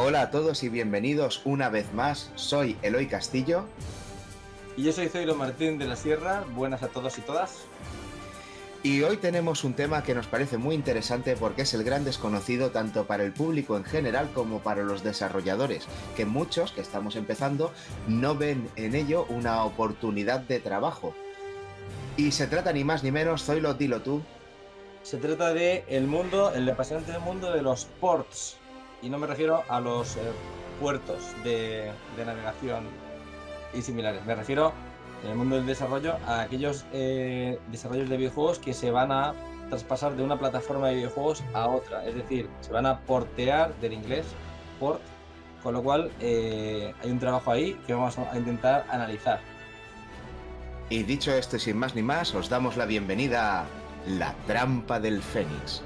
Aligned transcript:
Hola 0.00 0.22
a 0.22 0.30
todos 0.30 0.62
y 0.62 0.68
bienvenidos 0.68 1.42
una 1.44 1.70
vez 1.70 1.92
más. 1.92 2.30
Soy 2.36 2.76
Eloy 2.82 3.08
Castillo. 3.08 3.64
Y 4.76 4.84
yo 4.84 4.92
soy 4.92 5.08
Zoilo 5.08 5.34
Martín 5.34 5.76
de 5.76 5.88
la 5.88 5.96
Sierra. 5.96 6.44
Buenas 6.54 6.84
a 6.84 6.88
todos 6.88 7.18
y 7.18 7.20
todas. 7.22 7.64
Y 8.84 9.02
hoy 9.02 9.16
tenemos 9.16 9.64
un 9.64 9.74
tema 9.74 10.04
que 10.04 10.14
nos 10.14 10.28
parece 10.28 10.56
muy 10.56 10.76
interesante 10.76 11.34
porque 11.34 11.62
es 11.62 11.74
el 11.74 11.82
gran 11.82 12.04
desconocido 12.04 12.70
tanto 12.70 13.08
para 13.08 13.24
el 13.24 13.32
público 13.32 13.76
en 13.76 13.82
general 13.82 14.30
como 14.32 14.60
para 14.60 14.84
los 14.84 15.02
desarrolladores, 15.02 15.88
que 16.16 16.24
muchos 16.24 16.70
que 16.70 16.80
estamos 16.80 17.16
empezando 17.16 17.72
no 18.06 18.36
ven 18.36 18.70
en 18.76 18.94
ello 18.94 19.26
una 19.28 19.64
oportunidad 19.64 20.38
de 20.38 20.60
trabajo. 20.60 21.12
Y 22.16 22.30
se 22.30 22.46
trata 22.46 22.72
ni 22.72 22.84
más 22.84 23.02
ni 23.02 23.10
menos, 23.10 23.42
Zoilo, 23.42 23.74
dilo 23.74 24.00
tú. 24.00 24.22
Se 25.02 25.16
trata 25.16 25.52
de 25.52 25.84
el 25.88 26.06
mundo, 26.06 26.52
el 26.54 26.70
apasionante 26.70 27.18
mundo 27.18 27.50
de 27.50 27.62
los 27.62 27.86
ports. 28.00 28.58
Y 29.02 29.08
no 29.08 29.18
me 29.18 29.26
refiero 29.26 29.62
a 29.68 29.80
los 29.80 30.16
eh, 30.16 30.20
puertos 30.80 31.18
de, 31.44 31.92
de 32.16 32.24
navegación 32.24 32.84
y 33.72 33.82
similares. 33.82 34.24
Me 34.24 34.34
refiero 34.34 34.72
en 35.24 35.30
el 35.30 35.36
mundo 35.36 35.56
del 35.56 35.66
desarrollo 35.66 36.16
a 36.26 36.42
aquellos 36.42 36.84
eh, 36.92 37.58
desarrollos 37.70 38.08
de 38.08 38.16
videojuegos 38.16 38.58
que 38.58 38.72
se 38.72 38.90
van 38.90 39.12
a 39.12 39.34
traspasar 39.68 40.16
de 40.16 40.22
una 40.22 40.38
plataforma 40.38 40.88
de 40.88 40.96
videojuegos 40.96 41.42
a 41.54 41.68
otra. 41.68 42.06
Es 42.06 42.14
decir, 42.14 42.48
se 42.60 42.72
van 42.72 42.86
a 42.86 43.00
portear 43.00 43.74
del 43.80 43.92
inglés 43.92 44.26
port, 44.80 45.00
con 45.62 45.74
lo 45.74 45.82
cual 45.82 46.10
eh, 46.20 46.94
hay 47.02 47.10
un 47.10 47.18
trabajo 47.18 47.50
ahí 47.50 47.74
que 47.86 47.94
vamos 47.94 48.16
a 48.18 48.36
intentar 48.36 48.86
analizar. 48.90 49.40
Y 50.90 51.02
dicho 51.02 51.32
esto 51.32 51.58
sin 51.58 51.76
más 51.76 51.94
ni 51.94 52.02
más, 52.02 52.34
os 52.34 52.48
damos 52.48 52.76
la 52.76 52.86
bienvenida 52.86 53.60
a 53.60 53.66
La 54.06 54.34
Trampa 54.46 54.98
del 54.98 55.22
Fénix. 55.22 55.82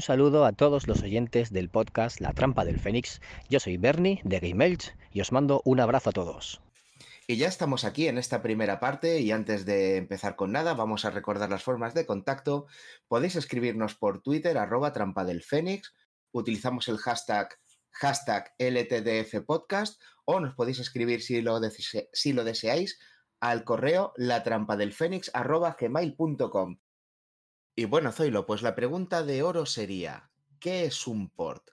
Un 0.00 0.04
saludo 0.04 0.46
a 0.46 0.52
todos 0.52 0.88
los 0.88 1.02
oyentes 1.02 1.52
del 1.52 1.68
podcast 1.68 2.22
La 2.22 2.32
Trampa 2.32 2.64
del 2.64 2.80
Fénix. 2.80 3.20
Yo 3.50 3.60
soy 3.60 3.76
Bernie 3.76 4.22
de 4.24 4.40
Game 4.40 4.64
Elch 4.64 4.96
y 5.12 5.20
os 5.20 5.30
mando 5.30 5.60
un 5.66 5.78
abrazo 5.78 6.08
a 6.08 6.12
todos. 6.14 6.62
Y 7.26 7.36
ya 7.36 7.48
estamos 7.48 7.84
aquí 7.84 8.08
en 8.08 8.16
esta 8.16 8.40
primera 8.40 8.80
parte 8.80 9.20
y 9.20 9.30
antes 9.30 9.66
de 9.66 9.98
empezar 9.98 10.36
con 10.36 10.52
nada 10.52 10.72
vamos 10.72 11.04
a 11.04 11.10
recordar 11.10 11.50
las 11.50 11.64
formas 11.64 11.92
de 11.92 12.06
contacto. 12.06 12.66
Podéis 13.08 13.36
escribirnos 13.36 13.94
por 13.94 14.22
Twitter 14.22 14.56
arroba 14.56 14.94
trampa 14.94 15.26
del 15.26 15.42
Fénix, 15.42 15.92
utilizamos 16.32 16.88
el 16.88 16.96
hashtag 16.96 17.50
hashtag 17.90 18.54
LTDF 18.58 19.44
podcast 19.44 20.00
o 20.24 20.40
nos 20.40 20.54
podéis 20.54 20.78
escribir 20.78 21.20
si 21.20 21.42
lo, 21.42 21.60
deseáis 21.60 22.98
al 23.38 23.64
correo 23.64 24.14
latrampadelfénix 24.16 25.30
arroba 25.34 25.76
gmail.com. 25.78 26.78
Y 27.80 27.86
bueno, 27.86 28.12
Zoilo, 28.12 28.44
pues 28.44 28.60
la 28.60 28.74
pregunta 28.74 29.22
de 29.22 29.42
oro 29.42 29.64
sería, 29.64 30.30
¿qué 30.58 30.84
es 30.84 31.06
un 31.06 31.30
port? 31.30 31.70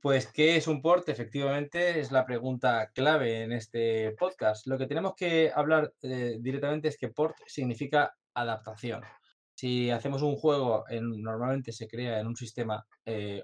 Pues, 0.00 0.32
¿qué 0.32 0.56
es 0.56 0.66
un 0.66 0.80
port? 0.80 1.06
Efectivamente, 1.10 2.00
es 2.00 2.10
la 2.10 2.24
pregunta 2.24 2.90
clave 2.94 3.42
en 3.42 3.52
este 3.52 4.12
podcast. 4.12 4.66
Lo 4.66 4.78
que 4.78 4.86
tenemos 4.86 5.12
que 5.14 5.52
hablar 5.54 5.92
eh, 6.00 6.38
directamente 6.40 6.88
es 6.88 6.96
que 6.96 7.10
port 7.10 7.36
significa 7.46 8.16
adaptación. 8.32 9.02
Si 9.54 9.90
hacemos 9.90 10.22
un 10.22 10.36
juego, 10.36 10.86
en, 10.88 11.20
normalmente 11.20 11.70
se 11.72 11.86
crea 11.86 12.18
en 12.18 12.26
un 12.26 12.36
sistema, 12.36 12.82
eh, 13.04 13.42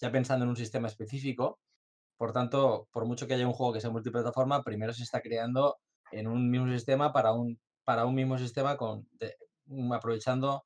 ya 0.00 0.12
pensando 0.12 0.44
en 0.44 0.50
un 0.50 0.56
sistema 0.56 0.86
específico, 0.86 1.58
por 2.16 2.32
tanto, 2.32 2.86
por 2.92 3.06
mucho 3.06 3.26
que 3.26 3.34
haya 3.34 3.48
un 3.48 3.54
juego 3.54 3.72
que 3.72 3.80
sea 3.80 3.90
multiplataforma, 3.90 4.62
primero 4.62 4.92
se 4.92 5.02
está 5.02 5.20
creando 5.20 5.78
en 6.12 6.28
un 6.28 6.48
mismo 6.48 6.68
sistema 6.68 7.12
para 7.12 7.32
un, 7.32 7.58
para 7.82 8.06
un 8.06 8.14
mismo 8.14 8.38
sistema 8.38 8.76
con, 8.76 9.08
aprovechando 9.92 10.64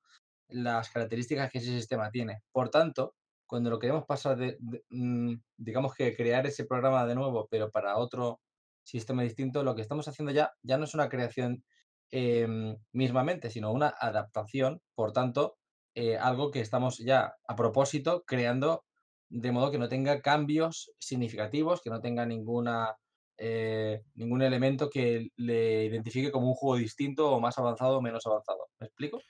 las 0.48 0.90
características 0.90 1.50
que 1.50 1.58
ese 1.58 1.72
sistema 1.72 2.10
tiene. 2.10 2.42
Por 2.52 2.70
tanto, 2.70 3.14
cuando 3.46 3.70
lo 3.70 3.78
queremos 3.78 4.04
pasar 4.06 4.36
de, 4.36 4.58
mm, 4.90 5.34
digamos 5.56 5.94
que 5.94 6.14
crear 6.16 6.46
ese 6.46 6.64
programa 6.64 7.06
de 7.06 7.14
nuevo, 7.14 7.48
pero 7.50 7.70
para 7.70 7.96
otro 7.96 8.40
sistema 8.82 9.22
distinto, 9.22 9.62
lo 9.64 9.74
que 9.74 9.82
estamos 9.82 10.08
haciendo 10.08 10.32
ya, 10.32 10.52
ya 10.62 10.78
no 10.78 10.84
es 10.84 10.94
una 10.94 11.08
creación 11.08 11.64
em, 12.12 12.76
mismamente, 12.92 13.50
sino 13.50 13.72
una 13.72 13.88
adaptación, 13.88 14.80
por 14.94 15.12
tanto, 15.12 15.58
eh, 15.94 16.16
algo 16.18 16.50
que 16.52 16.60
estamos 16.60 16.98
ya 16.98 17.34
a 17.48 17.56
propósito 17.56 18.22
creando 18.26 18.84
de 19.28 19.52
modo 19.52 19.70
que 19.70 19.78
no 19.78 19.88
tenga 19.88 20.20
cambios 20.22 20.92
significativos, 20.98 21.82
que 21.82 21.90
no 21.90 22.00
tenga 22.00 22.26
ninguna, 22.26 22.96
eh, 23.38 24.02
ningún 24.14 24.42
elemento 24.42 24.88
que 24.90 25.30
le 25.36 25.84
identifique 25.86 26.30
como 26.30 26.48
un 26.48 26.54
juego 26.54 26.76
distinto 26.76 27.30
o 27.32 27.40
más 27.40 27.58
avanzado 27.58 27.98
o 27.98 28.02
menos 28.02 28.26
avanzado. 28.26 28.68
¿Me 28.78 28.86
explico? 28.86 29.20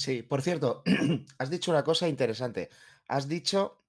Sí, 0.00 0.22
por 0.22 0.40
cierto, 0.40 0.82
has 1.38 1.50
dicho 1.50 1.70
una 1.70 1.84
cosa 1.84 2.08
interesante. 2.08 2.70
Has 3.06 3.28
dicho 3.28 3.84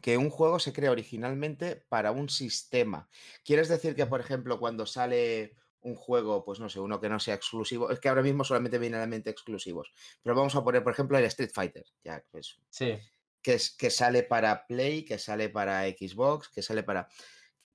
que 0.00 0.16
un 0.16 0.30
juego 0.30 0.60
se 0.60 0.72
crea 0.72 0.92
originalmente 0.92 1.74
para 1.88 2.12
un 2.12 2.28
sistema. 2.28 3.08
¿Quieres 3.44 3.68
decir 3.68 3.96
que, 3.96 4.06
por 4.06 4.20
ejemplo, 4.20 4.60
cuando 4.60 4.86
sale 4.86 5.56
un 5.80 5.96
juego, 5.96 6.44
pues 6.44 6.60
no 6.60 6.68
sé, 6.68 6.78
uno 6.78 7.00
que 7.00 7.08
no 7.08 7.18
sea 7.18 7.34
exclusivo, 7.34 7.90
es 7.90 7.98
que 7.98 8.08
ahora 8.08 8.22
mismo 8.22 8.44
solamente 8.44 8.78
viene 8.78 8.98
a 8.98 9.00
la 9.00 9.08
mente 9.08 9.30
exclusivos, 9.30 9.92
pero 10.22 10.36
vamos 10.36 10.54
a 10.54 10.62
poner, 10.62 10.84
por 10.84 10.92
ejemplo, 10.92 11.18
el 11.18 11.24
Street 11.24 11.50
Fighter, 11.52 11.86
ya, 12.04 12.24
pues, 12.30 12.60
sí. 12.70 12.96
que, 13.42 13.54
es, 13.54 13.72
que 13.72 13.90
sale 13.90 14.22
para 14.22 14.64
Play, 14.68 15.04
que 15.04 15.18
sale 15.18 15.48
para 15.48 15.82
Xbox, 15.88 16.50
que 16.50 16.62
sale 16.62 16.84
para, 16.84 17.08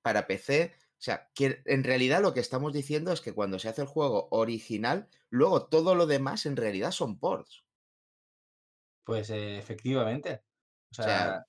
para 0.00 0.26
PC, 0.26 0.74
o 0.98 1.00
sea, 1.00 1.30
que 1.32 1.62
en 1.64 1.84
realidad 1.84 2.20
lo 2.20 2.34
que 2.34 2.40
estamos 2.40 2.72
diciendo 2.72 3.12
es 3.12 3.20
que 3.20 3.32
cuando 3.32 3.60
se 3.60 3.68
hace 3.68 3.82
el 3.82 3.86
juego 3.86 4.26
original, 4.32 5.08
luego 5.30 5.66
todo 5.66 5.94
lo 5.94 6.08
demás 6.08 6.44
en 6.44 6.56
realidad 6.56 6.90
son 6.90 7.20
ports. 7.20 7.64
Pues 9.04 9.30
eh, 9.30 9.58
efectivamente. 9.58 10.42
O 10.90 10.94
sea, 10.94 11.46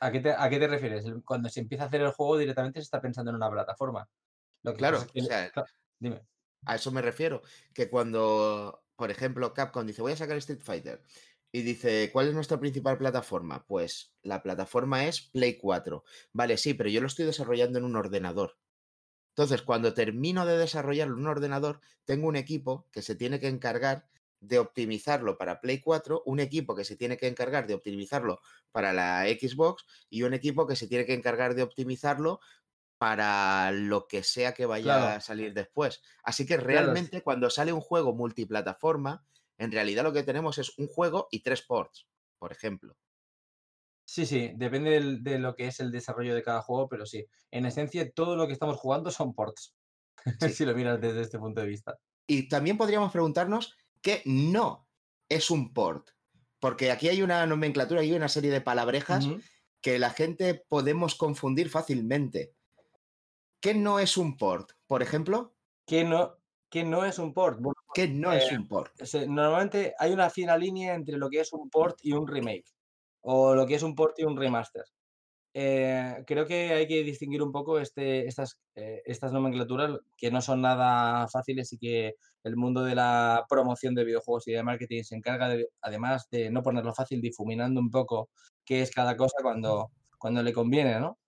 ¿a, 0.00 0.10
qué 0.10 0.20
te, 0.20 0.66
refieres? 0.66 1.04
Cuando 1.26 1.50
se 1.50 1.60
empieza 1.60 1.84
a 1.84 1.86
hacer 1.88 2.00
el 2.00 2.12
juego 2.12 2.38
directamente 2.38 2.80
se 2.80 2.84
está 2.84 3.02
pensando 3.02 3.32
en 3.32 3.36
una 3.36 3.50
plataforma. 3.50 4.08
Lo 4.62 4.72
claro, 4.72 4.98
o 4.98 5.22
sea, 5.22 5.52
dime. 5.98 6.22
A 6.64 6.76
eso 6.76 6.90
me 6.92 7.02
refiero. 7.02 7.42
Que 7.74 7.90
cuando, 7.90 8.82
por 8.96 9.10
ejemplo, 9.10 9.52
Capcom 9.52 9.86
dice 9.86 10.00
voy 10.00 10.12
a 10.12 10.16
sacar 10.16 10.38
Street 10.38 10.62
Fighter 10.62 11.02
y 11.52 11.62
dice, 11.62 12.10
¿cuál 12.12 12.28
es 12.28 12.34
nuestra 12.34 12.60
principal 12.60 12.98
plataforma? 12.98 13.64
Pues 13.66 14.12
la 14.22 14.42
plataforma 14.42 15.06
es 15.06 15.20
Play 15.20 15.58
4. 15.58 16.04
Vale, 16.32 16.56
sí, 16.56 16.74
pero 16.74 16.88
yo 16.88 17.00
lo 17.00 17.08
estoy 17.08 17.26
desarrollando 17.26 17.78
en 17.78 17.84
un 17.84 17.96
ordenador. 17.96 18.58
Entonces, 19.30 19.62
cuando 19.62 19.94
termino 19.94 20.46
de 20.46 20.58
desarrollarlo 20.58 21.14
en 21.14 21.20
un 21.20 21.28
ordenador, 21.28 21.80
tengo 22.04 22.28
un 22.28 22.36
equipo 22.36 22.88
que 22.92 23.02
se 23.02 23.14
tiene 23.14 23.40
que 23.40 23.48
encargar 23.48 24.08
de 24.40 24.58
optimizarlo 24.58 25.36
para 25.38 25.60
Play 25.60 25.80
4, 25.80 26.22
un 26.24 26.40
equipo 26.40 26.74
que 26.74 26.84
se 26.84 26.96
tiene 26.96 27.16
que 27.16 27.26
encargar 27.26 27.66
de 27.66 27.74
optimizarlo 27.74 28.40
para 28.72 28.92
la 28.92 29.24
Xbox 29.24 29.84
y 30.08 30.22
un 30.22 30.34
equipo 30.34 30.66
que 30.66 30.76
se 30.76 30.88
tiene 30.88 31.04
que 31.04 31.14
encargar 31.14 31.54
de 31.54 31.62
optimizarlo 31.62 32.40
para 32.98 33.70
lo 33.72 34.06
que 34.06 34.22
sea 34.22 34.52
que 34.52 34.66
vaya 34.66 35.14
a 35.14 35.20
salir 35.20 35.54
después. 35.54 36.02
Así 36.22 36.44
que 36.46 36.56
realmente 36.58 37.22
cuando 37.22 37.48
sale 37.48 37.72
un 37.72 37.80
juego 37.80 38.14
multiplataforma, 38.14 39.24
en 39.60 39.70
realidad 39.70 40.04
lo 40.04 40.12
que 40.12 40.22
tenemos 40.22 40.56
es 40.56 40.76
un 40.78 40.88
juego 40.88 41.28
y 41.30 41.42
tres 41.42 41.60
ports, 41.62 42.08
por 42.38 42.50
ejemplo. 42.50 42.96
Sí, 44.06 44.24
sí, 44.24 44.52
depende 44.56 45.18
de 45.20 45.38
lo 45.38 45.54
que 45.54 45.66
es 45.66 45.80
el 45.80 45.92
desarrollo 45.92 46.34
de 46.34 46.42
cada 46.42 46.62
juego, 46.62 46.88
pero 46.88 47.04
sí, 47.04 47.26
en 47.50 47.66
esencia 47.66 48.10
todo 48.10 48.36
lo 48.36 48.46
que 48.46 48.54
estamos 48.54 48.78
jugando 48.78 49.10
son 49.10 49.34
ports, 49.34 49.76
si 50.56 50.64
lo 50.64 50.74
miras 50.74 50.98
desde 50.98 51.20
este 51.20 51.38
punto 51.38 51.60
de 51.60 51.66
vista. 51.66 51.98
Y 52.26 52.48
también 52.48 52.78
podríamos 52.78 53.12
preguntarnos 53.12 53.76
qué 54.00 54.22
no 54.24 54.88
es 55.28 55.50
un 55.50 55.74
port, 55.74 56.08
porque 56.58 56.90
aquí 56.90 57.10
hay 57.10 57.20
una 57.20 57.44
nomenclatura, 57.46 58.00
hay 58.00 58.12
una 58.14 58.28
serie 58.28 58.50
de 58.50 58.62
palabrejas 58.62 59.28
que 59.82 59.98
la 59.98 60.10
gente 60.10 60.54
podemos 60.54 61.14
confundir 61.14 61.68
fácilmente. 61.68 62.54
¿Qué 63.60 63.74
no 63.74 63.98
es 63.98 64.16
un 64.16 64.38
port? 64.38 64.72
Por 64.86 65.02
ejemplo. 65.02 65.54
¿Qué 65.86 66.02
no, 66.04 66.38
¿Qué 66.70 66.82
no 66.82 67.04
es 67.04 67.18
un 67.18 67.34
port? 67.34 67.60
¿Qué 67.94 68.08
no 68.08 68.32
es 68.32 68.50
eh, 68.52 68.56
un 68.56 68.68
port? 68.68 68.92
Normalmente 69.28 69.94
hay 69.98 70.12
una 70.12 70.30
fina 70.30 70.56
línea 70.56 70.94
entre 70.94 71.16
lo 71.18 71.28
que 71.28 71.40
es 71.40 71.52
un 71.52 71.68
port 71.70 71.98
y 72.02 72.12
un 72.12 72.26
remake, 72.28 72.66
o 73.22 73.54
lo 73.54 73.66
que 73.66 73.74
es 73.74 73.82
un 73.82 73.94
port 73.94 74.18
y 74.18 74.24
un 74.24 74.36
remaster. 74.36 74.84
eh, 75.54 76.22
creo 76.26 76.46
que 76.46 76.72
hay 76.74 76.86
que 76.88 77.02
distinguir 77.04 77.42
un 77.42 77.52
poco 77.52 77.80
este, 77.80 78.26
estas, 78.28 78.60
eh, 78.76 79.02
estas 79.06 79.32
nomenclaturas 79.32 79.98
que 80.16 80.30
no 80.30 80.40
son 80.42 80.62
nada 80.62 81.28
fáciles 81.28 81.72
y 81.72 81.78
que 81.78 82.14
el 82.44 82.56
mundo 82.56 82.84
de 82.84 82.94
la 82.94 83.44
promoción 83.48 83.94
de 83.94 84.04
videojuegos 84.04 84.48
y 84.48 84.52
de 84.52 84.62
marketing 84.62 85.02
se 85.04 85.16
encarga, 85.16 85.48
de, 85.48 85.68
además 85.82 86.28
de 86.30 86.50
no 86.50 86.62
ponerlo 86.62 86.94
fácil, 86.94 87.20
difuminando 87.20 87.80
un 87.80 87.90
poco 87.90 88.30
qué 88.64 88.82
es 88.82 88.92
cada 88.92 89.16
cosa 89.16 89.38
cuando, 89.42 89.90
cuando 90.18 90.42
le 90.42 90.52
conviene, 90.52 91.00
¿no? 91.00 91.18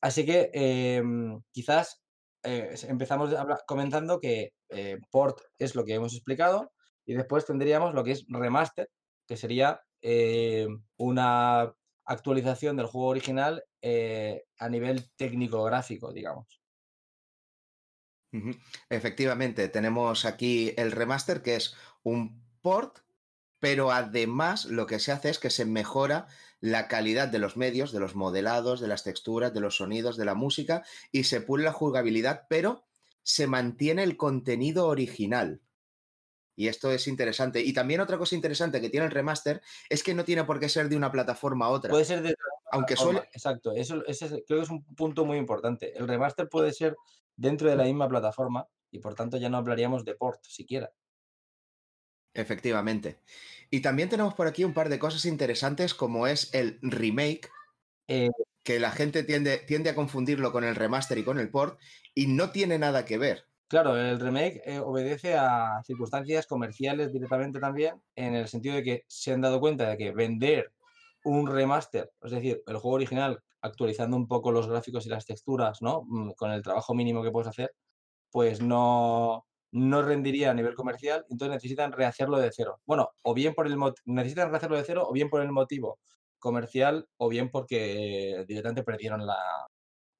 Así 0.00 0.24
que 0.26 0.50
em, 0.52 1.40
quizás 1.52 2.02
eh, 2.46 2.74
empezamos 2.88 3.34
comentando 3.66 4.20
que 4.20 4.52
port 5.10 5.40
es 5.58 5.74
lo 5.74 5.84
que 5.84 5.94
hemos 5.94 6.14
explicado 6.14 6.72
y 7.04 7.14
después 7.14 7.44
tendríamos 7.44 7.94
lo 7.94 8.02
que 8.04 8.12
es 8.12 8.24
remaster, 8.28 8.88
que 9.26 9.36
sería 9.36 9.82
una 10.96 11.74
actualización 12.06 12.76
del 12.76 12.86
juego 12.86 13.08
original 13.08 13.64
eh, 13.82 14.44
a 14.58 14.68
nivel 14.68 15.10
técnico-gráfico, 15.16 16.12
digamos. 16.12 16.60
Efectivamente, 18.90 19.68
tenemos 19.68 20.24
aquí 20.24 20.74
el 20.76 20.92
remaster, 20.92 21.42
que 21.42 21.56
es 21.56 21.74
un 22.02 22.44
port, 22.60 22.98
pero 23.60 23.90
además 23.90 24.66
lo 24.66 24.86
que 24.86 24.98
se 24.98 25.12
hace 25.12 25.30
es 25.30 25.38
que 25.38 25.50
se 25.50 25.64
mejora 25.64 26.26
la 26.60 26.88
calidad 26.88 27.28
de 27.28 27.38
los 27.38 27.56
medios, 27.56 27.92
de 27.92 28.00
los 28.00 28.14
modelados, 28.14 28.80
de 28.80 28.88
las 28.88 29.04
texturas, 29.04 29.52
de 29.52 29.60
los 29.60 29.76
sonidos, 29.76 30.16
de 30.16 30.24
la 30.24 30.34
música, 30.34 30.84
y 31.12 31.24
se 31.24 31.40
pule 31.40 31.64
la 31.64 31.72
jugabilidad, 31.72 32.46
pero 32.48 32.84
se 33.22 33.46
mantiene 33.46 34.02
el 34.02 34.16
contenido 34.16 34.86
original. 34.86 35.60
Y 36.56 36.68
esto 36.68 36.90
es 36.90 37.06
interesante. 37.06 37.60
Y 37.60 37.74
también 37.74 38.00
otra 38.00 38.16
cosa 38.16 38.34
interesante 38.34 38.80
que 38.80 38.88
tiene 38.88 39.06
el 39.06 39.12
remaster 39.12 39.60
es 39.90 40.02
que 40.02 40.14
no 40.14 40.24
tiene 40.24 40.44
por 40.44 40.58
qué 40.58 40.70
ser 40.70 40.88
de 40.88 40.96
una 40.96 41.12
plataforma 41.12 41.66
a 41.66 41.68
otra. 41.68 41.90
Puede 41.90 42.06
ser 42.06 42.22
de 42.22 42.34
aunque 42.72 42.96
suele. 42.96 43.20
Exacto, 43.32 43.72
eso, 43.72 44.04
ese 44.06 44.28
creo 44.46 44.58
que 44.58 44.64
es 44.64 44.70
un 44.70 44.82
punto 44.82 45.24
muy 45.24 45.36
importante. 45.36 45.96
El 45.96 46.08
remaster 46.08 46.48
puede 46.48 46.72
ser 46.72 46.96
dentro 47.36 47.68
de 47.68 47.76
la 47.76 47.84
misma 47.84 48.08
plataforma 48.08 48.66
y 48.90 48.98
por 48.98 49.14
tanto 49.14 49.36
ya 49.36 49.50
no 49.50 49.58
hablaríamos 49.58 50.04
de 50.04 50.14
port 50.14 50.42
siquiera. 50.46 50.90
Efectivamente. 52.36 53.18
Y 53.70 53.80
también 53.80 54.08
tenemos 54.08 54.34
por 54.34 54.46
aquí 54.46 54.64
un 54.64 54.74
par 54.74 54.88
de 54.88 54.98
cosas 54.98 55.24
interesantes 55.24 55.94
como 55.94 56.26
es 56.26 56.54
el 56.54 56.78
remake, 56.82 57.50
eh 58.08 58.30
que 58.66 58.80
la 58.80 58.90
gente 58.90 59.22
tiende, 59.22 59.58
tiende 59.58 59.90
a 59.90 59.94
confundirlo 59.94 60.50
con 60.50 60.64
el 60.64 60.74
remaster 60.74 61.16
y 61.18 61.24
con 61.24 61.38
el 61.38 61.50
port 61.50 61.78
y 62.16 62.26
no 62.26 62.50
tiene 62.50 62.80
nada 62.80 63.04
que 63.04 63.16
ver. 63.16 63.44
Claro, 63.68 63.96
el 63.96 64.18
remake 64.18 64.60
eh, 64.64 64.80
obedece 64.80 65.36
a 65.36 65.80
circunstancias 65.84 66.48
comerciales 66.48 67.12
directamente 67.12 67.60
también, 67.60 68.02
en 68.16 68.34
el 68.34 68.48
sentido 68.48 68.74
de 68.74 68.82
que 68.82 69.02
se 69.06 69.32
han 69.32 69.40
dado 69.40 69.60
cuenta 69.60 69.88
de 69.88 69.96
que 69.96 70.10
vender 70.10 70.72
un 71.24 71.46
remaster, 71.46 72.10
es 72.22 72.32
decir, 72.32 72.60
el 72.66 72.76
juego 72.78 72.96
original 72.96 73.40
actualizando 73.60 74.16
un 74.16 74.26
poco 74.26 74.50
los 74.50 74.68
gráficos 74.68 75.06
y 75.06 75.10
las 75.10 75.26
texturas, 75.26 75.80
¿no? 75.80 76.02
Mm, 76.04 76.32
con 76.32 76.50
el 76.50 76.62
trabajo 76.62 76.92
mínimo 76.92 77.22
que 77.22 77.30
puedes 77.30 77.48
hacer, 77.48 77.72
pues 78.32 78.60
no, 78.60 79.46
no 79.76 80.00
rendiría 80.00 80.50
a 80.50 80.54
nivel 80.54 80.74
comercial, 80.74 81.26
entonces 81.28 81.54
necesitan 81.54 81.92
rehacerlo 81.92 82.38
de 82.38 82.50
cero. 82.50 82.80
Bueno, 82.86 83.10
o 83.22 83.34
bien 83.34 83.54
por 83.54 83.66
el 83.66 83.76
necesitan 84.06 84.48
rehacerlo 84.48 84.78
de 84.78 84.84
cero, 84.84 85.06
o 85.06 85.12
bien 85.12 85.28
por 85.28 85.42
el 85.42 85.52
motivo 85.52 85.98
comercial, 86.38 87.06
o 87.18 87.28
bien 87.28 87.50
porque 87.50 88.44
directamente 88.48 88.82
perdieron 88.84 89.26
la, 89.26 89.36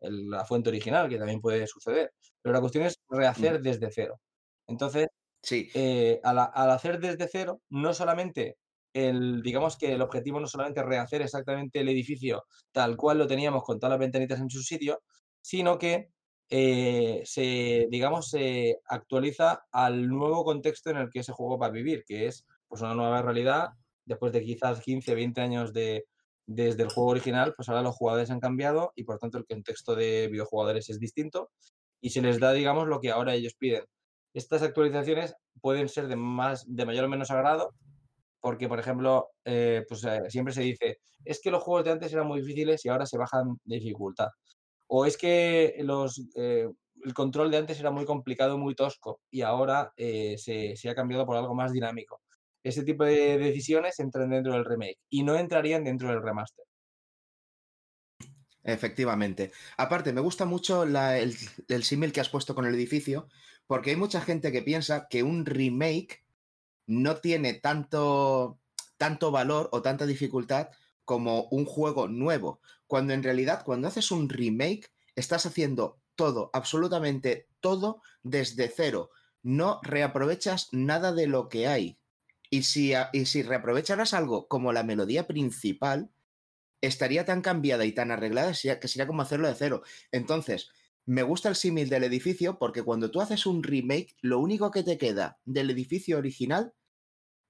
la 0.01 0.45
fuente 0.45 0.69
original, 0.69 1.09
que 1.09 1.17
también 1.17 1.41
puede 1.41 1.67
suceder. 1.67 2.13
Pero 2.43 2.53
la 2.53 2.61
cuestión 2.61 2.85
es 2.85 3.01
mm. 3.09 3.17
rehacer 3.17 3.63
desde 3.63 3.91
cero. 3.91 4.21
Entonces, 4.67 5.09
sí. 5.43 5.71
Eh, 5.73 6.21
al, 6.23 6.39
hacer 6.39 7.01
desde 7.01 7.27
cero, 7.27 7.63
no 7.71 7.95
solamente 7.95 8.59
el, 8.93 9.43
digamos 9.43 9.79
que 9.79 9.93
el 9.93 10.03
objetivo 10.03 10.39
no 10.39 10.49
solamente 10.49 10.83
rehacer 10.83 11.23
exactamente 11.23 11.81
el 11.81 11.89
edificio 11.89 12.45
tal 12.73 12.97
cual 12.97 13.19
lo 13.19 13.27
teníamos 13.27 13.63
con 13.63 13.79
todas 13.79 13.93
las 13.93 14.01
ventanitas 14.01 14.39
en 14.39 14.51
su 14.51 14.63
sitio, 14.63 15.01
sino 15.41 15.79
que 15.79 16.11
eh, 16.49 17.23
se, 17.25 17.87
digamos, 17.91 18.31
se 18.31 18.81
actualiza 18.87 19.65
al 19.73 20.09
nuevo 20.09 20.45
contexto 20.45 20.91
en 20.91 20.99
el 20.99 21.11
que 21.11 21.21
ese 21.21 21.33
juego 21.33 21.59
va 21.59 21.67
a 21.67 21.71
vivir, 21.71 22.05
que 22.07 22.27
es 22.27 22.47
pues, 22.69 22.83
una 22.83 22.95
nueva 22.95 23.23
realidad, 23.23 23.71
después 24.05 24.33
de 24.33 24.43
quizás 24.43 24.81
15, 24.81 25.15
20 25.15 25.41
años 25.41 25.73
de, 25.73 26.07
desde 26.47 26.85
el 26.85 26.91
juego 26.91 27.11
original, 27.11 27.53
pues 27.57 27.69
ahora 27.69 27.83
los 27.83 27.97
jugadores 27.97 28.31
han 28.31 28.41
cambiado 28.41 28.93
y 28.95 29.05
por 29.05 29.19
tanto 29.19 29.39
el 29.39 29.47
contexto 29.47 29.95
de 29.97 30.29
videojugadores 30.31 30.89
es 30.89 31.01
distinto 31.01 31.51
y 32.01 32.11
se 32.11 32.23
les 32.23 32.39
da, 32.39 32.53
digamos, 32.53 32.87
lo 32.87 33.01
que 33.01 33.11
ahora 33.11 33.35
ellos 33.35 33.55
piden. 33.59 33.85
Estas 34.33 34.63
actualizaciones 34.63 35.35
pueden 35.61 35.89
ser 35.89 36.09
de, 36.09 36.17
más, 36.17 36.65
de 36.69 36.87
mayor 36.87 37.07
o 37.07 37.09
menos 37.09 37.31
agrado 37.31 37.75
porque, 38.41 38.69
por 38.69 38.79
ejemplo, 38.79 39.31
eh, 39.45 39.85
pues, 39.89 40.05
eh, 40.05 40.23
siempre 40.29 40.55
se 40.55 40.63
dice, 40.63 40.99
es 41.25 41.41
que 41.41 41.51
los 41.51 41.63
juegos 41.63 41.85
de 41.85 41.91
antes 41.91 42.13
eran 42.13 42.29
muy 42.29 42.41
difíciles 42.41 42.85
y 42.85 42.89
ahora 42.89 43.07
se 43.07 43.19
bajan 43.19 43.59
de 43.65 43.77
dificultad. 43.77 44.29
O 44.89 45.07
es 45.07 45.17
que 45.17 45.77
los, 45.81 46.23
eh, 46.37 46.69
el 47.05 47.15
control 47.15 47.51
de 47.51 47.59
antes 47.59 47.81
era 47.81 47.91
muy 47.91 48.05
complicado, 48.05 48.59
muy 48.59 48.75
tosco 48.75 49.21
y 49.31 49.43
ahora 49.43 49.93
se, 49.97 50.75
se 50.77 50.89
ha 50.89 50.95
cambiado 50.95 51.27
por 51.27 51.37
algo 51.37 51.55
más 51.55 51.73
dinámico 51.73 52.21
ese 52.69 52.83
tipo 52.83 53.05
de 53.05 53.39
decisiones 53.39 54.01
entran 54.01 54.31
dentro 54.31 54.53
del 54.53 54.65
remake 54.65 54.99
y 55.09 55.23
no 55.23 55.37
entrarían 55.37 55.85
dentro 55.85 56.09
del 56.09 56.23
remaster. 56.23 56.65
Efectivamente. 58.65 59.53
Aparte, 59.77 60.13
me 60.13 60.21
gusta 60.21 60.45
mucho 60.45 60.83
el, 60.83 60.97
el 61.69 61.85
símil 61.85 62.13
que 62.13 62.21
has 62.21 62.29
puesto 62.29 62.57
con 62.57 62.67
el 62.67 62.75
edificio, 62.75 63.29
porque 63.69 63.91
hay 63.91 63.97
mucha 63.97 64.21
gente 64.21 64.51
que 64.51 64.63
piensa 64.63 65.07
que 65.09 65.23
un 65.23 65.47
remake 65.47 66.25
no 66.89 67.19
tiene 67.19 67.55
tanto, 67.55 68.59
tanto 68.97 69.31
valor 69.31 69.69
o 69.71 69.83
tanta 69.83 70.05
dificultad 70.05 70.71
como 71.07 71.45
un 71.45 71.65
juego 71.65 72.09
nuevo, 72.09 72.61
cuando 72.87 73.15
en 73.15 73.23
realidad 73.23 73.63
cuando 73.65 73.89
haces 73.89 74.11
un 74.11 74.29
remake 74.29 74.91
estás 75.15 75.47
haciendo 75.47 76.03
todo, 76.17 76.51
absolutamente 76.53 77.49
todo 77.61 78.03
desde 78.23 78.69
cero. 78.69 79.11
No 79.43 79.81
reaprovechas 79.83 80.69
nada 80.73 81.13
de 81.13 81.27
lo 81.27 81.49
que 81.49 81.69
hay. 81.69 81.99
Y 82.51 82.65
si, 82.65 82.93
y 83.13 83.27
si 83.27 83.43
reaprovecharas 83.43 84.13
algo 84.13 84.49
como 84.49 84.73
la 84.73 84.83
melodía 84.83 85.27
principal, 85.27 86.11
estaría 86.81 87.25
tan 87.25 87.43
cambiada 87.43 87.85
y 87.85 87.93
tan 87.93 88.11
arreglada 88.11 88.53
que 88.53 88.89
sería 88.89 89.07
como 89.07 89.23
hacerlo 89.23 89.49
de 89.49 89.55
cero. 89.55 89.83
Entonces, 90.13 90.71
me 91.07 91.23
gusta 91.23 91.49
el 91.49 91.57
símil 91.57 91.89
del 91.89 92.05
edificio 92.05 92.59
porque 92.59 92.83
cuando 92.83 93.11
tú 93.11 93.21
haces 93.21 93.47
un 93.47 93.63
remake, 93.63 94.17
lo 94.21 94.41
único 94.41 94.71
que 94.71 94.83
te 94.83 94.99
queda 94.99 95.39
del 95.45 95.71
edificio 95.71 96.19
original 96.19 96.75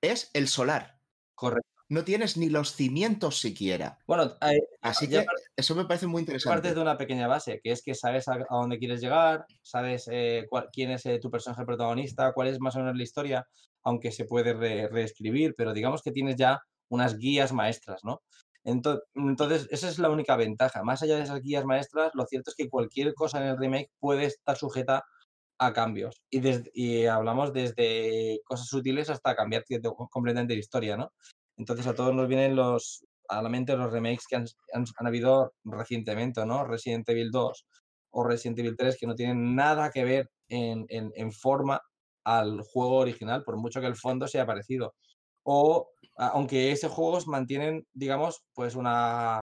es 0.03 0.31
el 0.35 0.49
solar. 0.49 1.01
Correcto. 1.35 1.76
No 1.89 2.03
tienes 2.03 2.37
ni 2.37 2.49
los 2.49 2.75
cimientos 2.75 3.39
siquiera. 3.39 3.99
Bueno, 4.07 4.35
así 4.81 5.09
que 5.09 5.25
eso 5.55 5.75
me 5.77 5.85
parece 5.85 6.09
muy 6.09 6.21
interesante. 6.21 6.57
Partes 6.57 6.75
de 6.75 6.81
una 6.81 6.99
pequeña 6.99 7.29
base, 7.29 7.61
que 7.63 7.71
es 7.71 7.83
que 7.83 7.95
sabes 7.95 8.27
a, 8.27 8.39
dónde 8.51 8.79
quieres 8.79 9.01
llegar, 9.01 9.47
sabes 9.63 10.09
eh, 10.11 10.47
quién 10.73 10.91
es 10.91 11.07
eh, 11.07 11.21
tu 11.21 11.31
personaje 11.31 11.65
protagonista, 11.65 12.33
cuál 12.33 12.49
es 12.49 12.59
más 12.59 12.75
o 12.75 12.81
menos 12.81 12.97
la 12.97 13.03
historia, 13.05 13.47
aunque 13.85 14.11
se 14.11 14.25
puede 14.25 14.89
reescribir, 14.89 15.55
pero 15.57 15.73
digamos 15.73 16.03
que 16.03 16.11
tienes 16.11 16.35
ya 16.37 16.61
unas 16.89 17.19
guías 17.19 17.53
maestras, 17.53 18.01
¿no? 18.03 18.23
Entonces, 18.65 19.69
esa 19.71 19.89
es 19.89 20.01
la 20.01 20.11
única 20.11 20.35
ventaja. 20.35 20.83
Más 20.83 21.01
allá 21.03 21.17
de 21.17 21.23
esas 21.23 21.41
guías 21.41 21.65
maestras, 21.65 22.11
lo 22.15 22.27
cierto 22.27 22.51
es 22.51 22.57
que 22.57 22.69
cualquier 22.69 23.15
cosa 23.15 23.41
en 23.41 23.49
el 23.49 23.59
remake 23.59 23.91
puede 24.01 24.25
estar 24.25 24.57
sujeta 24.57 25.05
a 25.59 25.73
cambios. 25.73 26.21
Y, 26.31 26.43
y 26.75 27.07
hablamos 27.07 27.53
desde 27.53 28.41
cosas 28.45 28.73
útiles 28.73 29.09
hasta 29.09 29.37
cambiar 29.37 29.65
completamente 30.11 30.55
la 30.55 30.61
historia, 30.61 30.97
¿no? 30.97 31.13
Entonces 31.57 31.87
a 31.87 31.95
todos 31.95 32.15
nos 32.15 32.29
vienen 32.29 32.57
los, 32.57 33.05
a 33.29 33.43
la 33.43 33.49
mente 33.49 33.77
los 33.77 33.93
remakes 33.93 34.27
que 34.29 34.37
han, 34.37 34.47
han, 34.73 35.07
habido 35.07 35.55
recientemente, 35.65 36.45
¿no? 36.47 36.65
Resident 36.65 37.09
Evil 37.09 37.31
2 37.31 37.67
o 38.11 38.25
Resident 38.25 38.59
Evil 38.59 38.77
3 38.77 38.97
que 38.99 39.07
no 39.07 39.15
tienen 39.15 39.55
nada 39.55 39.91
que 39.91 40.05
ver 40.05 40.31
en, 40.49 40.87
en, 40.89 41.13
en 41.15 41.33
forma 41.33 41.81
al 42.25 42.61
juego 42.63 42.97
original, 42.97 43.45
por 43.45 43.57
mucho 43.57 43.81
que 43.81 43.87
el 43.87 43.97
fondo 43.97 44.27
sea 44.27 44.47
parecido. 44.47 44.95
O 45.45 45.89
aunque 46.17 46.73
esos 46.73 46.91
juegos 46.93 47.29
mantienen, 47.29 47.87
digamos, 47.93 48.43
pues 48.55 48.75
una, 48.75 49.41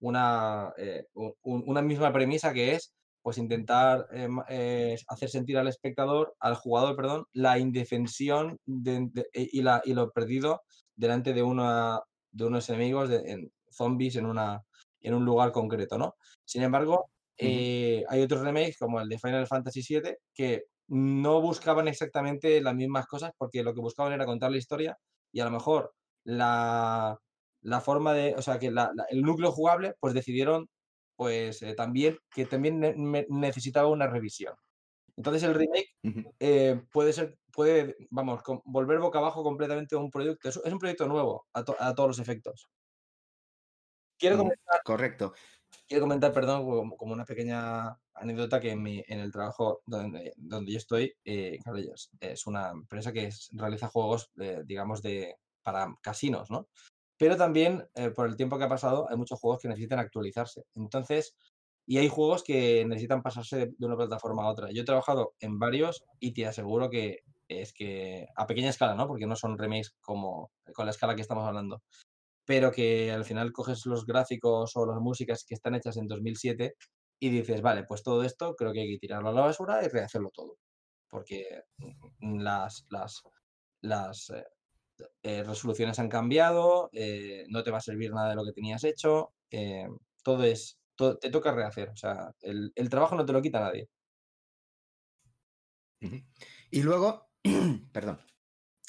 una, 0.00 0.72
eh, 0.76 1.06
una 1.42 1.82
misma 1.82 2.12
premisa 2.12 2.52
que 2.52 2.74
es 2.74 2.92
pues 3.22 3.38
intentar 3.38 4.06
eh, 4.12 4.28
eh, 4.50 4.96
hacer 5.08 5.30
sentir 5.30 5.56
al 5.56 5.68
espectador, 5.68 6.34
al 6.40 6.56
jugador, 6.56 6.94
perdón, 6.94 7.24
la 7.32 7.58
indefensión 7.58 8.58
y, 8.66 9.62
la, 9.62 9.80
y 9.82 9.94
lo 9.94 10.10
perdido 10.10 10.60
delante 10.96 11.32
de, 11.32 11.42
una, 11.42 12.00
de 12.30 12.44
unos 12.44 12.68
enemigos, 12.70 13.08
de, 13.08 13.16
en, 13.30 13.52
zombies 13.70 14.16
en, 14.16 14.26
una, 14.26 14.62
en 15.00 15.14
un 15.14 15.24
lugar 15.24 15.52
concreto, 15.52 15.98
¿no? 15.98 16.16
Sin 16.44 16.62
embargo, 16.62 17.10
hay 17.38 18.22
otros 18.22 18.42
remakes 18.42 18.78
como 18.78 19.00
el 19.00 19.08
de 19.08 19.18
Final 19.18 19.46
Fantasy 19.46 19.82
VII 19.88 20.16
que 20.32 20.64
no 20.88 21.40
buscaban 21.40 21.88
exactamente 21.88 22.60
las 22.60 22.74
mismas 22.74 23.06
cosas 23.06 23.32
porque 23.38 23.62
lo 23.62 23.74
que 23.74 23.80
buscaban 23.80 24.12
era 24.12 24.26
contar 24.26 24.50
la 24.50 24.58
historia 24.58 24.98
y 25.32 25.40
a 25.40 25.44
lo 25.44 25.50
mejor 25.50 25.92
la, 26.24 27.18
forma 27.82 28.12
de, 28.12 28.34
o 28.36 28.42
sea, 28.42 28.58
que 28.58 28.66
el 28.68 29.22
núcleo 29.22 29.50
jugable, 29.50 29.94
pues 30.00 30.14
decidieron 30.14 30.68
pues 31.16 31.62
eh, 31.62 31.74
también 31.74 32.18
que 32.30 32.44
también 32.44 32.80
necesitaba 33.28 33.88
una 33.88 34.06
revisión. 34.06 34.54
Entonces 35.16 35.42
el 35.44 35.54
remake 35.54 35.90
eh, 36.40 36.82
puede 36.90 37.12
ser, 37.12 37.38
puede, 37.52 37.96
vamos, 38.10 38.42
volver 38.64 38.98
boca 38.98 39.18
abajo 39.18 39.42
completamente 39.42 39.96
un 39.96 40.10
proyecto. 40.10 40.48
Es, 40.48 40.56
un 40.56 40.78
proyecto 40.78 41.06
nuevo 41.06 41.46
a, 41.52 41.64
todos 41.64 42.08
los 42.08 42.18
efectos. 42.18 42.68
Quiero 44.18 44.38
comentar. 44.38 44.82
Correcto. 44.84 45.34
quiero 45.86 46.02
comentar, 46.02 46.32
perdón, 46.32 46.64
como, 46.96 47.12
una 47.12 47.24
pequeña 47.24 47.96
anécdota 48.14 48.60
que 48.60 48.70
en, 48.70 48.86
en 48.86 49.20
el 49.20 49.30
trabajo 49.30 49.82
donde, 49.86 50.32
donde 50.36 50.72
yo 50.72 50.78
estoy, 50.78 51.14
eh, 51.24 51.58
es, 52.20 52.46
una 52.46 52.70
empresa 52.70 53.12
que 53.12 53.30
realiza 53.52 53.88
juegos, 53.88 54.30
digamos, 54.64 55.02
de, 55.02 55.36
para 55.62 55.94
casinos, 56.02 56.50
¿no? 56.50 56.68
Pero 57.16 57.36
también, 57.36 57.88
eh, 57.94 58.10
por 58.10 58.28
el 58.28 58.36
tiempo 58.36 58.58
que 58.58 58.64
ha 58.64 58.68
pasado, 58.68 59.08
hay 59.08 59.16
muchos 59.16 59.38
juegos 59.38 59.60
que 59.60 59.68
necesitan 59.68 59.98
actualizarse. 59.98 60.64
Entonces, 60.74 61.36
y 61.86 61.98
hay 61.98 62.08
juegos 62.08 62.42
que 62.42 62.84
necesitan 62.86 63.22
pasarse 63.22 63.66
de, 63.66 63.86
una 63.86 63.96
plataforma 63.96 64.44
a 64.44 64.50
otra. 64.50 64.70
Yo 64.72 64.82
he 64.82 64.86
trabajado 64.86 65.34
en 65.40 65.58
varios 65.58 66.04
y 66.20 66.32
te 66.32 66.46
aseguro 66.46 66.90
que 66.90 67.20
es 67.48 67.72
que 67.72 68.26
a 68.36 68.46
pequeña 68.46 68.70
escala, 68.70 68.94
¿no? 68.94 69.06
Porque 69.06 69.26
no 69.26 69.36
son 69.36 69.58
remakes 69.58 69.94
como 70.00 70.50
con 70.74 70.86
la 70.86 70.92
escala 70.92 71.14
que 71.14 71.22
estamos 71.22 71.46
hablando 71.46 71.82
pero 72.44 72.72
que 72.72 73.10
al 73.10 73.24
final 73.24 73.52
coges 73.52 73.86
los 73.86 74.06
gráficos 74.06 74.76
o 74.76 74.86
las 74.86 75.00
músicas 75.00 75.44
que 75.44 75.54
están 75.54 75.74
hechas 75.74 75.96
en 75.96 76.06
2007 76.06 76.76
y 77.20 77.30
dices, 77.30 77.62
vale, 77.62 77.84
pues 77.84 78.02
todo 78.02 78.22
esto 78.22 78.54
creo 78.54 78.72
que 78.72 78.80
hay 78.80 78.90
que 78.92 78.98
tirarlo 78.98 79.30
a 79.30 79.32
la 79.32 79.42
basura 79.42 79.84
y 79.84 79.88
rehacerlo 79.88 80.30
todo, 80.30 80.58
porque 81.08 81.62
mm, 81.78 82.40
las, 82.40 82.86
las, 82.90 83.22
las 83.80 84.30
eh, 84.30 84.44
eh, 85.22 85.42
resoluciones 85.42 85.98
han 85.98 86.08
cambiado, 86.08 86.90
eh, 86.92 87.46
no 87.48 87.62
te 87.62 87.70
va 87.70 87.78
a 87.78 87.82
servir 87.82 88.12
nada 88.12 88.30
de 88.30 88.36
lo 88.36 88.44
que 88.44 88.52
tenías 88.52 88.84
hecho, 88.84 89.32
todo 90.22 90.42
es, 90.44 90.78
te 90.96 91.30
toca 91.30 91.52
rehacer, 91.52 91.90
o 91.90 91.96
sea, 91.96 92.32
el, 92.40 92.72
trabajo 92.90 93.16
no 93.16 93.24
te 93.24 93.32
lo 93.32 93.42
quita 93.42 93.60
nadie. 93.60 93.88
Y 96.70 96.82
luego, 96.82 97.30
perdón, 97.92 98.20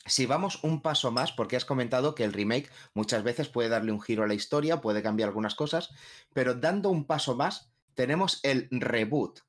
si 0.05 0.25
vamos 0.25 0.63
un 0.63 0.81
paso 0.81 1.11
más, 1.11 1.31
porque 1.31 1.55
has 1.55 1.65
comentado 1.65 2.13
que 2.13 2.23
el 2.23 2.33
remake 2.33 2.69
muchas 2.93 3.23
veces 3.23 3.49
puede 3.49 3.69
darle 3.69 3.91
un 3.91 4.01
giro 4.01 4.23
a 4.23 4.27
la 4.27 4.33
historia, 4.33 4.81
puede 4.81 5.01
cambiar 5.01 5.29
algunas 5.29 5.55
cosas, 5.55 5.89
pero 6.33 6.53
dando 6.53 6.89
un 6.89 7.05
paso 7.05 7.35
más, 7.35 7.71
tenemos 7.95 8.39
el 8.43 8.67
reboot, 8.71 9.39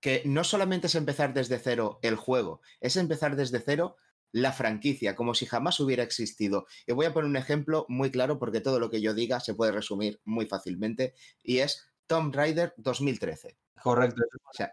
que 0.00 0.22
no 0.26 0.44
solamente 0.44 0.88
es 0.88 0.94
empezar 0.94 1.32
desde 1.32 1.58
cero 1.58 1.98
el 2.02 2.16
juego, 2.16 2.60
es 2.80 2.96
empezar 2.96 3.36
desde 3.36 3.60
cero 3.60 3.96
la 4.36 4.52
franquicia, 4.52 5.16
como 5.16 5.32
si 5.32 5.46
jamás 5.46 5.80
hubiera 5.80 6.02
existido. 6.02 6.66
Y 6.86 6.92
voy 6.92 7.06
a 7.06 7.14
poner 7.14 7.30
un 7.30 7.36
ejemplo 7.36 7.86
muy 7.88 8.10
claro 8.10 8.38
porque 8.38 8.60
todo 8.60 8.78
lo 8.78 8.90
que 8.90 9.00
yo 9.00 9.14
diga 9.14 9.40
se 9.40 9.54
puede 9.54 9.72
resumir 9.72 10.20
muy 10.24 10.44
fácilmente, 10.44 11.14
y 11.42 11.58
es 11.60 11.88
Tomb 12.06 12.34
Raider 12.34 12.74
2013. 12.76 13.56
Correcto, 13.82 14.22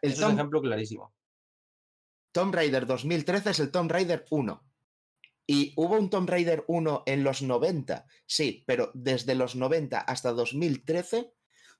es 0.02 0.20
un 0.20 0.34
ejemplo 0.34 0.62
clarísimo. 0.62 1.14
Tomb 2.34 2.54
Raider 2.54 2.86
2013 2.86 3.52
es 3.52 3.60
el 3.60 3.72
Tomb 3.72 3.90
Raider 3.90 4.26
1 4.30 4.64
y 5.48 5.74
hubo 5.78 5.98
un 5.98 6.10
Tomb 6.10 6.30
Raider 6.30 6.66
1 6.68 7.04
en 7.06 7.24
los 7.24 7.42
90, 7.42 8.06
sí, 8.26 8.64
pero 8.66 8.92
desde 8.94 9.36
los 9.36 9.56
90 9.56 10.00
hasta 10.00 10.32
2013, 10.34 11.32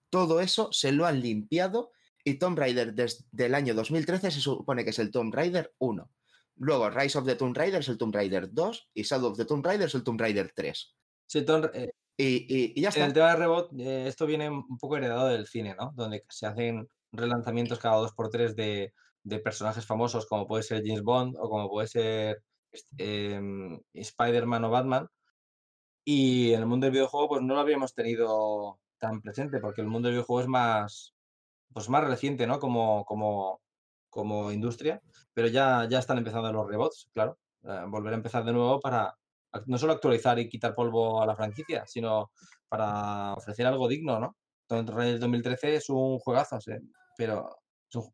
todo 0.10 0.40
eso 0.40 0.72
se 0.72 0.94
lo 0.94 1.06
han 1.06 1.22
limpiado 1.22 1.92
y 2.24 2.36
Tomb 2.36 2.60
Raider 2.60 2.94
desde 2.94 3.46
el 3.46 3.56
año 3.56 3.74
2013 3.74 4.32
se 4.32 4.40
supone 4.40 4.86
que 4.86 4.92
es 4.92 5.00
el 5.00 5.12
Tomb 5.12 5.34
Raider 5.34 5.74
1. 5.80 6.10
Luego 6.58 6.90
Rise 6.90 7.18
of 7.18 7.26
the 7.26 7.36
Tomb 7.36 7.56
Raider 7.56 7.82
es 7.82 7.90
el 7.90 7.98
Tomb 7.98 8.14
Raider 8.14 8.52
2 8.52 8.90
y 8.94 9.04
Shadow 9.04 9.32
of 9.32 9.38
the 9.38 9.46
Tomb 9.46 9.66
Raider 9.66 9.88
es 9.88 9.96
el 9.96 10.04
Tomb 10.04 10.20
Raider 10.20 10.52
3. 10.54 10.96
Sí, 11.26 11.46
eh, 11.74 11.92
y, 12.18 12.82
ya 12.82 12.90
está. 12.90 13.02
En 13.02 13.08
el 13.08 13.14
tema 13.14 13.30
de 13.30 13.36
Rebot, 13.38 13.72
eh, 13.80 14.06
esto 14.08 14.26
viene 14.26 14.50
un 14.50 14.78
poco 14.78 14.98
heredado 14.98 15.28
del 15.28 15.48
cine, 15.48 15.76
¿no? 15.76 15.92
Donde 15.96 16.24
se 16.30 16.46
hacen 16.46 16.88
relanzamientos 17.12 17.80
cada 17.80 17.96
dos 17.96 18.14
por 18.14 18.30
tres 18.30 18.56
de, 18.56 18.94
de 19.24 19.40
personajes 19.40 19.86
famosos, 19.86 20.28
como 20.28 20.48
puede 20.48 20.64
ser 20.64 20.84
James 20.86 21.04
Bond 21.04 21.36
o 21.38 21.50
como 21.50 21.70
puede 21.70 21.88
ser 21.88 22.44
Em, 22.98 23.80
Spider-Man 23.94 24.66
o 24.66 24.70
Batman. 24.70 25.08
Y 26.06 26.54
en 26.54 26.62
el 26.62 26.66
mundo 26.66 26.86
del 26.86 26.94
videojuego, 26.94 27.30
pues 27.30 27.42
no 27.42 27.54
lo 27.54 27.60
habíamos 27.62 27.94
tenido 27.94 28.80
tan 28.98 29.22
presente, 29.22 29.60
porque 29.60 29.82
el 29.82 29.88
mundo 29.88 30.08
del 30.08 30.16
videojuego 30.16 30.42
es 30.42 30.48
más, 30.48 31.14
pues 31.74 31.90
más 31.90 32.04
reciente, 32.06 32.48
¿no? 32.48 32.60
Como, 32.60 33.06
como, 33.06 33.62
como 34.14 34.52
industria, 34.52 35.02
pero 35.34 35.48
ya, 35.48 35.88
ya 35.90 36.00
están 36.00 36.20
empezando 36.20 36.52
los 36.54 36.68
rebots, 36.68 37.10
claro. 37.14 37.40
Eh, 37.64 37.84
volver 37.88 38.14
a 38.14 38.18
empezar 38.18 38.44
de 38.46 38.54
nuevo 38.54 38.80
para 38.80 39.16
no 39.68 39.78
solo 39.78 39.94
actualizar 39.94 40.38
y 40.40 40.50
quitar 40.50 40.76
polvo 40.76 41.22
a 41.22 41.26
la 41.26 41.36
franquicia, 41.36 41.86
sino 41.88 42.32
para 42.68 43.34
ofrecer 43.34 43.66
algo 43.66 43.88
digno, 43.88 44.20
¿no? 44.20 44.36
Entonces, 44.70 45.20
2013 45.20 45.76
es 45.76 45.90
un 45.90 46.20
juegazo, 46.20 46.60
pero 47.18 47.58
es 47.90 47.96
un, 47.96 48.12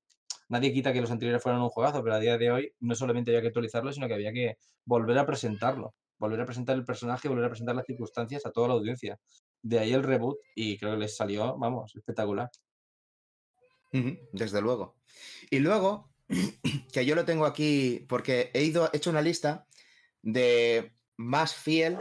nadie 0.49 0.73
quita 0.73 0.93
que 0.93 1.01
los 1.01 1.11
anteriores 1.11 1.41
fueran 1.41 1.61
un 1.61 1.69
juegazo, 1.69 2.03
pero 2.03 2.15
a 2.15 2.19
día 2.19 2.37
de 2.37 2.51
hoy 2.51 2.73
no 2.79 2.95
solamente 2.95 3.31
había 3.31 3.41
que 3.41 3.47
actualizarlo, 3.47 3.91
sino 3.93 4.07
que 4.07 4.15
había 4.15 4.33
que 4.33 4.57
volver 4.85 5.17
a 5.17 5.25
presentarlo, 5.25 5.95
volver 6.17 6.41
a 6.41 6.45
presentar 6.45 6.75
el 6.75 6.85
personaje, 6.85 7.29
volver 7.29 7.45
a 7.45 7.49
presentar 7.49 7.75
las 7.75 7.85
circunstancias 7.85 8.45
a 8.45 8.51
toda 8.51 8.69
la 8.69 8.73
audiencia. 8.75 9.17
De 9.61 9.79
ahí 9.79 9.93
el 9.93 10.03
reboot 10.03 10.37
y 10.55 10.77
creo 10.77 10.93
que 10.93 10.99
les 10.99 11.15
salió, 11.15 11.57
vamos, 11.57 11.95
espectacular. 11.95 12.49
Desde 13.91 14.61
luego. 14.61 14.97
Y 15.49 15.59
luego, 15.59 16.11
que 16.93 17.05
yo 17.05 17.15
lo 17.15 17.25
tengo 17.25 17.45
aquí 17.45 18.05
porque 18.07 18.51
he 18.53 18.63
ido, 18.63 18.89
he 18.91 18.97
hecho 18.97 19.09
una 19.09 19.21
lista 19.21 19.67
de 20.21 20.93
más 21.17 21.55
fiel 21.55 21.97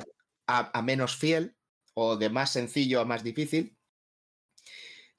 a 0.46 0.80
menos 0.80 1.16
fiel 1.16 1.56
o 1.92 2.16
de 2.16 2.30
más 2.30 2.52
sencillo 2.52 3.00
a 3.00 3.04
más 3.04 3.22
difícil. 3.22 3.78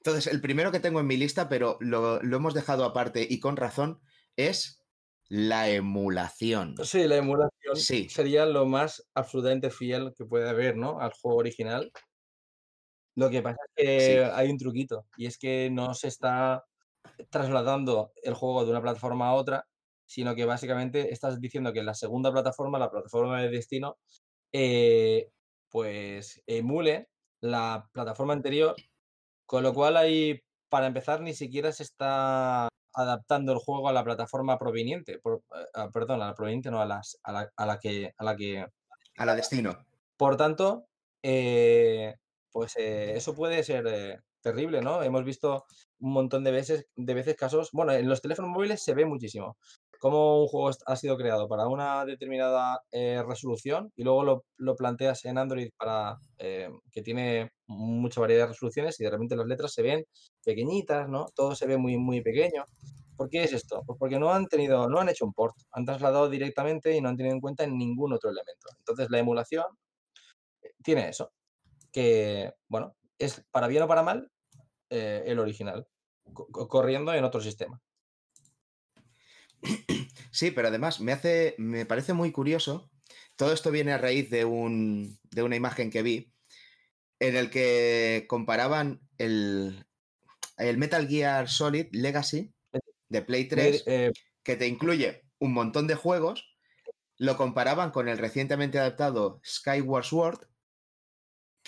Entonces, 0.00 0.32
el 0.32 0.40
primero 0.40 0.72
que 0.72 0.80
tengo 0.80 1.00
en 1.00 1.06
mi 1.06 1.18
lista, 1.18 1.48
pero 1.50 1.76
lo, 1.80 2.22
hemos 2.22 2.54
dejado 2.54 2.84
aparte 2.84 3.26
y 3.28 3.38
con 3.38 3.56
razón, 3.56 4.00
es 4.34 4.82
la 5.28 5.68
emulación. 5.68 6.74
Sí, 6.84 7.06
la 7.06 7.16
emulación 7.16 7.76
sería 8.08 8.46
lo 8.46 8.64
más 8.64 9.06
absolutamente 9.14 9.70
fiel 9.70 10.14
que 10.16 10.24
puede 10.24 10.48
haber, 10.48 10.76
¿no? 10.76 11.00
Al 11.00 11.12
juego 11.12 11.38
original. 11.38 11.92
Lo 13.16 13.28
que 13.30 13.42
pasa 13.42 13.58
es 13.76 14.08
que 14.08 14.24
hay 14.24 14.50
un 14.50 14.58
truquito, 14.58 15.06
y 15.16 15.26
es 15.26 15.38
que 15.38 15.68
no 15.70 15.94
se 15.94 16.08
está 16.08 16.64
trasladando 17.30 18.12
el 18.22 18.34
juego 18.34 18.64
de 18.64 18.70
una 18.70 18.82
plataforma 18.82 19.28
a 19.28 19.34
otra, 19.34 19.66
sino 20.06 20.34
que 20.34 20.44
básicamente 20.44 21.12
estás 21.12 21.40
diciendo 21.40 21.72
que 21.72 21.82
la 21.82 21.94
segunda 21.94 22.32
plataforma, 22.32 22.78
la 22.78 22.90
plataforma 22.90 23.40
de 23.42 23.50
destino, 23.50 23.98
eh, 24.52 25.30
pues 25.68 26.42
emule 26.46 27.08
la 27.40 27.88
plataforma 27.92 28.32
anterior 28.32 28.74
con 29.50 29.64
lo 29.64 29.74
cual 29.74 29.96
ahí, 29.96 30.40
para 30.68 30.86
empezar, 30.86 31.20
ni 31.20 31.34
siquiera 31.34 31.72
se 31.72 31.82
está 31.82 32.68
adaptando 32.92 33.52
el 33.52 33.58
juego 33.58 33.88
a 33.88 33.92
la 33.92 34.04
plataforma 34.04 34.56
proveniente, 34.60 35.14
eh, 35.14 35.20
ah, 35.74 35.90
perdón, 35.92 36.22
a 36.22 36.28
la 36.28 36.34
proveniente, 36.36 36.70
no, 36.70 36.80
a, 36.80 36.86
las, 36.86 37.18
a, 37.24 37.32
la, 37.66 37.78
que, 37.80 38.14
a 38.16 38.24
la 38.24 38.36
que... 38.36 38.64
A 39.16 39.26
la 39.26 39.34
destino. 39.34 39.76
Por 40.16 40.36
tanto, 40.36 40.86
eh, 41.20 42.14
pues 42.52 42.76
eh, 42.76 43.14
eso 43.16 43.34
puede 43.34 43.62
ser 43.62 44.22
terrible, 44.40 44.80
¿no? 44.80 45.02
Hemos 45.02 45.24
visto 45.24 45.64
un 46.00 46.12
montón 46.12 46.44
de 46.44 46.50
veces, 46.50 46.86
de 46.96 47.14
veces 47.14 47.36
casos, 47.36 47.70
bueno, 47.72 47.92
en 47.92 48.08
los 48.08 48.20
teléfonos 48.22 48.50
móviles 48.50 48.82
se 48.82 48.94
ve 48.94 49.04
muchísimo, 49.04 49.56
cómo 50.00 50.40
un 50.40 50.48
juego 50.48 50.70
ha 50.86 50.96
sido 50.96 51.16
creado 51.16 51.46
para 51.46 51.68
una 51.68 52.04
determinada 52.06 52.80
eh, 52.90 53.22
resolución 53.26 53.92
y 53.96 54.02
luego 54.02 54.42
lo, 54.56 54.76
planteas 54.76 55.26
en 55.26 55.36
Android 55.36 55.70
para 55.76 56.18
eh, 56.38 56.70
que 56.90 57.02
tiene 57.02 57.52
mucha 57.66 58.20
variedad 58.20 58.44
de 58.44 58.48
resoluciones 58.48 58.98
y 58.98 59.04
de 59.04 59.10
repente 59.10 59.36
las 59.36 59.46
letras 59.46 59.72
se 59.72 59.82
ven 59.82 60.04
pequeñitas, 60.42 61.08
¿no? 61.08 61.26
Todo 61.34 61.54
se 61.54 61.66
ve 61.66 61.76
muy, 61.76 61.98
muy 61.98 62.22
pequeño. 62.22 62.64
¿Por 63.14 63.28
qué 63.28 63.44
es 63.44 63.52
esto? 63.52 63.82
Pues 63.86 63.98
porque 63.98 64.18
no 64.18 64.32
han 64.32 64.46
tenido, 64.46 64.88
no 64.88 64.98
han 65.00 65.10
hecho 65.10 65.26
un 65.26 65.34
port, 65.34 65.54
han 65.72 65.84
trasladado 65.84 66.30
directamente 66.30 66.96
y 66.96 67.02
no 67.02 67.10
han 67.10 67.16
tenido 67.18 67.34
en 67.34 67.40
cuenta 67.42 67.66
ningún 67.66 68.14
otro 68.14 68.30
elemento. 68.30 68.68
Entonces 68.78 69.10
la 69.10 69.18
emulación 69.18 69.66
eh, 70.62 70.70
tiene 70.82 71.10
eso, 71.10 71.30
que, 71.92 72.52
bueno, 72.68 72.96
es 73.18 73.44
para 73.50 73.66
bien 73.66 73.82
o 73.82 73.88
para 73.88 74.02
mal 74.02 74.30
el 74.90 75.38
original, 75.38 75.86
corriendo 76.32 77.14
en 77.14 77.22
otro 77.22 77.40
sistema. 77.40 77.80
Sí, 80.32 80.50
pero 80.50 80.68
además 80.68 81.00
me 81.00 81.12
hace, 81.12 81.54
me 81.58 81.86
parece 81.86 82.12
muy 82.12 82.32
curioso. 82.32 82.90
Todo 83.36 83.52
esto 83.52 83.70
viene 83.70 83.92
a 83.92 83.98
raíz 83.98 84.30
de, 84.30 84.44
un, 84.44 85.18
de 85.30 85.42
una 85.42 85.56
imagen 85.56 85.90
que 85.90 86.02
vi 86.02 86.32
en 87.18 87.36
el 87.36 87.50
que 87.50 88.24
comparaban 88.28 89.00
el, 89.18 89.84
el 90.56 90.78
Metal 90.78 91.06
Gear 91.06 91.48
Solid 91.48 91.88
Legacy 91.92 92.52
de 93.08 93.22
Play 93.22 93.46
3, 93.46 93.82
eh, 93.86 94.12
que 94.42 94.56
te 94.56 94.66
incluye 94.66 95.22
un 95.38 95.52
montón 95.52 95.86
de 95.86 95.96
juegos, 95.96 96.56
lo 97.18 97.36
comparaban 97.36 97.90
con 97.90 98.08
el 98.08 98.18
recientemente 98.18 98.78
adaptado 98.78 99.40
Skyward 99.44 100.04
Sword, 100.04 100.46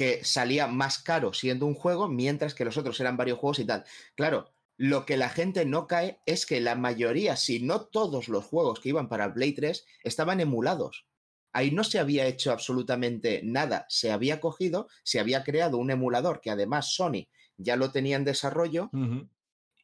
que 0.02 0.24
salía 0.24 0.66
más 0.66 0.98
caro 0.98 1.32
siendo 1.32 1.64
un 1.64 1.76
juego, 1.76 2.08
mientras 2.08 2.56
que 2.56 2.64
los 2.64 2.76
otros 2.76 2.98
eran 2.98 3.16
varios 3.16 3.38
juegos 3.38 3.60
y 3.60 3.64
tal. 3.64 3.84
Claro, 4.16 4.52
lo 4.76 5.06
que 5.06 5.16
la 5.16 5.28
gente 5.28 5.64
no 5.64 5.86
cae 5.86 6.18
es 6.26 6.44
que 6.44 6.60
la 6.60 6.74
mayoría, 6.74 7.36
si 7.36 7.62
no 7.62 7.82
todos 7.82 8.26
los 8.26 8.44
juegos 8.44 8.80
que 8.80 8.88
iban 8.88 9.08
para 9.08 9.32
Play 9.32 9.52
3, 9.52 9.86
estaban 10.02 10.40
emulados. 10.40 11.06
Ahí 11.52 11.70
no 11.70 11.84
se 11.84 12.00
había 12.00 12.26
hecho 12.26 12.50
absolutamente 12.50 13.42
nada. 13.44 13.86
Se 13.88 14.10
había 14.10 14.40
cogido, 14.40 14.88
se 15.04 15.20
había 15.20 15.44
creado 15.44 15.78
un 15.78 15.92
emulador 15.92 16.40
que 16.40 16.50
además 16.50 16.92
Sony 16.92 17.28
ya 17.56 17.76
lo 17.76 17.92
tenía 17.92 18.16
en 18.16 18.24
desarrollo 18.24 18.90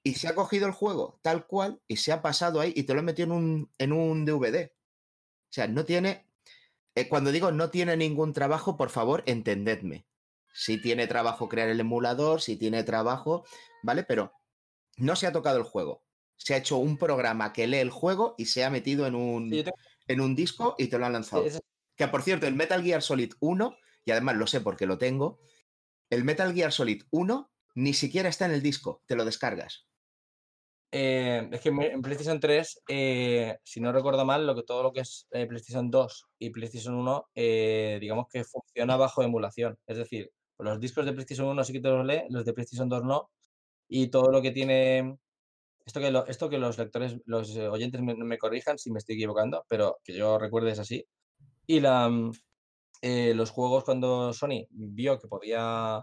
y 0.03 0.15
se 0.15 0.27
ha 0.27 0.35
cogido 0.35 0.67
el 0.67 0.73
juego 0.73 1.21
tal 1.23 1.47
cual 1.47 1.81
y 1.87 1.99
se 1.99 2.11
ha 2.11 2.23
pasado 2.23 2.59
ahí 2.61 2.73
y 2.75 2.83
te 2.83 2.93
lo 2.93 2.99
he 2.99 3.05
metido 3.05 3.27
en 3.27 3.33
un, 3.33 3.71
en 3.79 3.93
un 3.93 4.25
DVD. 4.25 4.73
O 4.73 5.53
sea, 5.53 5.69
no 5.69 5.85
tiene... 5.85 6.27
Eh, 6.99 7.09
cuando 7.09 7.31
digo 7.31 7.53
no 7.53 7.71
tiene 7.71 7.97
ningún 7.97 8.33
trabajo, 8.33 8.77
por 8.77 8.91
favor, 8.91 9.23
entendedme. 9.27 10.09
Sí 10.53 10.83
tiene 10.83 11.07
trabajo 11.07 11.49
crear 11.49 11.69
el 11.69 11.79
emulador, 11.79 12.41
sí 12.41 12.57
tiene 12.57 12.83
trabajo, 12.83 13.47
¿vale? 13.85 14.03
Pero 14.03 14.33
no 14.97 15.15
se 15.15 15.29
ha 15.29 15.33
tocado 15.33 15.59
el 15.59 15.63
juego. 15.63 16.03
Se 16.37 16.55
ha 16.55 16.57
hecho 16.57 16.77
un 16.79 16.99
programa 16.99 17.53
que 17.53 17.69
lee 17.69 17.77
el 17.77 17.91
juego 17.91 18.35
y 18.37 18.47
se 18.47 18.65
ha 18.65 18.71
metido 18.71 19.07
en 19.07 19.15
un, 19.15 19.55
en 20.09 20.21
un 20.21 20.35
disco 20.35 20.75
y 20.77 20.89
te 20.89 20.99
lo 20.99 21.07
han 21.07 21.13
lanzado. 21.13 21.45
Que 21.95 22.09
por 22.09 22.23
cierto, 22.23 22.49
el 22.49 22.57
Metal 22.57 22.83
Gear 22.83 23.01
Solid 23.01 23.33
1, 23.39 23.77
y 24.05 24.11
además 24.11 24.35
lo 24.35 24.49
sé 24.49 24.61
porque 24.61 24.87
lo 24.87 24.99
tengo, 24.99 25.39
el 26.11 26.25
Metal 26.25 26.53
Gear 26.53 26.73
Solid 26.73 27.05
1 27.13 27.49
ni 27.77 27.95
siquiera 27.95 28.29
está 28.29 28.47
en 28.47 28.53
el 28.53 28.63
disco, 28.63 29.05
te 29.07 29.15
lo 29.15 29.25
descargas. 29.25 29.88
Eh, 30.91 31.47
es 31.53 31.61
que 31.61 31.69
en 31.69 32.01
PlayStation 32.01 32.41
3, 32.41 32.83
eh, 32.89 33.59
si 33.63 33.81
no 33.81 33.93
recuerdo 33.93 34.25
mal, 34.25 34.47
lo 34.47 34.55
que 34.55 34.63
todo 34.63 34.83
lo 34.83 34.93
que 34.93 35.01
es 35.01 35.27
eh, 35.33 35.47
PlayStation 35.47 35.91
2 35.91 36.27
y 36.39 36.51
PlayStation 36.51 36.95
1, 36.95 37.29
digamos 38.01 38.27
que 38.31 38.45
funciona 38.45 38.97
bajo 38.97 39.23
emulación. 39.23 39.79
Es 39.87 39.99
decir, 39.99 40.31
los 40.59 40.81
discos 40.81 41.05
de 41.05 41.13
PlayStation 41.13 41.49
1 41.49 41.65
sí 41.65 41.73
que 41.75 41.81
te 41.81 41.89
los 41.89 42.07
lee, 42.07 42.23
los 42.31 42.45
de 42.45 42.53
PlayStation 42.55 42.89
2 42.89 43.05
no. 43.05 43.31
Y 43.89 44.09
todo 44.09 44.31
lo 44.31 44.43
que 44.43 44.51
tiene. 44.53 45.19
Esto 45.87 46.01
que, 46.01 46.25
esto 46.29 46.51
que 46.51 46.59
los 46.59 46.79
lectores, 46.79 47.17
los 47.27 47.57
oyentes 47.57 48.03
me, 48.03 48.15
me, 48.15 48.39
corrijan 48.39 48.79
si 48.79 48.91
me 48.91 48.99
estoy 48.99 49.17
equivocando, 49.17 49.65
pero 49.69 49.99
que 50.05 50.15
yo 50.15 50.39
recuerde 50.39 50.73
es 50.73 50.79
así. 50.79 51.07
Y 51.67 51.81
la, 51.81 52.09
mm, 52.09 52.33
los 53.35 53.51
juegos, 53.51 53.85
cuando 53.85 54.33
Sony 54.33 54.67
vio 54.71 55.19
que 55.19 55.29
podía. 55.29 55.99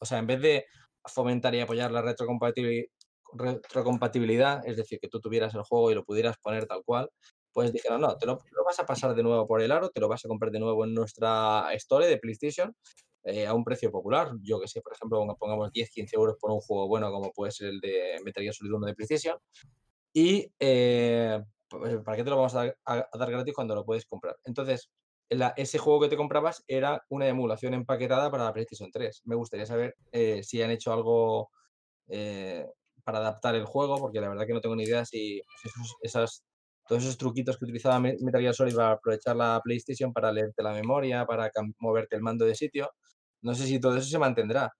o 0.00 0.06
sea, 0.06 0.18
en 0.18 0.26
vez 0.26 0.40
de 0.42 0.66
fomentar 1.06 1.54
y 1.54 1.60
apoyar 1.60 1.90
la 1.92 2.02
retrocompatibilidad 2.02 2.86
retrocompatibilidad, 3.34 4.66
es 4.66 4.76
decir, 4.76 4.98
que 5.00 5.08
tú 5.08 5.20
tuvieras 5.20 5.54
el 5.54 5.62
juego 5.62 5.90
y 5.90 5.94
lo 5.94 6.04
pudieras 6.04 6.36
poner 6.38 6.66
tal 6.66 6.82
cual, 6.84 7.10
pues 7.52 7.72
dijeron, 7.72 8.00
no, 8.00 8.16
te 8.16 8.26
lo, 8.26 8.38
vas 8.64 8.78
a 8.78 8.86
pasar 8.86 9.14
de 9.14 9.22
nuevo 9.24 9.46
por 9.46 9.60
el 9.60 9.72
aro, 9.72 9.90
te 9.90 10.00
lo 10.00 10.08
vas 10.08 10.24
a 10.24 10.28
comprar 10.28 10.52
de 10.52 10.60
nuevo 10.60 10.84
en 10.84 10.94
nuestra 10.94 11.66
store 11.74 12.06
de 12.06 12.18
PlayStation 12.18 12.72
eh, 13.24 13.46
a 13.46 13.54
un 13.54 13.64
precio 13.64 13.90
popular. 13.90 14.30
Yo 14.42 14.60
que 14.60 14.68
sé, 14.68 14.80
por 14.80 14.92
ejemplo, 14.92 15.26
pongamos 15.38 15.72
10, 15.72 15.90
15 15.90 16.16
euros 16.16 16.36
por 16.40 16.52
un 16.52 16.60
juego 16.60 16.86
bueno 16.86 17.10
como 17.10 17.32
puede 17.32 17.50
ser 17.50 17.70
el 17.70 17.80
de 17.80 18.20
Metal 18.24 18.42
Gear 18.42 18.54
Solid 18.54 18.72
1 18.72 18.86
de 18.86 18.94
PlayStation. 18.94 19.38
Y 20.12 20.52
eh, 20.60 21.42
pues, 21.68 21.96
¿para 22.04 22.16
qué 22.16 22.24
te 22.24 22.30
lo 22.30 22.36
vamos 22.36 22.54
a 22.54 22.72
dar, 22.86 23.30
gratis 23.30 23.54
cuando 23.54 23.74
lo 23.74 23.84
puedes 23.84 24.06
comprar? 24.06 24.36
Entonces, 24.44 24.90
ese 25.56 25.78
juego 25.78 26.00
que 26.00 26.08
te 26.08 26.16
comprabas 26.16 26.62
era 26.66 27.04
una 27.08 27.26
emulación 27.26 27.74
empaquetada 27.74 28.30
para 28.30 28.44
la 28.44 28.52
PlayStation 28.52 28.90
3. 28.90 29.22
Me 29.24 29.34
gustaría 29.34 29.66
saber 29.66 29.96
eh, 30.12 30.42
si 30.44 30.62
han 30.62 30.70
hecho 30.70 30.92
algo 30.92 31.50
para 33.08 33.20
adaptar 33.20 33.54
el 33.54 33.64
juego, 33.64 33.96
porque 33.96 34.20
la 34.20 34.28
verdad 34.28 34.46
que 34.46 34.52
no 34.52 34.60
tengo 34.60 34.76
ni 34.76 34.82
idea 34.82 35.02
si 35.02 35.40
pues, 35.62 35.74
esas, 36.02 36.44
todos 36.86 37.02
esos 37.04 37.16
truquitos 37.16 37.56
que 37.56 37.64
utilizaba 37.64 37.98
Metal 38.00 38.38
Gear 38.38 38.54
Solid 38.54 38.76
para 38.76 38.90
aprovechar 38.90 39.34
la 39.34 39.58
PlayStation, 39.64 40.12
para 40.12 40.30
leerte 40.30 40.62
la 40.62 40.74
memoria, 40.74 41.24
para 41.24 41.50
moverte 41.78 42.16
el 42.16 42.22
mando 42.22 42.44
de 42.44 42.54
sitio, 42.54 42.90
no 43.40 43.54
sé 43.54 43.66
si 43.66 43.80
todo 43.80 43.96
eso 43.96 44.06
se 44.06 44.18
mantendrá. 44.18 44.70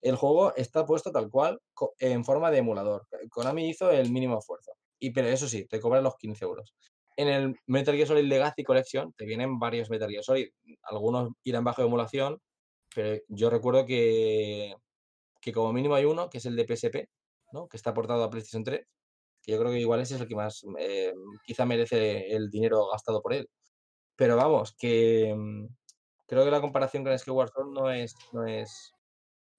El 0.00 0.14
juego 0.14 0.54
está 0.54 0.86
puesto 0.86 1.10
tal 1.10 1.28
cual, 1.28 1.58
en 1.98 2.24
forma 2.24 2.52
de 2.52 2.58
emulador. 2.58 3.08
Konami 3.28 3.70
hizo 3.70 3.90
el 3.90 4.12
mínimo 4.12 4.38
esfuerzo. 4.38 4.74
Y, 5.00 5.10
pero 5.10 5.26
eso 5.26 5.48
sí, 5.48 5.66
te 5.66 5.80
cobran 5.80 6.04
los 6.04 6.14
15 6.14 6.44
euros. 6.44 6.76
En 7.16 7.26
el 7.26 7.56
Metal 7.66 7.96
Gear 7.96 8.06
Solid 8.06 8.28
Legacy 8.28 8.62
Collection 8.62 9.12
te 9.14 9.24
vienen 9.24 9.58
varios 9.58 9.90
Metal 9.90 10.08
Gear 10.08 10.22
Solid. 10.22 10.50
Algunos 10.84 11.30
irán 11.42 11.64
bajo 11.64 11.82
emulación, 11.82 12.38
pero 12.94 13.20
yo 13.26 13.50
recuerdo 13.50 13.84
que, 13.86 14.72
que 15.40 15.52
como 15.52 15.72
mínimo 15.72 15.96
hay 15.96 16.04
uno, 16.04 16.30
que 16.30 16.38
es 16.38 16.46
el 16.46 16.54
de 16.54 16.76
PSP, 16.76 17.08
que 17.70 17.76
está 17.76 17.90
aportado 17.90 18.24
a 18.24 18.30
PlayStation 18.30 18.64
3, 18.64 18.86
que 19.42 19.52
yo 19.52 19.58
creo 19.58 19.72
que 19.72 19.80
igual 19.80 20.00
ese 20.00 20.14
es 20.14 20.20
el 20.20 20.28
que 20.28 20.36
más 20.36 20.64
eh, 20.78 21.12
quizá 21.44 21.66
merece 21.66 22.34
el 22.34 22.50
dinero 22.50 22.88
gastado 22.90 23.22
por 23.22 23.32
él. 23.32 23.48
Pero 24.16 24.36
vamos, 24.36 24.74
que 24.78 25.34
mm, 25.36 25.66
creo 26.26 26.44
que 26.44 26.50
la 26.50 26.60
comparación 26.60 27.04
con 27.04 27.18
Skyward 27.18 27.50
Sword 27.52 27.72
no 27.72 27.90
es, 27.90 28.14
no 28.32 28.46
es. 28.46 28.92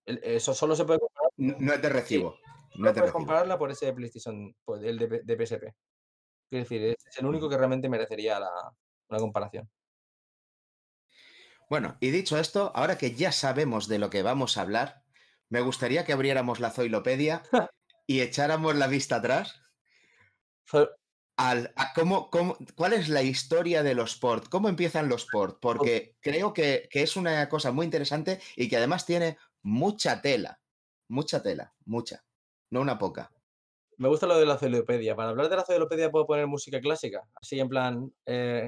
Eso 0.06 0.54
solo 0.54 0.76
se 0.76 0.86
puede 0.86 1.00
comparar. 1.00 1.32
No, 1.38 1.74
es 1.74 1.82
de 1.82 1.90
recibo. 1.90 2.38
no, 2.76 2.90
es 2.90 3.12
compararla 3.12 3.58
por 3.58 3.72
ese 3.72 3.88
de 3.88 3.94
PlayStation, 3.94 4.56
el 4.82 4.98
de, 5.26 5.46
PSP. 5.46 5.74
Quiero 6.50 6.64
decir, 6.64 6.84
es 6.84 7.18
el 7.18 7.26
único 7.26 7.50
que 7.50 7.58
realmente 7.58 7.90
merecería 7.90 8.40
la, 8.40 8.51
una 9.10 9.20
comparación. 9.20 9.70
Bueno, 11.70 11.98
y 12.00 12.12
dicho 12.12 12.38
esto, 12.38 12.72
ahora 12.75 12.98
que 12.98 13.16
ya 13.16 13.32
sabemos 13.32 13.88
de 13.88 13.98
lo 13.98 14.10
que 14.10 14.22
vamos 14.22 14.58
a 14.58 14.62
hablar, 14.62 15.03
me 15.50 15.62
gustaría 15.62 16.06
que 16.06 16.14
abriéramos 16.14 16.60
la 16.60 16.72
Zoilopedia 16.72 17.44
y 18.07 18.22
echáramos 18.22 18.75
la 18.75 18.87
vista 18.87 19.18
atrás 19.18 19.61
al, 21.37 21.74
cómo, 21.96 22.29
cuál 22.75 22.94
es 22.94 23.09
la 23.09 23.22
historia 23.22 23.83
de 23.83 23.96
los 23.96 24.16
ports, 24.18 24.50
cómo 24.50 24.70
empiezan 24.70 25.09
los 25.09 25.25
ports, 25.25 25.57
porque 25.59 26.16
creo 26.20 26.53
que, 26.53 26.87
es 26.92 27.16
una 27.16 27.50
cosa 27.50 27.72
muy 27.72 27.85
interesante 27.85 28.39
y 28.55 28.70
que 28.70 28.77
además 28.77 29.05
tiene 29.05 29.37
mucha 29.63 30.22
tela, 30.22 30.59
mucha 31.09 31.42
tela, 31.42 31.74
mucha, 31.85 32.24
no 32.72 32.81
una 32.81 32.98
poca. 32.98 33.31
Me 33.98 34.09
gusta 34.09 34.25
lo 34.25 34.37
de 34.37 34.46
la 34.46 34.57
Zoilopedia. 34.57 35.16
Para 35.16 35.29
hablar 35.29 35.50
de 35.50 35.55
la 35.55 35.63
Zoilopedia 35.63 36.09
puedo 36.09 36.25
poner 36.25 36.48
música 36.48 36.81
clásica, 36.81 37.27
así 37.35 37.59
en 37.59 37.70
plan... 37.70 38.11
Eh, 38.25 38.68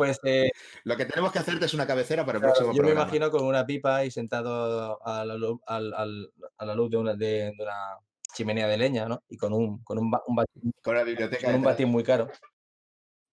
pues 0.00 0.18
eh, 0.22 0.50
lo 0.84 0.96
que 0.96 1.04
tenemos 1.04 1.30
que 1.30 1.40
hacerte 1.40 1.66
es 1.66 1.74
una 1.74 1.86
cabecera 1.86 2.24
para 2.24 2.38
el 2.38 2.42
próximo 2.42 2.72
Yo 2.72 2.82
me 2.82 2.92
imagino 2.92 3.30
con 3.30 3.44
una 3.44 3.66
pipa 3.66 4.02
y 4.02 4.10
sentado 4.10 4.98
a 5.06 5.26
la, 5.26 5.34
luz, 5.34 5.60
a 5.66 5.78
la 5.78 6.74
luz 6.74 6.90
de, 6.90 6.96
una, 6.96 7.14
de, 7.14 7.52
una, 7.58 7.98
chimenea 8.32 8.66
de 8.66 8.78
leña, 8.78 9.04
¿no? 9.04 9.22
Y 9.28 9.36
con 9.36 9.52
un, 9.52 9.84
con 9.84 9.98
un, 9.98 10.10
batín, 10.10 10.72
con 10.82 10.94
la 10.94 11.04
biblioteca 11.04 11.48
con 11.48 11.56
un 11.56 11.62
batín 11.62 11.90
muy 11.90 12.02
caro. 12.02 12.30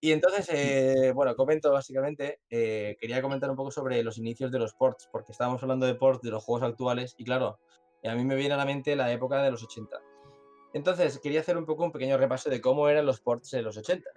Y 0.02 0.12
entonces, 0.12 0.50
eh, 0.52 1.14
bueno, 1.16 1.38
comento 1.38 1.72
básicamente, 1.72 2.42
eh, 2.50 2.98
quería 3.00 3.22
comentar 3.22 3.50
un 3.50 3.56
poco 3.56 3.72
sobre 3.72 4.04
los 4.04 4.18
inicios 4.18 4.52
de 4.52 4.60
los 4.60 4.74
ports, 4.74 5.08
porque 5.10 5.32
estábamos 5.32 5.64
hablando 5.64 5.86
de 5.86 5.96
ports 5.96 6.22
de 6.22 6.32
los 6.32 6.44
juegos 6.44 6.70
actuales 6.70 7.16
y 7.18 7.24
claro, 7.24 7.62
a 8.04 8.14
mí 8.14 8.26
me 8.26 8.36
viene 8.36 8.56
a 8.56 8.58
la 8.58 8.66
mente 8.66 8.94
la 8.98 9.10
época 9.14 9.42
de 9.42 9.52
los 9.52 9.64
80. 9.64 10.02
Entonces, 10.74 11.18
quería 11.20 11.40
hacer 11.40 11.56
un 11.58 11.66
poco 11.66 11.86
un 11.86 11.94
pequeño 11.94 12.18
repaso 12.18 12.50
de 12.50 12.60
cómo 12.60 12.90
eran 12.90 13.06
los 13.06 13.22
ports 13.22 13.54
en 13.54 13.64
los 13.64 13.78
80. 13.78 14.10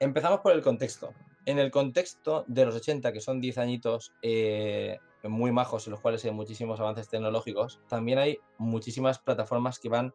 Empezamos 0.00 0.40
por 0.40 0.52
el 0.52 0.62
contexto. 0.62 1.12
En 1.48 1.58
el 1.58 1.70
contexto 1.70 2.44
de 2.46 2.66
los 2.66 2.74
80, 2.74 3.10
que 3.10 3.22
son 3.22 3.40
10 3.40 3.56
añitos 3.56 4.12
eh, 4.20 4.98
muy 5.22 5.50
majos, 5.50 5.86
en 5.86 5.92
los 5.92 6.00
cuales 6.02 6.22
hay 6.26 6.30
muchísimos 6.30 6.78
avances 6.78 7.08
tecnológicos, 7.08 7.80
también 7.88 8.18
hay 8.18 8.38
muchísimas 8.58 9.18
plataformas 9.18 9.78
que 9.78 9.88
van 9.88 10.12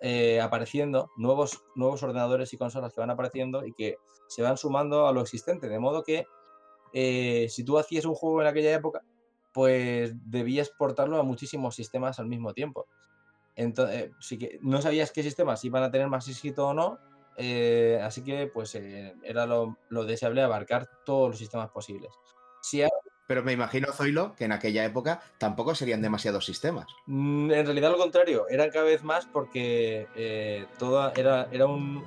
eh, 0.00 0.40
apareciendo, 0.40 1.12
nuevos, 1.16 1.62
nuevos 1.76 2.02
ordenadores 2.02 2.52
y 2.52 2.56
consolas 2.56 2.92
que 2.92 3.00
van 3.00 3.10
apareciendo 3.10 3.64
y 3.64 3.72
que 3.74 3.98
se 4.26 4.42
van 4.42 4.56
sumando 4.56 5.06
a 5.06 5.12
lo 5.12 5.20
existente. 5.20 5.68
De 5.68 5.78
modo 5.78 6.02
que 6.02 6.26
eh, 6.92 7.46
si 7.48 7.62
tú 7.62 7.78
hacías 7.78 8.04
un 8.04 8.16
juego 8.16 8.40
en 8.40 8.48
aquella 8.48 8.74
época, 8.74 9.04
pues 9.52 10.12
debías 10.28 10.70
portarlo 10.70 11.16
a 11.16 11.22
muchísimos 11.22 11.76
sistemas 11.76 12.18
al 12.18 12.26
mismo 12.26 12.54
tiempo. 12.54 12.88
Entonces, 13.54 14.10
si 14.18 14.36
que 14.36 14.58
no 14.62 14.82
sabías 14.82 15.12
qué 15.12 15.22
sistemas 15.22 15.64
iban 15.64 15.84
a 15.84 15.92
tener 15.92 16.08
más 16.08 16.26
éxito 16.26 16.66
o 16.66 16.74
no, 16.74 16.98
eh, 17.36 18.00
así 18.02 18.22
que 18.22 18.46
pues 18.46 18.74
eh, 18.74 19.14
era 19.22 19.46
lo, 19.46 19.76
deseable 20.04 20.42
abarcar 20.42 20.88
todos 21.04 21.30
los 21.30 21.38
sistemas 21.38 21.70
posibles. 21.70 22.10
Pero 23.26 23.42
me 23.42 23.52
imagino, 23.52 23.92
Zoilo, 23.92 24.34
que 24.34 24.44
en 24.44 24.52
aquella 24.52 24.84
época 24.84 25.22
tampoco 25.38 25.74
serían 25.74 26.02
demasiados 26.02 26.44
sistemas. 26.44 26.86
Mm, 27.06 27.50
en 27.50 27.64
realidad 27.64 27.90
lo 27.90 27.96
contrario, 27.96 28.46
eran 28.48 28.70
cada 28.70 28.84
vez 28.84 29.02
más 29.02 29.26
porque 29.26 30.06
eh, 30.14 30.66
era, 31.16 31.48
era 31.50 31.66
un, 31.66 32.04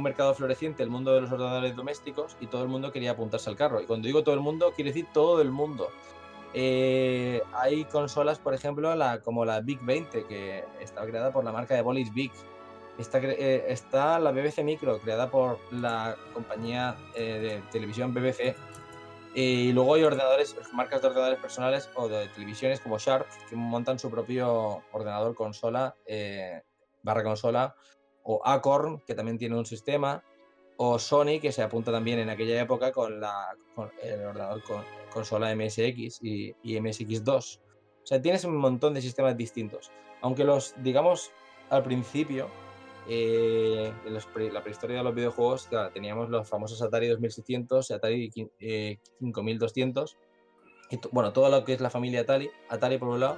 mercado 0.00 0.34
floreciente, 0.34 0.82
el 0.82 0.90
mundo 0.90 1.14
de 1.14 1.22
los 1.22 1.32
ordenadores 1.32 1.74
domésticos, 1.74 2.36
y 2.40 2.46
todo 2.46 2.62
el 2.62 2.68
mundo 2.68 2.92
quería 2.92 3.12
apuntarse 3.12 3.50
al 3.50 3.56
carro. 3.56 3.80
Y 3.80 3.86
cuando 3.86 4.06
digo 4.06 4.22
todo 4.22 4.34
el 4.34 4.40
mundo, 4.40 4.72
quiere 4.76 4.90
decir 4.90 5.06
todo 5.12 5.40
el 5.42 5.50
mundo. 5.50 5.88
hay 6.54 7.84
consolas, 7.90 8.38
por 8.38 8.54
ejemplo, 8.54 8.94
la, 8.94 9.20
como 9.20 9.44
la 9.44 9.60
Big 9.60 9.80
20, 9.82 10.26
que 10.26 10.64
estaba 10.80 11.06
creada 11.06 11.32
por 11.32 11.44
la 11.44 11.50
marca 11.52 11.74
de 11.74 11.82
Bolis 11.82 12.12
Big, 12.12 12.30
Está, 12.98 13.20
eh, 13.22 13.64
está, 13.68 14.18
la 14.18 14.32
BBC 14.32 14.64
Micro, 14.64 14.98
creada 15.00 15.30
por 15.30 15.60
la 15.72 16.16
compañía 16.34 16.96
eh, 17.14 17.38
de 17.38 17.62
televisión 17.70 18.12
BBC. 18.12 18.56
Y 19.34 19.72
luego 19.72 19.94
hay 19.94 20.02
ordenadores, 20.02 20.56
marcas 20.72 21.00
de 21.00 21.08
ordenadores 21.08 21.38
personales 21.38 21.88
o 21.94 22.08
de 22.08 22.26
televisiones 22.28 22.80
como 22.80 22.98
Sharp, 22.98 23.28
que 23.48 23.54
montan 23.54 24.00
su 24.00 24.10
propio 24.10 24.82
ordenador 24.90 25.36
consola, 25.36 25.94
eh, 26.06 26.62
barra 27.02 27.22
consola, 27.22 27.76
o 28.24 28.42
Acorn, 28.44 29.00
que 29.06 29.14
también 29.14 29.38
tiene 29.38 29.56
un 29.56 29.64
sistema, 29.64 30.24
o 30.76 30.98
Sony, 30.98 31.38
que 31.40 31.52
se 31.52 31.62
apunta 31.62 31.92
también 31.92 32.18
en 32.18 32.30
aquella 32.30 32.60
época 32.60 32.90
con, 32.90 33.20
la, 33.20 33.56
el 34.02 34.24
ordenador 34.24 34.62
con, 34.64 34.82
consola 35.12 35.54
MSX 35.54 36.20
y, 36.20 36.54
y 36.64 36.76
MSX2. 36.80 37.60
O 38.02 38.06
sea, 38.06 38.20
tienes 38.20 38.44
un 38.44 38.56
montón 38.56 38.92
de 38.92 39.02
sistemas 39.02 39.36
distintos. 39.36 39.92
Aunque 40.20 40.42
los, 40.42 40.74
digamos, 40.82 41.30
al 41.70 41.84
principio, 41.84 42.48
eh, 43.08 43.92
en 44.04 44.52
la 44.54 44.62
prehistoria 44.62 44.98
de 44.98 45.02
los 45.02 45.14
videojuegos 45.14 45.68
teníamos 45.92 46.28
los 46.28 46.48
famosos 46.48 46.82
Atari 46.82 47.08
2600 47.08 47.90
y 47.90 47.94
Atari 47.94 48.30
5200. 48.30 50.12
Eh, 50.12 50.16
y 50.90 51.00
bueno, 51.10 51.32
todo 51.32 51.48
lo 51.48 51.64
que 51.64 51.72
es 51.72 51.80
la 51.80 51.90
familia 51.90 52.20
Atari, 52.20 52.50
Atari 52.68 52.98
por 52.98 53.08
un 53.08 53.20
lado, 53.20 53.36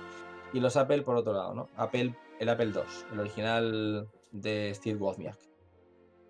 y 0.53 0.61
los 0.61 0.77
Apple 0.77 1.03
por 1.03 1.17
otro 1.17 1.33
lado, 1.33 1.55
¿no? 1.55 1.69
Apple, 1.77 2.15
el 2.39 2.49
Apple 2.49 2.73
II, 2.75 2.83
el 3.13 3.21
original 3.21 4.09
de 4.33 4.73
Steve 4.75 4.99
Wozniak. 4.99 5.39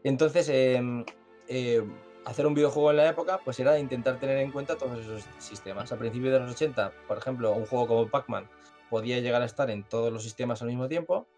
Entonces, 0.04 0.48
eh, 0.50 1.82
hacer 2.24 2.46
un 2.46 2.54
videojuego 2.54 2.90
en 2.90 2.96
la 2.98 3.08
época, 3.08 3.40
pues 3.44 3.58
era 3.60 3.78
intentar 3.78 4.18
tener 4.18 4.38
en 4.38 4.52
cuenta 4.52 4.76
todos 4.76 4.98
esos 4.98 5.24
sistemas. 5.38 5.92
A 5.92 5.98
principios 5.98 6.32
de 6.32 6.40
los 6.40 6.52
80, 6.52 6.92
por 7.08 7.18
ejemplo, 7.18 7.52
un 7.52 7.66
juego 7.66 7.86
como 7.86 8.08
Pac-Man 8.08 8.48
podía 8.88 9.20
llegar 9.20 9.42
a 9.42 9.46
estar 9.46 9.70
en 9.70 9.84
todos 9.84 10.12
los 10.12 10.22
sistemas 10.22 10.62
al 10.62 10.68
mismo 10.68 10.88
tiempo, 10.88 11.28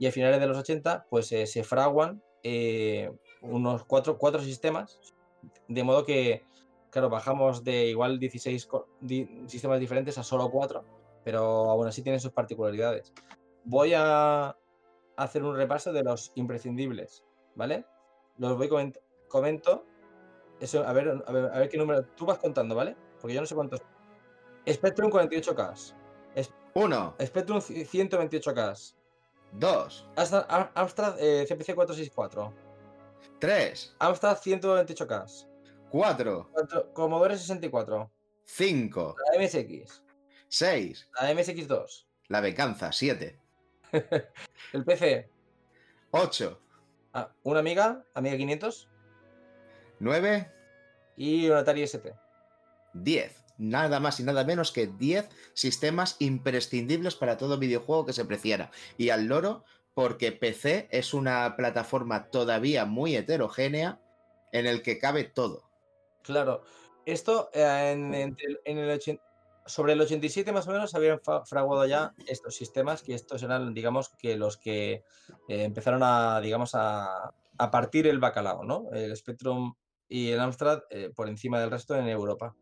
y 0.00 0.06
a 0.06 0.12
finales 0.12 0.40
de 0.40 0.46
los 0.46 0.56
80, 0.56 1.06
pues 1.10 1.30
eh, 1.30 1.46
se 1.46 1.62
fraguan 1.62 2.22
eh, 2.42 3.12
unos 3.42 3.84
cuatro, 3.84 4.16
cuatro 4.16 4.40
sistemas, 4.40 4.98
de 5.68 5.84
modo 5.84 6.06
que, 6.06 6.42
claro, 6.88 7.10
bajamos 7.10 7.62
de 7.64 7.88
igual 7.88 8.18
16 8.18 8.66
sistemas 9.46 9.78
diferentes 9.78 10.16
a 10.16 10.22
solo 10.22 10.50
cuatro, 10.50 10.86
pero 11.22 11.70
aún 11.70 11.86
así 11.86 12.02
tienen 12.02 12.18
sus 12.18 12.32
particularidades. 12.32 13.12
Voy 13.64 13.92
a 13.94 14.56
hacer 15.16 15.44
un 15.44 15.54
repaso 15.54 15.92
de 15.92 16.02
los 16.02 16.32
imprescindibles, 16.34 17.22
¿vale? 17.54 17.84
Los 18.38 18.56
voy 18.56 18.70
comento, 18.70 19.00
comento 19.28 19.84
eso, 20.60 20.82
a 20.82 20.94
ver, 20.94 21.22
a 21.26 21.32
ver, 21.32 21.44
a 21.52 21.58
ver 21.58 21.68
qué 21.68 21.76
número. 21.76 22.06
Tú 22.16 22.24
vas 22.24 22.38
contando, 22.38 22.74
¿vale? 22.74 22.96
Porque 23.20 23.34
yo 23.34 23.40
no 23.42 23.46
sé 23.46 23.54
cuántos. 23.54 23.82
Spectrum 24.66 25.10
48K. 25.10 25.94
Uno. 26.72 27.16
Spectrum 27.20 27.58
128K. 27.58 28.94
Dos. 29.52 30.06
Amstrad 30.74 31.16
eh, 31.18 31.44
CPC 31.46 31.74
464. 31.74 32.52
Tres. 33.38 33.94
Amstrad 33.98 34.38
128K. 34.38 35.46
Cuatro. 35.90 36.50
Commodore 36.92 37.36
64. 37.36 38.10
Cinco. 38.44 39.16
La 39.32 39.40
MSX. 39.42 40.02
Seis. 40.48 41.08
La 41.20 41.32
MSX2. 41.32 42.06
La 42.28 42.40
Venganza, 42.40 42.92
siete. 42.92 43.38
el 44.72 44.84
PC. 44.84 45.28
Ocho. 46.12 46.60
Ah, 47.12 47.32
una 47.42 47.60
amiga, 47.60 48.04
amiga 48.14 48.36
500. 48.36 48.88
9 50.00 50.50
y 51.16 51.48
un 51.48 51.56
Atari 51.56 51.82
ST. 51.82 52.14
10. 52.94 53.44
Nada 53.60 54.00
más 54.00 54.18
y 54.20 54.22
nada 54.22 54.42
menos 54.42 54.72
que 54.72 54.86
10 54.86 55.28
sistemas 55.52 56.16
imprescindibles 56.18 57.14
para 57.14 57.36
todo 57.36 57.58
videojuego 57.58 58.06
que 58.06 58.14
se 58.14 58.24
preciara. 58.24 58.70
Y 58.96 59.10
al 59.10 59.26
loro, 59.26 59.64
porque 59.92 60.32
PC 60.32 60.88
es 60.90 61.12
una 61.12 61.56
plataforma 61.56 62.30
todavía 62.30 62.86
muy 62.86 63.14
heterogénea 63.16 64.00
en 64.52 64.66
el 64.66 64.80
que 64.80 64.98
cabe 64.98 65.24
todo. 65.24 65.70
Claro. 66.22 66.62
Esto 67.04 67.50
eh, 67.52 67.90
en, 67.92 68.14
el 68.64 69.00
sobre 69.66 69.92
el 69.92 70.00
87 70.00 70.52
más 70.52 70.66
o 70.66 70.72
menos 70.72 70.94
habían 70.94 71.20
fraguado 71.44 71.84
ya 71.84 72.14
estos 72.26 72.54
sistemas 72.54 73.02
que 73.02 73.14
estos 73.14 73.42
eran, 73.42 73.74
digamos, 73.74 74.08
que 74.08 74.38
los 74.38 74.56
que 74.56 74.92
eh, 75.48 75.64
empezaron 75.64 76.02
a, 76.02 76.40
digamos, 76.40 76.74
a, 76.74 77.30
a 77.58 77.70
partir 77.70 78.06
el 78.06 78.20
bacalao, 78.20 78.64
¿no? 78.64 78.88
El 78.92 79.14
Spectrum 79.14 79.74
y 80.10 80.30
el 80.30 80.40
Amstrad 80.40 80.80
eh, 80.90 81.10
por 81.14 81.28
encima 81.28 81.60
del 81.60 81.70
resto 81.70 81.94
en 81.94 82.08
Europa. 82.08 82.54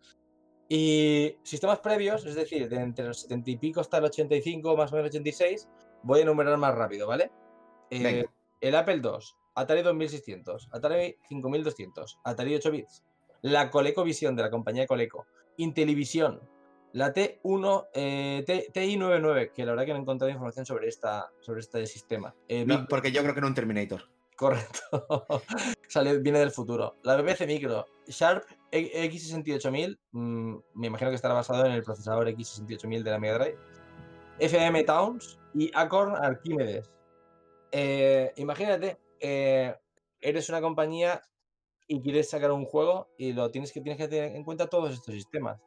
Y 0.68 1.36
sistemas 1.42 1.78
previos, 1.78 2.26
es 2.26 2.34
decir, 2.34 2.68
de 2.68 2.76
entre 2.76 3.06
los 3.06 3.20
70 3.22 3.50
y 3.50 3.56
pico 3.56 3.80
hasta 3.80 3.98
el 3.98 4.04
85, 4.04 4.76
más 4.76 4.92
o 4.92 4.96
menos 4.96 5.08
86, 5.08 5.68
voy 6.02 6.20
a 6.20 6.22
enumerar 6.22 6.58
más 6.58 6.74
rápido, 6.74 7.06
¿vale? 7.06 7.30
Eh, 7.90 8.26
el 8.60 8.74
Apple 8.74 9.00
II, 9.02 9.18
Atari 9.54 9.82
2600, 9.82 10.68
Atari 10.72 11.16
5200, 11.28 12.18
Atari 12.22 12.54
8 12.54 12.70
bits, 12.70 13.04
la 13.40 13.70
ColecoVision 13.70 14.36
de 14.36 14.42
la 14.42 14.50
compañía 14.50 14.86
Coleco, 14.86 15.26
Intellivision, 15.56 16.40
la 16.92 17.14
T1, 17.14 17.88
eh, 17.94 18.44
TI99, 18.74 19.52
que 19.52 19.64
la 19.64 19.72
verdad 19.72 19.86
que 19.86 19.92
no 19.92 19.98
he 19.98 20.02
encontrado 20.02 20.30
información 20.30 20.66
sobre, 20.66 20.88
esta, 20.88 21.30
sobre 21.40 21.60
este 21.60 21.86
sistema. 21.86 22.34
porque 22.88 23.10
yo 23.10 23.22
creo 23.22 23.34
que 23.34 23.40
no 23.40 23.46
un 23.46 23.54
Terminator. 23.54 24.17
Correcto. 24.38 24.80
Sale, 25.88 26.20
viene 26.20 26.38
del 26.38 26.52
futuro. 26.52 26.94
La 27.02 27.20
BBC 27.20 27.44
Micro, 27.44 27.84
Sharp 28.06 28.44
X68000, 28.70 29.98
mm, 30.12 30.56
me 30.74 30.86
imagino 30.86 31.10
que 31.10 31.16
estará 31.16 31.34
basado 31.34 31.66
en 31.66 31.72
el 31.72 31.82
procesador 31.82 32.28
X68000 32.28 33.02
de 33.02 33.10
la 33.10 33.18
Mega 33.18 33.38
Drive. 33.38 33.58
FM 34.38 34.84
Towns 34.84 35.40
y 35.54 35.72
Acorn 35.74 36.14
Archimedes. 36.14 36.88
Eh, 37.72 38.32
imagínate, 38.36 39.00
eres 39.20 40.48
una 40.48 40.60
compañía 40.60 41.20
y 41.88 42.00
quieres 42.00 42.30
sacar 42.30 42.52
un 42.52 42.64
juego 42.64 43.08
y 43.18 43.32
lo 43.32 43.50
tienes 43.50 43.72
que, 43.72 43.80
tienes 43.80 43.98
que 43.98 44.06
tener 44.06 44.36
en 44.36 44.44
cuenta 44.44 44.68
todos 44.68 44.94
estos 44.94 45.16
sistemas. 45.16 45.60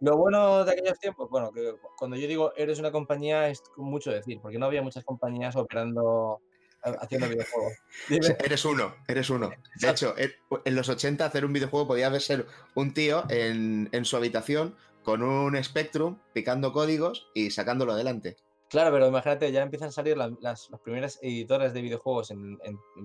Lo 0.00 0.18
bueno 0.18 0.62
de 0.66 0.72
aquellos 0.72 0.98
tiempos, 0.98 1.30
bueno, 1.30 1.52
que 1.52 1.72
cuando 1.96 2.18
yo 2.18 2.28
digo 2.28 2.52
eres 2.54 2.78
una 2.80 2.92
compañía 2.92 3.48
es 3.48 3.62
mucho 3.78 4.10
decir, 4.10 4.40
porque 4.42 4.58
no 4.58 4.66
había 4.66 4.82
muchas 4.82 5.04
compañías 5.04 5.56
operando 5.56 6.42
haciendo 6.82 7.28
videojuegos. 7.28 7.72
Eres 8.44 8.64
uno, 8.64 8.94
eres 9.08 9.30
uno. 9.30 9.50
De 9.80 9.90
hecho, 9.90 10.14
en 10.16 10.76
los 10.76 10.88
80 10.88 11.24
hacer 11.24 11.44
un 11.44 11.52
videojuego 11.52 11.88
podía 11.88 12.20
ser 12.20 12.46
un 12.74 12.94
tío 12.94 13.24
en, 13.28 14.04
su 14.04 14.16
habitación 14.16 14.76
con 15.02 15.22
un 15.22 15.62
Spectrum 15.62 16.18
picando 16.32 16.72
códigos 16.72 17.28
y 17.34 17.50
sacándolo 17.50 17.92
adelante. 17.92 18.36
Claro, 18.68 18.92
pero 18.92 19.08
imagínate, 19.08 19.50
ya 19.50 19.62
empiezan 19.62 19.88
a 19.88 19.92
salir 19.92 20.16
las, 20.16 20.70
primeras 20.84 21.18
editoras 21.22 21.74
de 21.74 21.82
videojuegos 21.82 22.32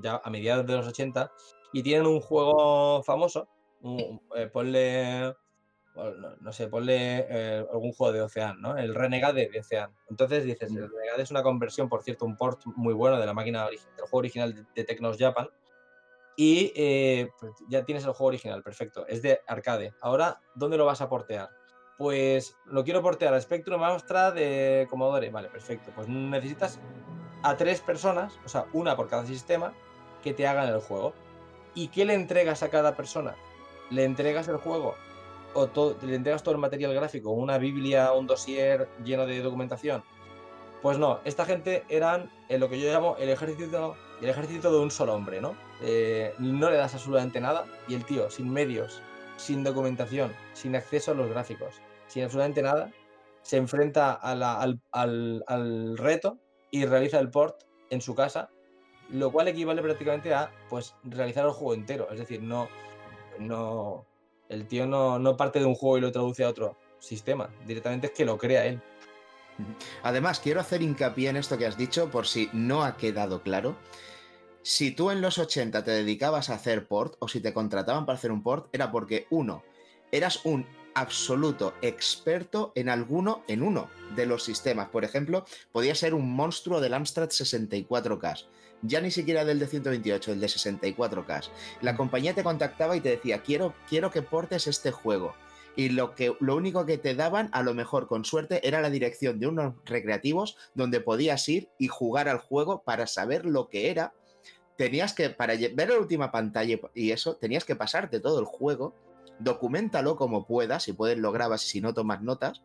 ya 0.03 0.21
a 0.23 0.29
mediados 0.29 0.67
de 0.67 0.75
los 0.75 0.87
80 0.87 1.31
y 1.73 1.83
tienen 1.83 2.05
un 2.05 2.19
juego 2.19 3.01
famoso, 3.03 3.47
eh, 4.35 4.47
ponle 4.51 5.33
no, 6.41 6.51
sé, 6.51 6.67
ponle 6.67 7.25
eh, 7.29 7.65
algún 7.71 7.93
juego 7.93 8.13
de 8.13 8.21
Ocean, 8.21 8.61
¿no? 8.61 8.77
El 8.77 8.93
Renegade 8.93 9.49
de 9.49 9.59
Ocean. 9.59 9.91
Entonces 10.09 10.43
dices, 10.43 10.69
el 10.71 10.89
Renegade 10.89 11.23
es 11.23 11.31
una 11.31 11.43
conversión, 11.43 11.87
por 11.87 12.03
cierto, 12.03 12.25
un 12.25 12.35
port 12.35 12.61
muy 12.65 12.93
bueno 12.93 13.19
de 13.19 13.25
la 13.25 13.33
máquina 13.33 13.65
del 13.67 13.79
juego 14.01 14.17
original 14.17 14.67
de, 14.73 14.83
Tecnos 14.83 15.17
Japan. 15.17 15.49
Y 16.37 16.73
eh, 16.75 17.29
pues 17.39 17.53
ya 17.69 17.85
tienes 17.85 18.03
el 18.03 18.11
juego 18.11 18.27
original, 18.27 18.61
perfecto. 18.61 19.07
Es 19.07 19.21
de 19.21 19.39
arcade. 19.47 19.93
Ahora, 20.01 20.41
¿dónde 20.53 20.77
lo 20.77 20.85
vas 20.85 20.99
a 20.99 21.07
portear? 21.07 21.49
Pues 21.97 22.57
lo 22.65 22.83
quiero 22.83 23.01
portear 23.01 23.33
a 23.33 23.39
Spectrum 23.39 23.81
Amstrad 23.81 24.33
de 24.33 24.85
Commodore. 24.89 25.29
Vale, 25.29 25.47
perfecto. 25.47 25.91
Pues 25.95 26.09
necesitas 26.09 26.77
a 27.41 27.55
tres 27.55 27.79
personas, 27.79 28.37
o 28.43 28.49
sea, 28.49 28.65
una 28.73 28.97
por 28.97 29.07
cada 29.07 29.25
sistema, 29.25 29.73
que 30.21 30.33
te 30.33 30.45
hagan 30.45 30.67
el 30.67 30.81
juego. 30.81 31.13
¿Y 31.73 31.87
qué 31.87 32.03
le 32.03 32.15
entregas 32.15 32.63
a 32.63 32.69
cada 32.69 32.97
persona? 32.97 33.35
Le 33.91 34.03
entregas 34.03 34.49
el 34.49 34.57
juego 34.57 34.95
o 35.55 35.67
todo, 35.67 35.97
le 36.03 36.15
entregas 36.15 36.43
todo 36.43 36.53
el 36.53 36.61
material 36.61 36.93
gráfico, 36.93 37.31
una 37.31 37.57
biblia, 37.57 38.11
un 38.11 38.27
dossier 38.27 38.87
lleno 39.03 39.25
de 39.25 39.41
documentación. 39.41 40.03
Pues 40.81 40.99
no, 40.99 41.19
esta 41.23 41.45
gente 41.45 41.83
eran 41.89 42.29
en 42.49 42.59
lo 42.59 42.69
que 42.69 42.79
yo 42.79 42.91
llamo 42.91 43.15
el 43.17 43.29
ejército, 43.29 43.95
el 44.21 44.29
ejército 44.29 44.71
de 44.71 44.79
un 44.79 44.91
solo 44.91 45.15
hombre, 45.15 45.41
¿no? 45.41 45.55
Eh, 45.81 46.33
no 46.37 46.69
le 46.69 46.77
das 46.77 46.93
absolutamente 46.93 47.41
nada 47.41 47.65
y 47.87 47.95
el 47.95 48.05
tío, 48.05 48.29
sin 48.29 48.51
medios, 48.51 49.01
sin 49.37 49.63
documentación, 49.63 50.31
sin 50.53 50.75
acceso 50.75 51.11
a 51.11 51.15
los 51.15 51.29
gráficos, 51.29 51.81
sin 52.07 52.23
absolutamente 52.23 52.61
nada, 52.61 52.91
se 53.41 53.57
enfrenta 53.57 54.13
al, 54.13 54.43
al, 54.91 55.97
reto 55.97 56.37
y 56.69 56.85
realiza 56.85 57.19
el 57.19 57.29
port 57.29 57.63
en 57.89 58.01
su 58.01 58.13
casa, 58.13 58.49
lo 59.09 59.31
cual 59.31 59.47
equivale 59.47 59.81
prácticamente 59.81 60.33
a 60.33 60.51
pues 60.69 60.95
realizar 61.03 61.45
el 61.45 61.51
juego 61.51 61.73
entero. 61.73 62.09
Es 62.11 62.19
decir, 62.19 62.41
no, 62.41 62.67
no, 63.39 64.05
el 64.49 64.67
tío 64.67 64.85
no, 64.85 65.37
parte 65.37 65.59
de 65.59 65.65
un 65.65 65.75
juego 65.75 65.97
y 65.97 66.01
lo 66.01 66.11
traduce 66.11 66.43
a 66.43 66.49
otro 66.49 66.77
sistema, 66.99 67.49
directamente 67.65 68.07
es 68.07 68.13
que 68.13 68.25
lo 68.25 68.37
crea 68.37 68.65
él. 68.65 68.81
Además, 70.03 70.39
quiero 70.39 70.59
hacer 70.59 70.81
hincapié 70.81 71.29
en 71.29 71.37
esto 71.37 71.57
que 71.57 71.65
has 71.65 71.77
dicho 71.77 72.09
por 72.09 72.27
si 72.27 72.49
no 72.51 72.83
ha 72.83 72.97
quedado 72.97 73.41
claro. 73.41 73.77
Si 74.63 74.91
tú 74.91 75.11
en 75.11 75.21
los 75.21 75.37
80 75.37 75.83
te 75.83 75.91
dedicabas 75.91 76.49
a 76.49 76.55
hacer 76.55 76.87
port 76.87 77.15
o 77.19 77.27
si 77.27 77.39
te 77.39 77.53
contrataban 77.53 78.05
para 78.05 78.17
hacer 78.17 78.31
un 78.31 78.43
port, 78.43 78.67
era 78.73 78.91
porque 78.91 79.27
uno, 79.29 79.63
eras 80.11 80.43
un 80.45 80.65
absoluto 80.95 81.73
experto 81.81 82.71
en 82.75 82.89
alguno, 82.89 83.43
en 83.47 83.61
uno 83.61 83.89
de 84.15 84.25
los 84.25 84.43
sistemas. 84.43 84.89
Por 84.89 85.03
ejemplo, 85.03 85.45
podía 85.71 85.93
ser 85.93 86.13
un 86.13 86.35
monstruo 86.35 86.81
del 86.81 86.93
Amstrad 86.93 87.29
64K 87.29 88.45
ya 88.87 89.01
ni 89.01 89.11
siquiera 89.11 89.45
del 89.45 89.59
de 89.59 89.67
128, 89.67 90.31
el 90.33 90.39
de 90.39 90.47
64K. 90.47 91.49
La 91.81 91.93
mm. 91.93 91.97
compañía 91.97 92.33
te 92.33 92.43
contactaba 92.43 92.95
y 92.95 93.01
te 93.01 93.09
decía, 93.09 93.41
quiero, 93.41 93.73
quiero 93.89 94.11
que 94.11 94.21
portes 94.21 94.67
este 94.67 94.91
juego. 94.91 95.35
Y 95.75 95.89
lo, 95.89 96.15
que, 96.15 96.35
lo 96.39 96.55
único 96.55 96.85
que 96.85 96.97
te 96.97 97.15
daban, 97.15 97.49
a 97.51 97.61
lo 97.61 97.73
mejor 97.73 98.07
con 98.07 98.23
suerte, 98.23 98.65
era 98.65 98.81
la 98.81 98.89
dirección 98.89 99.39
de 99.39 99.47
unos 99.47 99.73
recreativos 99.85 100.57
donde 100.73 101.01
podías 101.01 101.47
ir 101.49 101.69
y 101.77 101.89
jugar 101.89 102.29
al 102.29 102.37
juego 102.37 102.83
para 102.83 103.07
saber 103.07 103.45
lo 103.45 103.67
que 103.67 103.89
era. 103.89 104.13
Tenías 104.77 105.13
que, 105.13 105.29
para 105.29 105.55
ver 105.55 105.89
la 105.89 105.99
última 105.99 106.31
pantalla 106.31 106.79
y 106.93 107.11
eso, 107.11 107.35
tenías 107.35 107.65
que 107.65 107.75
pasarte 107.75 108.19
todo 108.19 108.39
el 108.39 108.45
juego, 108.45 108.95
documentalo 109.39 110.15
como 110.15 110.45
puedas, 110.45 110.83
si 110.83 110.93
puedes 110.93 111.17
lo 111.17 111.31
grabas 111.31 111.65
y 111.65 111.69
si 111.69 111.81
no 111.81 111.93
tomas 111.93 112.21
notas, 112.21 112.61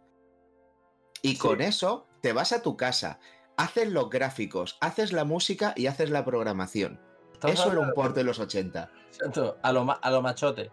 y 1.22 1.36
con 1.36 1.60
eso 1.60 2.06
te 2.22 2.32
vas 2.32 2.52
a 2.52 2.62
tu 2.62 2.76
casa, 2.76 3.20
haces 3.60 3.88
los 3.88 4.08
gráficos, 4.08 4.78
haces 4.80 5.12
la 5.12 5.24
música 5.24 5.74
y 5.76 5.86
haces 5.86 6.10
la 6.10 6.24
programación. 6.24 7.00
Eso 7.46 7.72
era 7.72 7.80
un 7.80 7.92
port 7.92 8.14
de 8.14 8.24
los 8.24 8.38
80. 8.38 8.90
A 9.62 9.72
lo, 9.72 9.98
a 10.02 10.10
lo 10.10 10.22
machote. 10.22 10.70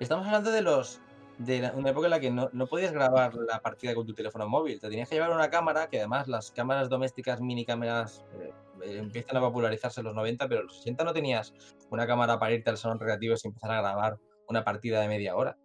Estamos 0.00 0.26
hablando 0.26 0.50
de 0.50 0.62
los 0.62 1.00
de 1.38 1.70
una 1.74 1.90
época 1.90 2.06
en 2.06 2.10
la 2.10 2.20
que 2.20 2.30
no, 2.30 2.66
podías 2.66 2.92
grabar 2.92 3.34
la 3.34 3.60
partida 3.60 3.94
con 3.94 4.06
tu 4.06 4.14
teléfono 4.14 4.48
móvil. 4.48 4.80
Te 4.80 4.88
tenías 4.88 5.08
que 5.08 5.16
llevar 5.16 5.30
una 5.30 5.50
cámara, 5.50 5.88
que 5.88 5.98
además 5.98 6.28
las 6.28 6.50
cámaras 6.50 6.88
domésticas, 6.88 7.40
mini 7.40 7.64
cámaras, 7.64 8.24
eh, 8.40 8.52
eh, 8.82 8.98
empiezan 8.98 9.36
a 9.36 9.40
popularizarse 9.40 10.00
en 10.00 10.06
los 10.06 10.14
90, 10.14 10.48
pero 10.48 10.60
en 10.62 10.66
los 10.66 10.78
80 10.80 11.04
no 11.04 11.12
tenías 11.12 11.52
una 11.90 12.06
cámara 12.06 12.38
para 12.38 12.54
irte 12.54 12.70
al 12.70 12.78
salón 12.78 12.98
recreativo 12.98 13.34
y 13.34 13.46
empezar 13.46 13.70
a 13.70 13.80
grabar 13.80 14.18
una 14.48 14.64
partida 14.64 15.00
de 15.00 15.08
media 15.08 15.36
hora. 15.36 15.58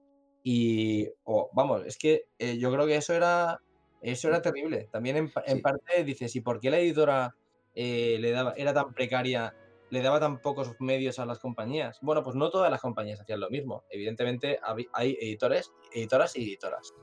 Y, 0.43 1.07
vamos, 1.53 1.83
es 1.85 1.97
que 1.97 2.25
eh, 2.39 2.57
yo 2.57 2.71
creo 2.71 2.85
que 2.85 2.97
eso 2.97 3.13
era, 3.13 3.61
eso 4.01 4.27
era 4.27 4.41
terrible. 4.41 4.87
También 4.91 5.17
en, 5.17 5.31
en 5.45 5.61
parte 5.61 6.03
dices, 6.03 6.35
¿y 6.35 6.41
por 6.41 6.59
qué 6.59 6.71
la 6.71 6.79
editora 6.79 7.35
eh, 7.75 8.17
le 8.19 8.31
daba, 8.31 8.53
era 8.57 8.73
tan 8.73 8.93
precaria, 8.93 9.55
le 9.89 10.01
daba 10.01 10.19
tan 10.19 10.41
pocos 10.41 10.75
medios 10.79 11.19
a 11.19 11.25
las 11.25 11.39
compañías? 11.39 11.99
Bueno, 12.01 12.23
pues 12.23 12.35
no 12.35 12.49
todas 12.49 12.71
las 12.71 12.81
compañías 12.81 13.21
hacían 13.21 13.39
lo 13.39 13.49
mismo. 13.49 13.83
Evidentemente 13.89 14.59
hay 14.93 15.17
editores, 15.21 15.71
editoras 15.93 16.35
y 16.35 16.43
editoras. 16.43 16.93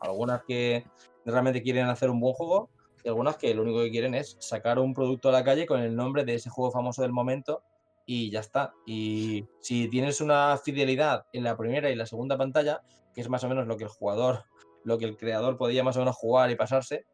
Algunas 0.00 0.42
que 0.44 0.84
realmente 1.24 1.62
quieren 1.62 1.86
hacer 1.86 2.10
un 2.10 2.20
buen 2.20 2.34
juego 2.34 2.70
y 3.04 3.08
algunas 3.08 3.36
que 3.36 3.54
lo 3.54 3.62
único 3.62 3.80
que 3.80 3.90
quieren 3.90 4.14
es 4.14 4.36
sacar 4.40 4.78
un 4.78 4.94
producto 4.94 5.28
a 5.28 5.32
la 5.32 5.44
calle 5.44 5.66
con 5.66 5.80
el 5.80 5.94
nombre 5.94 6.24
de 6.24 6.34
ese 6.34 6.50
juego 6.50 6.70
famoso 6.70 7.02
del 7.02 7.12
momento 7.12 7.62
y 8.06 8.30
ya 8.30 8.40
está. 8.40 8.74
Y 8.86 9.46
si 9.60 9.88
tienes 9.88 10.20
una 10.20 10.56
fidelidad 10.56 11.26
en 11.32 11.44
la 11.44 11.56
primera 11.56 11.90
y 11.90 11.94
la 11.94 12.06
segunda 12.06 12.36
pantalla, 12.36 12.82
que 13.14 13.20
es 13.20 13.28
más 13.28 13.44
o 13.44 13.48
menos 13.48 13.66
lo 13.66 13.76
que 13.76 13.84
el 13.84 13.90
jugador, 13.90 14.44
lo 14.84 14.98
que 14.98 15.04
el 15.04 15.16
creador 15.16 15.56
podía 15.56 15.84
más 15.84 15.96
o 15.96 16.00
menos 16.00 16.16
jugar 16.16 16.50
y 16.50 16.56
pasarse, 16.56 17.06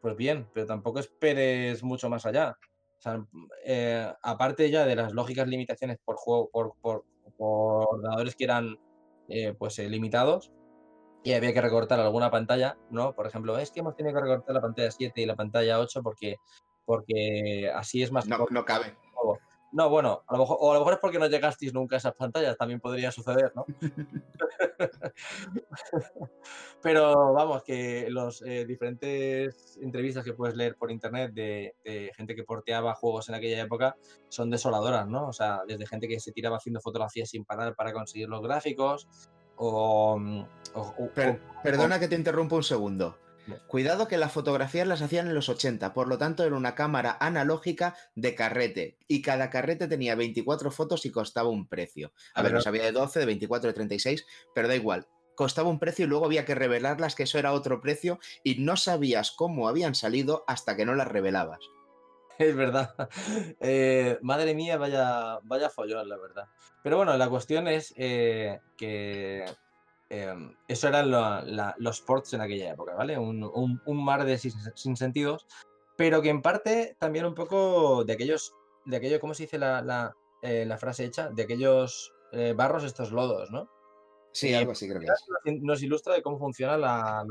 pues 0.00 0.16
bien, 0.16 0.48
pero 0.52 0.66
tampoco 0.66 0.98
esperes 0.98 1.82
mucho 1.82 2.08
más 2.08 2.26
allá. 2.26 2.56
Eh, 3.64 4.12
aparte 4.22 4.70
ya 4.70 4.84
de 4.84 4.96
las 4.96 5.12
lógicas 5.12 5.48
limitaciones 5.48 5.98
por 6.04 6.16
juego, 6.16 6.50
por, 6.50 6.74
por, 6.80 7.04
ordenadores 7.38 8.36
que 8.36 8.44
eran 8.44 8.78
eh, 9.28 9.54
pues 9.58 9.78
eh, 9.78 9.88
limitados, 9.88 10.52
y 11.22 11.32
había 11.32 11.52
que 11.52 11.60
recortar 11.60 12.00
alguna 12.00 12.30
pantalla, 12.30 12.78
¿no? 12.90 13.14
Por 13.14 13.26
ejemplo, 13.26 13.58
es 13.58 13.70
que 13.70 13.80
hemos 13.80 13.94
tenido 13.94 14.14
que 14.14 14.22
recortar 14.22 14.54
la 14.54 14.60
pantalla 14.60 14.90
7 14.90 15.20
y 15.20 15.26
la 15.26 15.36
pantalla 15.36 15.78
8 15.78 16.02
porque, 16.02 16.36
porque 16.84 17.70
así 17.74 18.02
es 18.02 18.10
más... 18.10 18.26
No, 18.26 18.46
no 18.50 18.64
cabe. 18.64 18.96
No, 19.72 19.88
bueno, 19.88 20.24
a 20.26 20.32
lo 20.32 20.40
mejor, 20.40 20.56
o 20.60 20.70
a 20.70 20.74
lo 20.74 20.80
mejor 20.80 20.94
es 20.94 20.98
porque 20.98 21.18
no 21.18 21.26
llegasteis 21.28 21.72
nunca 21.72 21.94
a 21.94 21.98
esas 21.98 22.14
pantallas, 22.14 22.56
también 22.56 22.80
podría 22.80 23.12
suceder, 23.12 23.52
¿no? 23.54 23.64
Pero 26.82 27.32
vamos, 27.32 27.62
que 27.62 28.08
los 28.10 28.42
eh, 28.42 28.64
diferentes 28.66 29.78
entrevistas 29.80 30.24
que 30.24 30.32
puedes 30.32 30.56
leer 30.56 30.74
por 30.76 30.90
internet 30.90 31.32
de, 31.32 31.74
gente 32.16 32.34
que 32.34 32.42
porteaba 32.42 32.94
juegos 32.94 33.28
en 33.28 33.36
aquella 33.36 33.62
época 33.62 33.96
son 34.28 34.50
desoladoras, 34.50 35.06
¿no? 35.06 35.28
O 35.28 35.32
sea, 35.32 35.60
desde 35.66 35.86
gente 35.86 36.08
que 36.08 36.18
se 36.18 36.32
tiraba 36.32 36.56
haciendo 36.56 36.80
fotografías 36.80 37.30
sin 37.30 37.44
parar 37.44 37.76
para 37.76 37.92
conseguir 37.92 38.28
los 38.28 38.42
gráficos, 38.42 39.08
o. 39.56 40.18
Mm, 40.18 40.44
perdona 41.62 42.00
que 42.00 42.08
te 42.08 42.16
interrumpa 42.16 42.56
un 42.56 42.62
segundo. 42.64 43.16
Cuidado 43.66 44.08
que 44.08 44.18
las 44.18 44.32
fotografías 44.32 44.86
las 44.86 45.02
hacían 45.02 45.28
en 45.28 45.34
los 45.34 45.48
80, 45.48 45.92
por 45.94 46.08
lo 46.08 46.18
tanto 46.18 46.44
era 46.44 46.56
una 46.56 46.74
cámara 46.74 47.16
analógica 47.20 47.96
de 48.14 48.34
carrete 48.34 48.98
y 49.08 49.22
cada 49.22 49.50
carrete 49.50 49.88
tenía 49.88 50.14
24 50.14 50.70
fotos 50.70 51.06
y 51.06 51.10
costaba 51.10 51.48
un 51.48 51.66
precio. 51.66 52.12
A 52.34 52.42
ver, 52.42 52.52
no 52.52 52.60
sabía 52.60 52.84
de 52.84 52.92
12, 52.92 53.20
de 53.20 53.26
24, 53.26 53.68
de 53.68 53.74
36, 53.74 54.26
pero 54.54 54.68
da 54.68 54.76
igual. 54.76 55.06
Costaba 55.34 55.70
un 55.70 55.78
precio 55.78 56.04
y 56.04 56.08
luego 56.08 56.26
había 56.26 56.44
que 56.44 56.54
revelarlas, 56.54 57.14
que 57.14 57.22
eso 57.22 57.38
era 57.38 57.52
otro 57.52 57.80
precio, 57.80 58.18
y 58.44 58.56
no 58.56 58.76
sabías 58.76 59.30
cómo 59.30 59.68
habían 59.68 59.94
salido 59.94 60.44
hasta 60.46 60.76
que 60.76 60.84
no 60.84 60.94
las 60.94 61.08
revelabas. 61.08 61.60
Es 62.38 62.56
verdad. 62.56 62.94
Eh, 63.60 64.18
madre 64.22 64.54
mía, 64.54 64.78
vaya, 64.78 65.38
vaya 65.42 65.68
follón, 65.68 66.08
la 66.08 66.16
verdad. 66.16 66.46
Pero 66.82 66.96
bueno, 66.96 67.16
la 67.16 67.28
cuestión 67.28 67.68
es 67.68 67.92
eh, 67.96 68.60
que 68.76 69.44
Em, 70.12 70.56
eso 70.66 70.88
eran 70.88 71.08
los 71.78 72.00
ports 72.00 72.34
en 72.34 72.40
aquella 72.40 72.72
época, 72.72 72.94
¿vale? 72.96 73.16
Un, 73.16 73.80
mar 73.86 74.24
de 74.24 74.38
sin, 74.38 74.96
sentidos, 74.96 75.46
pero 75.96 76.20
que 76.20 76.30
en 76.30 76.42
parte 76.42 76.96
también 76.98 77.24
un 77.26 77.34
poco 77.34 78.04
de 78.04 78.12
aquellos, 78.12 78.52
de 78.86 78.96
aquello, 78.96 79.20
¿cómo 79.20 79.34
se 79.34 79.44
dice 79.44 79.58
la, 79.58 80.12
eh, 80.42 80.68
frase 80.78 81.04
hecha? 81.04 81.30
De 81.30 81.44
aquellos 81.44 82.12
eh, 82.32 82.54
barros, 82.56 82.82
estos 82.82 83.12
lodos, 83.12 83.52
¿no? 83.52 83.70
Sí, 84.32 84.52
algo 84.52 84.72
así 84.72 84.88
creo 84.88 85.00
que 85.00 85.06
es. 85.06 85.60
Nos 85.62 85.82
ilustra 85.82 86.14
de 86.14 86.22
cómo 86.22 86.38
funciona 86.38 86.76
la, 86.76 87.24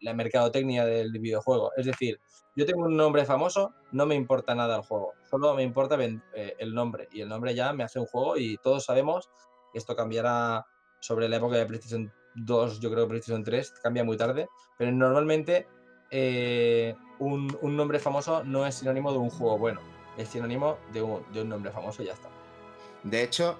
la, 0.00 0.14
mercadotecnia 0.14 0.84
del 0.84 1.12
videojuego. 1.12 1.72
Es 1.76 1.86
decir, 1.86 2.20
yo 2.56 2.66
tengo 2.66 2.82
un 2.82 2.96
nombre 2.96 3.24
famoso, 3.24 3.74
no 3.92 4.06
me 4.06 4.16
importa 4.16 4.56
nada 4.56 4.76
el 4.76 4.82
juego, 4.82 5.14
solo 5.28 5.54
me 5.54 5.62
importa 5.62 5.96
eh, 6.00 6.54
el 6.58 6.74
nombre. 6.74 7.08
Y 7.12 7.20
el 7.20 7.28
nombre 7.28 7.54
ya 7.54 7.72
me 7.72 7.84
hace 7.84 8.00
un 8.00 8.06
juego 8.06 8.36
y 8.36 8.56
todos 8.58 8.84
sabemos 8.84 9.30
que 9.72 9.78
esto 9.78 9.94
cambiará 9.94 10.66
sobre 11.00 11.28
la 11.28 11.36
época 11.36 11.56
de 11.56 11.66
PlayStation 11.66 12.12
2, 12.34 12.80
yo 12.80 12.90
creo 12.90 13.04
que 13.04 13.10
PlayStation 13.10 13.42
3 13.42 13.74
cambia 13.82 14.04
muy 14.04 14.16
tarde, 14.16 14.48
pero 14.78 14.92
normalmente 14.92 15.66
eh, 16.10 16.94
un, 17.18 17.48
nombre 17.62 17.98
famoso 17.98 18.44
no 18.44 18.66
es 18.66 18.76
sinónimo 18.76 19.12
de 19.12 19.18
un 19.18 19.30
juego 19.30 19.58
bueno, 19.58 19.80
es 20.16 20.28
sinónimo 20.28 20.78
de 20.92 21.02
un, 21.02 21.48
nombre 21.48 21.70
famoso 21.72 22.02
y 22.02 22.06
ya 22.06 22.12
está. 22.12 22.28
De 23.02 23.22
hecho, 23.22 23.56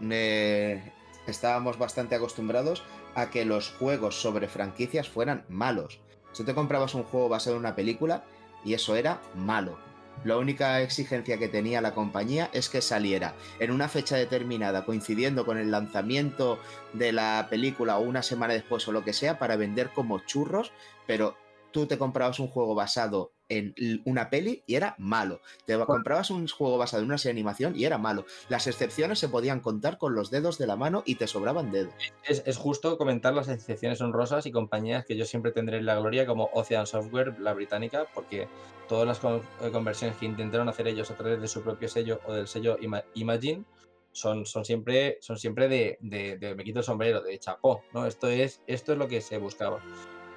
estábamos 1.26 1.78
bastante 1.78 2.14
acostumbrados 2.14 2.82
a 3.14 3.30
que 3.30 3.44
los 3.44 3.70
juegos 3.70 4.20
sobre 4.20 4.48
franquicias 4.48 5.08
fueran 5.08 5.44
malos. 5.48 6.00
Si 6.32 6.44
te 6.44 6.54
comprabas 6.54 6.94
un 6.94 7.04
juego 7.04 7.28
basado 7.28 7.56
en 7.56 7.60
una 7.60 7.74
película 7.74 8.24
y 8.64 8.74
eso 8.74 8.94
era 8.94 9.20
malo. 9.34 9.78
La 10.24 10.36
única 10.36 10.82
exigencia 10.82 11.38
que 11.38 11.48
tenía 11.48 11.80
la 11.80 11.94
compañía 11.94 12.50
es 12.52 12.68
que 12.68 12.82
saliera. 12.82 13.34
En 13.58 13.70
una 13.70 13.88
fecha 13.88 14.16
determinada, 14.16 14.84
coincidiendo 14.84 15.46
con 15.46 15.56
el 15.56 15.70
lanzamiento 15.70 16.58
de 16.92 17.12
la 17.12 17.46
película 17.48 17.96
o 17.96 18.02
una 18.02 18.22
semana 18.22 18.52
después 18.52 18.86
o 18.86 18.92
lo 18.92 19.02
que 19.02 19.14
sea, 19.14 19.38
para 19.38 19.56
vender 19.56 19.90
como 19.90 20.18
churros, 20.20 20.72
pero 21.06 21.36
tú 21.70 21.86
te 21.86 21.96
comprabas 21.96 22.38
un 22.38 22.48
juego 22.48 22.74
basado 22.74 23.32
en 23.50 23.74
una 24.04 24.30
peli 24.30 24.62
y 24.66 24.76
era 24.76 24.94
malo. 24.96 25.40
Te 25.66 25.78
comprabas 25.78 26.30
un 26.30 26.48
juego 26.48 26.78
basado 26.78 27.02
en 27.02 27.08
una 27.08 27.18
serie 27.18 27.34
de 27.34 27.40
animación 27.40 27.76
y 27.76 27.84
era 27.84 27.98
malo. 27.98 28.24
Las 28.48 28.66
excepciones 28.66 29.18
se 29.18 29.28
podían 29.28 29.60
contar 29.60 29.98
con 29.98 30.14
los 30.14 30.30
dedos 30.30 30.56
de 30.56 30.66
la 30.66 30.76
mano 30.76 31.02
y 31.04 31.16
te 31.16 31.26
sobraban 31.26 31.70
dedos. 31.70 31.92
Es, 32.24 32.56
justo 32.56 32.96
comentar 32.96 33.34
las 33.34 33.48
excepciones 33.48 34.00
honrosas 34.00 34.46
y 34.46 34.52
compañías 34.52 35.04
que 35.04 35.16
yo 35.16 35.26
siempre 35.26 35.52
tendré 35.52 35.78
en 35.78 35.86
la 35.86 35.98
gloria, 35.98 36.26
como 36.26 36.50
Ocean 36.54 36.86
Software, 36.86 37.38
la 37.40 37.52
británica, 37.52 38.06
porque 38.14 38.48
todas 38.88 39.06
las 39.06 39.20
eh, 39.24 39.70
conversiones 39.70 40.16
que 40.16 40.26
intentaron 40.26 40.68
hacer 40.68 40.88
ellos 40.88 41.10
a 41.10 41.16
través 41.16 41.40
de 41.40 41.48
su 41.48 41.62
propio 41.62 41.88
sello 41.88 42.20
o 42.26 42.32
del 42.32 42.46
sello 42.46 42.78
Imagine 43.14 43.64
son, 44.12 44.46
son 44.46 44.64
siempre, 44.64 45.18
son 45.20 45.38
siempre 45.38 45.68
de, 45.68 45.98
de, 46.00 46.54
me 46.54 46.64
quito 46.64 46.80
el 46.80 46.84
sombrero, 46.84 47.20
de 47.20 47.38
chapó, 47.38 47.82
¿no? 47.92 48.06
Esto 48.06 48.28
es, 48.28 48.62
esto 48.66 48.92
es 48.92 48.98
lo 48.98 49.08
que 49.08 49.20
se 49.20 49.38
buscaba. 49.38 49.80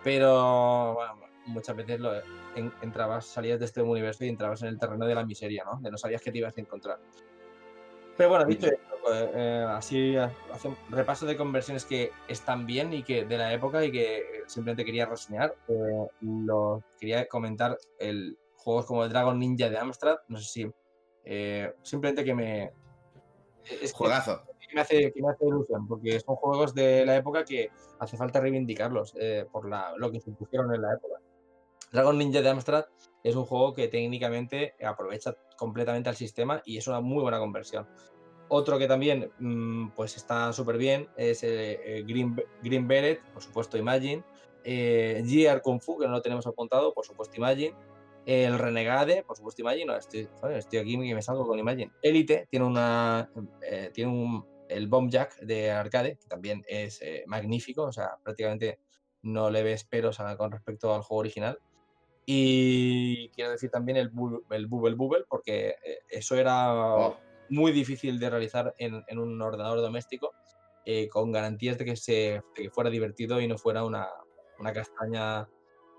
Pero 0.04 0.98
muchas 1.46 1.76
veces 1.76 2.00
lo, 2.00 2.12
entrabas, 2.82 3.26
salías 3.26 3.60
de 3.60 3.66
este 3.66 3.82
universo 3.82 4.26
y 4.26 4.30
entrabas 4.30 4.62
en 4.62 4.70
el 4.70 4.80
terreno 4.80 5.06
de 5.06 5.16
la 5.16 5.26
miseria, 5.26 5.64
¿no? 5.66 5.80
De 5.82 5.92
no 5.92 5.98
sabías 5.98 6.22
qué 6.22 6.32
te 6.32 6.38
ibas 6.38 6.58
a 6.58 6.62
encontrar. 6.62 7.00
Pero 8.18 8.30
bueno, 8.30 8.46
dicho 8.46 8.68
esto, 8.68 8.96
pues, 9.04 9.30
eh, 9.34 9.66
así 9.68 10.16
hace 10.16 10.68
un 10.68 10.78
repaso 10.90 11.26
de 11.26 11.36
conversiones 11.36 11.84
que 11.84 12.12
están 12.28 12.66
bien 12.66 12.94
y 12.94 13.04
que 13.04 13.26
de 13.26 13.38
la 13.38 13.52
época 13.54 13.84
y 13.84 13.92
que 13.92 14.44
simplemente 14.48 14.86
quería 14.86 15.06
reseñar. 15.06 15.56
Eh, 15.68 16.08
lo, 16.22 16.84
quería 17.00 17.28
comentar 17.28 17.78
el 18.00 18.38
juegos 18.56 18.86
como 18.86 19.04
el 19.04 19.10
Dragon 19.10 19.38
Ninja 19.38 19.70
de 19.70 19.78
Amstrad. 19.78 20.18
No 20.28 20.38
sé 20.38 20.46
si 20.46 20.72
eh, 21.26 21.74
simplemente 21.82 22.24
que 22.24 22.36
me. 22.36 22.72
Es 23.64 23.94
Juegazo. 23.94 24.44
Que 24.60 24.76
me, 24.76 24.82
hace, 24.82 25.12
que 25.12 25.22
me 25.22 25.30
hace 25.30 25.46
ilusión, 25.46 25.88
porque 25.88 26.20
son 26.20 26.36
juegos 26.36 26.74
de 26.74 27.06
la 27.06 27.16
época 27.16 27.44
que 27.44 27.70
hace 28.00 28.18
falta 28.18 28.40
reivindicarlos 28.40 29.14
por 29.52 29.70
la, 29.70 29.94
lo 29.98 30.12
que 30.12 30.20
se 30.20 30.32
pusieron 30.32 30.74
en 30.74 30.82
la 30.82 30.94
época. 30.94 31.23
Dragon 31.94 32.18
Ninja 32.18 32.42
de 32.42 32.50
Amstrad 32.50 32.86
es 33.24 33.36
un 33.36 33.46
juego 33.46 33.72
que 33.76 33.88
técnicamente 33.88 34.74
aprovecha 34.84 35.38
completamente 35.56 36.10
al 36.10 36.16
sistema 36.16 36.60
y 36.66 36.78
es 36.78 36.88
una 36.88 37.02
muy 37.02 37.22
buena 37.22 37.38
conversión. 37.38 37.88
Otro 38.50 38.80
que 38.80 38.88
también 38.88 39.32
mm, 39.38 39.90
pues 39.90 40.18
está 40.18 40.52
súper 40.54 40.78
bien 40.78 41.08
es 41.18 41.44
eh, 41.44 41.80
eh, 41.86 42.04
Green, 42.04 42.36
Green 42.64 42.88
Beret, 42.88 43.22
por 43.32 43.44
supuesto 43.44 43.78
Imagine. 43.78 44.24
Eh, 44.64 45.22
GR 45.24 45.62
Kung 45.62 45.80
Fu, 45.80 46.00
que 46.00 46.08
no 46.08 46.14
lo 46.14 46.22
tenemos 46.24 46.48
apuntado, 46.48 46.96
por 46.96 47.06
supuesto 47.06 47.36
Imagine. 47.38 47.76
El 48.26 48.58
Renegade, 48.58 49.22
por 49.22 49.38
supuesto 49.38 49.62
Imagine. 49.62 49.96
estoy, 49.96 50.28
estoy, 50.56 50.80
aquí 50.80 50.94
y 50.94 51.14
me 51.14 51.22
salgo 51.22 51.46
con 51.46 51.60
Imagine. 51.60 51.92
Elite 52.02 52.48
tiene 52.50 52.66
una 52.66 53.30
eh, 53.62 53.92
tiene 53.94 54.12
un, 54.12 54.44
el 54.68 54.88
Bomb 54.88 55.12
Jack 55.12 55.40
de 55.42 55.70
arcade, 55.70 56.18
que 56.18 56.28
también 56.28 56.64
es 56.68 57.02
magnífico, 57.28 57.84
o 57.84 57.92
sea, 57.92 58.18
prácticamente 58.24 58.80
no 59.22 59.52
le 59.52 59.62
ves 59.62 59.84
peros 59.84 60.18
con 60.38 60.52
respecto 60.52 60.96
al 60.96 61.04
juego 61.04 61.20
original. 61.20 61.60
Y 62.26 63.30
quiero 63.30 63.52
decir 63.52 63.70
también 63.70 63.98
el, 63.98 64.12
el 64.52 64.68
Bubble 64.68 64.96
Bubble, 64.96 65.26
porque 65.28 65.76
eh, 65.84 66.00
eso 66.10 66.36
era 66.36 66.74
oh. 66.74 67.20
muy 67.50 67.72
difícil 67.72 68.20
de 68.20 68.30
realizar 68.30 68.74
en, 68.78 69.04
un 69.18 69.42
ordenador 69.42 69.82
doméstico, 69.82 70.34
eh, 70.86 71.10
con 71.10 71.32
garantías 71.32 71.78
de 71.78 71.86
que, 71.86 71.96
se, 71.96 72.42
fuera 72.72 72.90
divertido 72.90 73.42
y 73.42 73.48
no 73.48 73.58
fuera 73.58 73.84
una, 73.84 74.08
castaña 74.74 75.50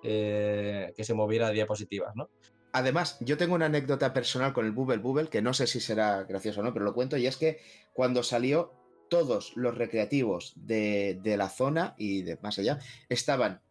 eh, 0.03 0.93
que 0.97 1.05
se 1.05 1.15
moviera 1.15 1.49
a 1.49 1.51
diapositivas, 1.51 2.15
¿no? 2.17 2.31
Además, 2.73 3.19
yo 3.21 3.37
tengo 3.37 3.55
una 3.55 3.67
anécdota 3.67 4.13
personal 4.13 4.53
con 4.53 4.67
el 4.67 4.73
Bubble 4.73 4.99
Bubble, 4.99 5.29
que 5.29 5.43
no 5.43 5.55
sé 5.55 5.69
si 5.69 5.79
será 5.79 6.25
gracioso 6.25 6.61
o 6.61 6.65
no, 6.65 6.73
pero 6.73 6.85
lo 6.85 6.95
cuento, 6.95 7.17
y 7.17 7.27
es 7.27 7.37
que 7.37 7.61
cuando 7.93 8.23
salió, 8.23 8.73
todos 9.09 9.53
los 9.55 9.77
recreativos 9.77 10.55
de, 10.57 11.21
de 11.23 11.37
la 11.37 11.49
zona 11.49 11.95
y 11.99 12.23
de 12.23 12.37
más 12.43 12.59
allá 12.59 12.81
estaban 13.09 13.63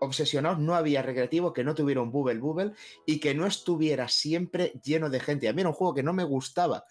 obsesionados, 0.00 0.58
no 0.58 0.74
había 0.74 1.02
recreativo 1.02 1.52
que 1.52 1.64
no 1.64 1.74
tuviera 1.74 2.00
un 2.00 2.10
bubble 2.10 2.38
bubble 2.38 2.72
y 3.06 3.20
que 3.20 3.34
no 3.34 3.46
estuviera 3.46 4.08
siempre 4.08 4.72
lleno 4.82 5.10
de 5.10 5.20
gente. 5.20 5.48
A 5.48 5.52
mí 5.52 5.60
era 5.60 5.70
un 5.70 5.74
juego 5.74 5.94
que 5.94 6.02
no 6.02 6.12
me 6.12 6.24
gustaba. 6.24 6.84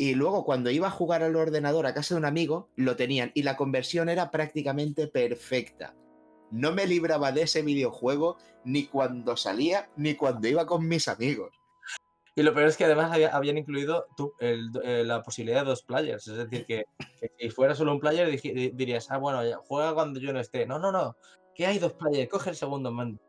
y 0.00 0.14
luego 0.14 0.44
cuando 0.44 0.70
iba 0.70 0.86
a 0.86 0.92
jugar 0.92 1.24
al 1.24 1.34
ordenador 1.34 1.86
a 1.86 1.94
casa 1.94 2.14
de 2.14 2.20
un 2.20 2.24
amigo, 2.24 2.70
lo 2.76 2.94
tenían 2.94 3.32
y 3.34 3.42
la 3.42 3.56
conversión 3.56 4.08
era 4.08 4.30
prácticamente 4.30 5.08
perfecta. 5.08 5.94
No 6.50 6.72
me 6.72 6.86
libraba 6.86 7.32
de 7.32 7.42
ese 7.42 7.62
videojuego 7.62 8.36
ni 8.64 8.86
cuando 8.86 9.36
salía 9.36 9.90
ni 9.96 10.14
cuando 10.14 10.46
iba 10.48 10.66
con 10.66 10.86
mis 10.86 11.08
amigos. 11.08 11.58
Y 12.38 12.42
lo 12.44 12.54
peor 12.54 12.68
es 12.68 12.76
que 12.76 12.84
además 12.84 13.10
habían 13.32 13.58
incluido 13.58 14.06
la 14.38 15.22
posibilidad 15.24 15.62
de 15.62 15.70
dos 15.70 15.82
players. 15.82 16.28
Es 16.28 16.36
decir, 16.36 16.66
que, 16.66 16.84
si 17.36 17.50
fuera 17.50 17.74
solo 17.74 17.92
un 17.92 17.98
player 17.98 18.40
dirías, 18.74 19.10
ah, 19.10 19.18
bueno, 19.18 19.40
juega 19.66 19.92
cuando 19.92 20.20
yo 20.20 20.32
no 20.32 20.38
esté. 20.38 20.64
No, 20.64 20.78
no, 20.78 20.92
no. 20.92 21.16
Que 21.58 21.66
hay 21.66 21.80
dos 21.80 21.94
players, 21.94 22.30
coge 22.30 22.50
el 22.50 22.56
segundo 22.56 22.92
mando. 22.92 23.20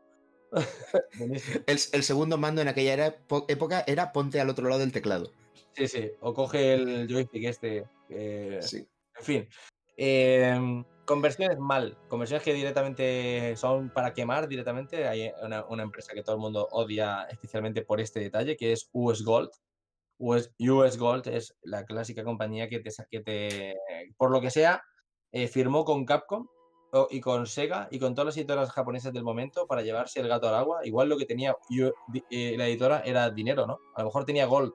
el, 1.66 1.78
segundo 1.80 2.38
mando 2.38 2.62
en 2.62 2.68
aquella 2.68 3.16
época 3.48 3.82
era 3.88 4.12
ponte 4.12 4.40
al 4.40 4.48
otro 4.48 4.68
lado 4.68 4.78
del 4.78 4.92
teclado. 4.92 5.32
Sí, 5.72 5.88
sí. 5.88 6.12
O 6.20 6.32
coge 6.32 6.74
el 6.74 7.08
joystick 7.08 7.42
este. 7.42 7.88
sí. 8.60 8.86
En 9.18 9.24
fin. 9.24 9.48
Em, 9.96 10.84
conversiones 11.04 11.58
mal. 11.58 11.98
Conversiones 12.06 12.44
que 12.44 12.54
directamente 12.54 13.56
son 13.56 13.90
para 13.90 14.14
quemar 14.14 14.46
directamente. 14.46 15.08
Hay 15.08 15.32
una, 15.42 15.82
empresa 15.82 16.14
que 16.14 16.22
todo 16.22 16.36
el 16.36 16.40
mundo 16.40 16.68
odia 16.70 17.26
especialmente 17.32 17.82
por 17.82 18.00
este 18.00 18.20
detalle, 18.20 18.56
que 18.56 18.70
es 18.70 18.90
US 18.92 19.24
Gold. 19.24 19.50
US, 20.18 20.52
US 20.60 20.96
Gold 20.96 21.26
es 21.26 21.56
la 21.62 21.84
clásica 21.84 22.22
compañía 22.22 22.68
que 22.68 22.78
te, 22.78 22.90
que 23.10 23.20
te 23.22 23.74
por 24.16 24.30
lo 24.30 24.40
que 24.40 24.52
sea, 24.52 24.84
eh, 25.32 25.48
firmó 25.48 25.84
con 25.84 26.04
Capcom 26.04 26.46
y 27.10 27.20
con 27.20 27.46
Sega 27.46 27.88
y 27.90 27.98
con 27.98 28.14
todas 28.14 28.26
las 28.26 28.36
editoras 28.36 28.70
japonesas 28.70 29.12
del 29.12 29.22
momento 29.22 29.66
para 29.66 29.82
llevarse 29.82 30.20
el 30.20 30.28
gato 30.28 30.48
al 30.48 30.54
agua. 30.54 30.80
Igual 30.84 31.08
lo 31.08 31.18
que 31.18 31.26
tenía 31.26 31.54
eh, 32.30 32.54
la 32.56 32.66
editora 32.66 33.02
era 33.04 33.30
dinero, 33.30 33.66
¿no? 33.66 33.78
A 33.94 34.00
lo 34.00 34.06
mejor 34.06 34.24
tenía 34.24 34.46
Gold 34.46 34.74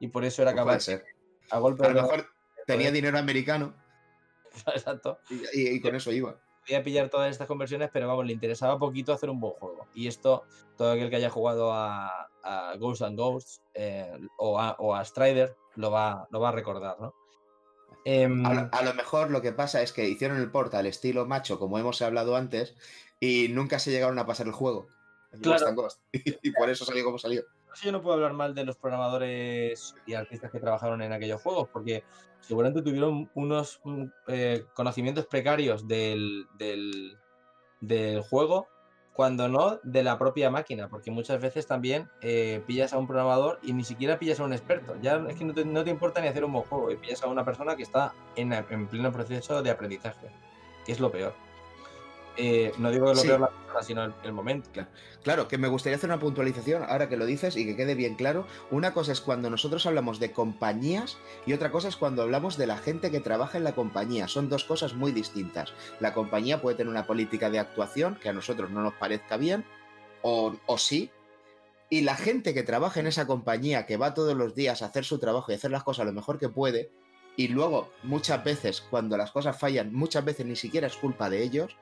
y 0.00 0.08
por 0.08 0.24
eso 0.24 0.42
era 0.42 0.52
pues 0.52 0.64
capaz. 0.64 0.80
ser. 0.80 1.04
A, 1.50 1.56
a 1.56 1.60
lo 1.60 2.02
mejor 2.02 2.26
tenía 2.66 2.90
dinero 2.90 3.18
americano 3.18 3.74
Exacto. 4.74 5.18
Y, 5.52 5.80
con 5.80 5.94
eso 5.94 6.12
iba. 6.12 6.38
Podía 6.66 6.82
pillar 6.82 7.08
todas 7.08 7.30
estas 7.30 7.46
conversiones, 7.46 7.90
pero 7.92 8.08
vamos, 8.08 8.26
le 8.26 8.32
interesaba 8.32 8.78
poquito 8.78 9.12
hacer 9.12 9.30
un 9.30 9.40
buen 9.40 9.54
juego. 9.54 9.86
Y 9.94 10.08
esto, 10.08 10.44
todo 10.76 10.92
aquel 10.92 11.10
que 11.10 11.16
haya 11.16 11.30
jugado 11.30 11.72
a, 11.72 12.28
Ghosts 12.78 13.02
and 13.02 13.18
Ghosts 13.18 13.62
eh, 13.74 14.12
o, 14.38 14.58
a, 14.60 15.04
Strider 15.04 15.56
lo 15.74 15.90
va, 15.90 16.28
lo 16.30 16.40
va 16.40 16.50
a 16.50 16.52
recordar, 16.52 17.00
¿no? 17.00 17.14
Em, 18.08 18.46
a, 18.46 18.82
lo, 18.84 18.94
mejor 18.94 19.32
lo 19.32 19.42
que 19.42 19.50
pasa 19.50 19.82
es 19.82 19.92
que 19.92 20.08
hicieron 20.08 20.38
el 20.38 20.48
port 20.48 20.72
al 20.74 20.86
estilo 20.86 21.26
macho, 21.26 21.58
como 21.58 21.76
hemos 21.76 22.00
hablado 22.02 22.36
antes, 22.36 22.76
y 23.18 23.48
nunca 23.48 23.80
se 23.80 23.90
llegaron 23.90 24.16
a 24.20 24.26
pasar 24.26 24.46
el 24.46 24.52
juego. 24.52 24.86
Claro. 25.42 25.66
y 26.12 26.50
por 26.52 26.70
eso 26.70 26.84
salió 26.84 27.04
como 27.04 27.18
salió. 27.18 27.42
Yo 27.82 27.90
no 27.90 28.00
puedo 28.00 28.14
hablar 28.14 28.32
mal 28.32 28.54
de 28.54 28.64
los 28.64 28.76
programadores 28.76 29.96
y 30.06 30.14
artistas 30.14 30.52
que 30.52 30.60
trabajaron 30.60 31.02
en 31.02 31.12
aquellos 31.12 31.42
juegos, 31.42 31.68
porque 31.72 32.04
seguramente 32.38 32.80
tuvieron 32.80 33.28
unos 33.34 33.80
mm, 33.82 34.04
eh, 34.28 34.64
conocimientos 34.74 35.26
precarios 35.26 35.88
del, 35.88 36.46
del, 37.80 38.20
juego, 38.22 38.68
cuando 39.16 39.48
no 39.48 39.80
de 39.82 40.02
la 40.02 40.18
propia 40.18 40.50
máquina, 40.50 40.88
porque 40.88 41.10
muchas 41.10 41.40
veces 41.40 41.66
también 41.66 42.10
eh, 42.20 42.62
pillas 42.66 42.92
a 42.92 42.98
un 42.98 43.06
programador 43.06 43.58
y 43.62 43.72
ni 43.72 43.82
siquiera 43.82 44.18
pillas 44.18 44.40
a 44.40 44.44
un 44.44 44.52
experto. 44.52 44.94
Ya 45.00 45.24
es 45.26 45.36
que 45.36 45.44
no 45.46 45.54
te, 45.54 45.64
no 45.64 45.82
te 45.82 45.90
importa 45.90 46.20
ni 46.20 46.28
hacer 46.28 46.44
un 46.44 46.52
buen 46.52 46.66
juego, 46.66 46.90
y 46.90 46.96
pillas 46.96 47.22
a 47.22 47.26
una 47.26 47.42
persona 47.42 47.74
que 47.76 47.82
está 47.82 48.12
en, 48.36 48.52
en 48.52 48.86
pleno 48.86 49.10
proceso 49.10 49.62
de 49.62 49.70
aprendizaje, 49.70 50.28
que 50.84 50.92
es 50.92 51.00
lo 51.00 51.10
peor. 51.10 51.45
Eh, 52.36 52.72
no 52.78 52.90
digo 52.90 53.06
que 53.06 53.14
lo 53.14 53.22
peor 53.22 53.40
la 53.40 53.48
persona, 53.48 53.82
sino 53.82 54.14
el, 54.22 54.32
momento. 54.32 54.68
Claro. 55.22 55.48
que 55.48 55.58
me 55.58 55.68
gustaría 55.68 55.96
hacer 55.96 56.10
una 56.10 56.18
puntualización 56.18 56.84
ahora 56.88 57.08
que 57.08 57.16
lo 57.16 57.24
dices 57.24 57.56
y 57.56 57.64
que 57.64 57.76
quede 57.76 57.94
bien 57.94 58.14
claro. 58.14 58.46
Una 58.70 58.92
cosa 58.92 59.12
es 59.12 59.20
cuando 59.20 59.48
nosotros 59.48 59.86
hablamos 59.86 60.20
de 60.20 60.32
compañías 60.32 61.16
y 61.46 61.52
otra 61.52 61.70
cosa 61.70 61.88
es 61.88 61.96
cuando 61.96 62.22
hablamos 62.22 62.58
de 62.58 62.66
la 62.66 62.76
gente 62.76 63.10
que 63.10 63.20
trabaja 63.20 63.56
en 63.56 63.64
la 63.64 63.74
compañía. 63.74 64.28
Son 64.28 64.48
dos 64.48 64.64
cosas 64.64 64.94
muy 64.94 65.12
distintas. 65.12 65.72
La 66.00 66.12
compañía 66.12 66.60
puede 66.60 66.76
tener 66.76 66.90
una 66.90 67.06
política 67.06 67.48
de 67.50 67.58
actuación 67.58 68.16
que 68.16 68.28
a 68.28 68.32
nosotros 68.32 68.70
no 68.70 68.82
nos 68.82 68.94
parezca 68.94 69.36
bien, 69.36 69.64
o, 70.22 70.54
o 70.66 70.78
sí, 70.78 71.10
y 71.88 72.00
la 72.00 72.16
gente 72.16 72.52
que 72.52 72.64
trabaja 72.64 73.00
en 73.00 73.06
esa 73.06 73.26
compañía, 73.26 73.86
que 73.86 73.96
va 73.96 74.14
todos 74.14 74.36
los 74.36 74.54
días 74.54 74.82
a 74.82 74.86
hacer 74.86 75.04
su 75.04 75.18
trabajo 75.18 75.52
y 75.52 75.54
hacer 75.54 75.70
las 75.70 75.84
cosas 75.84 76.06
lo 76.06 76.12
mejor 76.12 76.38
que 76.38 76.48
puede, 76.48 76.90
y 77.36 77.48
luego 77.48 77.92
muchas 78.02 78.42
veces 78.42 78.80
cuando 78.80 79.16
las 79.16 79.30
cosas 79.30 79.58
fallan, 79.58 79.94
muchas 79.94 80.24
veces 80.24 80.46
ni 80.46 80.56
siquiera 80.56 80.88
es 80.88 80.96
culpa 80.96 81.30
de 81.30 81.42
ellos, 81.42 81.76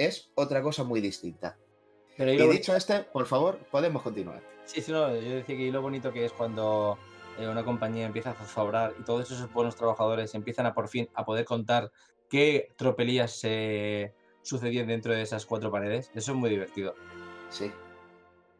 es 0.00 0.30
otra 0.34 0.62
cosa 0.62 0.82
muy 0.82 1.00
distinta. 1.00 1.58
Pero 2.16 2.32
y, 2.32 2.48
dicho 2.48 2.74
este, 2.74 3.00
por 3.00 3.26
favor, 3.26 3.58
podemos 3.70 4.02
continuar. 4.02 4.42
Sí, 4.64 4.80
sí, 4.80 4.92
no, 4.92 5.14
yo 5.14 5.36
decía 5.36 5.56
que 5.56 5.70
lo 5.70 5.82
bonito 5.82 6.12
que 6.12 6.24
es 6.24 6.32
cuando 6.32 6.98
eh, 7.38 7.46
una 7.46 7.64
compañía 7.64 8.06
empieza 8.06 8.30
a 8.30 8.34
zozobrar 8.34 8.94
y 8.98 9.04
todos 9.04 9.30
esos 9.30 9.52
buenos 9.52 9.76
trabajadores 9.76 10.34
empiezan 10.34 10.64
a 10.64 10.74
por 10.74 10.88
fin 10.88 11.08
a 11.14 11.24
poder 11.24 11.44
contar 11.44 11.90
qué 12.30 12.72
tropelías 12.76 13.32
se 13.32 14.14
sucedían 14.42 14.86
dentro 14.86 15.12
de 15.12 15.22
esas 15.22 15.44
cuatro 15.44 15.70
paredes. 15.70 16.10
Eso 16.14 16.32
es 16.32 16.38
muy 16.38 16.48
divertido. 16.48 16.94
Sí. 17.50 17.70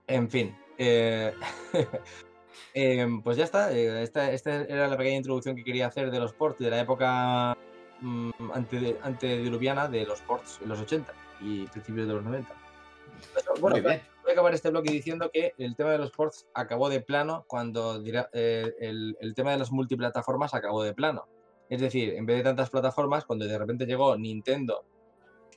En 0.07 0.29
fin. 0.29 0.55
Eh, 0.77 1.33
em, 2.75 3.23
pues 3.23 3.39
ya 3.39 3.45
está. 3.45 3.73
Eh, 3.73 4.03
esta, 4.03 4.31
esta, 4.31 4.63
era 4.65 4.89
la 4.89 4.97
pequeña 4.99 5.17
introducción 5.17 5.57
que 5.57 5.65
quería 5.65 5.87
hacer 5.87 6.11
de 6.11 6.21
los 6.21 6.35
ports 6.35 6.59
de 6.59 6.71
la 6.71 6.81
época 6.81 7.57
mm, 8.01 8.31
antediluviana 9.03 9.89
de 9.89 10.05
los 10.05 10.21
ports 10.21 10.59
en 10.63 10.69
los 10.69 10.81
80 10.81 11.20
y 11.41 11.67
principios 11.67 12.07
de 12.07 12.15
los 12.15 12.25
90. 12.25 12.55
bueno, 13.61 13.83
voy 13.83 13.93
a 13.93 14.33
acabar 14.33 14.55
este 14.55 14.71
bloque 14.71 14.93
diciendo 14.93 15.31
que 15.33 15.55
el 15.59 15.77
tema 15.77 15.91
de 15.91 15.99
los 15.99 16.11
ports 16.11 16.47
acabó 16.55 16.89
de 16.89 17.01
plano 17.01 17.45
cuando 17.47 18.03
eh, 18.05 18.75
el, 18.81 19.17
el, 19.21 19.35
tema 19.35 19.53
de 19.53 19.59
las 19.59 19.73
multiplataformas 19.73 20.55
acabó 20.55 20.83
de 20.83 20.95
plano. 20.95 21.27
Es 21.69 21.81
decir, 21.81 22.15
en 22.15 22.27
vez 22.27 22.39
de 22.39 22.43
tantas 22.43 22.71
plataformas, 22.71 23.25
cuando 23.25 23.47
de 23.47 23.59
repente 23.59 23.87
llegó 23.87 24.17
Nintendo 24.17 24.85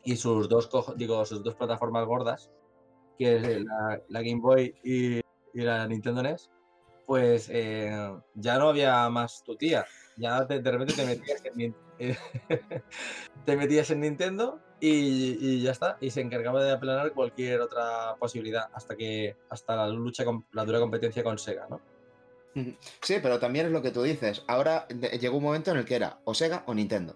y 0.04 0.16
sus 0.16 0.50
dos, 0.50 0.70
digo, 0.96 1.26
sus 1.26 1.44
dos 1.44 1.56
plataformas 1.56 2.06
gordas, 2.06 2.52
que 3.18 3.36
es 3.36 3.64
la, 3.64 4.02
la 4.10 4.22
Game 4.22 4.42
Boy 4.42 4.76
y, 4.84 5.18
y, 5.18 5.22
la 5.54 5.88
Nintendo 5.88 6.22
NES, 6.22 6.52
pues 7.06 7.50
eh, 7.52 7.92
ya 8.36 8.58
no 8.58 8.70
había 8.70 9.10
más 9.10 9.44
tu 9.44 9.56
tía. 9.56 9.86
Ya 10.18 10.44
de 10.46 10.72
repente 10.72 10.94
te 10.94 11.06
metías 11.06 11.42
en, 11.46 11.76
te 13.46 13.58
metías 13.58 13.90
en 13.92 14.02
Nintendo 14.02 14.60
y, 14.80 15.62
ya 15.62 15.72
está. 15.72 15.98
Y 16.02 16.12
se 16.12 16.22
encargaba 16.22 16.64
de 16.64 16.72
aplanar 16.72 17.14
cualquier 17.14 17.62
otra 17.62 18.16
posibilidad 18.20 18.70
hasta 18.74 18.96
que 18.96 19.36
hasta 19.50 19.76
la 19.76 19.88
lucha 19.88 20.26
con 20.26 20.46
la 20.52 20.66
dura 20.66 20.80
competencia 20.80 21.24
con 21.24 21.38
Sega, 21.38 21.68
¿no? 21.70 21.82
Sí, 23.02 23.16
pero 23.22 23.40
también 23.40 23.66
es 23.66 23.72
lo 23.72 23.82
que 23.82 23.92
tú 23.92 24.04
dices. 24.04 24.44
Ahora 24.48 24.88
llegó 24.88 25.38
un 25.38 25.44
momento 25.44 25.72
en 25.72 25.78
el 25.78 25.86
que 25.86 25.96
era 25.96 26.20
o 26.24 26.34
Sega 26.34 26.64
o 26.68 26.74
Nintendo. 26.74 27.16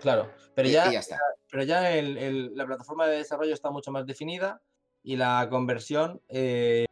Claro, 0.00 0.30
pero 0.54 0.68
ya, 0.68 0.90
Pero 1.50 1.62
ya 1.64 1.90
la 1.90 2.66
plataforma 2.66 3.06
de 3.06 3.18
desarrollo 3.18 3.54
está 3.54 3.70
mucho 3.70 3.90
más 3.90 4.06
definida 4.06 4.60
y 5.02 5.16
la 5.16 5.46
conversión, 5.50 6.20
eh, 6.28 6.86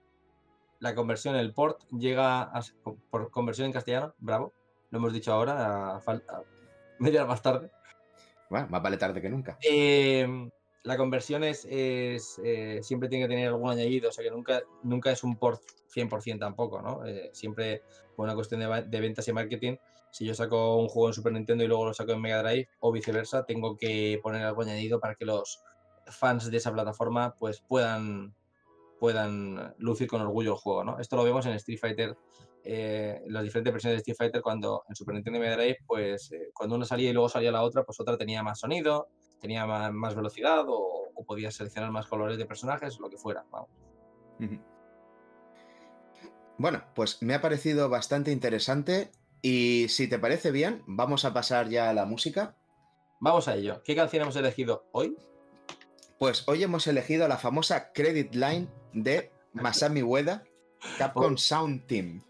la 0.81 0.95
conversión, 0.95 1.37
el 1.37 1.53
port 1.53 1.83
llega 1.91 2.43
a, 2.43 2.63
por 3.11 3.31
conversión 3.31 3.67
en 3.67 3.73
castellano, 3.73 4.15
bravo, 4.19 4.53
lo 4.91 4.99
hemos 4.99 5.13
dicho 5.13 5.33
ahora, 5.33 5.97
a, 5.97 5.97
a 5.97 6.43
media 6.99 7.21
hora 7.21 7.29
más 7.29 7.43
tarde. 7.43 7.71
Bueno, 8.49 8.69
más 8.71 8.83
vale 8.83 8.97
tarde 8.97 9.21
que 9.21 9.29
nunca. 9.29 9.59
Em, 9.63 10.51
la 10.85 10.97
conversión 10.97 11.43
es, 11.43 11.67
eh, 11.69 12.79
siempre 12.83 13.09
tiene 13.09 13.25
que 13.25 13.31
tener 13.31 13.49
algún 13.49 13.71
añadido, 13.71 14.11
o 14.11 14.13
sea 14.13 14.23
que 14.23 14.31
nunca, 14.31 14.63
nunca 14.83 15.11
es 15.11 15.25
un 15.25 15.37
port 15.37 15.61
100% 15.93 16.39
tampoco, 16.39 16.81
¿no? 16.81 17.05
Eh, 17.05 17.31
siempre 17.33 17.83
por 18.15 18.25
una 18.25 18.35
cuestión 18.35 18.61
de, 18.61 19.01
ventas 19.01 19.27
y 19.29 19.33
marketing, 19.33 19.77
si 20.11 20.25
yo 20.25 20.35
saco 20.35 20.77
un 20.77 20.89
juego 20.89 21.09
en 21.09 21.15
Super 21.15 21.33
Nintendo 21.33 21.65
y 21.65 21.67
luego 21.67 21.87
lo 21.87 21.95
saco 21.95 22.13
en 22.13 22.21
Mega 22.21 22.43
Drive 22.43 22.69
o 22.81 22.93
viceversa, 22.93 23.45
tengo 23.45 23.77
que 23.77 24.21
poner 24.23 24.43
algo 24.43 24.63
añadido 24.63 25.01
para 25.01 25.17
que 25.17 25.25
los 25.25 25.63
fans 26.07 26.51
de 26.51 26.57
esa 26.57 26.73
plataforma 26.73 27.35
pues 27.35 27.61
puedan, 27.61 28.33
puedan 29.01 29.75
lucir 29.79 30.07
con 30.07 30.23
orgullo 30.23 30.53
el 30.53 30.59
juego, 30.59 30.85
¿no? 30.85 31.01
Esto 31.01 31.17
lo 31.17 31.25
vemos 31.25 31.45
en 31.47 31.53
Street 31.53 31.81
Fighter 31.81 32.17
eh, 32.69 33.23
las 33.29 33.45
diferentes 33.45 33.73
versiones 33.73 33.97
de 33.97 34.01
Street 34.01 34.17
Fighter 34.17 34.43
cuando 34.43 34.83
en 34.89 34.97
Super 34.97 35.15
Nintendo 35.15 35.39
y 35.39 35.43
Mega 35.43 35.57
Drive, 35.57 35.79
pues 35.87 36.33
eh, 36.33 36.51
cuando 36.53 36.75
una 36.75 36.85
salía 36.85 37.11
y 37.11 37.13
luego 37.13 37.29
salía 37.29 37.53
la 37.53 37.63
otra, 37.63 37.85
pues 37.85 38.01
otra 38.01 38.19
tenía 38.19 38.43
más 38.43 38.59
sonido, 38.59 39.09
tenía 39.41 39.65
más, 39.67 40.15
velocidad 40.17 40.65
o, 40.67 41.13
podías 41.25 41.55
seleccionar 41.55 41.93
más 41.93 42.07
colores 42.07 42.39
de 42.39 42.47
personajes, 42.47 42.99
lo 42.99 43.09
que 43.09 43.17
fuera. 43.17 43.45
Bueno, 46.59 46.83
pues 46.95 47.23
me 47.23 47.35
ha 47.35 47.41
parecido 47.41 47.89
bastante 47.89 48.33
interesante 48.33 49.13
y 49.43 49.87
si 49.89 50.09
te 50.09 50.19
parece 50.19 50.51
bien, 50.51 50.83
vamos 50.87 51.25
a 51.25 51.33
pasar 51.33 51.69
ya 51.69 51.91
a 51.91 51.95
la 51.95 52.05
música. 52.05 52.57
Vamos 53.21 53.47
a 53.47 53.55
ello. 53.55 53.81
¿Qué 53.85 53.95
canción 53.95 54.23
hemos 54.23 54.37
elegido 54.37 54.89
hoy? 54.93 55.17
Pues 56.19 56.43
hoy 56.49 56.65
hemos 56.65 56.87
elegido 56.89 57.29
la 57.29 57.39
famosa 57.39 57.93
Credit 57.93 58.35
Line 58.35 58.69
de 58.93 59.31
Masami 59.53 60.03
Ueda, 60.03 60.43
Capcom 60.99 61.35
oh. 61.35 61.39
Sound 61.39 61.87
Team. 61.87 62.26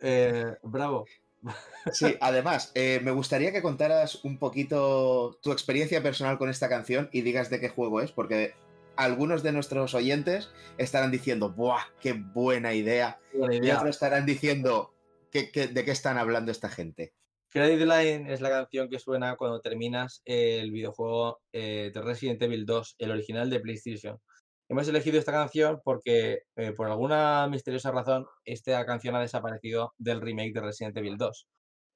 Eh, 0.00 0.56
bravo. 0.62 1.06
Sí, 1.92 2.16
además, 2.20 2.72
eh, 2.74 2.98
me 3.04 3.12
gustaría 3.12 3.52
que 3.52 3.62
contaras 3.62 4.24
un 4.24 4.38
poquito 4.40 5.38
tu 5.40 5.52
experiencia 5.52 6.02
personal 6.02 6.38
con 6.38 6.50
esta 6.50 6.68
canción 6.68 7.08
y 7.12 7.20
digas 7.20 7.50
de 7.50 7.60
qué 7.60 7.68
juego 7.68 8.00
es, 8.00 8.10
porque 8.10 8.54
algunos 8.96 9.44
de 9.44 9.52
nuestros 9.52 9.94
oyentes 9.94 10.50
estarán 10.76 11.12
diciendo, 11.12 11.50
¡buah, 11.50 11.84
qué 12.00 12.14
buena 12.14 12.74
idea! 12.74 13.20
Y 13.32 13.70
otros 13.70 13.90
estarán 13.90 14.26
diciendo, 14.26 14.96
¿Qué, 15.30 15.50
qué, 15.50 15.68
de 15.68 15.84
qué 15.84 15.90
están 15.90 16.18
hablando 16.18 16.50
esta 16.50 16.68
gente? 16.68 17.12
Credit 17.50 17.80
Line 17.80 18.32
es 18.32 18.40
la 18.40 18.50
canción 18.50 18.88
que 18.88 18.98
suena 18.98 19.36
cuando 19.36 19.60
terminas 19.60 20.20
el 20.24 20.70
videojuego 20.70 21.40
eh, 21.52 21.90
de 21.94 22.02
Resident 22.02 22.42
Evil 22.42 22.66
2, 22.66 22.96
el 22.98 23.10
original 23.10 23.48
de 23.48 23.60
PlayStation. 23.60 24.20
Hemos 24.68 24.88
elegido 24.88 25.18
esta 25.18 25.32
canción 25.32 25.80
porque, 25.84 26.40
eh, 26.56 26.72
por 26.72 26.88
alguna 26.88 27.46
misteriosa 27.48 27.92
razón, 27.92 28.26
esta 28.44 28.84
canción 28.84 29.14
ha 29.14 29.20
desaparecido 29.20 29.92
del 29.96 30.20
remake 30.20 30.52
de 30.52 30.60
Resident 30.60 30.96
Evil 30.96 31.16
2. 31.16 31.46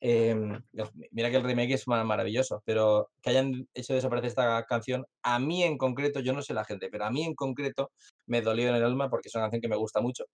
Em, 0.02 0.62
mira 1.10 1.30
que 1.30 1.36
el 1.36 1.42
remake 1.42 1.74
es 1.74 1.86
maravilloso, 1.86 2.62
pero 2.64 3.10
que 3.20 3.30
hayan 3.30 3.68
hecho 3.74 3.92
desaparecer 3.92 4.28
esta 4.28 4.64
canción, 4.66 5.04
a 5.22 5.38
mí 5.38 5.62
en 5.62 5.76
concreto, 5.76 6.20
yo 6.20 6.32
no 6.32 6.42
sé 6.42 6.54
la 6.54 6.64
gente, 6.64 6.88
pero 6.90 7.04
a 7.04 7.10
mí 7.10 7.24
en 7.24 7.34
concreto 7.34 7.90
me 8.26 8.40
dolió 8.40 8.68
en 8.68 8.76
el 8.76 8.84
alma 8.84 9.10
porque 9.10 9.28
es 9.28 9.34
una 9.34 9.44
canción 9.44 9.60
que 9.60 9.68
me 9.68 9.76
gusta 9.76 10.00
mucho. 10.00 10.24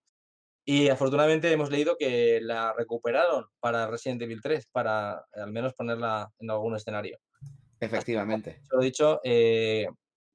Y 0.64 0.88
afortunadamente 0.88 1.50
hemos 1.50 1.70
leído 1.70 1.96
que 1.96 2.40
la 2.42 2.74
recuperaron 2.74 3.46
para 3.60 3.86
Resident 3.86 4.22
Evil 4.22 4.42
3, 4.42 4.66
para 4.72 5.24
al 5.32 5.52
menos 5.52 5.74
ponerla 5.74 6.28
en 6.38 6.50
algún 6.50 6.76
escenario. 6.76 7.18
Efectivamente. 7.80 8.60
Lo 8.70 8.80
dicho, 8.80 9.20
eh, 9.22 9.86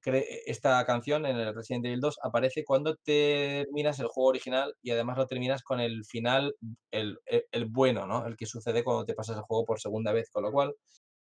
esta 0.03 0.83
canción 0.85 1.25
en 1.25 1.37
el 1.37 1.53
Resident 1.53 1.85
Evil 1.85 1.99
2 1.99 2.19
aparece 2.23 2.63
cuando 2.63 2.95
terminas 2.95 3.99
el 3.99 4.07
juego 4.07 4.29
original 4.29 4.75
y 4.81 4.91
además 4.91 5.17
lo 5.17 5.27
terminas 5.27 5.61
con 5.63 5.79
el 5.79 6.05
final, 6.05 6.55
el, 6.91 7.19
bueno, 7.69 8.07
¿no? 8.07 8.25
El 8.25 8.35
que 8.35 8.45
sucede 8.45 8.83
cuando 8.83 9.05
te 9.05 9.13
pasas 9.13 9.37
el 9.37 9.43
juego 9.43 9.65
por 9.65 9.79
segunda 9.79 10.11
vez, 10.11 10.29
con 10.31 10.43
lo 10.43 10.51
cual 10.51 10.73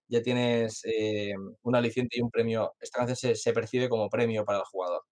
ya 0.08 0.22
tienes 0.22 0.82
eh, 0.84 1.34
un 1.62 1.90
y 2.10 2.20
un 2.20 2.30
premio. 2.30 2.74
Esta 2.80 3.04
canción 3.04 3.34
se, 3.36 3.52
percibe 3.52 3.88
como 3.88 4.10
premio 4.10 4.44
para 4.44 4.58
el 4.58 4.64
jugador. 4.64 5.02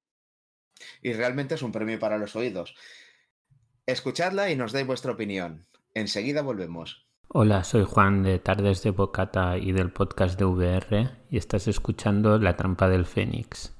Y 1.03 1.13
realmente 1.13 1.55
es 1.55 1.63
un 1.63 1.73
premio 1.73 1.99
para 1.99 2.19
los 2.19 2.37
oídos. 2.37 2.75
Escuchadla 3.87 4.51
y 4.51 4.57
nos 4.57 4.73
dais 4.73 4.87
vuestra 4.87 5.13
opinión. 5.13 5.67
Enseguida 5.95 6.43
volvemos. 6.43 7.07
Hola, 7.29 7.65
soy 7.65 7.85
Juan 7.85 8.23
de 8.23 8.39
Tardes 8.39 8.83
de 8.83 8.91
Bocata 8.91 9.59
y 9.59 9.73
del 9.73 9.91
podcast 9.91 10.39
de 10.39 10.45
VR 10.45 11.11
y 11.31 11.37
estás 11.37 11.67
escuchando 11.67 12.39
La 12.39 12.57
Trampa 12.57 12.89
del 12.89 13.07
Fénix. 13.07 13.74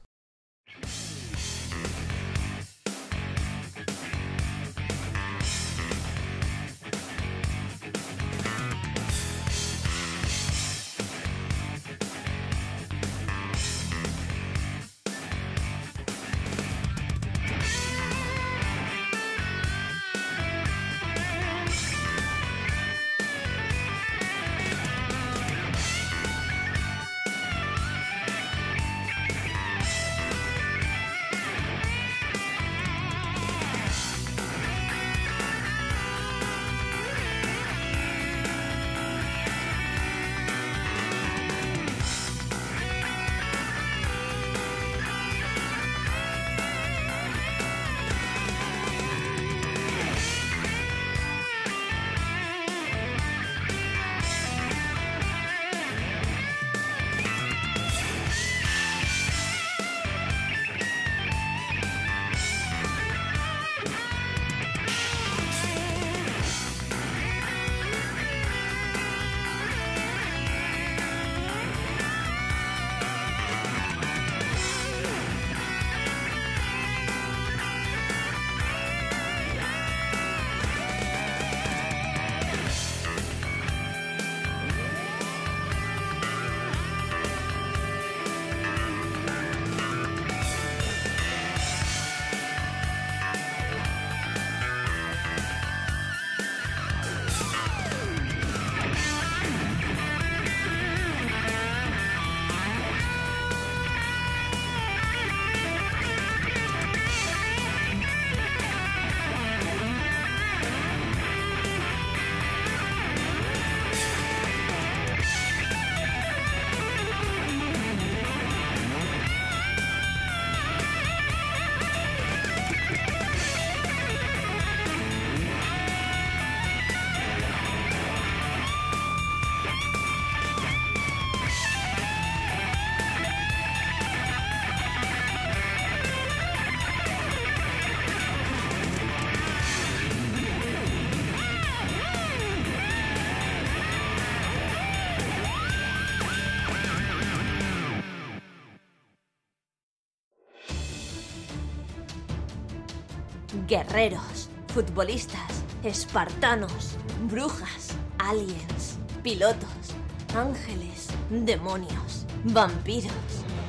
Futbolistas, 154.75 155.63
espartanos, 155.85 156.97
brujas, 157.31 157.91
aliens, 158.19 158.99
pilotos, 159.23 159.95
ángeles, 160.35 161.11
demonios, 161.31 162.27
vampiros, 162.43 163.13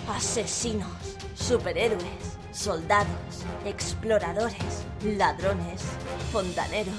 asesinos, 0.09 0.89
superhéroes, 1.35 2.39
soldados, 2.51 3.45
exploradores, 3.65 4.83
ladrones, 5.03 5.83
fontaneros. 6.31 6.95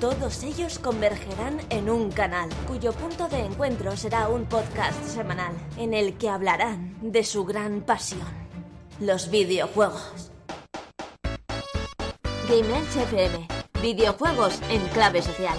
Todos 0.00 0.42
ellos 0.42 0.78
convergerán 0.78 1.60
en 1.68 1.90
un 1.90 2.10
canal 2.10 2.48
cuyo 2.66 2.94
punto 2.94 3.28
de 3.28 3.40
encuentro 3.40 3.98
será 3.98 4.30
un 4.30 4.46
podcast 4.46 5.04
semanal 5.04 5.52
en 5.76 5.92
el 5.92 6.16
que 6.16 6.30
hablarán 6.30 6.96
de 7.02 7.22
su 7.22 7.44
gran 7.44 7.82
pasión, 7.82 8.26
los 8.98 9.30
videojuegos. 9.30 10.32
GameLens 12.48 12.94
FM. 12.94 13.48
Videojuegos 13.82 14.60
en 14.70 14.80
clave 14.90 15.20
social. 15.20 15.58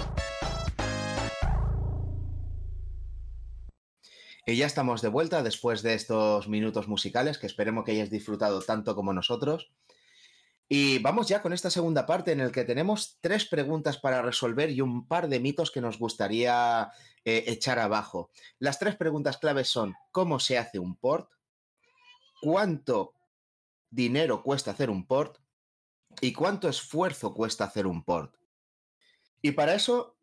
Y 4.46 4.56
ya 4.56 4.64
estamos 4.64 5.02
de 5.02 5.08
vuelta 5.08 5.42
después 5.42 5.82
de 5.82 5.92
estos 5.92 6.48
minutos 6.48 6.88
musicales 6.88 7.36
que 7.36 7.46
esperemos 7.46 7.84
que 7.84 7.92
hayáis 7.92 8.10
disfrutado 8.10 8.62
tanto 8.62 8.94
como 8.94 9.12
nosotros. 9.12 9.70
Y 10.66 10.98
vamos 11.00 11.28
ya 11.28 11.42
con 11.42 11.52
esta 11.52 11.68
segunda 11.68 12.06
parte 12.06 12.32
en 12.32 12.40
el 12.40 12.52
que 12.52 12.64
tenemos 12.64 13.18
tres 13.20 13.44
preguntas 13.44 13.98
para 13.98 14.22
resolver 14.22 14.70
y 14.70 14.80
un 14.80 15.06
par 15.06 15.28
de 15.28 15.40
mitos 15.40 15.70
que 15.70 15.82
nos 15.82 15.98
gustaría 15.98 16.90
eh, 17.26 17.44
echar 17.48 17.78
abajo. 17.78 18.30
Las 18.58 18.78
tres 18.78 18.96
preguntas 18.96 19.36
claves 19.36 19.68
son 19.68 19.94
¿cómo 20.10 20.40
se 20.40 20.56
hace 20.56 20.78
un 20.78 20.96
port? 20.96 21.28
¿Cuánto 22.40 23.12
dinero 23.90 24.42
cuesta 24.42 24.70
hacer 24.70 24.88
un 24.88 25.06
port? 25.06 25.38
Y 26.20 26.32
cuánto 26.32 26.68
esfuerzo 26.68 27.34
cuesta 27.34 27.64
hacer 27.64 27.86
un 27.86 28.02
port. 28.02 28.34
Y 29.42 29.52
para 29.52 29.74
eso 29.74 30.18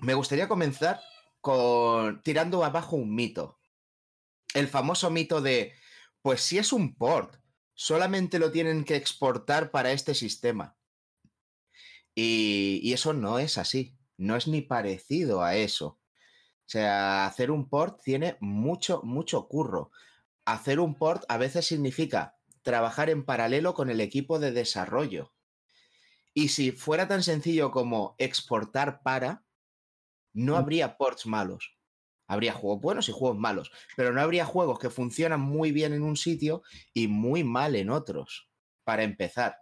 me 0.00 0.14
gustaría 0.14 0.48
comenzar 0.48 1.00
con 1.40 2.22
tirando 2.22 2.64
abajo 2.64 2.96
un 2.96 3.14
mito. 3.14 3.58
El 4.54 4.68
famoso 4.68 5.10
mito 5.10 5.40
de, 5.40 5.72
pues 6.22 6.40
si 6.40 6.58
es 6.58 6.72
un 6.72 6.94
port, 6.94 7.36
solamente 7.74 8.38
lo 8.38 8.50
tienen 8.50 8.84
que 8.84 8.96
exportar 8.96 9.70
para 9.70 9.92
este 9.92 10.14
sistema. 10.14 10.76
Y, 12.14 12.80
y 12.82 12.92
eso 12.92 13.12
no 13.12 13.38
es 13.38 13.58
así. 13.58 13.96
no 14.16 14.36
es 14.36 14.48
ni 14.48 14.62
parecido 14.62 15.42
a 15.42 15.56
eso. 15.56 16.00
O 16.66 16.68
sea, 16.68 17.26
hacer 17.26 17.50
un 17.50 17.68
port 17.68 18.02
tiene 18.02 18.36
mucho, 18.40 19.02
mucho 19.02 19.46
curro. 19.46 19.90
Hacer 20.44 20.80
un 20.80 20.94
port 20.94 21.24
a 21.28 21.36
veces 21.36 21.66
significa 21.66 22.35
trabajar 22.66 23.10
en 23.10 23.24
paralelo 23.24 23.74
con 23.74 23.90
el 23.90 24.02
equipo 24.02 24.38
de 24.40 24.52
desarrollo. 24.52 25.34
Y 26.34 26.48
si 26.48 26.72
fuera 26.72 27.08
tan 27.08 27.22
sencillo 27.22 27.70
como 27.70 28.14
exportar 28.18 29.02
para, 29.02 29.46
no 30.34 30.56
Mm. 30.56 30.58
habría 30.58 30.98
ports 30.98 31.26
malos. 31.26 31.78
Habría 32.28 32.54
juegos 32.54 32.80
buenos 32.82 33.08
y 33.08 33.12
juegos 33.12 33.38
malos, 33.38 33.72
pero 33.96 34.12
no 34.12 34.20
habría 34.20 34.46
juegos 34.46 34.78
que 34.80 34.90
funcionan 34.90 35.40
muy 35.40 35.72
bien 35.72 35.92
en 35.94 36.02
un 36.02 36.16
sitio 36.16 36.62
y 36.94 37.08
muy 37.08 37.44
mal 37.44 37.76
en 37.76 37.90
otros, 37.90 38.50
para 38.84 39.04
empezar. 39.04 39.58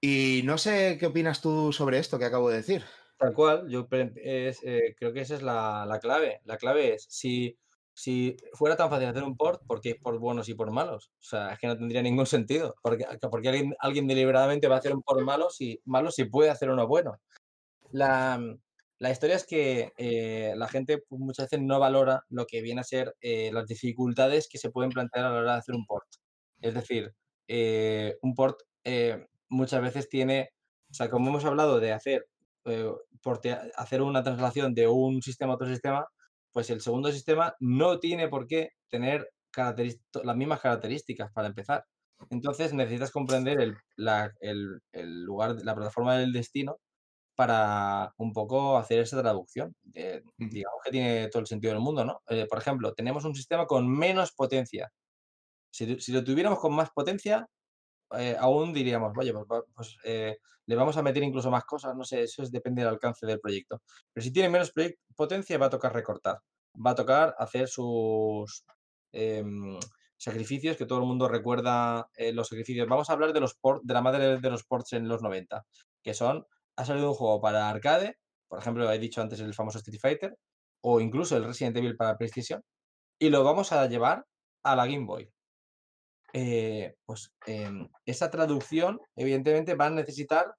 Y 0.00 0.42
no 0.44 0.56
sé 0.58 0.98
qué 1.00 1.06
opinas 1.06 1.40
tú 1.40 1.72
sobre 1.72 1.98
esto 1.98 2.18
que 2.18 2.26
acabo 2.26 2.48
de 2.50 2.56
decir. 2.58 2.84
Tal 3.16 3.32
cual, 3.32 3.68
yo 3.68 3.86
eh, 3.92 4.94
creo 4.98 5.12
que 5.12 5.20
esa 5.20 5.36
es 5.36 5.42
la, 5.42 5.86
la 5.86 5.98
clave. 6.00 6.40
La 6.44 6.56
clave 6.58 6.94
es, 6.94 7.06
si, 7.08 7.56
si 7.94 8.36
fuera 8.52 8.76
tan 8.76 8.90
fácil 8.90 9.08
hacer 9.08 9.22
un 9.22 9.36
port, 9.36 9.62
¿por 9.66 9.80
qué 9.80 9.94
por 9.94 10.18
buenos 10.18 10.48
y 10.48 10.54
por 10.54 10.70
malos? 10.70 11.12
O 11.20 11.22
sea, 11.22 11.52
es 11.52 11.58
que 11.58 11.66
no 11.68 11.76
tendría 11.76 12.02
ningún 12.02 12.26
sentido. 12.26 12.74
Porque, 12.82 13.06
porque 13.30 13.48
alguien, 13.48 13.74
alguien 13.78 14.06
deliberadamente 14.08 14.68
va 14.68 14.76
a 14.76 14.78
hacer 14.78 14.94
un 14.94 15.02
port 15.02 15.22
malo 15.22 15.48
si, 15.50 15.80
malo 15.84 16.10
si 16.10 16.24
puede 16.24 16.50
hacer 16.50 16.70
uno 16.70 16.86
bueno. 16.86 17.20
La, 17.92 18.40
la 18.98 19.10
historia 19.10 19.36
es 19.36 19.46
que 19.46 19.92
eh, 19.96 20.54
la 20.56 20.68
gente 20.68 20.98
pues, 20.98 21.20
muchas 21.20 21.50
veces 21.50 21.64
no 21.64 21.78
valora 21.78 22.24
lo 22.28 22.46
que 22.46 22.62
viene 22.62 22.80
a 22.80 22.84
ser 22.84 23.14
eh, 23.20 23.50
las 23.52 23.66
dificultades 23.66 24.48
que 24.48 24.58
se 24.58 24.70
pueden 24.70 24.90
plantear 24.90 25.26
a 25.26 25.30
la 25.30 25.40
hora 25.40 25.52
de 25.52 25.58
hacer 25.58 25.74
un 25.74 25.86
port. 25.86 26.08
Es 26.60 26.74
decir, 26.74 27.14
eh, 27.46 28.16
un 28.22 28.34
port 28.34 28.58
eh, 28.84 29.26
muchas 29.48 29.82
veces 29.82 30.08
tiene, 30.08 30.50
o 30.90 30.94
sea, 30.94 31.10
como 31.10 31.28
hemos 31.30 31.44
hablado 31.44 31.80
de 31.80 31.92
hacer, 31.92 32.26
eh, 32.64 32.90
hacer 33.76 34.02
una 34.02 34.22
traslación 34.22 34.74
de 34.74 34.88
un 34.88 35.22
sistema 35.22 35.52
a 35.52 35.56
otro 35.56 35.68
sistema, 35.68 36.06
pues 36.54 36.70
el 36.70 36.82
segundo 36.82 37.12
sistema 37.12 37.56
no 37.60 38.00
tiene 38.00 38.28
por 38.30 38.48
qué 38.48 38.70
tener 38.90 39.30
las 40.24 40.36
mismas 40.36 40.60
características 40.62 41.32
para 41.32 41.48
empezar. 41.48 41.84
Entonces 42.30 42.74
necesitas 42.74 43.12
comprender 43.12 43.60
el, 43.60 43.76
la- 43.96 44.32
el- 44.40 44.80
el 44.92 45.24
lugar, 45.24 45.56
la 45.64 45.76
plataforma 45.76 46.16
del 46.18 46.32
destino 46.32 46.78
para 47.36 48.12
un 48.18 48.32
poco 48.32 48.78
hacer 48.78 49.00
esa 49.00 49.20
traducción. 49.22 49.74
Eh, 49.94 50.22
digamos 50.38 50.80
que 50.84 50.90
tiene 50.92 51.28
todo 51.28 51.40
el 51.42 51.46
sentido 51.48 51.72
del 51.74 51.82
mundo, 51.82 52.04
¿no? 52.04 52.20
Eh, 52.28 52.46
por 52.48 52.58
ejemplo, 52.58 52.94
tenemos 52.94 53.24
un 53.26 53.34
sistema 53.36 53.66
con 53.66 53.88
menos 53.90 54.32
potencia. 54.32 54.90
Si 55.70 56.12
lo 56.12 56.24
tuviéramos 56.24 56.60
con 56.60 56.74
más 56.74 56.90
potencia, 56.92 57.46
eh, 58.18 58.36
aún 58.38 58.72
diríamos, 58.72 59.12
vaya, 59.14 59.32
pues, 59.32 59.62
pues, 59.74 59.96
eh, 60.04 60.38
le 60.66 60.76
vamos 60.76 60.96
a 60.96 61.02
meter 61.02 61.22
incluso 61.22 61.50
más 61.50 61.64
cosas, 61.64 61.94
no 61.96 62.04
sé, 62.04 62.22
eso 62.22 62.42
es, 62.42 62.50
depende 62.50 62.82
del 62.82 62.90
alcance 62.90 63.26
del 63.26 63.40
proyecto. 63.40 63.82
Pero 64.12 64.24
si 64.24 64.32
tiene 64.32 64.48
menos 64.48 64.72
potencia, 65.14 65.58
va 65.58 65.66
a 65.66 65.70
tocar 65.70 65.92
recortar, 65.94 66.40
va 66.74 66.92
a 66.92 66.94
tocar 66.94 67.34
hacer 67.38 67.68
sus 67.68 68.64
em, 69.12 69.78
sacrificios, 70.16 70.76
que 70.76 70.86
todo 70.86 71.00
el 71.00 71.06
mundo 71.06 71.28
recuerda 71.28 72.08
eh, 72.16 72.32
los 72.32 72.48
sacrificios. 72.48 72.88
Vamos 72.88 73.10
a 73.10 73.12
hablar 73.14 73.32
de 73.32 73.40
los 73.40 73.58
de 73.82 73.94
la 73.94 74.02
madre 74.02 74.38
de 74.40 74.50
los 74.50 74.64
ports 74.64 74.94
en 74.94 75.08
los 75.08 75.22
90, 75.22 75.64
que 76.02 76.14
son, 76.14 76.46
ha 76.76 76.84
salido 76.84 77.10
un 77.10 77.14
juego 77.14 77.40
para 77.40 77.68
arcade, 77.68 78.18
por 78.48 78.58
ejemplo, 78.58 78.90
he 78.90 78.98
dicho 78.98 79.20
antes 79.20 79.40
el 79.40 79.54
famoso 79.54 79.78
Street 79.78 80.00
Fighter, 80.00 80.38
o 80.82 81.00
incluso 81.00 81.36
el 81.36 81.44
Resident 81.44 81.76
Evil 81.76 81.96
para 81.96 82.16
PlayStation, 82.16 82.62
y 83.18 83.30
lo 83.30 83.44
vamos 83.44 83.72
a 83.72 83.86
llevar 83.86 84.26
a 84.62 84.76
la 84.76 84.86
Game 84.86 85.06
Boy 85.06 85.33
eh, 86.34 86.96
pues 87.06 87.32
em, 87.46 87.88
esa 88.06 88.28
traducción, 88.28 89.00
evidentemente, 89.14 89.76
va 89.76 89.86
a 89.86 89.90
necesitar 89.90 90.52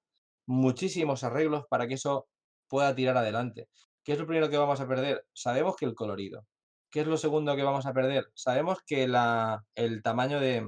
muchísimos 0.46 1.22
arreglos 1.22 1.66
para 1.68 1.86
que 1.86 1.94
eso 1.94 2.28
pueda 2.66 2.94
tirar 2.94 3.16
adelante. 3.18 3.68
¿Qué 4.02 4.12
es 4.12 4.18
lo 4.18 4.26
primero 4.26 4.48
que 4.48 4.56
vamos 4.56 4.80
a 4.80 4.88
perder? 4.88 5.26
Sabemos 5.34 5.76
que 5.76 5.84
el 5.84 5.94
colorido. 5.94 6.46
¿Qué 6.90 7.00
es 7.00 7.06
lo 7.06 7.18
segundo 7.18 7.54
que 7.56 7.62
vamos 7.62 7.84
a 7.84 7.92
perder? 7.92 8.26
Sabemos 8.34 8.78
que 8.86 9.06
la, 9.06 9.64
el 9.74 10.02
tamaño 10.02 10.40
de, 10.40 10.66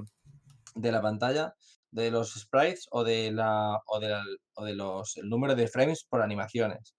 de 0.75 0.91
la 0.91 1.01
pantalla, 1.01 1.55
de 1.89 2.11
los 2.11 2.35
sprites 2.35 2.85
o 2.91 3.03
de, 3.03 3.31
la, 3.31 3.81
o 3.87 3.99
de, 3.99 4.75
los, 4.75 5.17
el 5.17 5.27
número 5.27 5.55
de 5.55 5.67
frames 5.67 6.05
por 6.07 6.21
animaciones. 6.21 6.93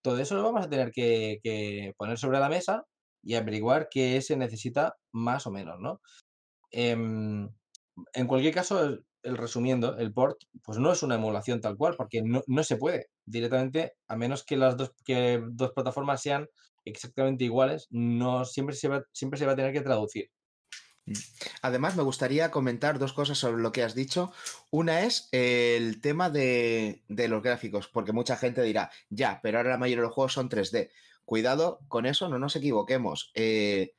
Todo 0.00 0.18
eso 0.18 0.34
lo 0.34 0.42
vamos 0.42 0.66
a 0.66 0.70
tener 0.70 0.90
que, 0.90 1.38
que 1.40 1.94
poner 1.96 2.18
sobre 2.18 2.40
la 2.40 2.48
mesa 2.48 2.84
y 3.22 3.34
averiguar 3.36 3.88
qué 3.88 4.20
se 4.22 4.36
necesita 4.36 4.96
más 5.12 5.46
o 5.46 5.52
menos, 5.52 5.78
¿no? 5.78 6.00
Em, 6.72 7.48
en 8.14 8.26
cualquier 8.26 8.54
caso, 8.54 8.82
el, 9.22 9.36
resumiendo, 9.36 9.96
el 9.98 10.12
port 10.12 10.38
pues 10.64 10.78
no 10.78 10.92
es 10.92 11.02
una 11.02 11.14
emulación 11.16 11.60
tal 11.60 11.76
cual, 11.76 11.94
porque 11.96 12.22
no, 12.22 12.42
no 12.46 12.64
se 12.64 12.76
puede 12.76 13.10
directamente, 13.24 13.94
a 14.08 14.16
menos 14.16 14.44
que 14.44 14.56
las 14.56 14.76
dos, 14.76 14.92
que 15.04 15.42
dos 15.50 15.72
plataformas 15.72 16.22
sean 16.22 16.48
exactamente 16.84 17.44
iguales, 17.44 17.86
no 17.90 18.44
siempre 18.44 18.74
se 18.74 18.88
va, 18.88 19.04
siempre 19.12 19.38
se 19.38 19.46
va 19.46 19.52
a 19.52 19.56
tener 19.56 19.72
que 19.72 19.82
traducir. 19.82 20.30
Además, 21.62 21.96
me 21.96 22.02
gustaría 22.02 22.50
comentar 22.50 22.98
dos 22.98 23.12
cosas 23.12 23.38
sobre 23.38 23.60
lo 23.60 23.72
que 23.72 23.82
has 23.82 23.94
dicho. 23.94 24.32
Una 24.70 25.02
es 25.02 25.28
el 25.32 26.00
tema 26.00 26.30
de, 26.30 27.02
de 27.08 27.28
los 27.28 27.42
gráficos, 27.42 27.88
porque 27.88 28.12
mucha 28.12 28.36
gente 28.36 28.62
dirá, 28.62 28.90
ya, 29.10 29.40
pero 29.42 29.58
ahora 29.58 29.70
la 29.70 29.78
mayoría 29.78 30.02
de 30.02 30.06
los 30.06 30.14
juegos 30.14 30.32
son 30.32 30.48
3D. 30.48 30.90
Cuidado 31.24 31.80
con 31.88 32.06
eso, 32.06 32.28
no 32.28 32.38
nos 32.38 32.56
equivoquemos. 32.56 33.32
Eh, 33.34 33.94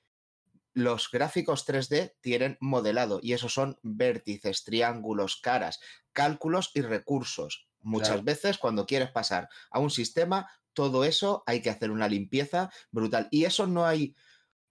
los 0.73 1.09
gráficos 1.11 1.65
3D 1.65 2.15
tienen 2.21 2.57
modelado 2.59 3.19
y 3.21 3.33
esos 3.33 3.53
son 3.53 3.77
vértices, 3.83 4.63
triángulos, 4.63 5.37
caras, 5.37 5.79
cálculos 6.13 6.71
y 6.73 6.81
recursos. 6.81 7.67
Muchas 7.79 8.17
Claro. 8.17 8.23
veces 8.23 8.57
cuando 8.57 8.85
quieres 8.85 9.11
pasar 9.11 9.49
a 9.71 9.79
un 9.79 9.89
sistema, 9.89 10.49
todo 10.73 11.03
eso 11.05 11.43
hay 11.45 11.61
que 11.61 11.69
hacer 11.69 11.91
una 11.91 12.07
limpieza 12.07 12.71
brutal. 12.91 13.27
Y 13.31 13.45
eso 13.45 13.67
no 13.67 13.85
hay 13.85 14.15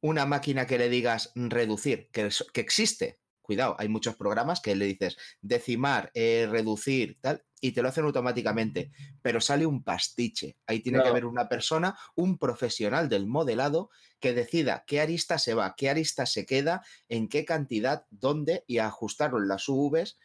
una 0.00 0.26
máquina 0.26 0.66
que 0.66 0.78
le 0.78 0.88
digas 0.88 1.32
reducir, 1.34 2.08
que, 2.12 2.28
que 2.52 2.60
existe. 2.60 3.20
Cuidado, 3.40 3.76
hay 3.78 3.88
muchos 3.88 4.16
programas 4.16 4.60
que 4.60 4.74
le 4.76 4.86
dices 4.86 5.16
decimar, 5.40 6.10
eh, 6.14 6.46
reducir, 6.50 7.18
tal, 7.20 7.44
y 7.62 7.72
te 7.72 7.80
lo 7.80 7.88
hacen 7.88 8.04
automáticamente, 8.04 8.90
pero 9.22 9.40
sale 9.40 9.64
un 9.64 9.84
pastiche. 9.84 10.58
Ahí 10.66 10.80
tiene 10.80 11.00
que 11.00 11.08
haber 11.08 11.24
una 11.24 11.48
persona, 11.48 11.96
un 12.16 12.36
profesional 12.36 13.08
del 13.08 13.28
modelado, 13.28 13.88
que 14.18 14.34
decida 14.34 14.84
qué 14.84 15.00
arista 15.00 15.38
se 15.38 15.54
va, 15.54 15.74
qué 15.76 15.88
arista 15.88 16.26
se 16.26 16.44
queda, 16.44 16.84
en 17.08 17.28
qué 17.28 17.44
cantidad, 17.44 18.04
dónde, 18.10 18.64
y 18.66 18.78
ajustarlo 18.78 19.38
en 19.38 19.46
las 19.46 19.68
UVs 19.68 20.18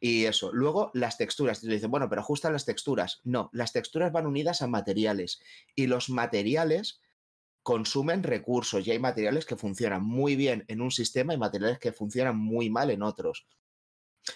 y 0.00 0.24
eso. 0.24 0.52
Luego, 0.52 0.90
las 0.92 1.16
texturas. 1.16 1.60
Tú 1.60 1.68
dices, 1.68 1.88
bueno, 1.88 2.08
pero 2.08 2.20
ajustan 2.20 2.52
las 2.52 2.64
texturas. 2.64 3.20
No, 3.22 3.48
las 3.52 3.72
texturas 3.72 4.10
van 4.10 4.26
unidas 4.26 4.60
a 4.60 4.66
materiales 4.66 5.40
y 5.76 5.86
los 5.86 6.10
materiales 6.10 7.00
consumen 7.62 8.24
recursos 8.24 8.84
y 8.84 8.90
hay 8.90 8.98
materiales 8.98 9.46
que 9.46 9.54
funcionan 9.54 10.02
muy 10.02 10.34
bien 10.34 10.64
en 10.66 10.80
un 10.80 10.90
sistema 10.90 11.32
y 11.32 11.38
materiales 11.38 11.78
que 11.78 11.92
funcionan 11.92 12.36
muy 12.36 12.70
mal 12.70 12.90
en 12.90 13.04
otros. 13.04 13.46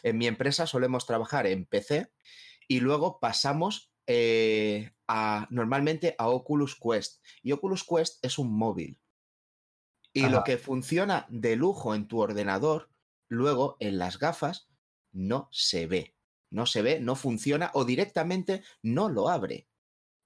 En 0.02 0.18
mi 0.18 0.26
empresa 0.26 0.66
solemos 0.66 1.06
trabajar 1.06 1.46
en 1.46 1.66
PC 1.66 2.12
y 2.68 2.80
luego 2.80 3.20
pasamos 3.20 3.92
eh, 4.06 4.92
a, 5.08 5.46
normalmente 5.50 6.14
a 6.18 6.28
Oculus 6.28 6.78
Quest. 6.78 7.22
Y 7.42 7.52
Oculus 7.52 7.84
Quest 7.84 8.24
es 8.24 8.38
un 8.38 8.56
móvil. 8.56 9.00
Y 10.12 10.24
Ajá. 10.24 10.30
lo 10.30 10.44
que 10.44 10.56
funciona 10.56 11.26
de 11.28 11.56
lujo 11.56 11.94
en 11.94 12.08
tu 12.08 12.20
ordenador, 12.20 12.90
luego 13.28 13.76
en 13.80 13.98
las 13.98 14.18
gafas, 14.18 14.68
no 15.12 15.48
se 15.52 15.86
ve. 15.86 16.14
No 16.50 16.64
se 16.66 16.82
ve, 16.82 17.00
no 17.00 17.16
funciona 17.16 17.70
o 17.74 17.84
directamente 17.84 18.62
no 18.82 19.08
lo 19.08 19.28
abre. 19.28 19.68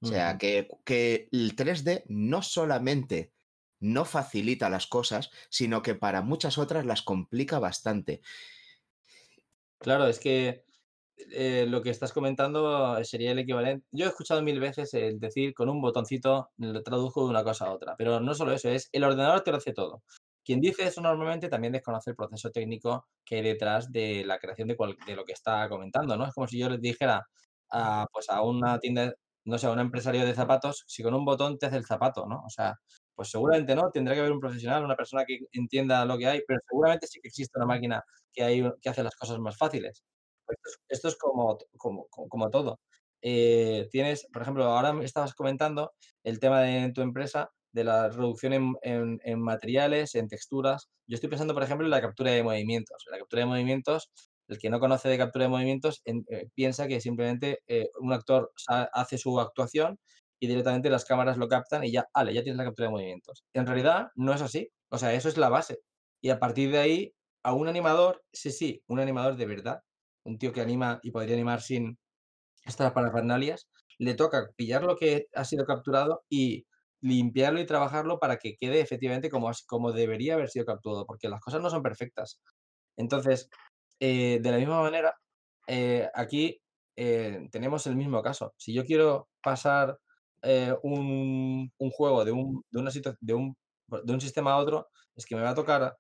O 0.03 0.07
sea, 0.07 0.39
que, 0.39 0.67
que 0.85 1.29
el 1.31 1.55
3D 1.55 2.05
no 2.09 2.41
solamente 2.41 3.35
no 3.81 4.07
facilita 4.07 4.71
las 4.71 4.87
cosas, 4.87 5.31
sino 5.51 5.83
que 5.83 5.95
para 5.95 6.23
muchas 6.23 6.57
otras 6.57 6.87
las 6.87 7.03
complica 7.03 7.59
bastante. 7.59 8.23
Claro, 9.81 10.07
es 10.07 10.19
que 10.21 10.65
eh, 11.33 11.67
lo 11.69 11.83
que 11.83 11.91
estás 11.91 12.13
comentando 12.13 13.03
sería 13.05 13.33
el 13.33 13.39
equivalente. 13.39 13.87
Yo 13.93 14.07
he 14.07 14.09
escuchado 14.09 14.43
mil 14.43 14.61
veces 14.61 14.93
el 14.95 15.19
decir 15.21 15.55
con 15.55 15.69
un 15.71 15.81
botoncito 15.81 16.51
lo 16.59 16.83
traduzco 16.83 17.25
de 17.25 17.31
una 17.31 17.45
cosa 17.45 17.67
a 17.67 17.73
otra, 17.73 17.95
pero 17.97 18.21
no 18.21 18.35
solo 18.35 18.53
eso, 18.53 18.69
es 18.69 18.89
el 18.93 19.05
ordenador 19.05 19.43
te 19.43 19.51
lo 19.53 19.57
hace 19.59 19.73
todo. 19.73 20.03
Quien 20.45 20.61
dice 20.61 20.85
eso 20.85 21.01
normalmente 21.01 21.49
también 21.49 21.73
desconoce 21.73 22.11
el 22.11 22.17
proceso 22.17 22.51
técnico 22.51 23.07
que 23.25 23.37
hay 23.37 23.43
detrás 23.43 23.91
de 23.93 24.25
la 24.25 24.39
creación 24.39 24.69
de, 24.69 24.77
cual- 24.77 24.97
de 25.07 25.17
lo 25.17 25.25
que 25.25 25.33
está 25.33 25.69
comentando, 25.69 26.17
¿no? 26.17 26.27
Es 26.27 26.35
como 26.35 26.47
si 26.49 26.59
yo 26.59 26.69
les 26.71 26.81
dijera 26.81 27.27
a, 27.71 28.07
pues 28.13 28.29
a 28.31 28.43
una 28.43 28.79
tienda, 28.81 29.15
no 29.45 29.59
sé, 29.59 29.67
a 29.67 29.71
un 29.73 29.81
empresario 29.81 30.25
de 30.27 30.35
zapatos, 30.35 30.85
si 30.89 31.03
con 31.03 31.15
un 31.15 31.25
botón 31.25 31.59
te 31.59 31.67
hace 31.67 31.77
el 31.77 31.87
zapato, 31.87 32.27
¿no? 32.27 32.43
O 32.47 32.51
sea, 32.51 32.75
pues 33.21 33.33
seguramente 33.33 33.75
no, 33.75 33.91
tendrá 33.91 34.15
que 34.15 34.21
haber 34.21 34.33
un 34.33 34.41
profesional, 34.41 34.83
una 34.83 34.97
persona 34.97 35.27
que 35.27 35.41
entienda 35.53 36.07
lo 36.07 36.17
que 36.17 36.27
hay, 36.27 36.41
pero 36.49 36.59
seguramente 36.67 37.07
sí 37.07 37.21
que 37.21 37.29
existe 37.29 37.59
una 37.59 37.67
máquina 37.67 38.03
que, 38.33 38.73
hace 38.87 39.03
las 39.03 39.15
cosas 39.15 39.39
más 39.39 39.59
fáciles. 39.59 40.03
Esto 40.89 41.09
es, 41.09 41.19
como, 41.19 41.59
todo. 42.51 42.81
Eh, 43.21 43.89
tienes, 43.91 44.27
por 44.33 44.41
ejemplo, 44.41 44.65
ahora 44.65 44.95
me 44.95 45.05
estabas 45.05 45.35
comentando 45.35 45.93
el 46.25 46.41
tema 46.41 46.63
de 46.63 46.79
en 46.79 46.95
tu 46.95 47.03
empresa 47.03 47.51
de 47.73 47.85
la 47.85 48.09
reducción 48.09 48.79
en, 48.81 49.41
materiales, 49.43 50.15
en 50.15 50.27
texturas. 50.27 50.89
Yo 51.07 51.17
estoy 51.17 51.29
pensando, 51.29 51.53
por 51.53 51.63
ejemplo, 51.63 51.87
en 51.87 51.91
la 51.91 52.01
captura 52.01 52.31
de 52.31 52.43
movimientos. 52.43 53.05
En 53.07 53.13
la 53.13 53.19
captura 53.19 53.41
de 53.41 53.49
movimientos, 53.49 54.11
el 54.49 54.59
que 54.59 54.71
no 54.71 54.81
conoce 54.81 55.11
de 55.11 55.19
captura 55.19 55.45
de 55.45 55.51
movimientos 55.51 56.01
en- 56.07 56.25
eh, 56.31 56.49
piensa 56.55 56.89
que 56.89 57.03
simplemente 57.03 57.61
eh, 57.67 57.91
un 58.01 58.15
actor 58.15 58.51
hace 58.67 59.19
su 59.19 59.39
actuación 59.39 59.99
y 60.41 60.47
directamente 60.47 60.91
las 60.91 61.05
cámaras 61.05 61.37
lo 61.37 61.49
captan 61.49 61.85
y 61.85 61.93
ya, 61.93 62.07
vale, 62.15 62.35
ya 62.35 62.43
tienes 62.43 62.57
la 62.59 62.65
captura 62.65 62.89
de 62.89 62.93
movimientos. 62.93 63.45
En 63.53 63.67
realidad 63.67 64.09
no 64.17 64.33
es 64.33 64.41
así. 64.43 64.69
O 64.89 64.99
sea, 64.99 65.13
eso 65.13 65.29
es 65.29 65.37
la 65.37 65.51
base. 65.51 65.81
Y 66.23 66.31
a 66.31 66.39
partir 66.39 66.71
de 66.73 66.79
ahí, 66.79 67.15
a 67.45 67.53
un 67.53 67.69
animador, 67.69 68.23
sí, 68.33 68.51
sí, 68.51 68.83
un 68.89 69.01
animador 69.01 69.37
de 69.37 69.47
verdad, 69.47 69.83
un 70.25 70.39
tío 70.39 70.53
que 70.53 70.61
anima 70.63 70.99
y 71.03 71.11
podría 71.11 71.35
animar 71.35 71.61
sin 71.61 71.99
estas 72.65 72.93
parafernalias, 72.93 73.69
le 73.99 74.15
toca 74.15 74.51
pillar 74.57 74.83
lo 74.83 74.97
que 74.97 75.27
ha 75.35 75.45
sido 75.45 75.65
capturado 75.67 76.25
y 76.29 76.67
limpiarlo 77.03 77.61
y 77.61 77.67
trabajarlo 77.67 78.19
para 78.19 78.37
que 78.37 78.57
quede 78.57 78.81
efectivamente 78.81 79.31
como, 79.31 79.51
como 79.67 79.93
debería 79.93 80.35
haber 80.35 80.49
sido 80.51 80.67
capturado, 80.67 81.07
porque 81.07 81.29
las 81.29 81.41
cosas 81.41 81.61
no 81.61 81.71
son 81.71 81.83
perfectas. 81.83 82.41
Entonces, 82.97 83.49
eh, 84.01 84.39
de 84.41 84.51
la 84.51 84.59
misma 84.59 84.83
manera, 84.83 85.15
eh, 85.67 86.09
aquí 86.15 86.61
eh, 86.97 87.49
tenemos 87.51 87.87
el 87.87 87.97
mismo 87.97 88.23
caso. 88.23 88.55
Si 88.57 88.75
yo 88.75 88.85
quiero 88.85 89.29
pasar 89.43 89.99
eh, 90.43 90.75
un, 90.83 91.71
un 91.79 91.91
juego 91.91 92.25
de 92.25 92.33
un, 92.33 92.63
de, 92.71 92.79
una 92.81 92.91
de, 93.21 93.35
un, 93.35 93.57
de 94.05 94.13
un 94.13 94.21
sistema 94.21 94.53
a 94.53 94.59
otro, 94.59 94.89
es 95.17 95.27
que 95.27 95.37
me 95.37 95.43
va 95.43 95.51
a 95.51 95.55
tocar 95.55 95.97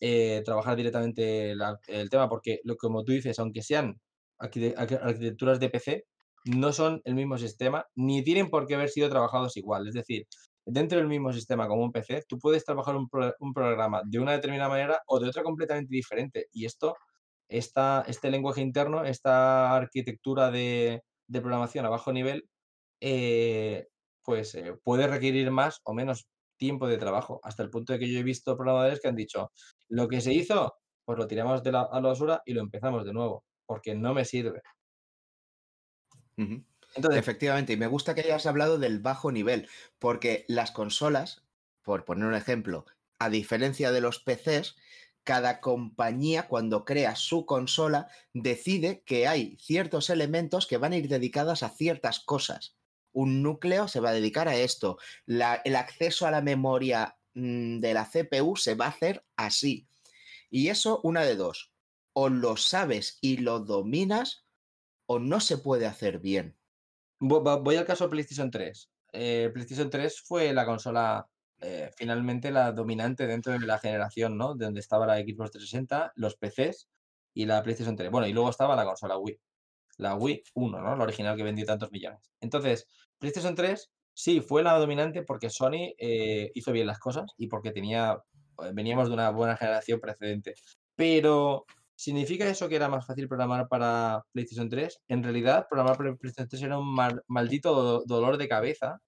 eh, 0.00 0.42
trabajar 0.44 0.76
directamente 0.76 1.54
la- 1.54 1.78
el 1.88 2.10
tema, 2.10 2.28
porque 2.28 2.60
lo, 2.64 2.76
como 2.76 3.04
tú 3.04 3.12
dices, 3.12 3.38
aunque 3.38 3.62
sean 3.62 4.00
arquite- 4.38 4.74
arqui- 4.76 5.00
arquitecturas 5.02 5.60
de 5.60 5.70
PC, 5.70 6.04
no 6.46 6.72
son 6.72 7.00
el 7.04 7.14
mismo 7.14 7.38
sistema, 7.38 7.86
ni 7.94 8.22
tienen 8.22 8.50
por 8.50 8.66
qué 8.66 8.74
haber 8.74 8.90
sido 8.90 9.08
trabajados 9.10 9.56
igual. 9.56 9.88
Es 9.88 9.94
decir, 9.94 10.26
dentro 10.66 10.98
del 10.98 11.08
mismo 11.08 11.32
sistema 11.32 11.68
como 11.68 11.82
un 11.84 11.92
PC, 11.92 12.22
tú 12.28 12.38
puedes 12.38 12.64
trabajar 12.64 12.96
un, 12.96 13.08
pro- 13.08 13.34
un 13.40 13.52
programa 13.54 14.02
de 14.04 14.18
una 14.18 14.32
determinada 14.32 14.68
manera 14.70 15.00
o 15.06 15.18
de 15.20 15.28
otra 15.28 15.42
completamente 15.42 15.94
diferente. 15.94 16.46
Y 16.52 16.66
esto, 16.66 16.96
esta, 17.48 18.04
este 18.08 18.30
lenguaje 18.30 18.60
interno, 18.62 19.04
esta 19.04 19.74
arquitectura 19.76 20.50
de, 20.50 21.02
de 21.28 21.40
programación 21.40 21.86
a 21.86 21.90
bajo 21.90 22.12
nivel, 22.12 22.48
eh, 23.00 23.88
pues 24.22 24.54
eh, 24.54 24.74
puede 24.82 25.06
requerir 25.06 25.50
más 25.50 25.80
o 25.84 25.94
menos 25.94 26.28
tiempo 26.56 26.86
de 26.88 26.98
trabajo, 26.98 27.40
hasta 27.42 27.62
el 27.62 27.70
punto 27.70 27.92
de 27.92 27.98
que 27.98 28.10
yo 28.10 28.18
he 28.20 28.22
visto 28.22 28.56
programadores 28.56 29.00
que 29.00 29.08
han 29.08 29.16
dicho, 29.16 29.52
lo 29.88 30.08
que 30.08 30.20
se 30.20 30.32
hizo, 30.32 30.74
pues 31.04 31.18
lo 31.18 31.26
tiramos 31.26 31.62
de 31.62 31.72
la, 31.72 31.82
a 31.82 32.00
la 32.00 32.08
basura 32.08 32.42
y 32.46 32.54
lo 32.54 32.60
empezamos 32.62 33.04
de 33.04 33.12
nuevo, 33.12 33.44
porque 33.66 33.94
no 33.94 34.14
me 34.14 34.24
sirve. 34.24 34.62
Entonces, 36.94 37.20
Efectivamente, 37.20 37.72
y 37.72 37.76
me 37.76 37.86
gusta 37.86 38.14
que 38.14 38.22
hayas 38.22 38.46
hablado 38.46 38.78
del 38.78 38.98
bajo 39.00 39.30
nivel, 39.32 39.68
porque 39.98 40.44
las 40.48 40.70
consolas, 40.72 41.44
por 41.82 42.04
poner 42.04 42.26
un 42.26 42.34
ejemplo, 42.34 42.86
a 43.18 43.30
diferencia 43.30 43.92
de 43.92 44.00
los 44.00 44.18
PCs, 44.18 44.76
cada 45.22 45.60
compañía 45.60 46.48
cuando 46.48 46.84
crea 46.84 47.16
su 47.16 47.46
consola 47.46 48.08
decide 48.32 49.02
que 49.04 49.26
hay 49.26 49.56
ciertos 49.60 50.10
elementos 50.10 50.66
que 50.66 50.76
van 50.78 50.92
a 50.92 50.96
ir 50.96 51.08
dedicadas 51.08 51.62
a 51.62 51.70
ciertas 51.70 52.20
cosas. 52.20 52.76
Un 53.14 53.42
núcleo 53.42 53.88
se 53.88 54.00
va 54.00 54.10
a 54.10 54.14
dedicar 54.14 54.48
a 54.48 54.56
esto, 54.56 54.98
el 55.26 55.76
acceso 55.76 56.26
a 56.26 56.30
la 56.30 56.42
memoria 56.42 57.16
mm, 57.32 57.80
de 57.80 57.94
la 57.94 58.04
CPU 58.04 58.56
se 58.56 58.74
va 58.74 58.86
a 58.86 58.90
hacer 58.90 59.24
así. 59.36 59.88
Y 60.50 60.68
eso, 60.68 61.00
una 61.02 61.22
de 61.22 61.36
dos, 61.36 61.72
o 62.12 62.28
lo 62.28 62.56
sabes 62.56 63.18
y 63.22 63.38
lo 63.38 63.60
dominas, 63.60 64.44
o 65.06 65.18
no 65.18 65.40
se 65.40 65.58
puede 65.58 65.86
hacer 65.86 66.18
bien. 66.18 66.56
voy 67.18 67.76
al 67.76 67.86
caso 67.86 68.10
PlayStation 68.10 68.50
3. 68.50 68.90
Eh, 69.12 69.50
PlayStation 69.54 69.88
3 69.88 70.20
fue 70.20 70.52
la 70.52 70.66
consola 70.66 71.28
eh, 71.60 71.90
finalmente 71.96 72.50
la 72.50 72.72
dominante 72.72 73.26
dentro 73.26 73.52
de 73.52 73.60
la 73.60 73.78
generación, 73.78 74.36
¿no? 74.36 74.54
De 74.54 74.66
donde 74.66 74.80
estaba 74.80 75.06
la 75.06 75.16
Xbox 75.16 75.52
360, 75.52 76.12
los 76.16 76.36
PCs 76.36 76.88
y 77.32 77.46
la 77.46 77.62
PlayStation 77.62 77.96
3. 77.96 78.10
Bueno, 78.10 78.26
y 78.26 78.34
luego 78.34 78.50
estaba 78.50 78.76
la 78.76 78.84
consola 78.84 79.16
Wii. 79.16 79.40
La 79.98 80.14
Wii 80.16 80.42
1, 80.54 80.80
¿no? 80.80 80.96
La 80.96 81.04
original 81.04 81.36
que 81.36 81.42
vendió 81.42 81.64
tantos 81.66 81.90
millones. 81.92 82.20
Entonces, 82.40 82.86
PlayStation 83.18 83.54
3 83.54 83.90
sí 84.12 84.40
fue 84.40 84.62
la 84.62 84.78
dominante 84.78 85.22
porque 85.22 85.50
Sony 85.50 85.94
eh, 85.98 86.50
hizo 86.54 86.72
bien 86.72 86.86
las 86.86 86.98
cosas 86.98 87.26
y 87.36 87.48
porque 87.48 87.72
tenía, 87.72 88.18
eh, 88.62 88.70
veníamos 88.74 89.08
de 89.08 89.14
una 89.14 89.30
buena 89.30 89.56
generación 89.56 90.00
precedente. 90.00 90.54
Pero, 90.96 91.64
¿significa 91.96 92.48
eso 92.48 92.68
que 92.68 92.76
era 92.76 92.88
más 92.88 93.06
fácil 93.06 93.28
programar 93.28 93.68
para 93.68 94.22
PlayStation 94.32 94.68
3? 94.68 95.00
En 95.08 95.22
realidad, 95.22 95.66
programar 95.68 95.96
para 95.96 96.14
PlayStation 96.16 96.48
3 96.48 96.62
era 96.62 96.78
un 96.78 96.92
mal- 96.94 97.22
maldito 97.28 97.74
do- 97.74 98.02
dolor 98.06 98.36
de 98.38 98.48
cabeza 98.48 98.98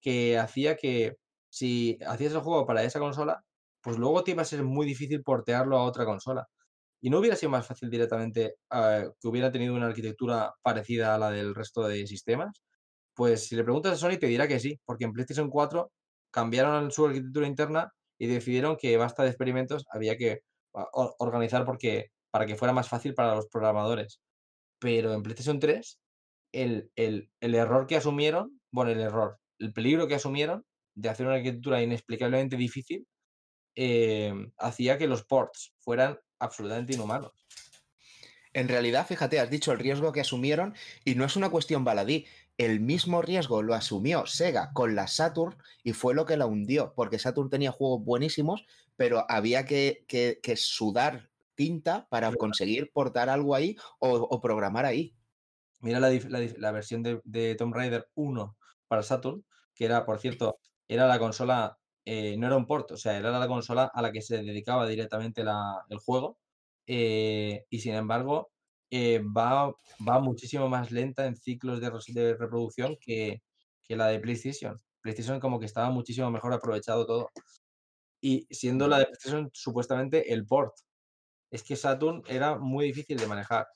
que 0.00 0.38
hacía 0.38 0.76
que 0.76 1.16
si 1.48 1.98
hacías 2.06 2.32
el 2.32 2.40
juego 2.40 2.66
para 2.66 2.82
esa 2.84 2.98
consola, 3.00 3.44
pues 3.82 3.98
luego 3.98 4.24
te 4.24 4.32
iba 4.32 4.42
a 4.42 4.44
ser 4.44 4.62
muy 4.64 4.86
difícil 4.86 5.22
portearlo 5.22 5.76
a 5.78 5.84
otra 5.84 6.04
consola. 6.04 6.46
Y 7.02 7.10
no 7.10 7.20
hubiera 7.20 7.36
sido 7.36 7.50
más 7.50 7.66
fácil 7.68 7.90
directamente 7.90 8.56
eh, 8.72 9.10
que 9.20 9.28
hubiera 9.28 9.52
tenido 9.52 9.74
una 9.74 9.88
arquitectura 9.88 10.54
parecida 10.62 11.14
a 11.16 11.18
la 11.18 11.30
del 11.32 11.54
resto 11.54 11.82
de 11.88 12.06
sistemas. 12.08 12.62
Pues 13.14 13.46
si 13.48 13.56
le 13.56 13.64
preguntas 13.64 13.92
a 13.94 13.96
Sony 13.96 14.18
te 14.18 14.26
dirá 14.26 14.48
que 14.48 14.60
sí, 14.60 14.80
porque 14.84 15.04
en 15.04 15.12
PlayStation 15.12 15.50
4 15.50 15.92
cambiaron 16.30 16.90
su 16.92 17.06
arquitectura 17.06 17.46
interna 17.46 17.92
y 18.18 18.26
decidieron 18.28 18.76
que 18.76 18.96
basta 18.96 19.22
de 19.24 19.30
experimentos, 19.30 19.84
había 19.92 20.16
que 20.16 20.40
ah, 20.74 20.86
organizar 21.18 21.64
porque, 21.66 22.08
para 22.30 22.46
que 22.46 22.56
fuera 22.56 22.72
más 22.74 22.88
fácil 22.88 23.14
para 23.14 23.34
los 23.34 23.48
programadores. 23.48 24.20
Pero 24.80 25.12
en 25.14 25.22
PlayStation 25.22 25.58
3, 25.60 26.00
el, 26.52 26.90
el- 26.96 27.30
el 27.40 27.54
error 27.54 27.86
que 27.86 27.96
asumieron, 27.96 28.60
bueno, 28.72 28.90
el 28.92 29.00
error, 29.00 29.38
el 29.58 29.72
peligro 29.72 30.08
que 30.08 30.16
asumieron 30.16 30.64
de 30.94 31.08
hacer 31.10 31.26
una 31.26 31.36
arquitectura 31.36 31.82
inexplicablemente 31.82 32.56
difícil, 32.56 33.06
eh, 33.76 34.34
hacía 34.58 34.98
que 34.98 35.06
los 35.08 35.24
ports 35.24 35.74
fueran 35.78 36.18
absolutamente 36.42 36.94
inhumanos. 36.94 37.32
En 38.54 38.68
realidad, 38.68 39.06
fíjate, 39.06 39.40
has 39.40 39.48
dicho 39.50 39.72
el 39.72 39.78
riesgo 39.78 40.12
que 40.12 40.20
asumieron 40.20 40.74
y 41.04 41.14
no 41.14 41.24
es 41.24 41.36
una 41.36 41.48
cuestión 41.50 41.84
baladí. 41.84 42.26
El 42.58 42.80
mismo 42.80 43.22
riesgo 43.22 43.62
lo 43.62 43.74
asumió 43.74 44.26
Sega 44.26 44.72
con 44.74 44.94
la 44.94 45.06
Saturn 45.08 45.56
y 45.82 45.94
fue 45.94 46.14
lo 46.14 46.26
que 46.26 46.36
la 46.36 46.44
hundió, 46.46 46.92
porque 46.94 47.18
Saturn 47.18 47.48
tenía 47.48 47.72
juegos 47.72 48.04
buenísimos, 48.04 48.66
pero 48.96 49.24
había 49.30 49.64
que, 49.64 50.04
que- 50.06 50.38
que 50.42 50.56
sudar 50.56 51.30
tinta 51.54 52.06
para 52.10 52.30
conseguir 52.34 52.90
portar 52.92 53.30
algo 53.30 53.54
ahí 53.54 53.76
o, 53.98 54.10
o 54.10 54.40
programar 54.40 54.84
ahí. 54.84 55.14
Mira 55.80 55.98
la, 55.98 56.10
la 56.58 56.72
versión 56.72 57.02
de, 57.02 57.20
de 57.24 57.54
Tomb 57.54 57.74
Raider 57.74 58.08
1 58.14 58.56
para 58.86 59.02
Saturn, 59.02 59.44
que 59.74 59.86
era, 59.86 60.04
por 60.04 60.18
cierto, 60.20 60.58
era 60.88 61.06
la 61.08 61.18
consola, 61.18 61.78
eh, 62.04 62.36
no 62.38 62.46
era 62.46 62.56
un 62.56 62.66
port, 62.66 62.90
o 62.92 62.96
sea, 62.96 63.16
era 63.16 63.38
la 63.38 63.48
consola 63.48 63.90
a 63.92 64.02
la 64.02 64.12
que 64.12 64.22
se 64.22 64.42
dedicaba 64.42 64.86
directamente 64.88 65.44
la- 65.44 65.84
el 65.88 65.98
juego, 65.98 66.38
eh, 66.86 67.64
y 67.70 67.78
sin 67.80 67.94
embargo, 67.94 68.52
eh, 68.90 69.20
va, 69.36 69.72
va 70.06 70.20
muchísimo 70.20 70.68
más 70.68 70.90
lenta 70.92 71.26
en 71.26 71.36
ciclos 71.36 71.80
de 71.80 72.34
reproducción 72.36 72.96
que, 73.00 73.42
que 73.84 73.96
la 73.96 74.08
de 74.08 74.20
PlayStation. 74.20 74.80
PlayStation 75.00 75.40
como 75.40 75.58
que 75.60 75.66
estaba 75.66 75.90
muchísimo 75.90 76.30
mejor 76.30 76.52
aprovechado 76.52 77.06
todo. 77.06 77.30
Y 78.22 78.46
siendo 78.50 78.88
la 78.88 78.98
de 79.00 79.06
PlayStation 79.06 79.50
supuestamente 79.52 80.32
el 80.32 80.46
port. 80.46 80.74
Es 81.50 81.62
que 81.64 81.76
Saturn 81.76 82.22
era 82.28 82.58
muy 82.58 82.86
difícil 82.86 83.18
de 83.18 83.26
manejar. 83.28 83.66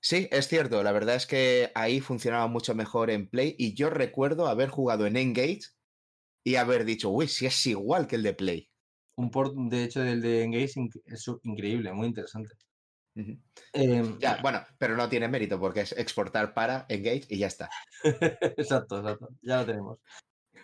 Sí, 0.00 0.28
es 0.30 0.48
cierto, 0.48 0.82
la 0.82 0.92
verdad 0.92 1.14
es 1.16 1.26
que 1.26 1.72
ahí 1.74 2.00
funcionaba 2.00 2.46
mucho 2.46 2.74
mejor 2.74 3.10
en 3.10 3.28
Play 3.28 3.54
y 3.58 3.74
yo 3.74 3.88
recuerdo 3.90 4.46
haber 4.48 4.68
jugado 4.68 5.06
en 5.06 5.16
Engage 5.16 5.60
y 6.44 6.56
haber 6.56 6.84
dicho, 6.84 7.10
uy, 7.10 7.26
si 7.26 7.46
es 7.46 7.66
igual 7.66 8.06
que 8.06 8.16
el 8.16 8.22
de 8.22 8.34
Play. 8.34 8.70
Un 9.16 9.30
port, 9.30 9.54
de 9.54 9.84
hecho, 9.84 10.00
del 10.00 10.20
de 10.20 10.44
Engage 10.44 10.74
es 11.06 11.26
increíble, 11.42 11.92
muy 11.92 12.08
interesante. 12.08 12.54
Em, 13.72 14.18
Ya, 14.18 14.38
bueno, 14.42 14.60
pero 14.76 14.96
no 14.96 15.08
tiene 15.08 15.28
mérito 15.28 15.58
porque 15.58 15.82
es 15.82 15.92
exportar 15.92 16.52
para 16.52 16.84
Engage 16.88 17.26
y 17.28 17.38
ya 17.38 17.46
está. 17.46 17.70
exacto, 18.58 18.98
exacto, 18.98 19.28
ya 19.40 19.58
lo 19.58 19.66
tenemos. 19.66 19.98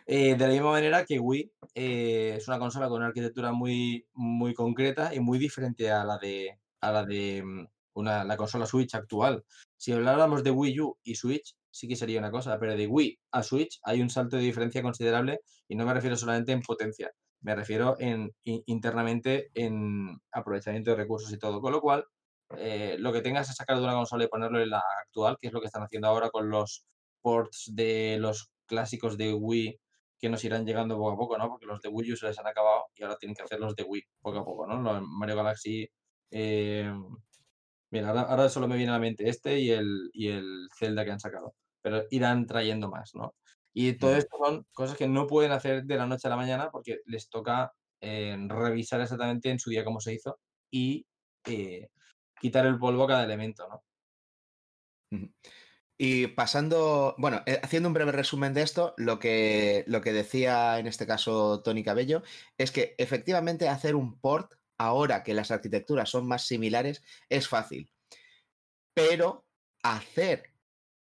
Eh, 0.07 0.35
de 0.35 0.47
la 0.47 0.53
misma 0.53 0.73
manera 0.73 1.05
que 1.05 1.21
Wii 1.21 1.53
eh, 1.75 2.35
es 2.37 2.49
una 2.49 2.59
consola 2.59 2.89
con 2.89 2.99
una 2.99 3.07
arquitectura 3.07 3.53
muy, 3.53 4.05
muy 4.13 4.55
concreta 4.55 5.15
y 5.15 5.21
muy 5.21 5.39
diferente 5.39 5.91
a 5.91 6.05
la 6.05 6.19
de, 6.19 6.59
a 6.81 6.91
la 6.91 7.05
de 7.05 7.43
mm, 7.45 7.67
una, 7.95 8.25
la 8.25 8.37
consola 8.37 8.67
Switch 8.67 8.95
actual. 8.95 9.45
Si 9.77 9.93
habláramos 9.93 10.43
de 10.43 10.51
Wii 10.51 10.81
U 10.81 10.99
y 11.05 11.15
Switch, 11.15 11.55
sí 11.71 11.89
que 11.89 11.97
sería 11.97 12.19
una 12.19 12.31
cosa, 12.31 12.59
pero 12.59 12.77
de 12.77 12.87
Wii 12.87 13.19
a 13.33 13.43
Switch 13.43 13.79
hay 13.85 14.01
un 14.03 14.11
salto 14.11 14.37
de 14.37 14.43
diferencia 14.43 14.83
considerable 14.83 15.41
y 15.69 15.77
no 15.77 15.85
me 15.87 15.95
refiero 15.95 16.17
solamente 16.17 16.53
en 16.53 16.63
potencia, 16.63 17.11
me 17.43 17.55
refiero 17.55 17.97
en, 17.99 18.31
in- 18.45 18.63
internamente 18.67 19.51
en 19.55 20.19
aprovechamiento 20.33 20.91
de 20.91 20.97
recursos 20.97 21.33
y 21.33 21.39
todo. 21.39 21.61
Con 21.61 21.73
lo 21.73 21.81
cual, 21.81 22.05
eh, 22.57 22.97
lo 22.99 23.13
que 23.13 23.23
tengas 23.23 23.49
es 23.51 23.57
sacar 23.57 23.77
de 23.79 23.85
una 23.85 23.95
consola 23.95 24.25
y 24.25 24.29
ponerlo 24.29 24.61
en 24.61 24.71
la 24.71 24.83
actual, 25.05 25.37
que 25.41 25.47
es 25.49 25.53
lo 25.53 25.61
que 25.61 25.67
están 25.67 25.83
haciendo 25.83 26.09
ahora 26.09 26.31
con 26.31 26.51
los 26.51 26.85
ports 27.23 27.71
de 27.75 28.17
los 28.21 28.51
clásicos 28.67 29.17
de 29.17 29.33
Wii 29.35 29.79
que 30.19 30.29
nos 30.29 30.45
irán 30.45 30.67
llegando 30.67 30.97
poco 30.97 31.13
a 31.13 31.17
poco, 31.17 31.39
¿no? 31.39 31.49
Porque 31.49 31.67
los 31.67 31.81
de 31.81 31.89
Wii 31.89 32.13
U 32.13 32.17
se 32.17 32.27
les 32.27 32.39
han 32.39 32.47
acabado 32.47 32.85
y 32.95 33.03
ahora 33.03 33.17
tienen 33.17 33.35
que 33.35 33.43
hacer 33.43 33.59
los 33.61 33.75
de 33.75 33.85
Wii 33.85 34.03
poco 34.21 34.39
a 34.39 34.45
poco, 34.45 34.67
¿no? 34.67 34.81
Los 34.83 35.03
Mario 35.07 35.37
Galaxy. 35.37 35.89
eh, 36.31 36.93
Mira, 37.91 38.09
ahora, 38.09 38.23
ahora 38.23 38.49
solo 38.49 38.69
me 38.69 38.77
viene 38.77 38.91
a 38.91 38.95
la 38.95 39.01
mente 39.01 39.29
este 39.29 39.59
y 39.59 39.71
el, 39.71 40.11
y 40.13 40.29
el 40.29 40.69
Zelda 40.79 41.05
que 41.05 41.11
han 41.11 41.21
sacado, 41.21 41.55
pero 41.83 42.05
irán 42.11 42.47
trayendo 42.47 42.89
más, 42.89 43.15
¿no? 43.15 43.35
Y 43.73 43.95
todo 43.95 44.17
esto 44.17 44.37
son 44.45 44.67
cosas 44.73 44.97
que 44.97 45.09
no 45.09 45.27
pueden 45.27 45.53
hacer 45.53 45.85
de 45.85 45.97
la 45.97 46.07
noche 46.07 46.27
a 46.29 46.31
la 46.31 46.37
mañana 46.37 46.71
porque 46.71 46.99
les 47.07 47.29
toca 47.29 47.73
eh, 48.01 48.37
revisar 48.49 49.01
exactamente 49.01 49.51
en 49.51 49.59
su 49.59 49.71
día 49.71 49.85
cómo 49.85 50.01
se 50.01 50.15
hizo 50.15 50.39
y 50.71 51.07
eh, 51.47 51.89
quitar 52.41 52.67
el 52.67 52.79
polvo 52.79 53.05
a 53.05 53.09
cada 53.09 53.25
elemento, 53.25 53.69
¿no? 53.69 53.85
Y 55.99 56.29
pasando, 56.29 57.15
bueno, 57.19 57.43
eh, 57.47 57.61
haciendo 57.63 57.89
un 57.89 57.93
breve 57.93 58.13
resumen 58.13 58.55
de 58.55 58.63
esto, 58.63 58.95
lo 58.97 59.19
que, 59.19 59.85
lo 59.87 60.01
que 60.01 60.13
decía 60.13 60.79
en 60.79 60.87
este 60.87 61.07
caso 61.07 61.63
Tony 61.63 61.85
Cabello 61.85 62.23
es 62.57 62.73
que 62.73 62.95
efectivamente 62.97 63.69
hacer 63.69 63.95
un 63.95 64.19
port, 64.19 64.55
ahora 64.81 65.23
que 65.23 65.35
las 65.35 65.51
arquitecturas 65.51 66.09
son 66.09 66.27
más 66.27 66.47
similares, 66.47 67.03
es 67.29 67.47
fácil. 67.49 67.93
Pero 68.95 69.45
hacer 69.83 70.55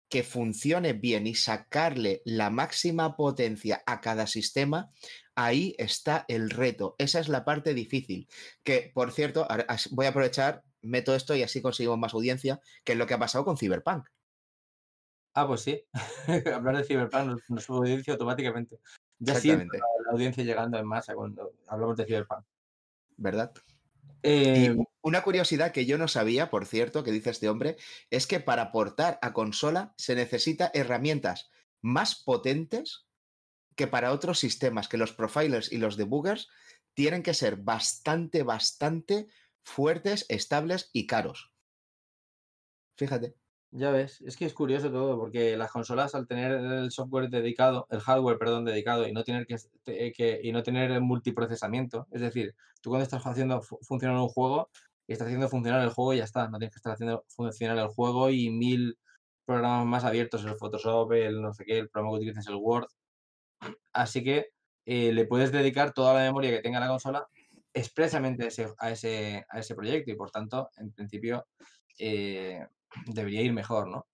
que 0.10 0.24
funcione 0.24 0.94
bien 0.94 1.28
y 1.28 1.36
sacarle 1.36 2.22
la 2.24 2.50
máxima 2.50 3.18
potencia 3.18 3.84
a 3.86 4.00
cada 4.00 4.26
sistema, 4.26 4.90
ahí 5.36 5.76
está 5.78 6.24
el 6.30 6.50
reto. 6.50 6.96
Esa 6.98 7.20
es 7.20 7.28
la 7.28 7.44
parte 7.44 7.74
difícil. 7.74 8.30
Que, 8.64 8.90
por 8.94 9.12
cierto, 9.12 9.46
voy 9.92 10.06
a 10.06 10.10
aprovechar, 10.10 10.64
meto 10.82 11.14
esto 11.14 11.36
y 11.36 11.44
así 11.44 11.62
conseguimos 11.62 12.00
más 12.00 12.14
audiencia, 12.14 12.62
que 12.86 12.94
es 12.94 12.98
lo 12.98 13.06
que 13.06 13.16
ha 13.16 13.20
pasado 13.20 13.44
con 13.44 13.58
Cyberpunk. 13.58 14.08
Ah, 15.34 15.46
pues 15.46 15.60
sí. 15.60 15.84
Hablar 16.56 16.78
de 16.78 16.84
Cyberpunk 16.86 17.42
nos, 17.50 17.64
sube 17.66 17.80
audiencia 17.80 18.14
automáticamente. 18.14 18.80
Ya 19.20 19.36
siento 19.36 19.64
Exactamente, 19.64 19.78
la, 19.80 20.06
la 20.06 20.12
audiencia 20.14 20.44
llegando 20.46 20.78
en 20.78 20.86
masa 20.86 21.16
cuando 21.16 21.52
hablamos 21.68 21.98
de 21.98 22.06
Cyberpunk. 22.06 22.46
¿Verdad? 23.18 23.54
Y 24.52 24.68
Eh, 24.68 24.76
una 25.02 25.24
curiosidad 25.24 25.72
que 25.72 25.86
yo 25.86 25.98
no 25.98 26.08
sabía, 26.08 26.50
por 26.50 26.66
cierto, 26.66 27.04
que 27.04 27.12
dice 27.12 27.30
este 27.30 27.50
hombre, 27.50 27.78
es 28.10 28.28
que 28.28 28.40
para 28.40 28.72
portar 28.72 29.20
a 29.22 29.34
consola 29.34 29.94
se 29.98 30.16
necesita 30.16 30.72
herramientas 30.74 31.50
más 31.82 32.16
potentes 32.16 33.08
que 33.76 33.88
para 33.88 34.12
otros 34.12 34.40
sistemas, 34.40 34.88
que 34.90 34.98
los 34.98 35.14
profilers 35.14 35.72
y 35.72 35.78
los 35.78 35.98
debuggers 35.98 36.50
tienen 36.96 37.24
que 37.24 37.34
ser 37.36 37.58
bastante, 37.58 38.44
bastante 38.44 39.28
fuertes, 39.64 40.26
estables 40.30 40.90
y 40.94 41.08
caros. 41.08 41.54
Fíjate. 42.98 43.36
Ya 43.78 43.92
ves, 43.92 44.22
es 44.22 44.36
que 44.38 44.46
es 44.46 44.54
curioso 44.56 44.90
todo, 44.92 45.20
porque 45.20 45.56
las 45.56 45.72
consolas 45.72 46.16
al 46.16 46.26
tener 46.28 46.52
el 46.54 46.90
software 46.92 47.30
dedicado, 47.30 47.86
el 47.92 48.00
hardware, 48.00 48.40
perdón, 48.40 48.66
dedicado 48.66 49.08
y 49.08 49.12
no 49.14 49.24
tener 49.24 49.46
que, 49.46 49.56
que- 50.14 50.40
y 50.44 50.52
no 50.52 50.64
tener 50.64 50.90
el 50.92 51.02
multiprocesamiento, 51.02 52.08
es 52.12 52.22
decir, 52.22 52.56
tú 52.82 52.90
cuando 52.90 53.04
estás 53.04 53.24
haciendo 53.28 53.62
fu- 53.62 53.78
funcionar 53.84 54.18
un 54.18 54.30
juego, 54.30 54.70
estás 55.08 55.28
haciendo 55.28 55.48
funcionar 55.50 55.84
el 55.84 55.92
juego 55.92 56.14
y 56.14 56.18
ya 56.18 56.24
está, 56.24 56.48
no 56.50 56.58
tienes 56.58 56.74
que 56.74 56.80
estar 56.80 56.94
haciendo 56.94 57.24
funcionar 57.28 57.78
el 57.78 57.88
juego 57.90 58.30
y 58.32 58.50
mil 58.50 58.98
programas 59.46 59.86
más 59.86 60.04
abiertos, 60.06 60.44
el 60.46 60.56
Photoshop, 60.56 61.12
el 61.14 61.42
no 61.42 61.54
sé 61.54 61.64
qué, 61.66 61.78
el 61.80 61.90
programa 61.90 62.14
que 62.18 62.24
utilices, 62.24 62.48
el 62.48 62.56
Word, 62.56 62.88
así 63.94 64.24
que 64.24 64.48
eh, 64.86 65.12
le 65.14 65.26
puedes 65.26 65.52
dedicar 65.52 65.94
toda 65.94 66.14
la 66.14 66.22
memoria 66.22 66.52
que 66.52 66.62
tenga 66.62 66.80
la 66.80 66.88
consola 66.88 67.28
expresamente 67.74 68.46
a 68.46 68.48
ese, 68.48 68.68
a 68.80 68.92
ese, 68.92 69.46
a 69.50 69.60
ese 69.60 69.76
proyecto 69.76 70.12
y 70.12 70.16
por 70.16 70.32
tanto, 70.32 70.70
en 70.78 70.92
principio, 70.92 71.46
eh, 72.00 72.66
debería 73.08 73.42
ir 73.42 73.54
mejor, 73.54 73.88
¿no? 73.90 74.08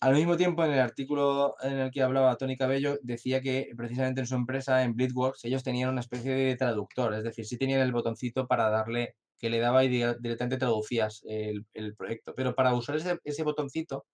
Al 0.00 0.14
mismo 0.14 0.36
tiempo, 0.38 0.64
en 0.64 0.72
el 0.72 0.78
artículo 0.80 1.56
en 1.62 1.74
el 1.78 1.90
que 1.90 2.02
hablaba 2.02 2.36
Tony 2.36 2.56
Cabello, 2.56 2.96
decía 3.02 3.42
que 3.42 3.68
precisamente 3.76 4.20
en 4.22 4.26
su 4.26 4.34
empresa, 4.34 4.82
en 4.82 4.94
Bleedworks, 4.94 5.44
ellos 5.44 5.62
tenían 5.62 5.90
una 5.90 6.00
especie 6.00 6.32
de 6.32 6.56
traductor, 6.56 7.12
es 7.14 7.22
decir, 7.22 7.44
sí 7.44 7.58
tenían 7.58 7.80
el 7.82 7.92
botoncito 7.92 8.46
para 8.46 8.70
darle, 8.70 9.16
que 9.38 9.50
le 9.50 9.58
daba 9.58 9.84
y 9.84 9.88
directamente 9.88 10.56
traducías 10.56 11.20
el, 11.26 11.66
el 11.74 11.94
proyecto. 11.96 12.34
Pero 12.34 12.54
para 12.54 12.74
usar 12.74 12.96
ese, 12.96 13.18
ese 13.24 13.42
botoncito, 13.42 13.98
o 13.98 14.06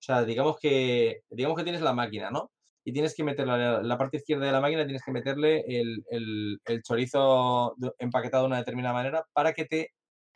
sea, 0.00 0.24
digamos 0.24 0.58
que, 0.60 1.22
digamos 1.30 1.56
que 1.58 1.64
tienes 1.64 1.82
la 1.82 1.94
máquina, 1.94 2.30
¿no? 2.30 2.52
Y 2.84 2.92
tienes 2.92 3.14
que 3.16 3.24
meterle 3.24 3.56
la, 3.58 3.82
la 3.82 3.98
parte 3.98 4.18
izquierda 4.18 4.46
de 4.46 4.52
la 4.52 4.60
máquina, 4.60 4.84
tienes 4.84 5.02
que 5.04 5.12
meterle 5.12 5.64
el, 5.68 6.04
el- 6.10 6.60
el 6.66 6.82
chorizo 6.82 7.74
empaquetado 7.98 8.44
de 8.44 8.48
una 8.48 8.58
determinada 8.58 8.94
manera 8.94 9.24
para 9.32 9.52
que 9.54 9.64
te 9.66 9.90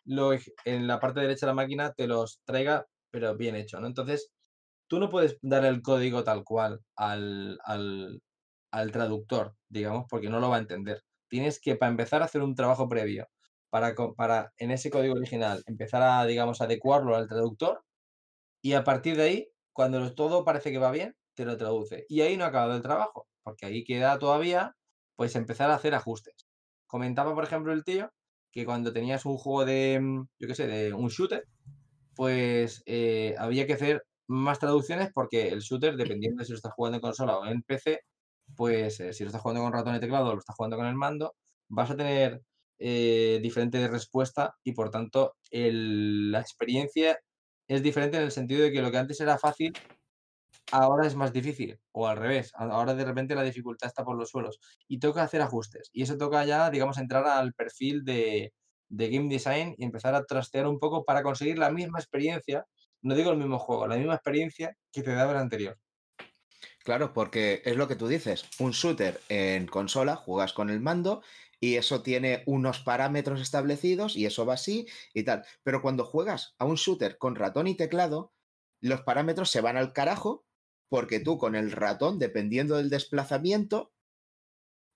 lo, 0.08 0.32
en 0.64 0.86
la 0.86 1.00
parte 1.00 1.20
derecha 1.20 1.46
de 1.46 1.52
la 1.52 1.54
máquina 1.56 1.92
te 1.94 2.06
los 2.08 2.40
traiga, 2.44 2.86
pero 3.10 3.36
bien 3.36 3.56
hecho, 3.56 3.80
¿no? 3.80 3.86
Entonces, 3.88 4.32
tú 4.88 4.98
no 5.00 5.08
puedes 5.10 5.38
dar 5.42 5.64
el 5.64 5.82
código 5.82 6.24
tal 6.24 6.44
cual 6.44 6.80
al, 6.96 7.58
al, 7.64 8.20
al 8.72 8.92
traductor, 8.92 9.56
digamos, 9.68 10.06
porque 10.10 10.30
no 10.30 10.40
lo 10.40 10.50
va 10.50 10.56
a 10.56 10.60
entender. 10.60 11.02
Tienes 11.28 11.60
que, 11.60 11.76
para 11.76 11.90
empezar, 11.90 12.22
hacer 12.22 12.42
un 12.42 12.54
trabajo 12.54 12.88
previo 12.88 13.26
para, 13.70 13.94
para 14.16 14.52
en 14.58 14.70
ese 14.72 14.90
código 14.90 15.14
original 15.14 15.62
empezar 15.66 16.02
a, 16.02 16.24
digamos, 16.26 16.60
adecuarlo 16.62 17.16
al 17.16 17.28
traductor 17.28 17.84
y 18.62 18.74
a 18.74 18.84
partir 18.84 19.16
de 19.16 19.22
ahí, 19.22 19.48
cuando 19.72 20.14
todo 20.14 20.44
parece 20.44 20.70
que 20.72 20.78
va 20.78 20.90
bien, 20.90 21.16
te 21.34 21.44
lo 21.44 21.56
traduce. 21.56 22.04
Y 22.08 22.20
ahí 22.22 22.36
no 22.36 22.44
ha 22.44 22.48
acabado 22.48 22.74
el 22.76 22.82
trabajo, 22.82 23.28
porque 23.42 23.66
ahí 23.66 23.84
queda 23.84 24.18
todavía, 24.18 24.76
pues 25.16 25.36
empezar 25.36 25.70
a 25.70 25.74
hacer 25.76 25.94
ajustes. 25.94 26.48
Comentaba, 26.86 27.34
por 27.34 27.44
ejemplo, 27.44 27.72
el 27.72 27.84
tío 27.84 28.10
que 28.52 28.64
cuando 28.64 28.92
tenías 28.92 29.24
un 29.26 29.36
juego 29.38 29.64
de, 29.64 30.00
mm, 30.00 30.26
yo 30.38 30.48
qué 30.48 30.54
sé, 30.54 30.66
de 30.66 30.92
un 30.94 31.08
shooter, 31.08 31.44
pues 32.14 32.82
eh, 32.86 33.34
había 33.38 33.66
que 33.66 33.74
hacer 33.74 34.02
más 34.28 34.58
traducciones 34.58 35.10
porque 35.14 35.48
el 35.48 35.60
shooter, 35.60 35.96
dependiendo 35.96 36.40
de 36.40 36.44
si 36.46 36.52
lo 36.52 36.56
estás 36.56 36.72
jugando 36.74 36.96
en 36.96 37.02
consola 37.02 37.38
o 37.38 37.46
en 37.46 37.62
PC, 37.62 38.00
pues 38.56 39.00
eh, 39.00 39.12
si 39.12 39.24
lo 39.24 39.28
estás 39.28 39.42
jugando 39.42 39.62
con 39.62 39.72
ratón 39.72 39.94
y 39.96 40.00
teclado 40.00 40.28
o 40.30 40.32
lo 40.34 40.38
estás 40.40 40.56
jugando 40.56 40.76
con 40.76 40.86
el 40.86 40.94
mando, 40.96 41.34
vas 41.68 41.90
a 41.90 41.96
tener 41.96 42.42
eh, 42.78 43.40
diferente 43.42 43.86
respuesta 43.88 44.54
y 44.64 44.72
por 44.72 44.90
tanto 44.90 45.34
el- 45.50 46.30
la 46.32 46.40
experiencia 46.40 47.18
es 47.68 47.82
diferente 47.82 48.16
en 48.18 48.24
el 48.24 48.30
sentido 48.32 48.62
de 48.62 48.72
que 48.72 48.82
lo 48.82 48.90
que 48.90 48.98
antes 48.98 49.20
era 49.20 49.38
fácil, 49.38 49.78
ahora 50.70 51.06
es 51.06 51.14
más 51.14 51.32
difícil, 51.32 51.78
o 51.92 52.06
al 52.06 52.16
revés, 52.16 52.52
ahora 52.54 52.94
de 52.94 53.04
repente 53.04 53.34
la 53.34 53.42
dificultad 53.42 53.88
está 53.88 54.04
por 54.04 54.16
los 54.16 54.30
suelos 54.30 54.58
y 54.86 54.98
toca 54.98 55.22
hacer 55.22 55.40
ajustes. 55.40 55.90
Y 55.92 56.02
eso 56.02 56.16
toca 56.16 56.44
ya, 56.44 56.70
digamos, 56.70 56.98
entrar 56.98 57.26
al 57.26 57.54
perfil 57.54 58.04
de, 58.04 58.52
de 58.88 59.10
game 59.10 59.28
design 59.28 59.74
y 59.78 59.84
empezar 59.84 60.14
a 60.14 60.24
trastear 60.24 60.66
un 60.66 60.78
poco 60.78 61.04
para 61.04 61.22
conseguir 61.22 61.58
la 61.58 61.70
misma 61.70 61.98
experiencia, 61.98 62.66
no 63.02 63.14
digo 63.14 63.30
el 63.30 63.38
mismo 63.38 63.58
juego, 63.58 63.86
la 63.86 63.96
misma 63.96 64.14
experiencia 64.14 64.76
que 64.92 65.02
te 65.02 65.12
daba 65.12 65.32
el 65.32 65.38
anterior. 65.38 65.78
Claro, 66.84 67.12
porque 67.12 67.62
es 67.64 67.76
lo 67.76 67.86
que 67.86 67.96
tú 67.96 68.08
dices, 68.08 68.44
un 68.58 68.70
shooter 68.70 69.20
en 69.28 69.66
consola, 69.66 70.16
juegas 70.16 70.52
con 70.52 70.70
el 70.70 70.80
mando 70.80 71.22
y 71.60 71.76
eso 71.76 72.02
tiene 72.02 72.42
unos 72.46 72.80
parámetros 72.80 73.40
establecidos 73.40 74.16
y 74.16 74.26
eso 74.26 74.46
va 74.46 74.54
así 74.54 74.86
y 75.12 75.24
tal. 75.24 75.44
Pero 75.62 75.82
cuando 75.82 76.04
juegas 76.04 76.54
a 76.58 76.64
un 76.64 76.76
shooter 76.76 77.18
con 77.18 77.34
ratón 77.34 77.66
y 77.66 77.76
teclado, 77.76 78.32
los 78.80 79.02
parámetros 79.02 79.50
se 79.50 79.60
van 79.60 79.76
al 79.76 79.92
carajo 79.92 80.46
porque 80.88 81.20
tú 81.20 81.38
con 81.38 81.54
el 81.54 81.72
ratón, 81.72 82.18
dependiendo 82.18 82.76
del 82.76 82.90
desplazamiento, 82.90 83.92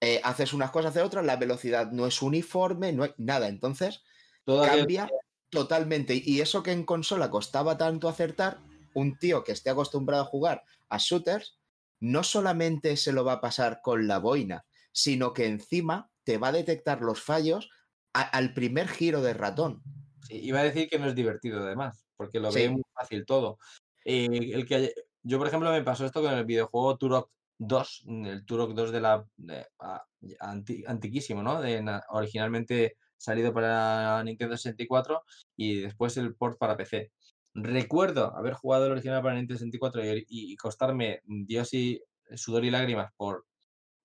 eh, 0.01 0.21
haces 0.25 0.53
unas 0.53 0.71
cosas, 0.71 0.91
haces 0.93 1.05
otras, 1.05 1.25
la 1.25 1.37
velocidad 1.37 1.93
no 1.93 2.07
es 2.07 2.23
uniforme, 2.23 2.93
no 2.93 3.05
hay 3.05 3.13
nada. 3.19 3.49
Entonces 3.49 4.03
Todo 4.45 4.65
cambia 4.65 5.09
totalmente. 5.51 6.21
Y 6.25 6.41
eso 6.41 6.63
que 6.63 6.73
en 6.73 6.85
consola 6.85 7.31
costaba 7.31 7.77
tanto 7.79 8.09
acertar, 8.09 8.61
un 8.95 9.17
tío 9.19 9.45
que 9.45 9.53
esté 9.53 9.71
acostumbrado 9.71 10.23
a 10.25 10.27
jugar 10.27 10.65
a 10.89 10.99
shooters, 10.99 11.59
no 12.01 12.25
solamente 12.25 12.97
se 12.97 13.13
lo 13.13 13.25
va 13.25 13.35
a 13.35 13.41
pasar 13.41 13.81
con 13.83 14.09
la 14.09 14.19
boina, 14.19 14.67
sino 14.93 15.33
que 15.33 15.47
encima 15.47 16.11
te 16.25 16.37
va 16.39 16.49
a 16.49 16.53
detectar 16.53 17.01
los 17.01 17.23
fallos 17.23 17.71
a- 18.13 18.23
al 18.23 18.55
primer 18.55 18.89
giro 18.89 19.23
de 19.23 19.35
ratón. 19.35 19.83
Sí, 20.27 20.41
iba 20.43 20.61
a 20.61 20.65
decir 20.65 20.89
que 20.89 20.99
no 20.99 21.07
es 21.07 21.15
divertido 21.15 21.61
además, 21.61 22.05
porque 22.17 22.41
lo 22.41 22.53
ve 22.53 22.69
muy 22.71 22.83
fácil 22.95 23.25
todo. 23.25 23.59
Eh, 24.05 24.27
el 24.53 24.67
que 24.67 24.75
haya- 24.75 24.91
yo, 25.23 25.39
por 25.39 25.47
ejemplo, 25.49 25.71
me 25.71 25.83
pasó 25.83 26.05
esto 26.05 26.23
con 26.23 26.33
el 26.35 26.45
videojuego 26.45 26.97
Turok 26.97 27.31
2, 27.59 28.03
mm, 28.07 28.27
el 28.27 28.45
Turok 28.45 28.73
2 28.75 28.91
de 28.93 29.01
la 29.01 29.25
de- 29.37 29.67
a- 29.79 30.05
anti- 30.41 30.85
antiquísimo, 30.87 31.43
¿no? 31.43 31.61
De, 31.61 31.85
originalmente 32.11 32.97
salido 33.17 33.53
para 33.53 34.23
Nintendo 34.25 34.57
64 34.57 35.23
y 35.57 35.81
después 35.81 36.17
el 36.17 36.35
port 36.35 36.59
para 36.59 36.77
PC. 36.77 37.13
Recuerdo 37.55 38.35
haber 38.37 38.55
jugado 38.55 38.87
el 38.87 38.93
original 38.93 39.23
para 39.23 39.35
Nintendo 39.37 39.59
64 39.59 40.05
y, 40.05 40.25
y 40.29 40.57
costarme 40.57 41.21
Dios 41.25 41.73
y 41.75 42.03
sudor 42.35 42.65
y 42.65 42.71
lágrimas 42.71 43.13
por 43.17 43.45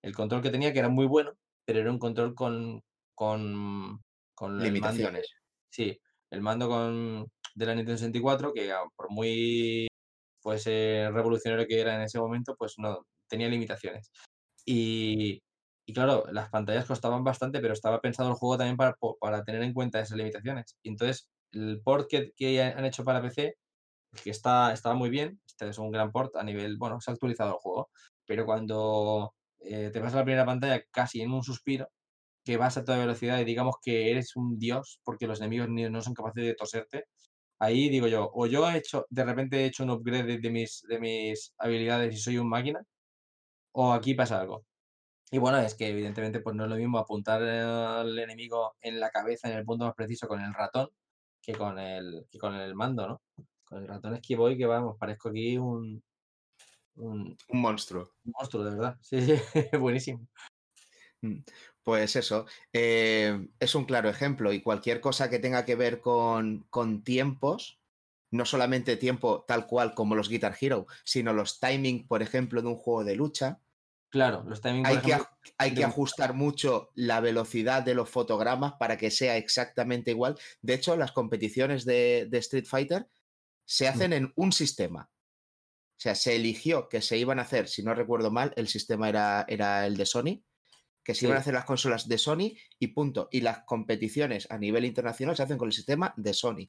el 0.02 0.14
control 0.14 0.42
que 0.42 0.50
tenía, 0.50 0.72
que 0.72 0.78
era 0.78 0.88
muy 0.88 1.06
bueno, 1.06 1.32
pero 1.64 1.80
era 1.80 1.90
un 1.90 1.98
control 1.98 2.34
con, 2.34 2.82
con, 3.14 4.02
con 4.34 4.52
el 4.52 4.58
mando 4.58 4.64
Limitaciones. 4.64 5.32
Sí, 5.70 6.00
el 6.30 6.42
mando 6.42 6.68
con, 6.68 7.26
de 7.54 7.66
la 7.66 7.74
Nintendo 7.74 7.98
64, 7.98 8.52
que 8.52 8.70
ah, 8.70 8.84
por 8.94 9.10
muy 9.10 9.87
pues, 10.48 10.66
eh, 10.66 11.10
revolucionario 11.12 11.66
que 11.66 11.78
era 11.78 11.94
en 11.94 12.00
ese 12.00 12.18
momento, 12.18 12.56
pues 12.56 12.78
no 12.78 13.04
tenía 13.28 13.50
limitaciones. 13.50 14.10
Y, 14.64 15.42
claro, 15.92 16.24
las 16.32 16.48
pantallas 16.48 16.86
costaban 16.86 17.22
bastante, 17.22 17.60
pero 17.60 17.74
estaba 17.74 18.00
pensado 18.00 18.30
el 18.30 18.34
juego 18.34 18.56
también 18.56 18.78
para, 18.78 19.44
tener 19.44 19.62
en 19.62 19.74
cuenta 19.74 20.00
esas 20.00 20.16
limitaciones. 20.16 20.78
Entonces, 20.84 21.28
el 21.52 21.82
port 21.84 22.08
que, 22.08 22.32
que 22.34 22.62
han 22.62 22.82
hecho 22.86 23.04
para 23.04 23.20
PC, 23.20 23.56
que 24.24 24.30
está, 24.30 24.74
muy 24.94 25.10
bien, 25.10 25.38
este 25.46 25.68
es 25.68 25.76
un 25.76 25.90
gran 25.90 26.12
port 26.12 26.34
a 26.36 26.42
nivel, 26.42 26.78
bueno, 26.78 26.98
se 27.02 27.10
ha 27.10 27.14
actualizado 27.14 27.50
el 27.50 27.58
juego, 27.58 27.90
pero 28.24 28.46
cuando 28.46 29.34
eh, 29.60 29.90
te 29.92 30.00
pasa 30.00 30.16
la 30.16 30.24
primera 30.24 30.46
pantalla 30.46 30.82
casi 30.90 31.20
en 31.20 31.30
un 31.30 31.42
suspiro, 31.42 31.90
que 32.42 32.56
vas 32.56 32.78
a 32.78 32.84
toda 32.84 32.96
velocidad 32.96 33.38
y 33.38 33.44
digamos 33.44 33.76
que 33.82 34.10
eres 34.10 34.34
un 34.34 34.58
dios 34.58 34.98
porque 35.04 35.26
los 35.26 35.40
enemigos 35.40 35.68
no 35.68 36.00
son 36.00 36.14
capaces 36.14 36.42
de 36.42 36.54
toserte, 36.54 37.04
ahí 37.58 37.88
digo 37.88 38.06
yo, 38.08 38.30
o 38.32 38.46
yo 38.46 38.68
he 38.68 38.78
hecho, 38.78 39.06
de 39.10 39.24
repente 39.24 39.58
he 39.60 39.66
hecho 39.66 39.84
un 39.84 39.90
upgrade 39.90 40.38
de, 40.38 40.50
mis, 40.50 40.82
de 40.88 40.98
mis 41.00 41.54
habilidades 41.58 42.14
y 42.14 42.18
soy 42.18 42.38
un 42.38 42.48
máquina, 42.48 42.82
o 43.72 43.92
aquí 43.92 44.14
pasa 44.14 44.40
algo. 44.40 44.64
Y 45.30 45.38
bueno, 45.38 45.58
es 45.58 45.74
que 45.74 45.88
evidentemente 45.88 46.40
pues 46.40 46.56
no 46.56 46.64
es 46.64 46.70
lo 46.70 46.76
mismo 46.76 46.98
apuntar 46.98 47.42
al 47.42 48.18
enemigo 48.18 48.76
en 48.80 48.98
la 48.98 49.10
cabeza, 49.10 49.50
en 49.50 49.58
el 49.58 49.64
punto 49.64 49.84
más 49.84 49.94
preciso 49.94 50.26
con 50.26 50.40
el 50.40 50.54
ratón, 50.54 50.88
que 51.42 51.54
con 51.54 51.78
el, 51.78 52.26
que 52.30 52.38
con 52.38 52.54
el 52.54 52.74
mando, 52.74 53.06
¿no? 53.06 53.22
Con 53.64 53.82
el 53.82 53.88
ratón 53.88 54.14
esquivo 54.14 54.50
y 54.50 54.56
que 54.56 54.66
vamos, 54.66 54.96
parezco 54.98 55.28
aquí 55.28 55.58
un, 55.58 56.02
un, 56.96 57.36
Un 57.48 57.60
monstruo. 57.60 58.10
un 58.24 58.32
monstruo, 58.38 58.64
de 58.64 58.70
verdad. 58.70 58.96
Sí, 59.02 59.20
sí, 59.20 59.32
buenísimo. 59.78 60.26
Mm, 61.84 61.84
Pues 61.84 62.16
eso, 62.16 62.46
eh, 62.72 63.48
es 63.60 63.74
un 63.74 63.84
claro 63.86 64.08
ejemplo 64.10 64.52
y 64.52 64.62
cualquier 64.62 65.00
cosa 65.00 65.30
que 65.30 65.38
tenga 65.38 65.64
que 65.64 65.74
ver 65.76 66.00
con, 66.00 66.66
con 66.70 67.02
tiempos, 67.02 67.80
no 68.30 68.44
solamente 68.44 68.96
tiempo 68.96 69.44
tal 69.48 69.66
cual 69.66 69.94
como 69.94 70.14
los 70.14 70.28
Guitar 70.28 70.56
Hero, 70.60 70.86
sino 71.04 71.32
los 71.32 71.60
timing, 71.60 72.06
por 72.06 72.22
ejemplo, 72.22 72.60
de 72.62 72.68
un 72.68 72.76
juego 72.76 73.04
de 73.04 73.16
lucha, 73.16 73.62
Claro, 74.10 74.42
los 74.46 74.60
timing, 74.62 74.86
hay 74.86 74.98
que, 75.02 75.12
ejemplo, 75.12 75.26
hay 75.58 75.74
que 75.74 75.84
ajustar 75.84 76.32
mucho 76.34 76.90
la 76.94 77.20
velocidad 77.20 77.82
de 77.82 77.94
los 77.94 78.08
fotogramas 78.08 78.74
para 78.78 78.96
que 78.96 79.10
sea 79.10 79.36
exactamente 79.36 80.10
igual. 80.12 80.38
De 80.62 80.74
hecho, 80.74 80.96
las 80.96 81.12
competiciones 81.12 81.84
de, 81.84 82.26
de 82.30 82.38
Street 82.38 82.64
Fighter 82.64 83.08
se 83.66 83.88
hacen 83.88 84.12
en 84.14 84.32
un 84.36 84.52
sistema. 84.52 85.10
O 85.98 86.00
sea, 86.00 86.14
se 86.14 86.36
eligió 86.36 86.88
que 86.88 87.02
se 87.02 87.18
iban 87.18 87.38
a 87.38 87.42
hacer, 87.42 87.68
si 87.68 87.82
no 87.82 87.94
recuerdo 87.94 88.30
mal, 88.30 88.52
el 88.56 88.68
sistema 88.68 89.08
era, 89.08 89.44
era 89.48 89.86
el 89.86 89.96
de 89.96 90.06
Sony, 90.06 90.44
que 91.08 91.14
se 91.14 91.24
iban 91.24 91.38
a 91.38 91.40
hacer 91.40 91.54
las 91.54 91.64
consolas 91.64 92.06
de 92.06 92.18
Sony 92.18 92.52
y 92.78 92.88
punto. 92.88 93.28
Y 93.32 93.40
las 93.40 93.60
competiciones 93.64 94.46
a 94.50 94.58
nivel 94.58 94.84
internacional 94.84 95.34
se 95.34 95.42
hacen 95.42 95.56
con 95.56 95.68
el 95.68 95.72
sistema 95.72 96.12
de 96.18 96.34
Sony. 96.34 96.68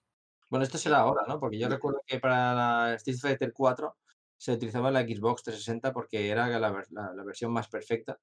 Bueno, 0.50 0.64
esto 0.64 0.78
será 0.78 1.00
ahora, 1.00 1.24
¿no? 1.28 1.42
Porque 1.42 1.60
yo 1.60 1.68
recuerdo 1.68 2.02
que 2.08 2.22
para 2.22 2.54
la 2.56 2.94
Street 2.96 3.18
Fighter 3.20 3.52
4 3.52 3.98
se 4.38 4.54
utilizaba 4.54 4.92
la 4.92 5.02
Xbox 5.02 5.44
360 5.44 5.92
porque 5.92 6.30
era 6.30 6.48
la, 6.58 6.72
ver- 6.72 6.88
la- 6.92 7.12
la 7.14 7.24
versión 7.26 7.52
más 7.52 7.68
perfecta. 7.68 8.18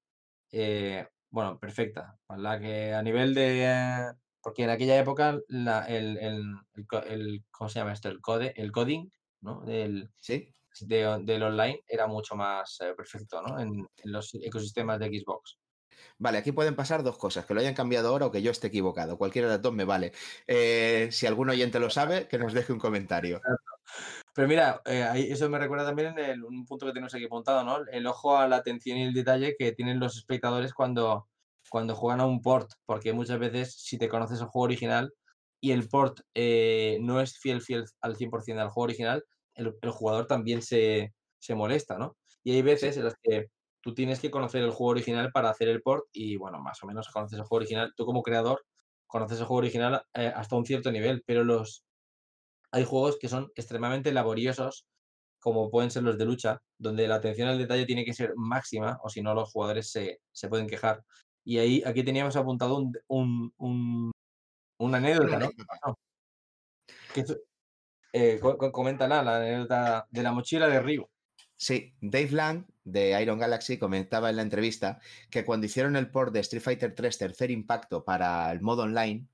eh, 0.53 1.07
bueno, 1.29 1.59
perfecta. 1.59 2.19
La 2.35 2.59
que 2.59 2.95
a 2.95 3.03
nivel 3.03 3.35
de... 3.35 3.64
eh, 3.67 4.12
Porque 4.41 4.62
en 4.64 4.71
aquella 4.71 4.99
época 4.99 5.39
la- 5.49 5.85
el, 5.87 6.62
¿cómo 7.51 7.69
se 7.69 7.79
llama 7.79 7.93
esto? 7.93 8.09
El 8.09 8.23
code, 8.23 8.55
el 8.57 8.73
coding, 8.73 9.11
¿no? 9.43 9.61
Del, 9.67 10.11
¿Sí? 10.17 10.49
de- 10.81 11.19
del 11.25 11.43
online 11.43 11.83
era 11.87 12.07
mucho 12.07 12.37
más 12.37 12.79
eh, 12.81 12.95
perfecto, 12.97 13.43
¿no? 13.43 13.61
En, 13.61 13.69
en 13.97 14.12
los 14.12 14.35
ecosistemas 14.35 14.99
de 14.99 15.09
Xbox. 15.09 15.59
Vale, 16.19 16.39
aquí 16.39 16.53
pueden 16.53 16.77
pasar 16.77 17.03
dos 17.03 17.19
cosas, 17.19 17.47
que 17.47 17.55
lo 17.55 17.61
hayan 17.61 17.75
cambiado 17.75 18.09
ahora 18.09 18.27
o 18.27 18.31
que 18.31 18.43
yo 18.43 18.51
esté 18.51 18.69
equivocado. 18.69 19.19
Cualquiera 19.19 19.49
de 19.49 19.55
las 19.55 19.63
dos 19.63 19.75
me 19.75 19.85
vale. 19.85 20.13
Eh, 20.47 21.09
si 21.11 21.27
algún 21.27 21.51
oyente 21.51 21.79
lo 21.81 21.91
sabe, 21.91 22.29
que 22.29 22.39
nos 22.39 22.53
deje 22.53 22.73
un 22.73 22.79
comentario. 22.79 23.41
Pero 24.35 24.49
mira, 24.49 24.83
eh, 24.85 25.29
eso 25.31 25.49
me 25.49 25.59
recuerda 25.59 25.87
también 25.87 26.19
en 26.19 26.43
un 26.45 26.65
punto 26.67 26.87
que 26.87 26.93
tenemos 26.93 27.15
aquí 27.15 27.25
apuntado, 27.25 27.65
¿no? 27.65 27.79
El 27.91 28.07
ojo 28.07 28.37
a 28.37 28.49
la 28.49 28.57
atención 28.57 28.99
y 28.99 29.05
el 29.05 29.15
detalle 29.15 29.57
que 29.59 29.73
tienen 29.73 30.01
los 30.01 30.17
espectadores 30.17 30.75
cuando, 30.75 31.29
cuando 31.71 31.95
juegan 31.95 32.21
a 32.21 32.27
un 32.27 32.43
port, 32.43 32.73
porque 32.85 33.13
muchas 33.13 33.39
veces 33.39 33.75
si 33.79 33.99
te 33.99 34.09
conoces 34.09 34.41
el 34.41 34.47
juego 34.47 34.65
original 34.65 35.15
y 35.61 35.73
el 35.73 35.89
port 35.89 36.21
eh, 36.35 36.99
no 37.01 37.21
es 37.21 37.39
fiel, 37.39 37.63
fiel 37.63 37.85
al 38.01 38.17
100% 38.17 38.61
al 38.61 38.69
juego 38.69 38.85
original, 38.85 39.25
el, 39.55 39.75
el 39.81 39.91
jugador 39.91 40.27
también 40.27 40.63
se, 40.63 41.15
se 41.39 41.55
molesta, 41.55 41.99
¿no? 41.99 42.17
Y 42.45 42.53
hay 42.53 42.63
veces 42.63 42.97
en 42.97 43.05
las 43.05 43.15
que 43.23 43.47
tú 43.87 43.95
tienes 43.95 44.18
que 44.18 44.32
conocer 44.32 44.64
el 44.64 44.72
juego 44.72 44.91
original 44.91 45.30
para 45.30 45.49
hacer 45.49 45.68
el 45.68 45.80
port 45.80 46.07
y, 46.12 46.37
bueno, 46.37 46.59
más 46.59 46.82
o 46.82 46.89
menos 46.89 47.07
conoces 47.09 47.39
el 47.39 47.45
juego 47.45 47.59
original. 47.62 47.93
Tú 47.97 48.05
como 48.05 48.20
creador 48.20 48.66
conoces 49.07 49.39
el 49.39 49.45
juego 49.47 49.59
original 49.59 50.03
eh, 50.12 50.32
hasta 50.34 50.57
un 50.57 50.66
cierto 50.66 50.91
nivel, 50.91 51.22
pero 51.24 51.45
los, 51.45 51.84
hay 52.72 52.82
juegos 52.84 53.16
que 53.20 53.28
son 53.28 53.53
extremadamente 53.55 54.12
laboriosos, 54.12 54.89
como 55.39 55.70
pueden 55.70 55.93
ser 55.93 56.03
los 56.03 56.18
de 56.18 56.24
lucha, 56.24 56.61
donde 56.78 57.07
la 57.07 57.14
atención 57.14 57.47
al 57.49 57.59
detalle 57.59 57.87
tiene 57.87 58.05
que 58.05 58.12
ser 58.12 58.32
máxima, 58.34 58.99
o 59.05 59.09
si 59.09 59.22
no, 59.22 59.34
los 59.34 59.53
jugadores 59.53 59.89
se, 59.89 60.20
se 60.32 60.49
pueden 60.49 60.66
quejar. 60.66 61.05
Y 61.45 61.59
ahí, 61.59 61.80
aquí 61.87 62.03
teníamos 62.03 62.34
apuntado 62.34 62.78
un, 62.78 62.93
un- 63.07 63.53
un- 63.59 64.11
una 64.78 64.99
anécdota, 64.99 65.39
¿no? 65.39 65.47
Que 67.14 67.22
tú- 67.22 67.39
eh, 68.12 68.41
co- 68.43 68.59
co- 68.59 68.72
coméntala, 68.72 69.22
la 69.22 69.37
anécdota 69.37 70.09
de 70.11 70.22
la 70.24 70.32
mochila 70.32 70.66
de 70.66 70.80
Ryu. 70.80 71.07
Sí, 71.55 71.95
Dave 72.01 72.30
Lang 72.32 72.66
de 72.87 73.20
Iron 73.20 73.39
Galaxy 73.39 73.78
comentaba 73.78 74.30
en 74.30 74.37
la 74.37 74.43
entrevista 74.43 75.01
que 75.28 75.45
cuando 75.45 75.66
hicieron 75.66 75.97
el 75.97 76.11
port 76.11 76.32
de 76.32 76.41
Street 76.41 76.62
Fighter 76.62 76.95
3 76.95 77.18
Tercer 77.18 77.51
Impacto 77.51 78.05
para 78.05 78.51
el 78.53 78.62
modo 78.62 78.84
online, 78.84 79.26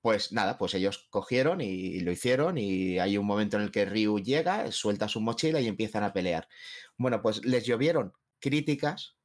pues 0.00 0.32
nada, 0.32 0.56
pues 0.56 0.72
ellos 0.74 1.08
cogieron 1.10 1.60
y 1.60 2.00
lo 2.00 2.12
hicieron 2.12 2.56
y 2.56 2.98
hay 2.98 3.18
un 3.18 3.26
momento 3.26 3.56
en 3.56 3.64
el 3.64 3.72
que 3.72 3.84
Ryu 3.84 4.20
llega, 4.20 4.70
suelta 4.72 5.08
su 5.08 5.20
mochila 5.20 5.60
y 5.60 5.66
empiezan 5.66 6.04
a 6.04 6.12
pelear. 6.12 6.48
Bueno, 6.96 7.20
pues 7.20 7.44
les 7.44 7.66
llovieron 7.66 8.14
críticas, 8.38 9.16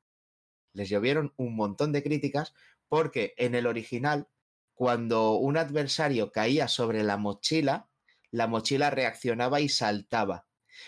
les 0.73 0.89
llovieron 0.89 1.33
un 1.37 1.55
montón 1.55 1.93
de 1.93 2.03
críticas 2.03 2.53
porque 2.89 3.35
en 3.37 3.55
el 3.55 3.67
original, 3.67 4.27
cuando 4.73 5.33
un 5.33 5.55
adversario 5.55 6.31
caía 6.31 6.67
sobre 6.67 7.03
la 7.03 7.17
mochila, 7.17 7.89
la 8.31 8.47
mochila 8.47 8.89
reaccionaba 8.89 9.61
y 9.61 9.69
saltaba. 9.69 10.47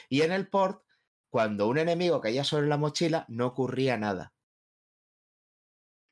Y 0.10 0.24
en 0.24 0.32
el 0.32 0.50
port, 0.50 0.84
cuando 1.38 1.68
un 1.68 1.78
enemigo 1.78 2.20
caía 2.20 2.44
sobre 2.44 2.66
la 2.66 2.78
mochila, 2.78 3.24
no 3.28 3.46
ocurría 3.46 3.96
nada. 3.96 4.34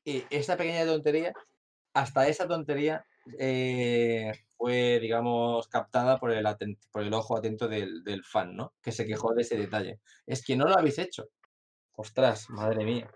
Y 0.04 0.22
esta 0.30 0.56
pequeña 0.56 0.84
tontería, 0.86 1.32
hasta 1.94 2.28
esa 2.28 2.46
tontería 2.46 3.04
eh, 3.40 4.30
fue, 4.56 5.00
digamos, 5.00 5.66
captada 5.66 6.20
por 6.20 6.30
el, 6.30 6.46
aten- 6.46 6.78
por 6.92 7.02
el 7.02 7.12
ojo 7.12 7.36
atento 7.36 7.66
del, 7.66 8.04
del 8.04 8.22
fan, 8.22 8.54
¿no? 8.54 8.74
Que 8.80 8.92
se 8.92 9.04
quejó 9.04 9.34
de 9.34 9.42
ese 9.42 9.56
detalle. 9.56 9.98
Es 10.26 10.44
que 10.46 10.54
no 10.54 10.68
lo 10.68 10.78
habéis 10.78 11.00
hecho. 11.00 11.24
Ostras, 11.96 12.48
madre 12.48 12.84
mía. 12.84 13.10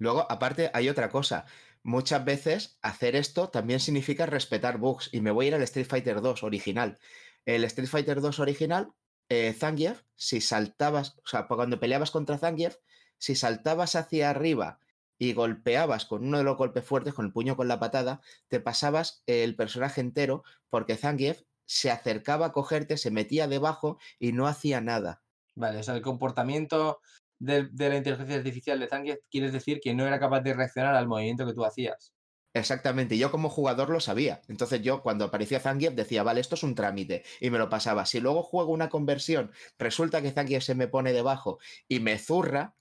Luego, 0.00 0.26
aparte, 0.28 0.68
hay 0.74 0.88
otra 0.88 1.10
cosa. 1.10 1.44
Muchas 1.84 2.24
veces 2.24 2.76
hacer 2.82 3.14
esto 3.14 3.50
también 3.50 3.78
significa 3.78 4.26
respetar 4.26 4.78
bugs. 4.78 5.10
Y 5.12 5.20
me 5.20 5.30
voy 5.30 5.44
a 5.44 5.48
ir 5.50 5.54
al 5.54 5.62
Street 5.62 5.86
Fighter 5.86 6.20
2 6.20 6.42
original. 6.42 6.98
El 7.44 7.62
Street 7.62 7.88
Fighter 7.88 8.20
2 8.20 8.40
original, 8.40 8.90
eh, 9.28 9.52
Zangief, 9.52 10.02
si 10.14 10.40
saltabas, 10.40 11.16
o 11.24 11.26
sea, 11.26 11.46
cuando 11.46 11.80
peleabas 11.80 12.10
contra 12.10 12.38
Zangief, 12.38 12.76
si 13.18 13.34
saltabas 13.34 13.96
hacia 13.96 14.30
arriba 14.30 14.80
y 15.18 15.32
golpeabas 15.32 16.04
con 16.04 16.26
uno 16.26 16.38
de 16.38 16.44
los 16.44 16.56
golpes 16.56 16.84
fuertes, 16.84 17.14
con 17.14 17.26
el 17.26 17.32
puño 17.32 17.56
con 17.56 17.68
la 17.68 17.80
patada, 17.80 18.20
te 18.48 18.60
pasabas 18.60 19.22
el 19.26 19.56
personaje 19.56 20.00
entero 20.00 20.42
porque 20.68 20.96
Zangief 20.96 21.42
se 21.66 21.90
acercaba 21.90 22.46
a 22.46 22.52
cogerte, 22.52 22.96
se 22.96 23.10
metía 23.10 23.48
debajo 23.48 23.98
y 24.18 24.32
no 24.32 24.46
hacía 24.46 24.80
nada. 24.80 25.22
Vale, 25.54 25.78
o 25.78 25.82
sea, 25.82 25.94
el 25.94 26.02
comportamiento 26.02 27.00
de, 27.38 27.68
de 27.70 27.88
la 27.88 27.96
inteligencia 27.96 28.36
artificial 28.36 28.80
de 28.80 28.88
Zangief 28.88 29.18
quieres 29.30 29.52
decir 29.52 29.80
que 29.80 29.94
no 29.94 30.06
era 30.06 30.18
capaz 30.18 30.40
de 30.40 30.54
reaccionar 30.54 30.94
al 30.94 31.08
movimiento 31.08 31.46
que 31.46 31.54
tú 31.54 31.64
hacías. 31.64 32.12
Exactamente, 32.54 33.16
y 33.16 33.18
yo 33.18 33.32
como 33.32 33.50
jugador 33.50 33.90
lo 33.90 33.98
sabía. 33.98 34.40
Entonces 34.48 34.80
yo 34.80 35.02
cuando 35.02 35.24
aparecía 35.24 35.58
Zangief 35.58 35.94
decía, 35.94 36.22
vale, 36.22 36.40
esto 36.40 36.54
es 36.54 36.62
un 36.62 36.76
trámite, 36.76 37.24
y 37.40 37.50
me 37.50 37.58
lo 37.58 37.68
pasaba. 37.68 38.06
Si 38.06 38.20
luego 38.20 38.44
juego 38.44 38.72
una 38.72 38.88
conversión, 38.88 39.50
resulta 39.76 40.22
que 40.22 40.30
Zangief 40.30 40.62
se 40.62 40.76
me 40.76 40.86
pone 40.86 41.12
debajo 41.12 41.58
y 41.88 41.98
me 41.98 42.18
zurra, 42.18 42.76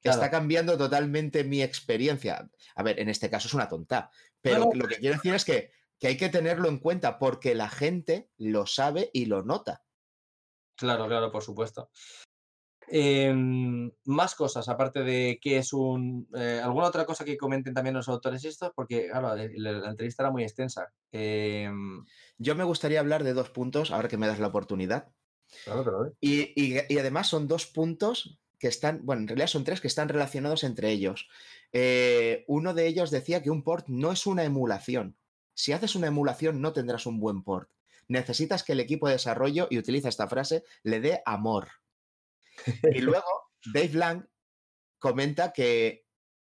Claro. 0.00 0.18
está 0.18 0.30
cambiando 0.30 0.76
totalmente 0.76 1.44
mi 1.44 1.62
experiencia. 1.62 2.50
A 2.74 2.82
ver, 2.82 3.00
en 3.00 3.08
este 3.08 3.30
caso 3.30 3.48
es 3.48 3.54
una 3.54 3.68
tonta, 3.68 4.10
pero 4.42 4.70
lo 4.74 4.86
que 4.86 4.96
quiero 4.96 5.14
decir 5.14 5.34
es 5.34 5.46
que, 5.46 5.70
que 5.98 6.08
hay 6.08 6.18
que 6.18 6.28
tenerlo 6.28 6.68
en 6.68 6.78
cuenta 6.78 7.18
porque 7.18 7.54
la 7.54 7.70
gente 7.70 8.28
lo 8.36 8.66
sabe 8.66 9.08
y 9.14 9.24
lo 9.24 9.42
nota. 9.42 9.82
Claro, 10.76 11.06
claro, 11.06 11.32
por 11.32 11.42
supuesto. 11.42 11.90
Em, 12.88 13.90
más 14.04 14.34
cosas, 14.34 14.68
aparte 14.68 15.00
de 15.02 15.38
qué 15.40 15.58
es 15.58 15.72
un... 15.72 16.28
eh, 16.34 16.60
¿Alguna 16.62 16.86
otra 16.88 17.06
cosa 17.06 17.24
que 17.24 17.36
comenten 17.36 17.74
también 17.74 17.94
los 17.96 18.08
autores 18.08 18.44
estos? 18.44 18.70
Porque, 18.74 19.08
claro, 19.08 19.34
la, 19.36 19.72
la 19.72 19.90
entrevista 19.90 20.22
era 20.22 20.32
muy 20.32 20.42
extensa. 20.44 20.92
Em, 21.12 22.04
Yo 22.38 22.54
me 22.54 22.64
gustaría 22.64 23.00
hablar 23.00 23.24
de 23.24 23.32
dos 23.34 23.50
puntos, 23.50 23.90
ahora 23.90 24.08
que 24.08 24.16
me 24.18 24.26
das 24.26 24.38
la 24.40 24.48
oportunidad. 24.48 25.12
claro, 25.64 26.16
y- 26.20 26.78
y 26.88 26.98
además 26.98 27.28
son 27.28 27.48
dos 27.48 27.66
puntos 27.66 28.40
que 28.58 28.68
están, 28.68 29.04
bueno, 29.04 29.22
en 29.22 29.28
realidad 29.28 29.48
son 29.48 29.64
tres 29.64 29.80
que 29.80 29.88
están 29.88 30.08
relacionados 30.08 30.64
entre 30.64 30.90
ellos. 30.90 31.28
Eh, 31.72 32.44
uno 32.48 32.72
de 32.74 32.86
ellos 32.86 33.10
decía 33.10 33.42
que 33.42 33.50
un 33.50 33.62
port 33.62 33.86
no 33.88 34.12
es 34.12 34.26
una 34.26 34.44
emulación. 34.44 35.18
Si 35.54 35.72
haces 35.72 35.94
una 35.96 36.06
emulación 36.08 36.60
no 36.60 36.72
tendrás 36.72 37.06
un 37.06 37.20
buen 37.20 37.42
port. 37.42 37.70
Necesitas 38.08 38.64
que 38.64 38.72
el 38.72 38.80
equipo 38.80 39.06
de 39.06 39.14
desarrollo, 39.14 39.66
y 39.70 39.78
utiliza 39.78 40.08
esta 40.08 40.28
frase, 40.28 40.64
le 40.82 41.00
dé 41.00 41.22
amor. 41.26 41.68
Y 42.92 43.00
luego 43.00 43.50
Dave 43.72 43.94
Lang 43.94 44.26
comenta 44.98 45.52
que, 45.52 46.04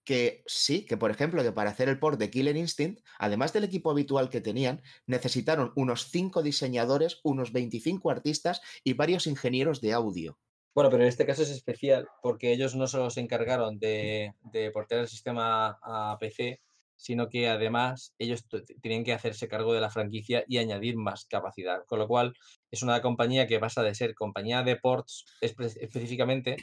que 0.04 0.43
sí, 0.45 0.86
que 0.86 0.97
por 0.97 1.12
ejemplo, 1.12 1.43
que 1.43 1.52
para 1.52 1.70
hacer 1.70 1.89
el 1.89 1.99
port 1.99 2.20
de 2.20 2.30
Killer 2.30 2.58
Instinct, 2.58 3.02
además 3.20 3.54
del 3.54 3.64
equipo 3.64 3.91
habitual 3.91 4.30
que 4.30 4.41
tenían, 4.41 4.82
necesitaron 5.06 5.72
unos 5.76 6.10
5 6.10 6.43
diseñadores, 6.43 7.20
unos 7.24 7.52
25 7.52 8.10
artistas 8.10 8.62
y 8.84 8.93
varios 8.93 9.28
ingenieros 9.28 9.82
de 9.82 9.93
audio. 9.93 10.39
Bueno, 10.74 10.89
pero 10.89 11.04
en 11.04 11.10
este 11.10 11.26
caso 11.26 11.43
es 11.43 11.49
especial 11.49 12.08
porque 12.22 12.54
ellos 12.54 12.76
no 12.76 12.88
solo 12.88 13.10
se 13.10 13.20
encargaron 13.20 13.78
de, 13.78 14.36
de 14.52 14.72
portear 14.72 15.02
el 15.02 15.08
sistema 15.10 15.80
a 15.82 16.18
PC, 16.20 16.62
sino 17.02 17.30
que 17.30 17.49
además 17.49 18.14
ellos 18.20 18.47
t- 18.47 18.62
tenían 18.82 19.04
que 19.04 19.14
hacerse 19.14 19.47
cargo 19.47 19.74
de 19.74 19.82
la 19.82 19.89
franquicia 19.89 20.43
y 20.47 20.60
añadir 20.60 20.95
más 20.97 21.26
capacidad. 21.26 21.84
Con 21.88 21.97
lo 21.99 22.08
cual 22.08 22.34
es 22.70 22.84
una 22.84 23.02
compañía 23.02 23.47
que 23.47 23.60
pasa 23.60 23.82
de 23.82 23.95
ser 23.95 24.14
compañía 24.14 24.62
de 24.64 24.76
ports 24.76 25.26
espe- 25.41 25.76
específicamente 25.82 26.58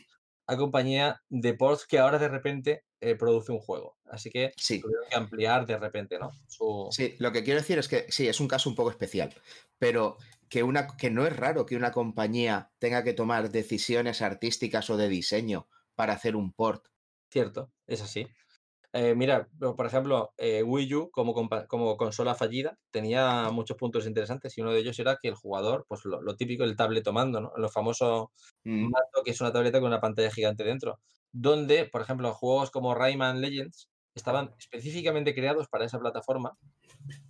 a 0.46 0.56
compañía 0.56 1.20
de 1.28 1.54
ports 1.54 1.86
que 1.86 1.98
ahora 1.98 2.18
de 2.18 2.28
repente 2.28 2.84
eh, 3.00 3.16
produce 3.16 3.52
un 3.52 3.58
juego. 3.58 3.98
Así 4.04 4.30
que 4.30 4.52
Sí. 4.56 4.80
tuvieron 4.80 5.04
que 5.10 5.16
ampliar 5.16 5.66
de 5.66 5.76
repente, 5.76 6.18
¿no? 6.18 6.30
Su... 6.46 6.88
Sí, 6.90 7.16
lo 7.18 7.32
que 7.32 7.42
quiero 7.44 7.60
decir 7.60 7.78
es 7.78 7.88
que 7.88 8.06
sí, 8.08 8.28
es 8.28 8.40
un 8.40 8.48
caso 8.48 8.70
un 8.70 8.76
poco 8.76 8.90
especial, 8.90 9.34
pero 9.78 10.16
que, 10.48 10.62
una, 10.62 10.86
que 10.96 11.10
no 11.10 11.26
es 11.26 11.36
raro 11.36 11.66
que 11.66 11.76
una 11.76 11.92
compañía 11.92 12.70
tenga 12.78 13.04
que 13.04 13.12
tomar 13.12 13.50
decisiones 13.50 14.22
artísticas 14.22 14.88
o 14.88 14.96
de 14.96 15.08
diseño 15.08 15.68
para 15.94 16.14
hacer 16.14 16.34
un 16.36 16.52
port. 16.52 16.86
Cierto, 17.30 17.70
es 17.86 18.00
así. 18.00 18.26
Eh, 18.94 19.14
mira, 19.14 19.48
por 19.58 19.86
ejemplo, 19.86 20.32
eh, 20.38 20.62
Wii 20.62 20.94
U 20.94 21.10
como, 21.10 21.34
consola 21.96 22.34
fallida 22.34 22.78
tenía 22.90 23.50
muchos 23.50 23.76
puntos 23.76 24.06
interesantes 24.06 24.56
y 24.56 24.62
uno 24.62 24.72
de 24.72 24.80
ellos 24.80 24.98
era 24.98 25.18
que 25.20 25.28
el 25.28 25.34
jugador, 25.34 25.84
pues 25.88 26.04
lo, 26.04 26.22
lo 26.22 26.36
típico, 26.36 26.64
el 26.64 26.76
tabletomando, 26.76 27.40
¿no? 27.40 27.52
Lo 27.56 27.68
famoso 27.68 28.32
Mm, 28.66 28.92
mando 28.92 29.24
que 29.24 29.32
es 29.32 29.40
una 29.40 29.52
tableta 29.52 29.80
con 29.80 29.88
una 29.88 30.00
pantalla 30.00 30.30
gigante 30.30 30.64
dentro, 30.64 31.00
donde, 31.32 31.86
por 31.86 32.02
ejemplo, 32.02 32.32
juegos 32.34 32.70
como 32.70 32.94
Rayman 32.94 33.40
Legends 33.40 33.90
estaban 34.14 34.54
específicamente 34.58 35.34
creados 35.34 35.68
para 35.68 35.84
esa 35.84 35.98
plataforma 36.00 36.58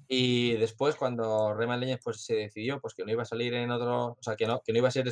y 0.08 0.54
después 0.56 0.96
cuando 0.96 1.54
Rayman 1.54 1.80
Legends 1.80 2.02
pues, 2.04 2.24
se 2.24 2.34
decidió 2.34 2.80
pues, 2.80 2.94
que 2.94 3.04
no 3.04 3.12
iba 3.12 3.22
a 3.22 3.26
salir 3.26 3.54
en 3.54 3.70
otro, 3.70 4.12
o 4.12 4.18
sea, 4.22 4.36
que 4.36 4.46
no, 4.46 4.60
que 4.64 4.72
no 4.72 4.78
iba 4.78 4.88
a 4.88 4.92
ser 4.92 5.08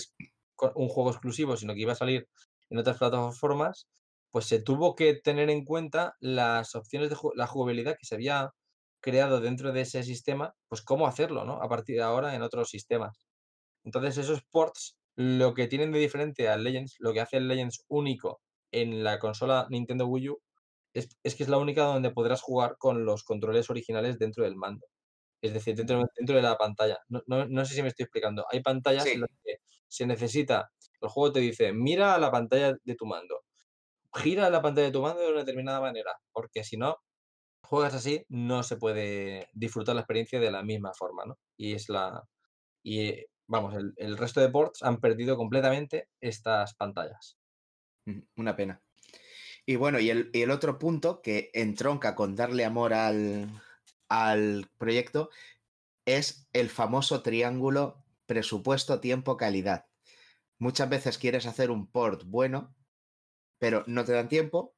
un 0.74 0.88
juego 0.88 1.10
exclusivo, 1.10 1.56
sino 1.56 1.74
que 1.74 1.80
iba 1.82 1.92
a 1.92 1.96
salir 1.96 2.28
en 2.70 2.78
otras 2.78 2.98
plataformas, 2.98 3.88
pues 4.36 4.46
se 4.46 4.60
tuvo 4.62 4.94
que 4.96 5.14
tener 5.14 5.48
en 5.50 5.64
cuenta 5.64 6.14
las 6.20 6.74
opciones 6.74 7.08
de 7.10 7.16
ju- 7.16 7.32
la 7.36 7.46
jugabilidad 7.46 7.96
que 7.98 8.06
se 8.06 8.16
había 8.16 8.50
creado 9.00 9.40
dentro 9.40 9.72
de 9.72 9.80
ese 9.82 10.02
sistema, 10.02 10.54
pues 10.68 10.82
cómo 10.82 11.06
hacerlo, 11.06 11.44
¿no? 11.46 11.62
A 11.62 11.68
partir 11.68 11.96
de 11.96 12.02
ahora 12.02 12.34
en 12.34 12.42
otros 12.42 12.68
sistemas. 12.70 13.26
Entonces, 13.84 14.18
esos 14.18 14.42
ports, 14.50 14.98
lo 15.16 15.54
que 15.54 15.68
tienen 15.68 15.92
de 15.92 16.00
diferente 16.00 16.48
al 16.48 16.64
Legends, 16.64 16.96
lo 16.98 17.12
que 17.14 17.20
hace 17.22 17.38
el 17.38 17.48
Legends 17.48 17.84
único 17.88 18.42
en 18.72 19.04
la 19.04 19.18
consola 19.18 19.66
Nintendo 19.70 20.06
Wii 20.06 20.30
U, 20.30 20.42
es, 20.94 21.08
es 21.24 21.34
que 21.36 21.44
es 21.44 21.48
la 21.50 21.58
única 21.58 21.84
donde 21.84 22.10
podrás 22.12 22.42
jugar 22.42 22.76
con 22.78 23.04
los 23.06 23.24
controles 23.24 23.70
originales 23.70 24.18
dentro 24.18 24.44
del 24.44 24.56
mando. 24.56 24.86
Es 25.42 25.54
decir, 25.54 25.76
dentro, 25.76 26.04
dentro 26.16 26.36
de 26.36 26.42
la 26.42 26.56
pantalla. 26.58 26.98
No, 27.08 27.22
no- 27.26 27.46
no 27.48 27.64
sé 27.64 27.74
si 27.74 27.82
me 27.82 27.88
estoy 27.88 28.04
explicando. 28.04 28.46
Hay 28.52 28.62
pantallas 28.62 29.04
Sí. 29.04 29.12
en 29.12 29.22
las 29.22 29.30
que 29.44 29.56
se 29.88 30.06
necesita, 30.06 30.70
el 31.00 31.08
juego 31.10 31.32
te 31.32 31.40
dice, 31.40 31.72
mira 31.72 32.18
la 32.18 32.30
pantalla 32.30 32.74
de 32.84 32.94
tu 32.96 33.06
mando, 33.06 33.42
gira 34.16 34.50
la 34.50 34.62
pantalla 34.62 34.86
de 34.86 34.92
tu 34.92 35.02
mando 35.02 35.20
de 35.20 35.30
una 35.30 35.40
determinada 35.40 35.80
manera, 35.80 36.12
porque 36.32 36.64
si 36.64 36.76
no, 36.76 36.96
juegas 37.62 37.94
así, 37.94 38.24
no 38.28 38.62
se 38.62 38.76
puede 38.76 39.48
disfrutar 39.52 39.94
la 39.94 40.02
experiencia 40.02 40.40
de 40.40 40.50
la 40.50 40.62
misma 40.62 40.92
forma, 40.94 41.24
¿no? 41.26 41.38
Y 41.56 41.74
es 41.74 41.88
la, 41.88 42.22
y 42.82 43.14
vamos, 43.46 43.74
el, 43.96 44.16
resto 44.16 44.40
de 44.40 44.48
ports 44.48 44.82
han 44.82 45.00
perdido 45.00 45.36
completamente 45.36 46.08
estas 46.20 46.74
pantallas. 46.74 47.36
Una 48.36 48.56
pena. 48.56 48.80
Y 49.66 49.76
bueno, 49.76 49.98
y 49.98 50.10
el, 50.10 50.30
el 50.32 50.50
otro 50.52 50.78
punto 50.78 51.20
que 51.22 51.50
entronca 51.52 52.14
con 52.14 52.36
darle 52.36 52.64
amor 52.64 52.94
al, 52.94 53.50
al 54.08 54.70
proyecto 54.78 55.30
es 56.04 56.48
el 56.52 56.70
famoso 56.70 57.22
triángulo 57.22 58.04
presupuesto, 58.26 59.00
tiempo, 59.00 59.36
calidad. 59.36 59.86
Muchas 60.58 60.88
veces 60.88 61.18
quieres 61.18 61.46
hacer 61.46 61.70
un 61.70 61.86
port 61.86 62.22
bueno, 62.24 62.74
pero 63.58 63.84
no 63.86 64.04
te 64.04 64.12
dan 64.12 64.28
tiempo 64.28 64.74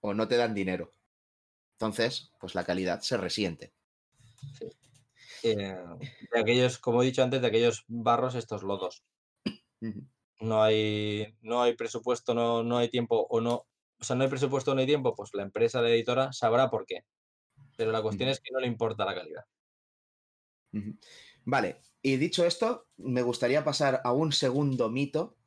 o 0.00 0.14
no 0.14 0.28
te 0.28 0.36
dan 0.36 0.54
dinero. 0.54 0.94
Entonces, 1.72 2.32
pues 2.40 2.54
la 2.54 2.64
calidad 2.64 3.00
se 3.00 3.16
resiente. 3.16 3.72
Eh, 5.42 5.56
de 6.32 6.40
aquellos, 6.40 6.78
como 6.78 7.02
he 7.02 7.06
dicho 7.06 7.22
antes, 7.22 7.40
de 7.40 7.46
aquellos 7.46 7.84
barros, 7.86 8.34
estos 8.34 8.62
lodos. 8.62 9.04
No 10.40 10.62
hay, 10.62 11.36
no 11.40 11.62
hay 11.62 11.74
presupuesto, 11.74 12.34
no, 12.34 12.62
no 12.62 12.78
hay 12.78 12.88
tiempo 12.88 13.26
o 13.30 13.40
no. 13.40 13.66
O 14.00 14.04
sea, 14.04 14.16
no 14.16 14.24
hay 14.24 14.30
presupuesto, 14.30 14.74
no 14.74 14.80
hay 14.80 14.86
tiempo, 14.86 15.14
pues 15.14 15.30
la 15.34 15.42
empresa, 15.42 15.82
la 15.82 15.90
editora, 15.90 16.32
sabrá 16.32 16.70
por 16.70 16.86
qué. 16.86 17.04
Pero 17.76 17.92
la 17.92 18.02
cuestión 18.02 18.28
es 18.28 18.40
que 18.40 18.52
no 18.52 18.60
le 18.60 18.66
importa 18.66 19.04
la 19.04 19.14
calidad. 19.14 19.44
Vale, 21.44 21.80
y 22.02 22.16
dicho 22.16 22.44
esto, 22.44 22.88
me 22.96 23.22
gustaría 23.22 23.64
pasar 23.64 24.00
a 24.04 24.12
un 24.12 24.32
segundo 24.32 24.90
mito 24.90 25.37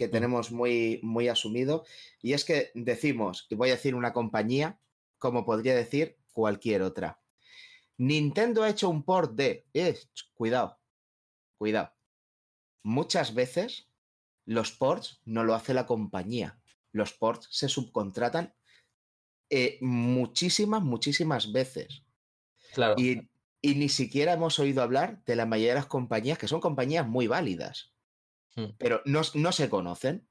que 0.00 0.08
tenemos 0.08 0.50
muy, 0.50 0.98
muy 1.02 1.28
asumido, 1.28 1.84
y 2.22 2.32
es 2.32 2.46
que 2.46 2.70
decimos, 2.74 3.46
y 3.50 3.54
voy 3.54 3.68
a 3.68 3.72
decir 3.72 3.94
una 3.94 4.14
compañía, 4.14 4.80
como 5.18 5.44
podría 5.44 5.74
decir 5.74 6.16
cualquier 6.32 6.80
otra. 6.80 7.20
Nintendo 7.98 8.62
ha 8.62 8.70
hecho 8.70 8.88
un 8.88 9.02
port 9.02 9.34
de... 9.34 9.66
Eh, 9.74 9.94
cuidado, 10.32 10.80
cuidado. 11.58 11.92
Muchas 12.82 13.34
veces 13.34 13.90
los 14.46 14.72
ports 14.72 15.20
no 15.26 15.44
lo 15.44 15.54
hace 15.54 15.74
la 15.74 15.84
compañía. 15.84 16.62
Los 16.92 17.12
ports 17.12 17.48
se 17.50 17.68
subcontratan 17.68 18.54
eh, 19.50 19.76
muchísimas, 19.82 20.82
muchísimas 20.82 21.52
veces. 21.52 22.04
Claro, 22.72 22.94
Y, 22.96 23.28
y 23.60 23.74
ni 23.74 23.90
siquiera 23.90 24.32
hemos 24.32 24.58
oído 24.58 24.82
hablar 24.82 25.22
de 25.26 25.36
la 25.36 25.44
mayoría 25.44 25.74
de 25.74 25.80
las 25.80 25.86
compañías, 25.86 26.38
que 26.38 26.48
son 26.48 26.60
compañías 26.60 27.06
muy 27.06 27.26
válidas, 27.26 27.92
Hmm. 28.56 28.66
pero 28.78 29.02
no, 29.04 29.52
se 29.52 29.68
conocen. 29.68 30.26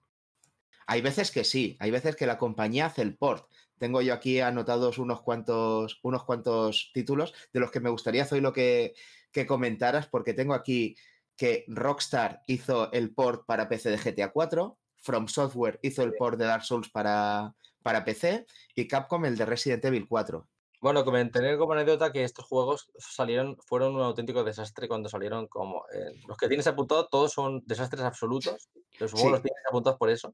Hay 0.87 1.01
veces 1.01 1.31
que 1.31 1.43
sí, 1.43 1.77
hay 1.79 1.91
veces 1.91 2.15
que 2.15 2.25
la 2.25 2.37
compañía 2.37 2.87
hace 2.87 3.01
el 3.01 3.15
port. 3.15 3.49
Tengo 3.77 4.01
yo 4.01 4.13
aquí 4.13 4.39
anotados 4.39 4.97
unos 4.97 5.21
cuantos, 5.21 5.99
unos 6.03 6.23
cuantos 6.23 6.91
títulos 6.93 7.33
de 7.53 7.59
los 7.59 7.71
que 7.71 7.79
me 7.79 7.89
gustaría, 7.89 8.27
lo 8.31 8.51
que, 8.51 8.93
que 9.31 9.45
comentaras, 9.45 10.07
porque 10.07 10.33
tengo 10.33 10.53
aquí 10.53 10.95
que 11.37 11.63
Rockstar 11.67 12.41
hizo 12.47 12.91
el 12.91 13.13
port 13.13 13.45
para 13.45 13.69
PC 13.69 13.91
de 13.91 13.97
GTA 13.97 14.31
4, 14.31 14.77
From 14.97 15.27
Software 15.27 15.79
hizo 15.81 16.03
el 16.03 16.13
port 16.15 16.37
de 16.37 16.45
Dark 16.45 16.65
Souls 16.65 16.89
para, 16.89 17.55
para 17.81 18.03
PC 18.03 18.45
y 18.75 18.87
Capcom 18.87 19.23
el 19.25 19.37
de 19.37 19.45
Resident 19.45 19.85
Evil 19.85 20.07
4. 20.07 20.47
Bueno, 20.81 21.03
comentaré 21.03 21.57
como 21.57 21.73
anécdota 21.73 22.11
que 22.11 22.23
estos 22.23 22.45
juegos 22.45 22.89
salieron, 22.97 23.57
fueron 23.65 23.95
un 23.95 24.01
auténtico 24.01 24.43
desastre 24.45 24.87
cuando 24.87 25.09
salieron 25.09 25.47
como... 25.47 25.83
eh, 25.93 26.13
los 26.27 26.37
que 26.37 26.47
tienes 26.47 26.67
apuntados 26.67 27.09
todos 27.09 27.33
son 27.33 27.61
desastres 27.65 28.03
absolutos. 28.03 28.69
Los 28.97 29.11
juegos 29.11 29.31
los 29.31 29.39
Sí. 29.41 29.43
tienes 29.43 29.63
apuntados 29.67 29.99
por 29.99 30.09
eso. 30.09 30.33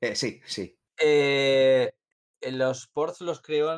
Eh, 0.00 0.14
sí, 0.14 0.40
sí. 0.46 0.78
Eh, 1.00 1.90
los 2.52 2.86
ports 2.88 3.20
los 3.22 3.40
creó, 3.42 3.76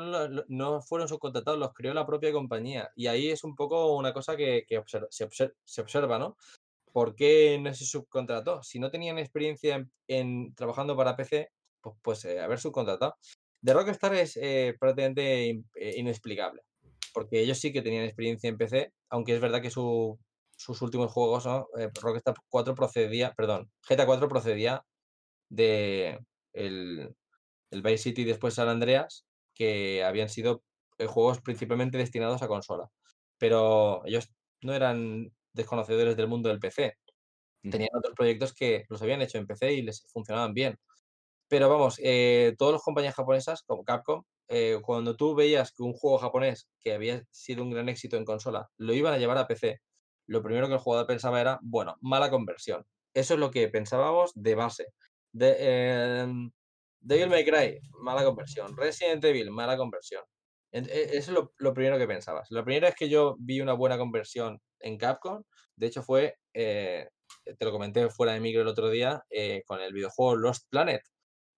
no 0.48 0.82
fueron 0.82 1.08
subcontratados, 1.08 1.58
los 1.58 1.72
creó 1.72 1.94
la 1.94 2.06
propia 2.06 2.32
compañía. 2.32 2.90
Y 2.94 3.06
ahí 3.06 3.30
es 3.30 3.42
un 3.42 3.54
poco 3.56 3.94
una 3.96 4.12
cosa 4.12 4.36
que, 4.36 4.66
se, 4.68 5.26
obser- 5.26 5.54
se 5.64 5.80
observa, 5.80 6.18
¿no? 6.18 6.36
¿Por 6.92 7.14
qué 7.16 7.58
no 7.60 7.72
se 7.74 7.86
subcontrató? 7.86 8.62
Si 8.62 8.78
no 8.78 8.90
tenían 8.90 9.18
experiencia 9.18 9.76
en, 9.76 9.92
en 10.06 10.54
trabajando 10.54 10.96
para 10.96 11.16
PC, 11.16 11.50
pues, 11.80 11.96
pues 12.02 12.24
eh, 12.26 12.40
haber 12.40 12.58
subcontratado. 12.60 13.16
De 13.64 13.72
Rockstar 13.72 14.14
es 14.14 14.36
eh, 14.36 14.74
prácticamente 14.78 15.46
in- 15.46 15.66
eh, 15.76 15.94
inexplicable, 15.96 16.62
porque 17.14 17.40
ellos 17.40 17.58
sí 17.58 17.72
que 17.72 17.82
tenían 17.82 18.04
experiencia 18.04 18.48
en 18.48 18.58
PC, 18.58 18.92
aunque 19.10 19.34
es 19.34 19.40
verdad 19.40 19.62
que 19.62 19.70
su- 19.70 20.18
sus 20.56 20.82
últimos 20.82 21.10
juegos, 21.12 21.46
¿no? 21.46 21.66
Eh, 21.78 21.90
Rockstar 22.00 22.34
4 22.48 22.74
procedía, 22.74 23.32
perdón, 23.34 23.70
GTA 23.88 24.06
4 24.06 24.28
procedía 24.28 24.84
de 25.48 26.18
el, 26.52 27.14
el 27.70 27.82
Vice 27.82 27.98
City 28.04 28.22
y 28.22 28.24
después 28.26 28.54
San 28.54 28.68
Andreas, 28.68 29.26
que 29.54 30.04
habían 30.04 30.28
sido 30.30 30.64
eh, 30.98 31.06
juegos 31.06 31.40
principalmente 31.42 31.98
destinados 31.98 32.42
a 32.42 32.48
consola. 32.48 32.90
Pero 33.38 34.02
ellos 34.06 34.30
no 34.62 34.74
eran 34.74 35.32
desconocedores 35.54 36.16
del 36.16 36.28
mundo 36.28 36.48
del 36.50 36.60
PC. 36.60 36.94
Tenían 37.70 37.90
otros 37.96 38.14
proyectos 38.16 38.54
que 38.54 38.84
los 38.90 39.02
habían 39.02 39.22
hecho 39.22 39.38
en 39.38 39.46
PC 39.46 39.72
y 39.74 39.82
les 39.82 40.02
funcionaban 40.12 40.54
bien. 40.54 40.78
Pero 41.54 41.68
vamos, 41.68 42.00
eh, 42.02 42.54
todas 42.58 42.72
las 42.72 42.82
compañías 42.82 43.14
japonesas, 43.14 43.62
como 43.62 43.84
Capcom, 43.84 44.24
eh, 44.48 44.80
cuando 44.82 45.14
tú 45.16 45.36
veías 45.36 45.70
que 45.72 45.84
un 45.84 45.92
juego 45.92 46.18
japonés 46.18 46.68
que 46.80 46.92
había 46.94 47.22
sido 47.30 47.62
un 47.62 47.70
gran 47.70 47.88
éxito 47.88 48.16
en 48.16 48.24
consola 48.24 48.70
lo 48.76 48.92
iban 48.92 49.14
a 49.14 49.18
llevar 49.18 49.38
a 49.38 49.46
PC, 49.46 49.78
lo 50.26 50.42
primero 50.42 50.66
que 50.66 50.74
el 50.74 50.80
jugador 50.80 51.06
pensaba 51.06 51.40
era, 51.40 51.60
bueno, 51.62 51.94
mala 52.00 52.28
conversión. 52.30 52.84
Eso 53.14 53.34
es 53.34 53.40
lo 53.40 53.52
que 53.52 53.68
pensábamos 53.68 54.32
de 54.34 54.54
base. 54.56 54.86
De, 55.32 56.18
em, 56.22 56.50
Devil 57.00 57.28
May 57.30 57.44
Cry, 57.44 57.78
mala 58.02 58.24
conversión. 58.24 58.76
Resident 58.76 59.24
Evil, 59.24 59.50
mala 59.52 59.76
conversión. 59.76 60.22
E- 60.72 60.80
Eso 61.12 61.16
es 61.18 61.28
lo, 61.28 61.52
lo 61.58 61.72
primero 61.74 61.98
que 61.98 62.06
pensabas. 62.08 62.50
La 62.50 62.64
primera 62.64 62.88
vez 62.88 62.96
que 62.96 63.08
yo 63.08 63.36
vi 63.38 63.60
una 63.60 63.74
buena 63.74 63.96
conversión 63.98 64.60
en 64.80 64.98
Capcom, 64.98 65.44
de 65.76 65.86
hecho 65.86 66.02
fue, 66.02 66.34
eh, 66.52 67.08
te 67.58 67.64
lo 67.64 67.70
comenté 67.72 68.08
fuera 68.10 68.32
de 68.32 68.40
micro 68.40 68.62
el 68.62 68.68
otro 68.68 68.90
día, 68.90 69.22
eh, 69.30 69.62
con 69.66 69.80
el 69.80 69.92
videojuego 69.92 70.36
Lost 70.36 70.66
Planet, 70.70 71.02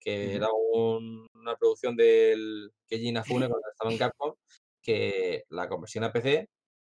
que 0.07 0.36
era 0.36 0.48
un- 0.52 1.28
una 1.34 1.57
producción 1.57 1.96
del 1.96 2.70
Keiji 2.86 3.09
Inafune 3.09 3.48
cuando 3.48 3.68
estaba 3.68 3.90
en 3.90 3.98
Capcom, 3.98 4.34
que 4.80 5.42
la 5.48 5.68
conversión 5.68 6.04
a 6.04 6.12
PC 6.12 6.48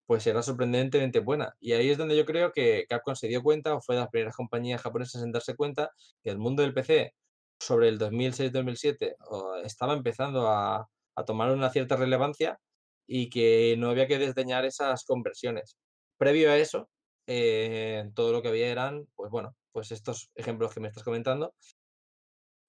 pues 0.06 0.26
era 0.26 0.42
sorprendentemente 0.42 1.20
buena. 1.20 1.54
Y 1.60 1.72
ahí 1.72 1.90
es 1.90 1.98
donde 1.98 2.16
yo 2.16 2.24
creo 2.24 2.52
que 2.52 2.86
Capcom 2.88 3.14
se 3.14 3.28
dio 3.28 3.42
cuenta, 3.42 3.74
o 3.74 3.82
fue 3.82 3.96
de 3.96 4.00
las 4.00 4.10
primeras 4.10 4.34
compañías 4.34 4.80
japonesas 4.80 5.22
en 5.22 5.30
darse 5.30 5.54
cuenta, 5.54 5.90
que 6.22 6.30
el 6.30 6.38
mundo 6.38 6.62
del 6.62 6.72
PC 6.72 7.14
sobre 7.60 7.88
el 7.88 7.98
2006-2007 7.98 9.14
o, 9.28 9.56
estaba 9.56 9.92
empezando 9.92 10.48
a, 10.48 10.88
a 11.14 11.24
tomar 11.26 11.50
una 11.52 11.68
cierta 11.70 11.96
relevancia 11.96 12.58
y 13.06 13.28
que 13.28 13.76
no 13.78 13.90
había 13.90 14.06
que 14.06 14.18
desdeñar 14.18 14.64
esas 14.64 15.04
conversiones. 15.04 15.76
Previo 16.16 16.50
a 16.50 16.56
eso, 16.56 16.88
eh, 17.26 18.10
todo 18.14 18.32
lo 18.32 18.40
que 18.40 18.48
había 18.48 18.68
eran, 18.68 19.06
pues 19.14 19.30
bueno, 19.30 19.54
pues 19.70 19.92
estos 19.92 20.30
ejemplos 20.34 20.72
que 20.72 20.80
me 20.80 20.88
estás 20.88 21.04
comentando, 21.04 21.54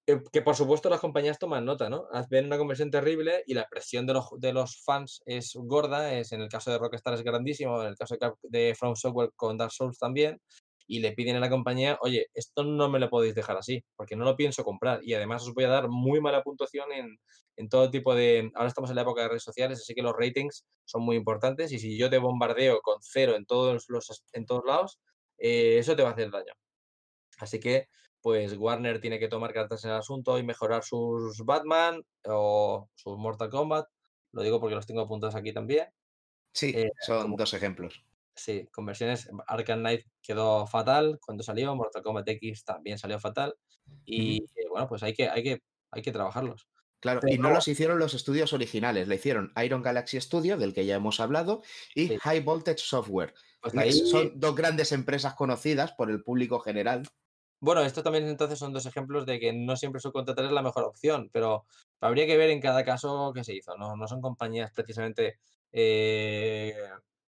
Eh, 0.06 0.20
que 0.30 0.42
por 0.42 0.54
supuesto 0.54 0.90
las 0.90 1.00
compañías 1.00 1.38
toman 1.38 1.64
nota, 1.64 1.88
¿no? 1.88 2.06
Ven 2.28 2.46
una 2.46 2.58
conversión 2.58 2.90
terrible 2.90 3.42
y 3.46 3.54
la 3.54 3.66
presión 3.66 4.06
de 4.06 4.12
los, 4.12 4.28
de 4.38 4.52
los 4.52 4.82
fans 4.84 5.22
es 5.24 5.52
gorda, 5.54 6.12
es, 6.12 6.32
en 6.32 6.42
el 6.42 6.48
caso 6.50 6.70
de 6.70 6.78
Rockstar 6.78 7.14
es 7.14 7.22
grandísimo, 7.22 7.80
en 7.80 7.88
el 7.88 7.96
caso 7.96 8.16
de, 8.16 8.32
de 8.42 8.74
From 8.74 8.96
Software 8.96 9.30
con 9.34 9.56
Dark 9.56 9.72
Souls 9.72 9.98
también, 9.98 10.38
y 10.86 10.98
le 10.98 11.12
piden 11.12 11.36
a 11.36 11.40
la 11.40 11.48
compañía, 11.48 11.98
oye, 12.02 12.26
esto 12.34 12.64
no 12.64 12.90
me 12.90 12.98
lo 12.98 13.08
podéis 13.08 13.34
dejar 13.34 13.56
así, 13.56 13.82
porque 13.96 14.16
no 14.16 14.26
lo 14.26 14.36
pienso 14.36 14.62
comprar, 14.62 15.00
y 15.02 15.14
además 15.14 15.42
os 15.42 15.54
voy 15.54 15.64
a 15.64 15.68
dar 15.68 15.88
muy 15.88 16.20
mala 16.20 16.42
puntuación 16.42 16.92
en, 16.92 17.18
en 17.56 17.68
todo 17.70 17.90
tipo 17.90 18.14
de... 18.14 18.50
Ahora 18.54 18.68
estamos 18.68 18.90
en 18.90 18.96
la 18.96 19.02
época 19.02 19.22
de 19.22 19.28
redes 19.28 19.42
sociales, 19.42 19.80
así 19.80 19.94
que 19.94 20.02
los 20.02 20.12
ratings 20.14 20.66
son 20.84 21.02
muy 21.02 21.16
importantes, 21.16 21.72
y 21.72 21.78
si 21.78 21.96
yo 21.96 22.10
te 22.10 22.18
bombardeo 22.18 22.82
con 22.82 22.98
cero 23.00 23.36
en 23.36 23.46
todos, 23.46 23.86
los, 23.88 24.24
en 24.34 24.44
todos 24.44 24.64
lados, 24.66 25.00
eh, 25.38 25.78
eso 25.78 25.96
te 25.96 26.02
va 26.02 26.10
a 26.10 26.12
hacer 26.12 26.30
daño. 26.30 26.52
Así 27.38 27.58
que, 27.58 27.88
pues 28.24 28.56
Warner 28.56 29.02
tiene 29.02 29.18
que 29.18 29.28
tomar 29.28 29.52
cartas 29.52 29.84
en 29.84 29.90
el 29.90 29.96
asunto 29.98 30.38
y 30.38 30.42
mejorar 30.42 30.82
sus 30.82 31.44
Batman 31.44 32.02
o 32.24 32.88
sus 32.94 33.18
Mortal 33.18 33.50
Kombat. 33.50 33.86
Lo 34.32 34.40
digo 34.40 34.58
porque 34.60 34.74
los 34.74 34.86
tengo 34.86 35.02
apuntados 35.02 35.34
aquí 35.34 35.52
también. 35.52 35.88
Sí, 36.54 36.72
Eh, 36.74 36.90
son 37.06 37.20
como- 37.20 37.36
dos 37.36 37.52
ejemplos. 37.52 38.02
Sí, 38.34 38.66
conversiones. 38.72 39.28
Arkham 39.46 39.80
Knight 39.80 40.06
quedó 40.22 40.66
fatal 40.66 41.20
cuando 41.24 41.44
salió, 41.44 41.74
Mortal 41.76 42.02
Kombat 42.02 42.26
X 42.30 42.64
también 42.64 42.96
salió 42.96 43.20
fatal. 43.20 43.54
Y 44.06 44.38
eh, 44.56 44.68
bueno, 44.70 44.88
pues 44.88 45.02
hay 45.02 45.12
que, 45.12 45.28
hay 45.28 45.42
que, 45.42 45.62
hay 45.90 46.00
que 46.00 46.10
trabajarlos. 46.10 46.66
Claro, 47.00 47.20
Pero 47.20 47.34
y 47.34 47.36
no 47.38 47.50
los 47.50 47.68
hicieron 47.68 47.98
los 47.98 48.14
estudios 48.14 48.54
originales, 48.54 49.06
le 49.06 49.16
hicieron 49.16 49.52
Iron 49.62 49.82
Galaxy 49.82 50.18
Studio, 50.18 50.56
del 50.56 50.72
que 50.72 50.86
ya 50.86 50.94
hemos 50.96 51.20
hablado, 51.20 51.62
y 51.94 52.08
Sí. 52.08 52.16
High 52.22 52.40
Voltage 52.40 52.78
Software. 52.78 53.34
Pues 53.60 53.76
ahí, 53.76 53.92
Son 53.92 54.32
dos 54.40 54.54
grandes 54.56 54.92
empresas 54.92 55.34
conocidas 55.34 55.92
por 55.92 56.10
el 56.10 56.22
público 56.22 56.58
general. 56.60 57.06
Bueno, 57.64 57.80
esto 57.82 58.02
también 58.02 58.28
entonces 58.28 58.58
son 58.58 58.72
dos 58.72 58.86
ejemplos 58.86 59.26
de 59.26 59.40
que 59.40 59.52
no 59.52 59.76
siempre 59.76 60.00
subcontratar 60.00 60.44
es 60.44 60.52
la 60.52 60.62
mejor 60.62 60.84
opción, 60.84 61.30
pero 61.32 61.64
habría 62.00 62.26
que 62.26 62.36
ver 62.36 62.50
en 62.50 62.60
cada 62.60 62.84
caso 62.84 63.32
qué 63.34 63.42
se 63.44 63.54
hizo. 63.54 63.76
No, 63.76 63.96
no 63.96 64.06
son 64.06 64.20
compañías 64.20 64.70
precisamente 64.72 65.38
eh, 65.72 66.74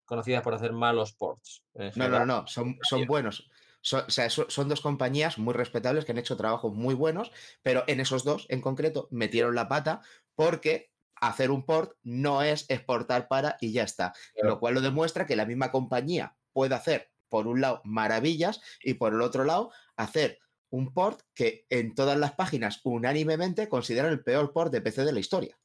conocidas 0.05 0.43
por 0.43 0.53
hacer 0.53 0.73
malos 0.73 1.13
ports. 1.13 1.63
No, 1.95 2.09
no, 2.09 2.25
no, 2.25 2.47
son, 2.47 2.77
son 2.83 3.05
buenos. 3.05 3.49
Son, 3.81 4.03
o 4.07 4.09
sea, 4.09 4.29
so- 4.29 4.49
son 4.49 4.67
dos 4.67 4.81
compañías 4.81 5.37
muy 5.37 5.53
respetables 5.53 6.05
que 6.05 6.11
han 6.11 6.17
hecho 6.17 6.37
trabajos 6.37 6.73
muy 6.73 6.95
buenos, 6.95 7.31
pero 7.61 7.83
en 7.87 7.99
esos 7.99 8.23
dos 8.23 8.45
en 8.49 8.61
concreto 8.61 9.07
metieron 9.11 9.55
la 9.55 9.67
pata 9.67 10.01
porque 10.35 10.91
hacer 11.15 11.49
un 11.51 11.65
port 11.65 11.93
no 12.03 12.41
es 12.41 12.65
exportar 12.69 13.27
para 13.27 13.57
y 13.61 13.71
ya 13.71 13.83
está. 13.83 14.13
Claro. 14.33 14.49
Lo 14.49 14.59
cual 14.59 14.73
lo 14.73 14.81
demuestra 14.81 15.25
que 15.25 15.35
la 15.35 15.45
misma 15.45 15.71
compañía 15.71 16.35
puede 16.51 16.75
hacer, 16.75 17.11
por 17.29 17.47
un 17.47 17.61
lado, 17.61 17.81
maravillas 17.83 18.61
y 18.81 18.95
por 18.95 19.13
el 19.13 19.21
otro 19.21 19.43
lado, 19.43 19.71
hacer 19.95 20.39
un 20.69 20.93
port 20.93 21.21
que 21.33 21.65
en 21.69 21.95
todas 21.95 22.17
las 22.17 22.33
páginas 22.33 22.81
unánimemente 22.83 23.69
consideran 23.69 24.11
el 24.11 24.23
peor 24.23 24.51
port 24.51 24.71
de 24.71 24.81
PC 24.81 25.05
de 25.05 25.13
la 25.13 25.19
historia. 25.19 25.59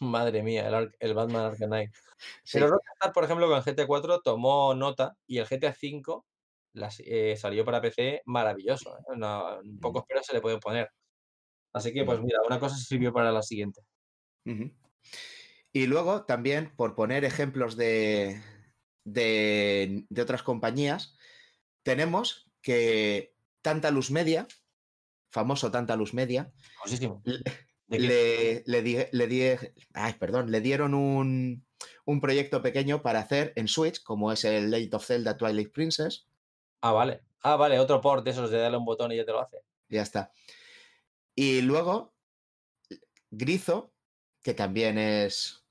Madre 0.00 0.42
mía, 0.42 0.66
el, 0.66 0.74
Ark- 0.74 0.96
el 0.98 1.14
Batman 1.14 1.42
Arkham 1.44 1.68
Knight. 1.68 1.94
Sí. 2.42 2.58
Pero 2.58 2.68
Rockstar, 2.68 3.12
por 3.12 3.24
ejemplo, 3.24 3.48
con 3.48 3.62
GTA 3.62 3.86
4 3.86 4.20
tomó 4.22 4.74
nota 4.74 5.16
y 5.26 5.38
el 5.38 5.46
GTA 5.46 5.74
5 5.74 6.26
las, 6.72 7.00
eh, 7.04 7.36
salió 7.36 7.64
para 7.64 7.80
PC 7.80 8.22
maravilloso. 8.24 8.96
¿eh? 8.98 9.16
No, 9.16 9.60
pocos 9.80 10.04
peros 10.06 10.26
se 10.26 10.32
le 10.32 10.40
pueden 10.40 10.58
poner. 10.58 10.90
Así 11.72 11.92
que, 11.92 12.04
pues 12.04 12.20
mira, 12.20 12.38
una 12.46 12.58
cosa 12.58 12.76
sirvió 12.76 13.12
para 13.12 13.32
la 13.32 13.42
siguiente. 13.42 13.82
Y 15.72 15.86
luego 15.86 16.24
también, 16.24 16.72
por 16.76 16.94
poner 16.94 17.24
ejemplos 17.24 17.76
de, 17.76 18.40
de, 19.04 20.04
de 20.08 20.22
otras 20.22 20.42
compañías, 20.42 21.16
tenemos 21.82 22.50
que 22.62 23.34
Tantalus 23.62 24.10
Media, 24.10 24.46
famoso 25.30 25.70
Tantalus 25.70 26.14
Media, 26.14 26.52
Famosísimo. 26.78 27.22
le, 27.24 27.42
le, 27.88 28.62
le 28.66 28.82
di- 28.82 29.06
le 29.12 29.26
di- 29.26 29.56
ay, 29.92 30.14
perdón, 30.14 30.50
le 30.50 30.60
dieron 30.60 30.94
un, 30.94 31.66
un 32.06 32.20
proyecto 32.20 32.62
pequeño 32.62 33.02
para 33.02 33.20
hacer 33.20 33.52
en 33.56 33.68
Switch, 33.68 34.02
como 34.02 34.32
es 34.32 34.44
el 34.44 34.70
Legend 34.70 34.94
of 34.94 35.06
Zelda 35.06 35.36
Twilight 35.36 35.72
Princess, 35.72 36.26
Ah, 36.80 36.92
vale. 36.92 37.22
Ah, 37.40 37.56
vale, 37.56 37.78
otro 37.78 38.00
port 38.02 38.24
de 38.24 38.30
esos 38.32 38.50
de 38.50 38.58
darle 38.58 38.76
un 38.76 38.84
botón 38.84 39.10
y 39.12 39.16
ya 39.16 39.24
te 39.24 39.32
lo 39.32 39.40
hace. 39.40 39.58
ya 39.88 40.02
está. 40.02 40.32
Y 41.34 41.62
luego, 41.62 42.14
Grizo, 43.30 43.94
que 44.42 44.54
también 44.54 44.98
es 44.98 45.63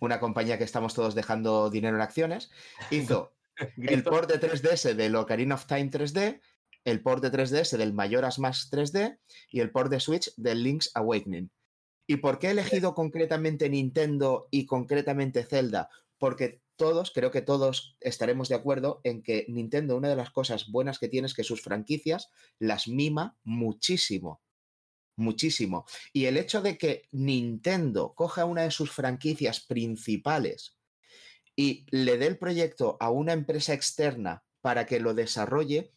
una 0.00 0.20
compañía 0.20 0.58
que 0.58 0.64
estamos 0.64 0.94
todos 0.94 1.14
dejando 1.14 1.70
dinero 1.70 1.96
en 1.96 2.02
acciones, 2.02 2.50
hizo 2.90 3.32
el 3.76 4.02
port 4.04 4.30
de 4.30 4.40
3DS 4.40 4.94
del 4.94 5.16
Ocarina 5.16 5.54
of 5.54 5.66
Time 5.66 5.90
3D, 5.90 6.40
el 6.84 7.02
port 7.02 7.22
de 7.22 7.32
3DS 7.32 7.76
del 7.76 7.94
Majora's 7.94 8.38
Mask 8.38 8.72
3D 8.72 9.18
y 9.50 9.60
el 9.60 9.70
port 9.70 9.90
de 9.90 10.00
Switch 10.00 10.34
del 10.36 10.62
Link's 10.62 10.90
Awakening. 10.94 11.50
¿Y 12.06 12.16
por 12.16 12.38
qué 12.38 12.48
he 12.48 12.50
elegido 12.50 12.94
concretamente 12.94 13.70
Nintendo 13.70 14.48
y 14.50 14.66
concretamente 14.66 15.44
Zelda? 15.44 15.88
Porque 16.18 16.60
todos, 16.76 17.12
creo 17.12 17.30
que 17.30 17.40
todos 17.40 17.96
estaremos 18.00 18.48
de 18.48 18.56
acuerdo 18.56 19.00
en 19.04 19.22
que 19.22 19.46
Nintendo, 19.48 19.96
una 19.96 20.08
de 20.08 20.16
las 20.16 20.30
cosas 20.30 20.70
buenas 20.70 20.98
que 20.98 21.08
tiene 21.08 21.26
es 21.26 21.34
que 21.34 21.44
sus 21.44 21.62
franquicias 21.62 22.30
las 22.58 22.88
mima 22.88 23.38
muchísimo. 23.42 24.42
Muchísimo. 25.16 25.86
Y 26.12 26.26
el 26.26 26.36
hecho 26.36 26.60
de 26.60 26.76
que 26.76 27.08
Nintendo 27.12 28.14
coja 28.14 28.44
una 28.44 28.62
de 28.62 28.70
sus 28.70 28.90
franquicias 28.90 29.60
principales 29.60 30.76
y 31.56 31.86
le 31.90 32.18
dé 32.18 32.26
el 32.26 32.38
proyecto 32.38 32.96
a 33.00 33.10
una 33.10 33.32
empresa 33.32 33.74
externa 33.74 34.44
para 34.60 34.86
que 34.86 34.98
lo 34.98 35.14
desarrolle, 35.14 35.92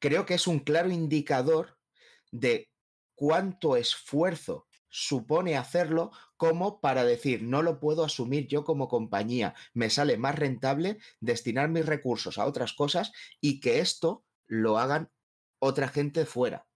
creo 0.00 0.26
que 0.26 0.34
es 0.34 0.46
un 0.46 0.58
claro 0.60 0.90
indicador 0.90 1.78
de 2.32 2.70
cuánto 3.14 3.76
esfuerzo 3.76 4.66
supone 4.88 5.56
hacerlo 5.56 6.10
como 6.36 6.80
para 6.80 7.04
decir, 7.04 7.42
no 7.42 7.62
lo 7.62 7.78
puedo 7.78 8.04
asumir 8.04 8.48
yo 8.48 8.64
como 8.64 8.88
compañía, 8.88 9.54
me 9.74 9.90
sale 9.90 10.16
más 10.16 10.34
rentable 10.36 10.98
destinar 11.20 11.68
mis 11.68 11.84
recursos 11.84 12.38
a 12.38 12.46
otras 12.46 12.72
cosas 12.72 13.12
y 13.40 13.60
que 13.60 13.80
esto 13.80 14.24
lo 14.46 14.78
hagan 14.78 15.10
otra 15.58 15.88
gente 15.88 16.24
fuera. 16.24 16.67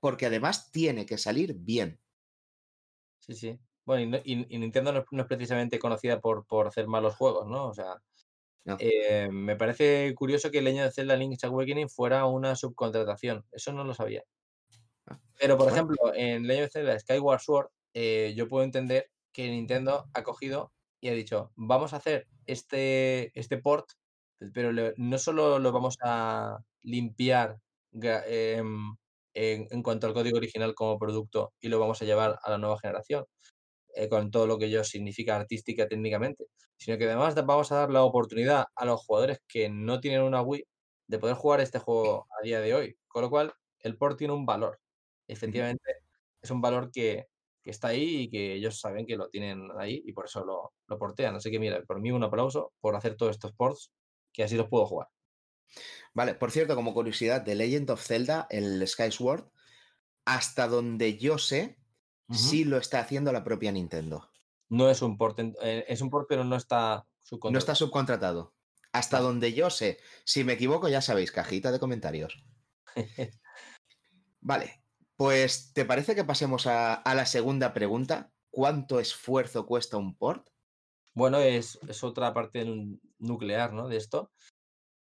Porque 0.00 0.26
además 0.26 0.70
tiene 0.70 1.06
que 1.06 1.18
salir 1.18 1.54
bien. 1.54 2.00
Sí, 3.18 3.34
sí. 3.34 3.58
Bueno, 3.84 4.18
y, 4.24 4.46
y- 4.54 4.58
Nintendo 4.58 4.92
no 4.92 5.00
es, 5.00 5.04
no 5.10 5.22
es 5.22 5.28
precisamente 5.28 5.78
conocida 5.78 6.20
por, 6.20 6.46
por 6.46 6.66
hacer 6.68 6.86
malos 6.86 7.16
juegos, 7.16 7.46
¿no? 7.46 7.66
O 7.68 7.74
sea, 7.74 8.02
No. 8.64 8.76
eh, 8.80 9.28
me 9.32 9.56
parece 9.56 10.14
curioso 10.14 10.50
que 10.50 10.58
el 10.58 10.64
leño 10.64 10.84
de 10.84 10.92
Zelda 10.92 11.16
Link's 11.16 11.44
Awakening 11.44 11.88
fuera 11.88 12.26
una 12.26 12.54
subcontratación. 12.56 13.46
Eso 13.52 13.72
no 13.72 13.84
lo 13.84 13.94
sabía. 13.94 14.24
Ah, 15.06 15.20
Pero, 15.40 15.56
por 15.58 15.68
ejemplo, 15.72 15.96
en 16.14 16.46
Legend 16.46 16.66
of 16.66 16.72
Zelda 16.72 16.98
Skyward 16.98 17.40
Sword, 17.40 17.68
eh, 17.94 18.34
yo 18.36 18.48
puedo 18.48 18.64
entender 18.64 19.10
que 19.32 19.48
Nintendo 19.50 20.08
ha 20.14 20.22
cogido 20.22 20.72
y 21.00 21.08
ha 21.08 21.12
dicho, 21.14 21.52
vamos 21.56 21.92
a 21.92 21.96
hacer 21.98 22.28
este, 22.46 23.38
este 23.38 23.58
port, 23.58 23.90
pero 24.52 24.72
le- 24.72 24.94
no 24.96 25.18
solo 25.18 25.58
lo 25.58 25.72
vamos 25.72 25.96
a 26.02 26.58
limpiar 26.82 27.60
em, 28.26 28.96
en, 29.34 29.66
en 29.70 29.82
cuanto 29.82 30.06
al 30.06 30.14
código 30.14 30.38
original 30.38 30.74
como 30.74 30.98
producto 30.98 31.52
y 31.60 31.68
lo 31.68 31.78
vamos 31.80 32.02
a 32.02 32.04
llevar 32.04 32.38
a 32.42 32.50
la 32.50 32.58
nueva 32.58 32.78
generación, 32.80 33.24
eh, 33.94 34.08
con 34.08 34.30
todo 34.30 34.46
lo 34.46 34.58
que 34.58 34.66
ello 34.66 34.84
significa 34.84 35.36
artística 35.36 35.88
técnicamente, 35.88 36.46
sino 36.76 36.98
que 36.98 37.04
además 37.06 37.34
vamos 37.46 37.72
a 37.72 37.76
dar 37.76 37.90
la 37.90 38.02
oportunidad 38.04 38.66
a 38.76 38.84
los 38.84 39.00
jugadores 39.04 39.40
que 39.48 39.68
no 39.70 40.00
tienen 40.00 40.22
una 40.22 40.42
Wii 40.42 40.64
de 41.06 41.18
poder 41.18 41.36
jugar 41.36 41.60
este 41.60 41.78
juego 41.78 42.26
a 42.38 42.42
día 42.44 42.60
de 42.60 42.74
hoy. 42.74 42.96
Con 43.08 43.22
lo 43.22 43.30
cual, 43.30 43.52
el 43.80 43.96
port 43.96 44.18
tiene 44.18 44.34
un 44.34 44.46
valor. 44.46 44.80
Efectivamente, 45.26 45.92
es 46.42 46.50
un 46.50 46.60
valor 46.60 46.90
que, 46.92 47.26
que 47.62 47.70
está 47.70 47.88
ahí 47.88 48.22
y 48.22 48.30
que 48.30 48.54
ellos 48.54 48.78
saben 48.80 49.06
que 49.06 49.16
lo 49.16 49.28
tienen 49.28 49.68
ahí 49.78 50.02
y 50.04 50.12
por 50.12 50.26
eso 50.26 50.44
lo, 50.44 50.72
lo 50.86 50.98
portean. 50.98 51.36
Así 51.36 51.50
que 51.50 51.58
mira, 51.58 51.82
por 51.86 52.00
mí 52.00 52.10
un 52.12 52.22
aplauso 52.24 52.72
por 52.80 52.94
hacer 52.96 53.16
todos 53.16 53.32
estos 53.32 53.52
ports 53.54 53.90
que 54.32 54.44
así 54.44 54.56
los 54.56 54.68
puedo 54.68 54.86
jugar. 54.86 55.08
Vale, 56.14 56.34
por 56.34 56.50
cierto, 56.50 56.74
como 56.74 56.94
curiosidad, 56.94 57.42
de 57.42 57.54
Legend 57.54 57.90
of 57.90 58.04
Zelda, 58.04 58.46
el 58.50 58.86
Skyward, 58.86 59.50
hasta 60.24 60.68
donde 60.68 61.18
yo 61.18 61.38
sé, 61.38 61.78
Ujú. 62.28 62.38
sí 62.38 62.64
lo 62.64 62.76
está 62.78 63.00
haciendo 63.00 63.32
la 63.32 63.44
propia 63.44 63.72
Nintendo. 63.72 64.30
No 64.68 64.90
es 64.90 65.00
un 65.02 65.16
port, 65.16 65.38
eh, 65.62 65.84
es 65.88 66.00
un 66.00 66.10
port, 66.10 66.26
pero 66.28 66.44
no 66.44 66.56
está 66.56 66.96
No 66.96 67.04
subcontratado. 67.20 67.58
está 67.58 67.74
subcontratado. 67.74 68.54
Hasta 68.92 69.18
Vale. 69.18 69.26
donde 69.28 69.52
yo 69.52 69.70
sé. 69.70 69.98
Si 70.24 70.44
me 70.44 70.54
equivoco, 70.54 70.88
ya 70.88 71.00
sabéis, 71.00 71.32
cajita 71.32 71.72
de 71.72 71.78
comentarios. 71.78 72.44
Vale, 74.40 74.82
pues 75.16 75.72
¿te 75.72 75.84
parece 75.84 76.14
que 76.14 76.24
pasemos 76.24 76.66
a, 76.66 76.94
a 76.94 77.14
la 77.14 77.26
segunda 77.26 77.72
pregunta? 77.74 78.32
¿Cuánto 78.50 79.00
esfuerzo 79.00 79.66
cuesta 79.66 79.96
un 79.96 80.16
port? 80.16 80.48
Bueno, 81.14 81.38
es, 81.38 81.78
es 81.88 82.04
otra 82.04 82.32
parte 82.32 82.64
nu- 82.64 83.00
nuclear, 83.18 83.72
¿no? 83.72 83.88
De 83.88 83.96
esto. 83.96 84.30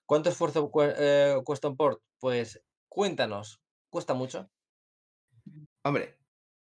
¿Cuánto 0.09 0.31
esfuerzo 0.31 0.71
eh, 0.81 1.39
cuesta 1.45 1.67
un 1.67 1.77
port? 1.77 2.01
Pues 2.17 2.59
cuéntanos. 2.87 3.61
¿Cuesta 3.91 4.15
mucho? 4.15 4.49
Hombre, 5.83 6.17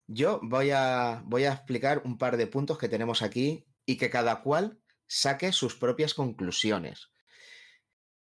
yo 0.06 0.38
voy 0.44 0.70
a, 0.70 1.24
voy 1.26 1.42
a 1.42 1.54
explicar 1.54 2.02
un 2.04 2.18
par 2.18 2.36
de 2.36 2.46
puntos 2.46 2.78
que 2.78 2.88
tenemos 2.88 3.20
aquí 3.20 3.66
y 3.84 3.96
que 3.96 4.10
cada 4.10 4.42
cual 4.42 4.78
saque 5.08 5.50
sus 5.50 5.74
propias 5.74 6.14
conclusiones. 6.14 7.10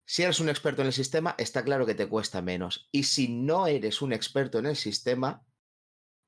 Si 0.06 0.22
eres 0.22 0.40
un 0.40 0.48
experto 0.48 0.80
en 0.80 0.86
el 0.86 0.94
sistema, 0.94 1.34
está 1.36 1.62
claro 1.64 1.84
que 1.84 1.94
te 1.94 2.08
cuesta 2.08 2.40
menos. 2.40 2.88
Y 2.90 3.02
si 3.02 3.28
no 3.28 3.66
eres 3.66 4.00
un 4.00 4.14
experto 4.14 4.58
en 4.58 4.64
el 4.64 4.76
sistema, 4.76 5.44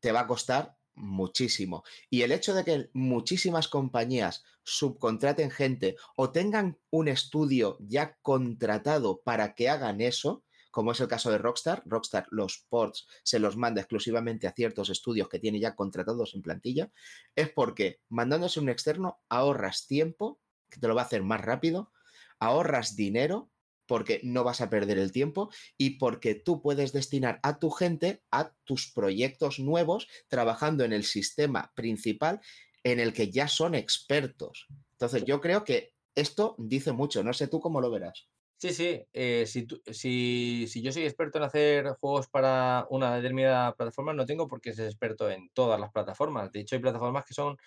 te 0.01 0.13
va 0.13 0.21
a 0.21 0.27
costar 0.27 0.76
muchísimo. 0.97 1.85
Y 2.11 2.23
el 2.23 2.33
hecho 2.33 2.55
de 2.55 2.65
que 2.65 2.91
muchísimas 2.93 3.69
compañías 3.69 4.45
subcontraten 4.65 5.51
gente 5.51 5.97
o 6.17 6.31
tengan 6.31 6.79
un 6.91 7.09
estudio 7.09 7.77
ya 7.81 8.19
contratado 8.23 9.21
para 9.23 9.55
que 9.55 9.69
hagan 9.69 10.01
eso, 10.01 10.45
como 10.71 10.93
es 10.93 11.01
el 11.01 11.09
caso 11.09 11.31
de 11.31 11.39
Rockstar, 11.39 11.83
Rockstar 11.87 12.27
los 12.31 12.67
ports 12.69 13.07
se 13.23 13.39
los 13.39 13.57
manda 13.57 13.81
exclusivamente 13.81 14.47
a 14.47 14.53
ciertos 14.53 14.91
estudios 14.91 15.29
que 15.29 15.39
tiene 15.39 15.61
ya 15.61 15.75
contratados 15.75 16.35
en 16.35 16.43
plantilla, 16.43 16.91
es 17.35 17.51
porque 17.51 18.01
mandándose 18.09 18.61
un 18.61 18.69
externo 18.69 19.21
ahorras 19.29 19.87
tiempo, 19.87 20.41
que 20.69 20.81
te 20.81 20.89
lo 20.89 20.95
va 20.95 21.03
a 21.03 21.05
hacer 21.07 21.23
más 21.23 21.41
rápido, 21.41 21.93
ahorras 22.39 22.97
dinero 22.97 23.51
porque 23.87 24.21
no 24.23 24.45
vas 24.45 24.61
a 24.61 24.71
perder 24.71 24.99
el 24.99 25.13
tiempo 25.13 25.51
y 25.77 25.99
porque 25.99 26.35
tú 26.35 26.61
puedes 26.63 26.93
destinar 26.93 27.41
a 27.43 27.59
tu 27.59 27.71
gente 27.71 28.23
a 28.31 28.53
tus 28.65 28.93
proyectos 28.93 29.59
nuevos 29.59 30.09
trabajando 30.29 30.85
en 30.85 30.93
el 30.93 31.05
sistema 31.05 31.73
principal 31.75 32.41
en 32.85 33.01
el 33.01 33.13
que 33.13 33.31
ya 33.31 33.49
son 33.49 33.75
expertos. 33.75 34.67
Entonces 34.93 35.25
yo 35.25 35.41
creo 35.41 35.65
que 35.65 35.93
esto 36.15 36.55
dice 36.59 36.93
mucho, 36.93 37.23
no 37.23 37.33
sé 37.33 37.49
tú 37.49 37.61
cómo 37.61 37.81
lo 37.81 37.91
verás. 37.91 38.29
Sí, 38.59 38.73
sí, 38.73 39.03
eh, 39.13 39.45
si, 39.47 39.67
si, 39.93 40.67
si, 40.67 40.81
yo 40.81 40.91
soy 40.91 41.05
experto 41.05 41.37
en 41.37 41.45
hacer 41.45 41.89
juegos 42.01 42.27
para 42.29 42.87
una 42.89 43.15
determinada 43.15 43.75
plataforma, 43.75 44.15
no 44.15 44.25
tengo 44.25 44.49
por 44.49 44.63
qué 44.63 44.73
ser 44.73 44.87
experto 44.87 45.31
en 45.31 45.51
todas 45.51 45.79
las 45.79 45.93
plataformas. 45.93 46.51
De 46.53 46.61
hecho, 46.61 46.75
hay 46.75 46.81
plataformas 46.81 47.27
que 47.27 47.35
son 47.35 47.59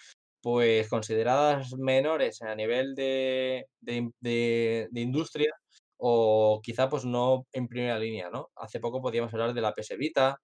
pues 0.41 0.87
consideradas 0.89 1.73
menores 1.73 2.41
a 2.41 2.55
nivel 2.55 2.95
de, 2.95 3.67
de, 3.81 4.87
de 4.89 5.01
industria 5.01 5.53
o 5.99 6.61
quizá 6.63 6.89
pues 6.89 7.05
no 7.05 7.45
en 7.51 7.67
primera 7.67 7.99
línea, 7.99 8.30
¿no? 8.30 8.49
Hace 8.55 8.80
poco 8.80 9.01
podíamos 9.01 9.34
hablar 9.34 9.53
de 9.53 9.61
la 9.61 9.73
PS 9.73 9.97
Vita, 9.97 10.39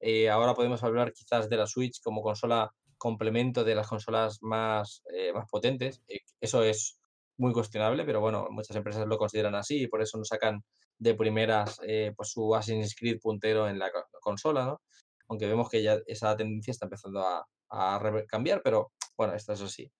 eh, 0.00 0.28
ahora 0.28 0.54
podemos 0.54 0.82
hablar 0.82 1.12
quizás 1.12 1.48
de 1.48 1.56
la 1.56 1.66
Switch 1.66 2.00
como 2.02 2.22
consola 2.22 2.72
complemento 2.98 3.64
de 3.64 3.74
las 3.76 3.88
consolas 3.88 4.38
más, 4.42 5.02
eh, 5.12 5.32
más 5.32 5.48
potentes. 5.48 6.02
Eh, 6.08 6.20
eso 6.40 6.62
es 6.64 6.98
muy 7.36 7.52
cuestionable, 7.52 8.04
pero 8.04 8.20
bueno, 8.20 8.48
muchas 8.50 8.76
empresas 8.76 9.06
lo 9.06 9.18
consideran 9.18 9.54
así 9.54 9.82
y 9.82 9.86
por 9.88 10.02
eso 10.02 10.18
nos 10.18 10.28
sacan 10.28 10.62
de 10.98 11.14
primeras 11.14 11.80
pues 12.16 12.30
su 12.30 12.54
Assassin's 12.54 12.94
Creed 12.94 13.18
puntero 13.20 13.68
en 13.68 13.78
la 13.78 13.90
consola, 14.20 14.64
¿no? 14.64 14.82
Aunque 15.28 15.46
vemos 15.46 15.68
que 15.68 15.82
ya 15.82 15.98
esa 16.06 16.36
tendencia 16.36 16.70
está 16.70 16.86
empezando 16.86 17.20
a, 17.20 17.44
a 17.70 18.24
cambiar, 18.28 18.62
pero 18.62 18.92
bueno, 19.16 19.34
esto 19.34 19.52
es 19.52 19.62
así. 19.62 19.90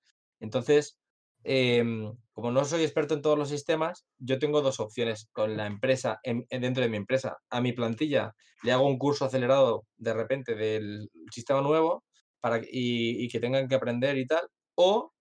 Entonces, 0.41 0.99
Em, 1.44 2.12
como 2.32 2.51
no 2.51 2.64
soy 2.64 2.82
experto 2.82 3.14
en 3.14 3.23
todos 3.23 3.39
los 3.39 3.48
sistemas, 3.48 4.06
yo 4.19 4.39
tengo 4.39 4.62
dos 4.62 4.81
opciones 4.81 5.28
con 5.32 5.56
la 5.56 5.66
empresa, 5.66 6.20
dentro 6.51 6.82
de 6.82 6.89
mi 6.89 6.97
empresa. 6.97 7.39
A 7.51 7.60
mi 7.60 7.73
plantilla 7.73 8.35
le 8.62 8.73
hago 8.73 8.86
un 8.86 8.98
curso 8.98 9.24
acelerado 9.24 9.85
de 9.97 10.14
repente 10.14 10.55
del 10.55 11.10
sistema 11.31 11.60
nuevo 11.60 12.05
para, 12.40 12.60
y, 12.64 13.28
que 13.28 13.40
tengan 13.40 13.69
que 13.69 13.74
aprender 13.74 14.16
y 14.19 14.27
tal, 14.27 14.48
o 14.77 15.12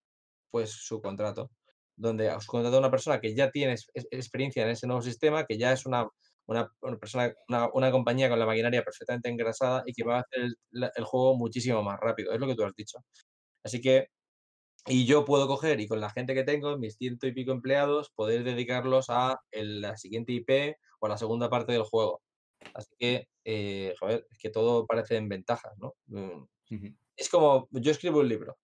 pues 0.52 0.72
su 0.72 1.02
contrato, 1.02 1.52
donde 1.96 2.30
os 2.32 2.48
a 2.50 2.78
una 2.80 2.92
persona 2.92 3.20
que 3.22 3.36
ya 3.36 3.52
tiene 3.52 3.76
experiencia 4.12 4.64
en 4.64 4.70
ese 4.72 4.88
nuevo 4.88 5.02
sistema, 5.02 5.46
que 5.46 5.58
ya 5.58 5.74
es 5.74 5.86
una, 5.86 6.08
una, 6.46 6.70
persona, 7.00 7.34
una, 7.74 7.92
compañía 7.92 8.30
con 8.30 8.40
la 8.40 8.46
maquinaria 8.46 8.84
perfectamente 8.84 9.30
engrasada 9.30 9.84
y 9.86 9.94
que 9.94 10.04
va 10.04 10.18
a 10.18 10.22
hacer 10.22 10.42
el, 10.44 10.56
el 10.96 11.04
juego 11.06 11.38
muchísimo 11.38 11.84
más 11.84 12.00
rápido, 12.00 12.34
es 12.34 12.40
lo 12.40 12.48
que 12.48 12.56
tú 12.56 12.64
has 12.64 12.76
dicho. 12.76 13.00
Así 13.64 13.82
que 13.82 14.08
y 14.88 15.06
yo 15.06 15.26
puedo 15.26 15.48
coger 15.48 15.80
y 15.80 15.88
con 15.88 16.00
la 16.00 16.10
gente 16.10 16.34
que 16.34 16.44
tengo, 16.44 16.78
mis 16.78 16.96
ciento 16.98 17.28
y 17.28 17.34
pico 17.34 17.52
empleados, 17.52 18.10
poder 18.10 18.44
dedicarlos 18.44 19.10
a 19.10 19.40
la 19.52 19.98
siguiente 19.98 20.32
IP 20.34 20.76
o 21.00 21.06
a 21.06 21.10
la 21.10 21.18
segunda 21.18 21.50
parte 21.50 21.72
del 21.72 21.84
juego. 21.84 22.22
Así 22.74 22.94
que, 22.98 23.28
eh, 23.46 23.94
joder, 24.00 24.28
es 24.30 24.38
que 24.40 24.50
todo 24.50 24.86
parece 24.88 25.18
en 25.18 25.30
ventajas, 25.30 25.74
¿no? 25.78 25.96
Mm, 26.08 26.46
es 27.16 27.30
como, 27.30 27.68
yo 27.72 27.92
escribo 27.92 28.20
un 28.20 28.30
libro 28.30 28.58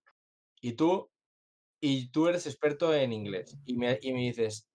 y 0.61 0.73
tú, 0.73 1.09
y 1.79 2.09
tú 2.09 2.27
eres 2.27 2.47
experto 2.47 2.93
en 2.93 3.13
inglés 3.13 3.57
y 3.65 3.75
me, 3.77 3.99
y 4.01 4.13
me 4.13 4.21
dices, 4.21 4.67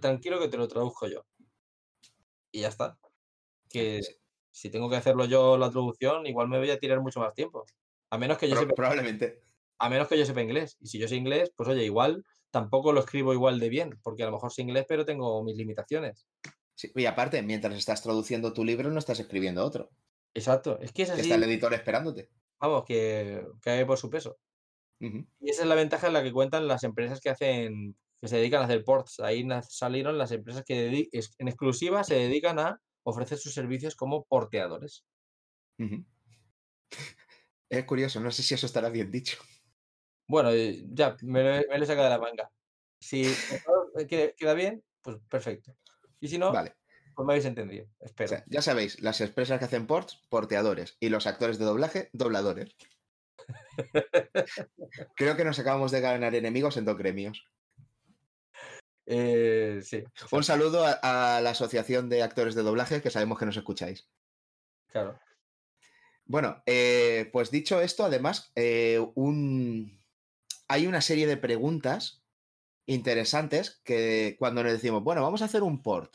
tranquilo 0.00 0.38
que 0.38 0.48
te 0.48 0.58
lo 0.58 0.68
traduzco 0.68 1.06
yo. 1.06 1.24
Y 2.52 2.60
ya 2.62 2.68
está. 2.68 2.98
Que 3.70 4.00
si 4.50 4.70
tengo 4.70 4.90
que 4.90 4.96
hacerlo 4.96 5.24
yo 5.24 5.56
la 5.56 5.70
traducción, 5.70 6.26
igual 6.26 6.48
me 6.48 6.58
voy 6.58 6.70
a 6.70 6.78
tirar 6.78 7.00
mucho 7.00 7.20
más 7.20 7.32
tiempo. 7.32 7.64
A 8.10 8.18
menos 8.18 8.36
que 8.38 8.48
yo 8.48 8.56
sepa... 8.56 8.74
Probablemente 8.74 9.40
a 9.80 9.88
menos 9.88 10.08
que 10.08 10.18
yo 10.18 10.26
sepa 10.26 10.42
inglés. 10.42 10.76
Y 10.80 10.86
si 10.86 10.98
yo 10.98 11.08
sé 11.08 11.16
inglés, 11.16 11.52
pues 11.56 11.68
oye, 11.68 11.84
igual 11.84 12.24
tampoco 12.50 12.92
lo 12.92 13.00
escribo 13.00 13.32
igual 13.32 13.58
de 13.58 13.68
bien, 13.68 13.98
porque 14.02 14.22
a 14.22 14.26
lo 14.26 14.32
mejor 14.32 14.52
sé 14.52 14.62
inglés, 14.62 14.84
pero 14.86 15.04
tengo 15.04 15.42
mis 15.42 15.56
limitaciones. 15.56 16.28
Sí, 16.74 16.92
y 16.94 17.06
aparte, 17.06 17.42
mientras 17.42 17.74
estás 17.74 18.02
traduciendo 18.02 18.52
tu 18.52 18.64
libro, 18.64 18.90
no 18.90 18.98
estás 18.98 19.20
escribiendo 19.20 19.64
otro. 19.64 19.90
Exacto, 20.34 20.78
es 20.80 20.92
que 20.92 21.02
es 21.02 21.10
así. 21.10 21.22
Está 21.22 21.36
el 21.36 21.44
editor 21.44 21.72
esperándote. 21.74 22.28
Vamos, 22.60 22.84
que 22.84 23.42
cae 23.62 23.86
por 23.86 23.98
su 23.98 24.10
peso. 24.10 24.38
Y 24.98 25.48
esa 25.48 25.62
es 25.62 25.68
la 25.68 25.74
ventaja 25.74 26.08
en 26.08 26.12
la 26.12 26.22
que 26.22 26.32
cuentan 26.32 26.68
las 26.68 26.84
empresas 26.84 27.20
que 27.20 27.30
hacen, 27.30 27.96
que 28.20 28.28
se 28.28 28.36
dedican 28.36 28.60
a 28.60 28.66
hacer 28.66 28.84
ports. 28.84 29.20
Ahí 29.20 29.48
salieron 29.66 30.18
las 30.18 30.30
empresas 30.30 30.62
que 30.62 31.08
en 31.12 31.48
exclusiva 31.48 32.04
se 32.04 32.16
dedican 32.16 32.58
a 32.58 32.78
ofrecer 33.02 33.38
sus 33.38 33.54
servicios 33.54 33.96
como 33.96 34.24
porteadores. 34.24 35.04
Es 37.70 37.84
curioso, 37.84 38.18
no 38.18 38.32
sé 38.32 38.42
si 38.42 38.54
eso 38.54 38.66
estará 38.66 38.88
bien 38.88 39.12
dicho. 39.12 39.38
Bueno, 40.30 40.52
eh, 40.52 40.84
ya, 40.92 41.16
me 41.22 41.42
lo, 41.42 41.50
he 41.56 41.86
sacado 41.86 42.04
de 42.04 42.10
la 42.10 42.20
manga. 42.20 42.52
Si 43.00 43.34
queda 44.08 44.54
bien, 44.54 44.80
pues 45.02 45.16
perfecto. 45.28 45.74
Y 46.20 46.28
si 46.28 46.38
no, 46.38 46.52
vale. 46.52 46.76
pues 47.16 47.26
me 47.26 47.32
habéis 47.32 47.46
entendido. 47.46 47.88
Espero. 47.98 48.40
ya 48.46 48.62
sabéis, 48.62 49.00
las 49.00 49.20
empresas 49.20 49.58
que 49.58 49.64
hacen 49.64 49.88
ports, 49.88 50.22
porteadores. 50.28 50.96
Y 51.00 51.08
los 51.08 51.26
actores 51.26 51.58
de 51.58 51.64
doblaje, 51.64 52.10
dobladores. 52.12 52.76
Creo 55.16 55.36
que 55.36 55.44
nos 55.44 55.58
acabamos 55.58 55.90
de 55.90 56.00
ganar 56.00 56.36
enemigos 56.36 56.76
en 56.76 56.84
dos 56.84 56.96
gremios. 56.96 57.44
Eh, 59.06 59.80
sí. 59.82 60.04
Un 60.30 60.44
saludo 60.44 60.84
a, 60.84 61.40
la 61.42 61.50
Asociación 61.50 62.08
de 62.08 62.22
Actores 62.22 62.54
de 62.54 62.62
Doblaje, 62.62 63.02
que 63.02 63.10
sabemos 63.10 63.36
que 63.36 63.46
nos 63.46 63.56
escucháis. 63.56 64.08
Claro. 64.86 65.18
Bueno, 66.24 66.62
eh, 66.66 67.28
pues 67.32 67.50
dicho 67.50 67.80
esto, 67.80 68.04
además, 68.04 68.52
un, 69.16 69.99
hay 70.70 70.86
una 70.86 71.00
serie 71.00 71.26
de 71.26 71.36
preguntas 71.36 72.22
interesantes 72.86 73.80
que 73.82 74.36
cuando 74.38 74.62
nos 74.62 74.72
decimos, 74.72 75.02
bueno, 75.02 75.20
vamos 75.20 75.42
a 75.42 75.46
hacer 75.46 75.64
un 75.64 75.82
port, 75.82 76.14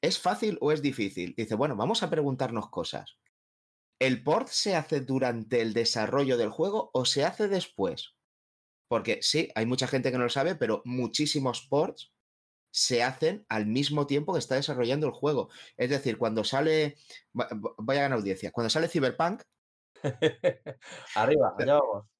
¿es 0.00 0.20
fácil 0.20 0.58
o 0.60 0.70
es 0.70 0.80
difícil? 0.80 1.34
Dice, 1.36 1.56
bueno, 1.56 1.74
vamos 1.74 2.04
a 2.04 2.08
preguntarnos 2.08 2.70
cosas. 2.70 3.18
¿El 3.98 4.22
port 4.22 4.46
se 4.46 4.76
hace 4.76 5.00
durante 5.00 5.60
el 5.60 5.74
desarrollo 5.74 6.38
del 6.38 6.50
juego 6.50 6.90
o 6.94 7.04
se 7.04 7.24
hace 7.24 7.48
después? 7.48 8.14
Porque 8.86 9.18
sí, 9.22 9.50
hay 9.56 9.66
mucha 9.66 9.88
gente 9.88 10.12
que 10.12 10.18
no 10.18 10.24
lo 10.24 10.30
sabe, 10.30 10.54
pero 10.54 10.82
muchísimos 10.84 11.66
ports 11.68 12.12
se 12.72 13.02
hacen 13.02 13.44
al 13.48 13.66
mismo 13.66 14.06
tiempo 14.06 14.34
que 14.34 14.38
está 14.38 14.54
desarrollando 14.54 15.08
el 15.08 15.12
juego. 15.12 15.48
Es 15.76 15.90
decir, 15.90 16.16
cuando 16.16 16.44
sale, 16.44 16.96
voy 17.32 17.96
a 17.96 18.02
ganar 18.02 18.18
audiencia, 18.18 18.52
cuando 18.52 18.70
sale 18.70 18.86
Cyberpunk... 18.86 19.42
Arriba, 21.16 21.54
allá 21.58 21.74
vamos. 21.74 22.19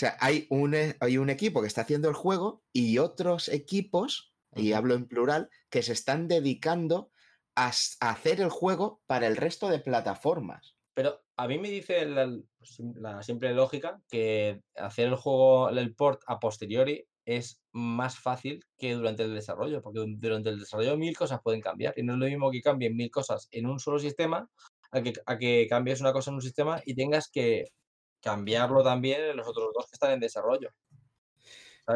O 0.00 0.06
sea, 0.08 0.16
hay 0.18 0.46
un, 0.48 0.72
e, 0.72 0.96
hay 1.00 1.18
un 1.18 1.28
equipo 1.28 1.60
que 1.60 1.66
está 1.66 1.82
haciendo 1.82 2.08
el 2.08 2.14
juego 2.14 2.62
y 2.72 2.96
otros 2.96 3.50
equipos, 3.50 4.32
y 4.56 4.72
hablo 4.72 4.94
en 4.94 5.06
plural, 5.06 5.50
que 5.68 5.82
se 5.82 5.92
están 5.92 6.26
dedicando 6.26 7.10
a, 7.54 7.66
hacer 7.66 8.40
el 8.40 8.48
juego 8.48 9.02
para 9.06 9.26
el 9.26 9.36
resto 9.36 9.68
de 9.68 9.78
plataformas. 9.78 10.74
Pero 10.94 11.20
a 11.36 11.46
mí 11.46 11.58
me 11.58 11.68
dice 11.68 12.06
la, 12.06 13.22
simple 13.22 13.52
lógica 13.52 14.00
que 14.08 14.62
hacer 14.74 15.08
el 15.08 15.16
juego, 15.16 15.68
el 15.68 15.94
port 15.94 16.22
a 16.26 16.40
posteriori 16.40 17.06
es 17.26 17.60
más 17.72 18.18
fácil 18.18 18.64
que 18.78 18.94
durante 18.94 19.24
el 19.24 19.34
desarrollo, 19.34 19.82
porque 19.82 20.02
durante 20.16 20.48
el 20.48 20.60
desarrollo 20.60 20.96
mil 20.96 21.14
cosas 21.14 21.42
pueden 21.44 21.60
cambiar 21.60 21.92
y 21.98 22.04
no 22.04 22.14
es 22.14 22.18
lo 22.20 22.24
mismo 22.24 22.50
que 22.50 22.62
cambien 22.62 22.96
mil 22.96 23.10
cosas 23.10 23.48
en 23.50 23.66
un 23.66 23.78
solo 23.78 23.98
sistema 23.98 24.48
a 24.92 25.02
que, 25.02 25.12
a 25.26 25.36
que 25.36 25.66
cambies 25.68 26.00
una 26.00 26.14
cosa 26.14 26.30
en 26.30 26.36
un 26.36 26.42
sistema 26.42 26.80
y 26.86 26.94
tengas 26.94 27.30
que 27.30 27.66
cambiarlo 28.20 28.82
también 28.82 29.22
en 29.22 29.36
los 29.36 29.48
otros 29.48 29.70
dos 29.74 29.86
que 29.86 29.94
están 29.94 30.12
en 30.12 30.20
desarrollo. 30.20 30.70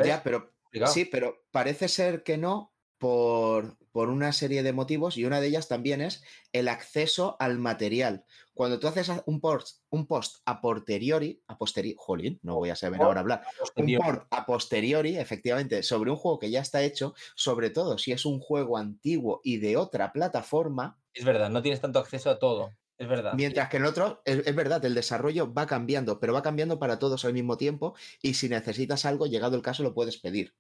Ya, 0.05 0.23
pero 0.23 0.53
sí, 0.87 1.05
pero 1.05 1.45
parece 1.51 1.89
ser 1.89 2.23
que 2.23 2.37
no 2.37 2.73
por, 2.99 3.77
por, 3.93 4.09
una 4.09 4.33
serie 4.33 4.63
de 4.63 4.73
motivos 4.73 5.17
y 5.17 5.25
una 5.25 5.41
de 5.41 5.49
ellas 5.49 5.69
también 5.69 6.01
es 6.01 6.25
el 6.53 6.69
acceso 6.69 7.37
al 7.39 7.59
material. 7.59 8.25
Cuando 8.55 8.79
tú 8.79 8.87
haces 8.87 9.11
un 9.27 9.41
post, 9.41 9.83
un 9.91 10.07
post 10.07 10.39
a 10.47 10.61
posteriori, 10.61 11.43
a 11.49 11.59
posteriori, 11.59 11.97
jolín, 11.99 12.41
no 12.43 12.55
voy 12.55 12.71
a 12.71 12.77
saber 12.77 13.03
ahora 13.03 13.21
hablar, 13.21 13.45
un 13.77 13.97
post 13.97 14.23
a 14.31 14.47
posteriori, 14.47 15.17
efectivamente, 15.19 15.83
sobre 15.83 16.11
un 16.11 16.17
juego 16.17 16.39
que 16.39 16.51
ya 16.51 16.61
está 16.61 16.83
hecho, 16.83 17.15
sobre 17.35 17.71
todo 17.71 17.99
si 17.99 18.13
es 18.13 18.25
un 18.25 18.41
juego 18.41 18.79
antiguo 18.79 19.41
y 19.45 19.59
de 19.59 19.77
otra 19.77 20.13
plataforma. 20.13 20.99
Es 21.13 21.25
verdad, 21.25 21.51
no 21.51 21.63
tienes 21.63 21.81
tanto 21.81 21.99
acceso 21.99 22.31
a 22.31 22.39
todo. 22.39 22.71
Es 22.97 23.09
verdad. 23.09 23.35
Mientras 23.35 23.69
que 23.69 23.79
en 23.79 23.85
otro, 23.85 24.23
es, 24.25 24.55
verdad, 24.55 24.85
el 24.85 24.95
desarrollo 24.95 25.53
va 25.53 25.67
cambiando, 25.67 26.21
pero 26.21 26.33
va 26.33 26.43
cambiando 26.43 26.79
para 26.79 26.99
todos 26.99 27.25
al 27.25 27.33
mismo 27.33 27.57
tiempo 27.57 27.95
y 28.23 28.35
si 28.35 28.49
necesitas 28.49 29.05
algo, 29.05 29.27
llegado 29.27 29.57
el 29.57 29.63
caso, 29.63 29.83
lo 29.83 29.95
puedes 29.95 30.19
pedir. 30.19 30.55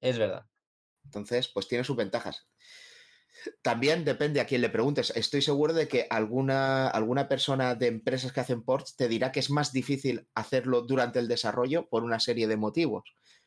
Es 0.00 0.18
verdad. 0.18 0.46
Entonces, 1.04 1.48
pues 1.48 1.66
tiene 1.66 1.84
sus 1.84 1.96
ventajas. 1.96 2.46
También 3.62 4.04
depende 4.04 4.40
a 4.40 4.46
quién 4.46 4.60
le 4.60 4.68
preguntes. 4.68 5.12
Estoy 5.16 5.40
seguro 5.40 5.72
de 5.72 5.88
que 5.88 6.06
alguna, 6.10 6.88
alguna 6.88 7.28
persona 7.28 7.74
de 7.74 7.86
empresas 7.86 8.32
que 8.32 8.40
hacen 8.40 8.62
ports 8.62 8.96
te 8.96 9.08
dirá 9.08 9.32
que 9.32 9.40
es 9.40 9.48
más 9.48 9.72
difícil 9.72 10.26
hacerlo 10.34 10.82
durante 10.82 11.18
el 11.18 11.28
desarrollo 11.28 11.88
por 11.88 12.04
una 12.04 12.20
serie 12.20 12.48
de 12.48 12.56
motivos. 12.56 13.04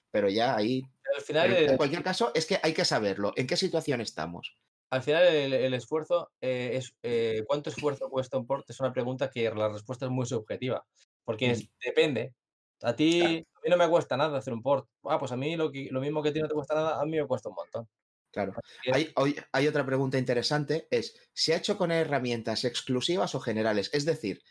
Pero 0.09 0.29
ya 0.29 0.55
ahí. 0.55 0.81
Al 1.15 1.21
final, 1.21 1.49
pero 1.49 1.71
en 1.71 1.77
cualquier 1.77 2.03
caso, 2.03 2.31
es 2.33 2.45
que 2.45 2.59
hay 2.63 2.73
que 2.73 2.85
saberlo. 2.85 3.33
¿En 3.35 3.47
qué 3.47 3.57
situación 3.57 4.01
estamos? 4.01 4.57
Al 4.91 5.03
final 5.03 5.23
el, 5.27 5.53
el 5.53 5.73
esfuerzo 5.73 6.31
eh, 6.41 6.71
es 6.75 6.95
eh, 7.03 7.43
¿cuánto 7.47 7.69
esfuerzo 7.71 8.09
cuesta 8.09 8.37
un 8.37 8.47
port? 8.47 8.69
Es 8.69 8.79
una 8.79 8.93
pregunta 8.93 9.29
que 9.31 9.49
la 9.51 9.69
respuesta 9.69 10.05
es 10.05 10.11
muy 10.11 10.25
subjetiva. 10.27 10.85
Porque 11.25 11.51
es- 11.51 11.69
depende. 11.83 12.35
A 12.83 12.95
ti, 12.95 13.19
Claro. 13.19 13.35
a 13.35 13.59
mí 13.63 13.69
no 13.69 13.77
me 13.77 13.89
cuesta 13.89 14.17
nada 14.17 14.37
hacer 14.39 14.53
un 14.53 14.61
port. 14.63 14.87
Ah, 15.03 15.19
pues 15.19 15.31
a 15.31 15.37
mí 15.37 15.55
lo, 15.55 15.71
que, 15.71 15.87
lo 15.91 16.01
mismo 16.01 16.21
que 16.23 16.29
a 16.29 16.33
ti 16.33 16.39
no 16.41 16.47
te 16.47 16.53
cuesta 16.55 16.75
nada, 16.75 16.99
a 17.01 17.05
mí 17.05 17.17
me 17.17 17.27
cuesta 17.27 17.49
un 17.49 17.55
montón. 17.55 17.87
Claro. 18.31 18.53
Hay, 18.93 19.11
hoy- 19.15 19.35
hay 19.51 19.67
otra 19.67 19.85
pregunta 19.85 20.17
interesante, 20.17 20.87
es, 20.89 21.15
¿se 21.33 21.53
ha 21.53 21.57
hecho 21.57 21.77
con 21.77 21.91
herramientas 21.91 22.63
exclusivas 22.65 23.35
o 23.35 23.39
generales? 23.41 23.89
Es 23.93 24.05
decir, 24.05 24.41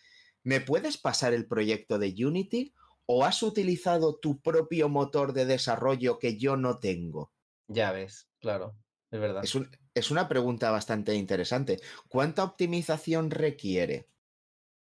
¿me 0.45 0.61
puedes 0.61 0.99
pasar 0.99 1.33
el 1.35 1.49
proyecto 1.49 1.99
de 1.99 2.15
Unity 2.25 2.75
o 3.07 3.25
has 3.25 3.43
utilizado 3.43 4.19
tu 4.19 4.41
propio 4.41 4.89
motor 4.89 5.33
de 5.33 5.47
desarrollo 5.47 6.19
que 6.19 6.39
yo 6.39 6.57
no 6.57 6.79
tengo? 6.79 7.33
Ya 7.69 7.91
ves, 7.93 8.29
claro, 8.39 8.77
es 9.11 9.21
verdad. 9.21 9.43
Es, 9.45 9.55
un- 9.55 9.71
es 9.95 10.11
una 10.11 10.29
pregunta 10.29 10.71
bastante 10.71 11.15
interesante. 11.15 11.81
¿Cuánta 12.09 12.45
optimización 12.45 13.31
requiere? 13.31 14.09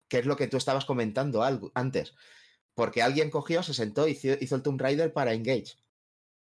¿Qué 0.08 0.20
es 0.20 0.26
lo 0.26 0.36
que 0.36 0.48
tú 0.48 0.58
estabas 0.58 0.86
comentando 0.86 1.44
algo, 1.44 1.72
antes? 1.74 2.16
Porque 2.74 3.02
alguien 3.02 3.30
cogió, 3.30 3.64
se 3.64 3.74
sentó 3.74 4.08
y 4.08 4.12
hizo, 4.12 4.30
hizo 4.40 4.56
el 4.56 4.64
Tomb 4.64 4.82
Raider 4.82 5.14
para 5.14 5.34
Engage. 5.34 5.76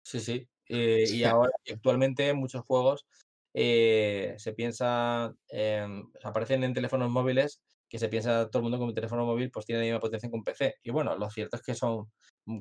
Sí, 0.03 0.19
sí. 0.19 0.48
Eh, 0.69 1.06
y 1.10 1.24
ahora, 1.26 1.52
actualmente, 1.69 2.30
en 2.30 2.38
muchos 2.38 2.64
juegos 2.64 3.06
eh, 3.53 4.36
se 4.38 4.53
piensa, 4.53 5.34
aparecen 6.24 6.64
en 6.64 6.74
teléfonos 6.74 7.10
móviles 7.10 7.61
que 7.90 7.99
se 7.99 8.10
piensa 8.10 8.49
todo 8.49 8.60
el 8.60 8.64
mundo 8.64 8.78
que 8.78 8.84
un 8.84 8.94
teléfono 8.94 9.26
móvil 9.26 9.49
pues 9.52 9.65
tiene 9.65 9.80
la 9.82 9.86
misma 9.86 9.99
potencia 9.99 10.30
que 10.30 10.36
un 10.36 10.44
PC. 10.44 10.76
Y 10.84 10.91
bueno, 10.91 11.18
lo 11.18 11.30
cierto 11.30 11.57
es 11.57 11.64
que 11.64 11.76
son 11.76 12.11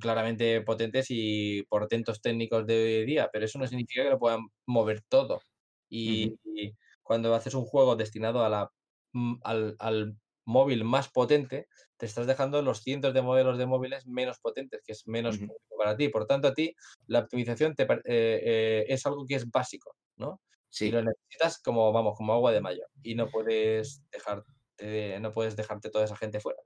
claramente 0.00 0.60
potentes 0.62 1.06
y 1.10 1.62
portentos 1.64 2.20
técnicos 2.20 2.66
de 2.66 2.98
hoy 3.00 3.06
día, 3.06 3.28
pero 3.32 3.44
eso 3.44 3.58
no 3.58 3.66
significa 3.66 4.04
que 4.04 4.10
lo 4.10 4.18
puedan 4.18 4.40
mover 4.66 5.02
todo. 5.08 5.40
Y, 5.88 6.38
y 6.44 6.74
cuando 7.02 7.34
haces 7.34 7.54
un 7.54 7.64
juego 7.64 7.96
destinado 7.96 8.44
a 8.44 8.48
la, 8.48 8.70
mm, 9.12 9.34
al, 9.44 9.76
al 9.78 10.16
móvil 10.46 10.84
más 10.84 11.08
potente, 11.08 11.68
te 11.96 12.06
estás 12.06 12.26
dejando 12.26 12.62
los 12.62 12.82
cientos 12.82 13.12
de 13.12 13.22
modelos 13.22 13.58
de 13.58 13.66
móviles 13.66 14.06
menos 14.06 14.38
potentes, 14.38 14.80
que 14.84 14.92
es 14.92 15.06
menos 15.06 15.38
para 15.76 15.96
ti. 15.96 16.08
Por 16.08 16.26
tanto, 16.26 16.48
a 16.48 16.54
ti 16.54 16.74
la 17.06 17.20
optimización 17.20 17.74
te 17.74 17.82
eh, 17.82 17.96
eh, 18.04 18.84
es 18.88 19.04
algo 19.06 19.26
que 19.26 19.34
es 19.34 19.50
básico, 19.50 19.96
¿no? 20.16 20.40
Y 20.78 20.90
lo 20.90 21.02
necesitas 21.02 21.60
como, 21.62 21.92
vamos, 21.92 22.16
como 22.16 22.34
agua 22.34 22.52
de 22.52 22.60
mayo. 22.60 22.84
Y 23.02 23.14
no 23.14 23.28
puedes 23.28 24.02
dejarte, 24.10 25.20
no 25.20 25.32
puedes 25.32 25.56
dejarte 25.56 25.90
toda 25.90 26.04
esa 26.04 26.16
gente 26.16 26.40
fuera. 26.40 26.58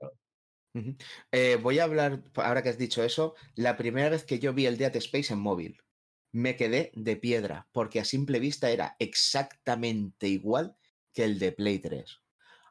Eh, 1.31 1.57
voy 1.61 1.79
a 1.79 1.85
hablar, 1.85 2.23
ahora 2.35 2.61
que 2.61 2.69
has 2.69 2.77
dicho 2.77 3.03
eso, 3.03 3.35
la 3.55 3.77
primera 3.77 4.09
vez 4.09 4.25
que 4.25 4.39
yo 4.39 4.53
vi 4.53 4.65
el 4.65 4.77
Dead 4.77 4.95
Space 4.97 5.33
en 5.33 5.39
móvil, 5.39 5.77
me 6.31 6.55
quedé 6.55 6.91
de 6.95 7.15
piedra, 7.17 7.67
porque 7.71 7.99
a 7.99 8.05
simple 8.05 8.39
vista 8.39 8.69
era 8.69 8.95
exactamente 8.99 10.27
igual 10.27 10.77
que 11.13 11.23
el 11.23 11.39
de 11.39 11.51
Play 11.51 11.79
3. 11.79 12.19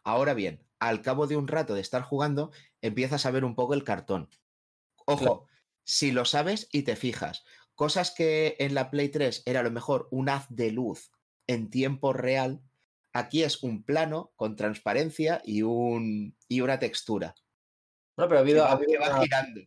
Ahora 0.05 0.35
bien, 0.35 0.67
al 0.79 1.03
cabo 1.03 1.27
de 1.27 1.37
un 1.37 1.47
rato 1.49 1.75
de 1.75 1.81
estar 1.81 2.03
jugando, 2.03 2.53
empiezas 2.81 3.27
a 3.27 3.31
ver 3.31 3.45
un 3.45 3.55
poco 3.55 3.75
el 3.75 3.85
cartón. 3.85 4.31
Ojo, 5.07 5.19
Claro. 5.19 5.47
si 5.85 6.13
lo 6.13 6.25
sabes 6.25 6.69
y 6.73 6.83
te 6.83 6.97
fijas, 6.97 7.45
cosas 7.75 8.13
que 8.13 8.57
en 8.61 8.75
la 8.75 8.91
Play 8.91 9.09
3 9.11 9.43
era 9.45 9.61
a 9.61 9.63
lo 9.65 9.71
mejor 9.71 10.09
un 10.11 10.29
haz 10.29 10.47
de 10.49 10.71
luz 10.71 11.11
en 11.47 11.69
tiempo 11.69 12.13
real, 12.13 12.63
aquí 13.13 13.43
es 13.43 13.63
un 13.63 13.83
plano 13.83 14.33
con 14.37 14.57
transparencia 14.57 15.43
y, 15.45 15.63
un, 15.63 16.37
y 16.49 16.61
una 16.63 16.79
textura. 16.79 17.35
No, 18.17 18.29
pero 18.29 18.41
ha 18.41 18.45
que 18.45 18.51
habido, 18.51 18.65
ha 18.65 18.69
va- 18.69 18.73
habido 18.75 18.93
que 18.93 18.99
va 18.99 19.11
una, 19.11 19.21
girando. 19.23 19.61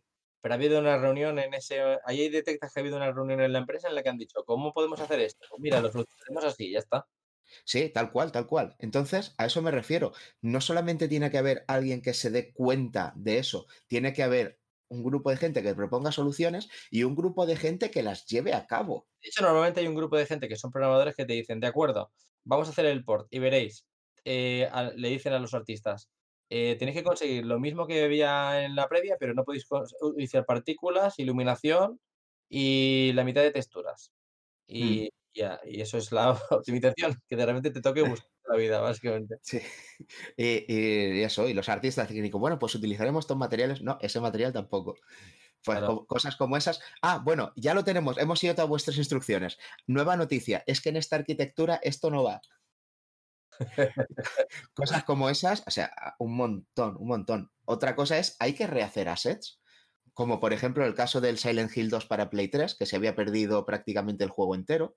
Pero 0.44 0.54
ha 0.54 0.58
habido 0.58 0.78
una 0.80 0.98
reunión 0.98 1.38
en 1.38 1.54
ese. 1.54 1.80
Ahí 2.04 2.28
detectas 2.28 2.70
que 2.74 2.80
ha 2.80 2.82
habido 2.82 2.98
una 2.98 3.10
reunión 3.12 3.40
en 3.40 3.54
la 3.54 3.60
empresa 3.60 3.88
en 3.88 3.94
la 3.94 4.02
que 4.02 4.10
han 4.10 4.18
dicho, 4.18 4.44
¿cómo 4.44 4.74
podemos 4.74 5.00
hacer 5.00 5.20
esto? 5.20 5.46
Pues 5.48 5.62
mira, 5.62 5.80
lo 5.80 5.90
solucionamos 5.90 6.44
así, 6.44 6.70
ya 6.70 6.80
está. 6.80 7.06
Sí, 7.64 7.88
tal 7.90 8.12
cual, 8.12 8.32
tal 8.32 8.46
cual. 8.46 8.76
Entonces, 8.78 9.34
a 9.38 9.46
eso 9.46 9.62
me 9.62 9.70
refiero. 9.70 10.12
No 10.42 10.60
solamente 10.60 11.08
tiene 11.08 11.30
que 11.30 11.38
haber 11.38 11.64
alguien 11.68 12.02
que 12.02 12.14
se 12.14 12.30
dé 12.30 12.52
cuenta 12.52 13.14
de 13.16 13.38
eso, 13.38 13.66
tiene 13.86 14.12
que 14.12 14.22
haber 14.22 14.60
un 14.88 15.02
grupo 15.02 15.30
de 15.30 15.38
gente 15.38 15.62
que 15.62 15.74
proponga 15.74 16.12
soluciones 16.12 16.68
y 16.90 17.04
un 17.04 17.14
grupo 17.16 17.46
de 17.46 17.56
gente 17.56 17.90
que 17.90 18.02
las 18.02 18.26
lleve 18.26 18.52
a 18.54 18.66
cabo. 18.66 19.08
De 19.22 19.28
hecho, 19.30 19.42
normalmente 19.42 19.80
hay 19.80 19.86
un 19.88 19.94
grupo 19.94 20.18
de 20.18 20.26
gente 20.26 20.48
que 20.48 20.56
son 20.56 20.70
programadores 20.70 21.16
que 21.16 21.24
te 21.24 21.32
dicen, 21.32 21.58
de 21.60 21.66
acuerdo, 21.66 22.12
vamos 22.44 22.68
a 22.68 22.72
hacer 22.72 22.84
el 22.86 23.04
port 23.04 23.26
y 23.30 23.38
veréis, 23.38 23.86
eh, 24.24 24.68
a- 24.70 24.90
le 24.94 25.08
dicen 25.08 25.32
a 25.32 25.38
los 25.38 25.54
artistas, 25.54 26.10
eh, 26.50 26.76
tenéis 26.78 26.96
que 26.98 27.04
conseguir 27.04 27.46
lo 27.46 27.58
mismo 27.60 27.86
que 27.86 28.04
había 28.04 28.64
en 28.64 28.76
la 28.76 28.88
previa, 28.88 29.16
pero 29.18 29.34
no 29.34 29.44
podéis 29.44 29.66
utilizar 30.00 30.44
partículas, 30.46 31.18
iluminación 31.18 32.00
y 32.48 33.12
la 33.14 33.24
mitad 33.24 33.42
de 33.42 33.50
texturas. 33.52 34.12
Y, 34.66 35.10
ya, 35.34 35.60
y 35.64 35.80
eso 35.80 35.98
es 35.98 36.12
la 36.12 36.30
optimización, 36.50 37.16
que 37.28 37.36
de 37.36 37.46
repente 37.46 37.70
te 37.70 37.80
toque 37.80 38.02
buscar 38.02 38.30
la 38.48 38.56
vida, 38.56 38.80
básicamente. 38.80 39.36
Sí. 39.42 39.60
Y, 40.36 40.64
y 40.72 41.22
eso, 41.22 41.48
y 41.48 41.54
los 41.54 41.68
artistas 41.68 42.08
técnicos, 42.08 42.40
bueno, 42.40 42.58
pues 42.58 42.74
utilizaremos 42.74 43.24
estos 43.24 43.36
materiales. 43.36 43.82
No, 43.82 43.98
ese 44.00 44.20
material 44.20 44.52
tampoco. 44.52 44.96
Pues 45.64 45.78
Claro. 45.78 46.06
cosas 46.06 46.36
como 46.36 46.56
esas. 46.56 46.80
Ah, 47.02 47.22
bueno, 47.24 47.52
ya 47.56 47.74
lo 47.74 47.84
tenemos, 47.84 48.18
hemos 48.18 48.42
ido 48.44 48.54
a 48.62 48.66
vuestras 48.66 48.98
instrucciones. 48.98 49.58
Nueva 49.86 50.16
noticia, 50.16 50.62
es 50.66 50.80
que 50.80 50.90
en 50.90 50.96
esta 50.96 51.16
arquitectura 51.16 51.80
esto 51.82 52.10
no 52.10 52.22
va. 52.22 52.40
Cosas 54.74 55.04
como 55.04 55.30
esas, 55.30 55.62
o 55.66 55.70
sea, 55.70 55.92
un 56.18 56.36
montón, 56.36 56.96
un 56.98 57.08
montón. 57.08 57.50
Otra 57.64 57.94
cosa 57.94 58.18
es, 58.18 58.36
hay 58.38 58.54
que 58.54 58.66
rehacer 58.66 59.08
assets, 59.08 59.60
como 60.12 60.40
por 60.40 60.52
ejemplo 60.52 60.84
el 60.84 60.94
caso 60.94 61.20
del 61.20 61.38
Silent 61.38 61.76
Hill 61.76 61.90
2 61.90 62.06
para 62.06 62.30
Play 62.30 62.48
3, 62.48 62.76
que 62.76 62.86
se 62.86 62.96
había 62.96 63.14
perdido 63.14 63.64
prácticamente 63.66 64.24
el 64.24 64.30
juego 64.30 64.54
entero. 64.54 64.94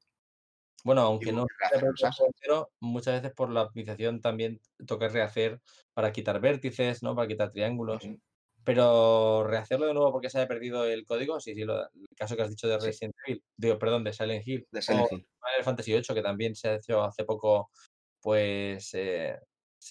Bueno, 0.84 1.02
aunque 1.02 1.32
no 1.32 1.46
entero, 1.66 2.72
muchas 2.80 3.22
veces 3.22 3.36
por 3.36 3.50
la 3.52 3.64
optimización 3.64 4.22
también 4.22 4.62
toca 4.86 5.10
rehacer 5.10 5.60
para 5.94 6.12
quitar 6.12 6.40
vértices, 6.40 7.04
¿no? 7.04 7.16
Para 7.16 7.28
quitar 7.28 7.52
triángulos. 7.52 8.08
Pero 8.64 9.46
rehacerlo 9.46 9.88
de 9.88 9.94
nuevo 9.94 10.12
porque 10.12 10.30
se 10.30 10.40
haya 10.40 10.48
perdido 10.48 10.86
el 10.86 11.06
código, 11.06 11.40
sí, 11.40 11.56
sí, 11.56 11.64
lo, 11.64 11.84
el 11.84 12.08
caso 12.16 12.36
que 12.36 12.44
has 12.44 12.50
dicho 12.50 12.68
de 12.68 12.80
Sí. 12.80 12.88
Resident 12.88 13.16
Evil, 13.26 13.44
digo, 13.56 13.80
perdón, 13.80 14.04
de 14.04 14.14
Silent 14.14 14.46
Hill, 14.46 14.68
De 14.72 14.82
Silent 14.82 15.12
Hill. 15.12 15.28
Final 15.40 15.64
Fantasy 15.64 15.92
VIII, 15.94 16.04
que 16.14 16.22
también 16.22 16.56
se 16.56 16.70
ha 16.70 16.76
hecho 16.76 17.02
hace 17.02 17.24
poco, 17.24 17.72
pues 18.28 18.90
eh, 18.94 19.40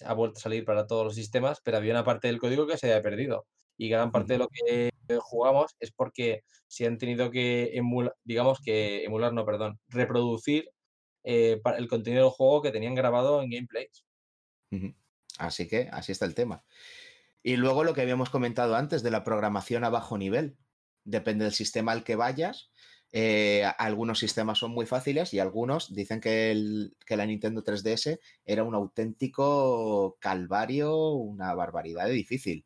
ha 0.05 0.13
vuelto 0.13 0.37
a 0.37 0.41
salir 0.41 0.63
para 0.63 0.85
todos 0.85 1.03
los 1.03 1.15
sistemas, 1.15 1.59
pero 1.63 1.77
había 1.77 1.93
una 1.93 2.03
parte 2.03 2.27
del 2.27 2.37
código 2.37 2.67
que 2.67 2.77
se 2.77 2.85
había 2.85 3.01
perdido. 3.01 3.47
Y 3.79 3.89
gran 3.89 4.11
parte 4.11 4.33
de 4.33 4.37
lo 4.37 4.47
que 4.47 4.91
jugamos 5.21 5.75
es 5.79 5.91
porque 5.91 6.43
se 6.67 6.85
han 6.85 6.99
tenido 6.99 7.31
que 7.31 7.71
emular, 7.73 8.13
digamos 8.23 8.59
que 8.63 9.03
emular, 9.05 9.33
no, 9.33 9.43
perdón, 9.43 9.79
reproducir 9.87 10.69
eh, 11.23 11.59
el 11.77 11.87
contenido 11.87 12.25
del 12.25 12.31
juego 12.31 12.61
que 12.61 12.69
tenían 12.69 12.93
grabado 12.93 13.41
en 13.41 13.49
gameplays. 13.49 14.05
Así 15.39 15.67
que 15.67 15.89
así 15.91 16.11
está 16.11 16.25
el 16.25 16.35
tema. 16.35 16.63
Y 17.41 17.55
luego 17.55 17.83
lo 17.83 17.95
que 17.95 18.01
habíamos 18.01 18.29
comentado 18.29 18.75
antes 18.75 19.01
de 19.01 19.09
la 19.09 19.23
programación 19.23 19.83
a 19.83 19.89
bajo 19.89 20.15
nivel. 20.15 20.59
Depende 21.05 21.45
del 21.45 21.55
sistema 21.55 21.91
al 21.91 22.03
que 22.03 22.15
vayas. 22.15 22.69
Eh, 23.11 23.63
algunos 23.77 24.19
sistemas 24.19 24.57
son 24.59 24.71
muy 24.71 24.85
fáciles 24.85 25.33
y 25.33 25.39
algunos 25.39 25.93
dicen 25.93 26.19
que, 26.19 26.51
el- 26.51 26.95
que 27.05 27.17
la 27.17 27.25
Nintendo 27.25 27.63
3DS 27.63 28.19
era 28.45 28.63
un 28.63 28.75
auténtico 28.75 30.17
calvario, 30.19 31.11
una 31.13 31.53
barbaridad 31.53 32.05
de 32.05 32.13
difícil. 32.13 32.65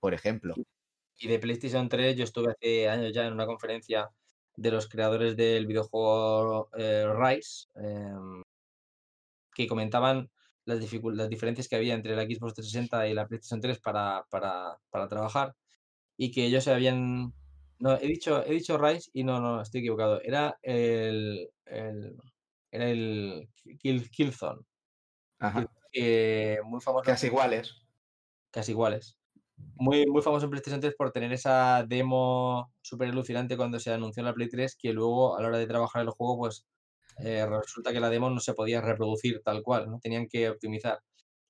Por 0.00 0.14
ejemplo. 0.14 0.54
Y 1.18 1.28
de 1.28 1.38
PlayStation 1.38 1.88
3 1.88 2.16
yo 2.16 2.24
estuve 2.24 2.52
hace 2.52 2.88
años 2.88 3.12
ya 3.12 3.26
en 3.26 3.32
una 3.32 3.46
conferencia 3.46 4.10
de 4.54 4.70
los 4.70 4.88
creadores 4.88 5.36
del 5.36 5.66
videojuego 5.66 6.70
eh, 6.76 7.06
Rise, 7.14 7.68
em, 7.74 8.42
que 9.54 9.66
comentaban 9.66 10.30
las, 10.64 10.78
las 10.80 11.28
diferencias 11.28 11.68
que 11.68 11.76
había 11.76 11.94
entre 11.94 12.14
la 12.16 12.24
Xbox 12.24 12.54
360 12.54 13.08
y 13.08 13.14
la 13.14 13.26
PlayStation 13.26 13.60
3 13.60 13.78
para, 13.80 14.24
para, 14.30 14.78
para 14.90 15.08
trabajar 15.08 15.54
y 16.16 16.30
que 16.30 16.44
ellos 16.46 16.64
se 16.64 16.72
habían... 16.72 17.32
No, 17.78 17.94
he 17.94 18.06
dicho, 18.06 18.44
he 18.44 18.52
dicho 18.52 18.78
Rise 18.78 19.10
y 19.12 19.24
no, 19.24 19.40
no, 19.40 19.60
estoy 19.60 19.80
equivocado. 19.80 20.20
Era 20.22 20.58
el, 20.62 21.50
el, 21.66 22.16
era 22.70 22.88
el 22.90 23.48
Kill, 23.78 24.10
Killzone, 24.10 24.62
Ajá. 25.38 25.66
que 25.92 26.60
muy 26.64 26.80
famoso. 26.80 27.04
Casi 27.04 27.26
iguales. 27.26 27.74
casi 28.50 28.72
iguales. 28.72 29.18
Muy, 29.76 30.06
muy 30.06 30.22
famoso 30.22 30.44
en 30.46 30.50
PlayStation 30.50 30.80
3 30.80 30.94
por 30.96 31.12
tener 31.12 31.32
esa 31.32 31.84
demo 31.86 32.72
súper 32.82 33.08
alucinante 33.08 33.56
cuando 33.56 33.78
se 33.80 33.92
anunció 33.92 34.20
en 34.20 34.26
la 34.26 34.34
Play 34.34 34.48
3, 34.48 34.76
que 34.76 34.92
luego 34.92 35.36
a 35.36 35.42
la 35.42 35.48
hora 35.48 35.58
de 35.58 35.66
trabajar 35.66 36.02
el 36.02 36.10
juego, 36.10 36.38
pues 36.38 36.66
eh, 37.18 37.46
resulta 37.46 37.92
que 37.92 38.00
la 38.00 38.10
demo 38.10 38.30
no 38.30 38.40
se 38.40 38.54
podía 38.54 38.80
reproducir 38.80 39.42
tal 39.44 39.62
cual, 39.62 39.90
¿no? 39.90 39.98
Tenían 40.00 40.28
que 40.28 40.50
optimizar. 40.50 41.00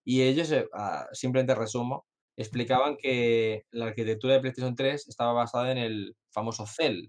Y 0.05 0.23
ellos, 0.23 0.51
eh, 0.53 0.69
ah, 0.75 1.07
simplemente 1.13 1.55
resumo, 1.55 2.07
explicaban 2.37 2.97
que 2.97 3.65
la 3.71 3.87
arquitectura 3.87 4.35
de 4.35 4.41
PlayStation 4.41 4.75
3 4.77 5.09
estaba 5.09 5.33
basada 5.33 5.73
en 5.73 5.79
el 5.79 6.17
famoso 6.33 6.67
Cell. 6.67 7.09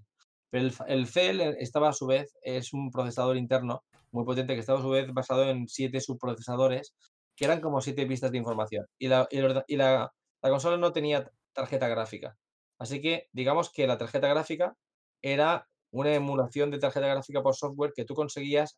Pero 0.49 0.65
el, 0.67 0.73
el 0.87 1.07
Cell 1.07 1.41
eh, 1.41 1.55
estaba 1.59 1.89
a 1.89 1.93
su 1.93 2.07
vez, 2.07 2.33
es 2.41 2.73
un 2.73 2.91
procesador 2.91 3.37
interno 3.37 3.83
muy 4.11 4.25
potente 4.25 4.53
que 4.53 4.59
estaba 4.61 4.79
a 4.79 4.81
su 4.81 4.89
vez 4.89 5.11
basado 5.13 5.49
en 5.49 5.67
siete 5.67 5.99
subprocesadores, 6.01 6.95
que 7.35 7.45
eran 7.45 7.61
como 7.61 7.81
siete 7.81 8.05
pistas 8.07 8.31
de 8.31 8.37
información. 8.39 8.85
Y 8.97 9.07
la, 9.09 9.27
y 9.31 9.41
la- 9.77 10.11
la 10.41 10.49
consola 10.49 10.77
no 10.77 10.93
tenía 10.93 11.29
tarjeta 11.53 11.87
gráfica. 11.87 12.37
Así 12.79 13.01
que 13.01 13.27
digamos 13.31 13.71
que 13.71 13.87
la 13.87 13.97
tarjeta 13.97 14.27
gráfica 14.27 14.75
era 15.21 15.67
una 15.91 16.13
emulación 16.13 16.69
de 16.71 16.79
tarjeta 16.79 17.07
gráfica 17.07 17.41
por 17.41 17.55
software 17.55 17.91
que 17.95 18.05
tú 18.05 18.13
conseguías 18.15 18.77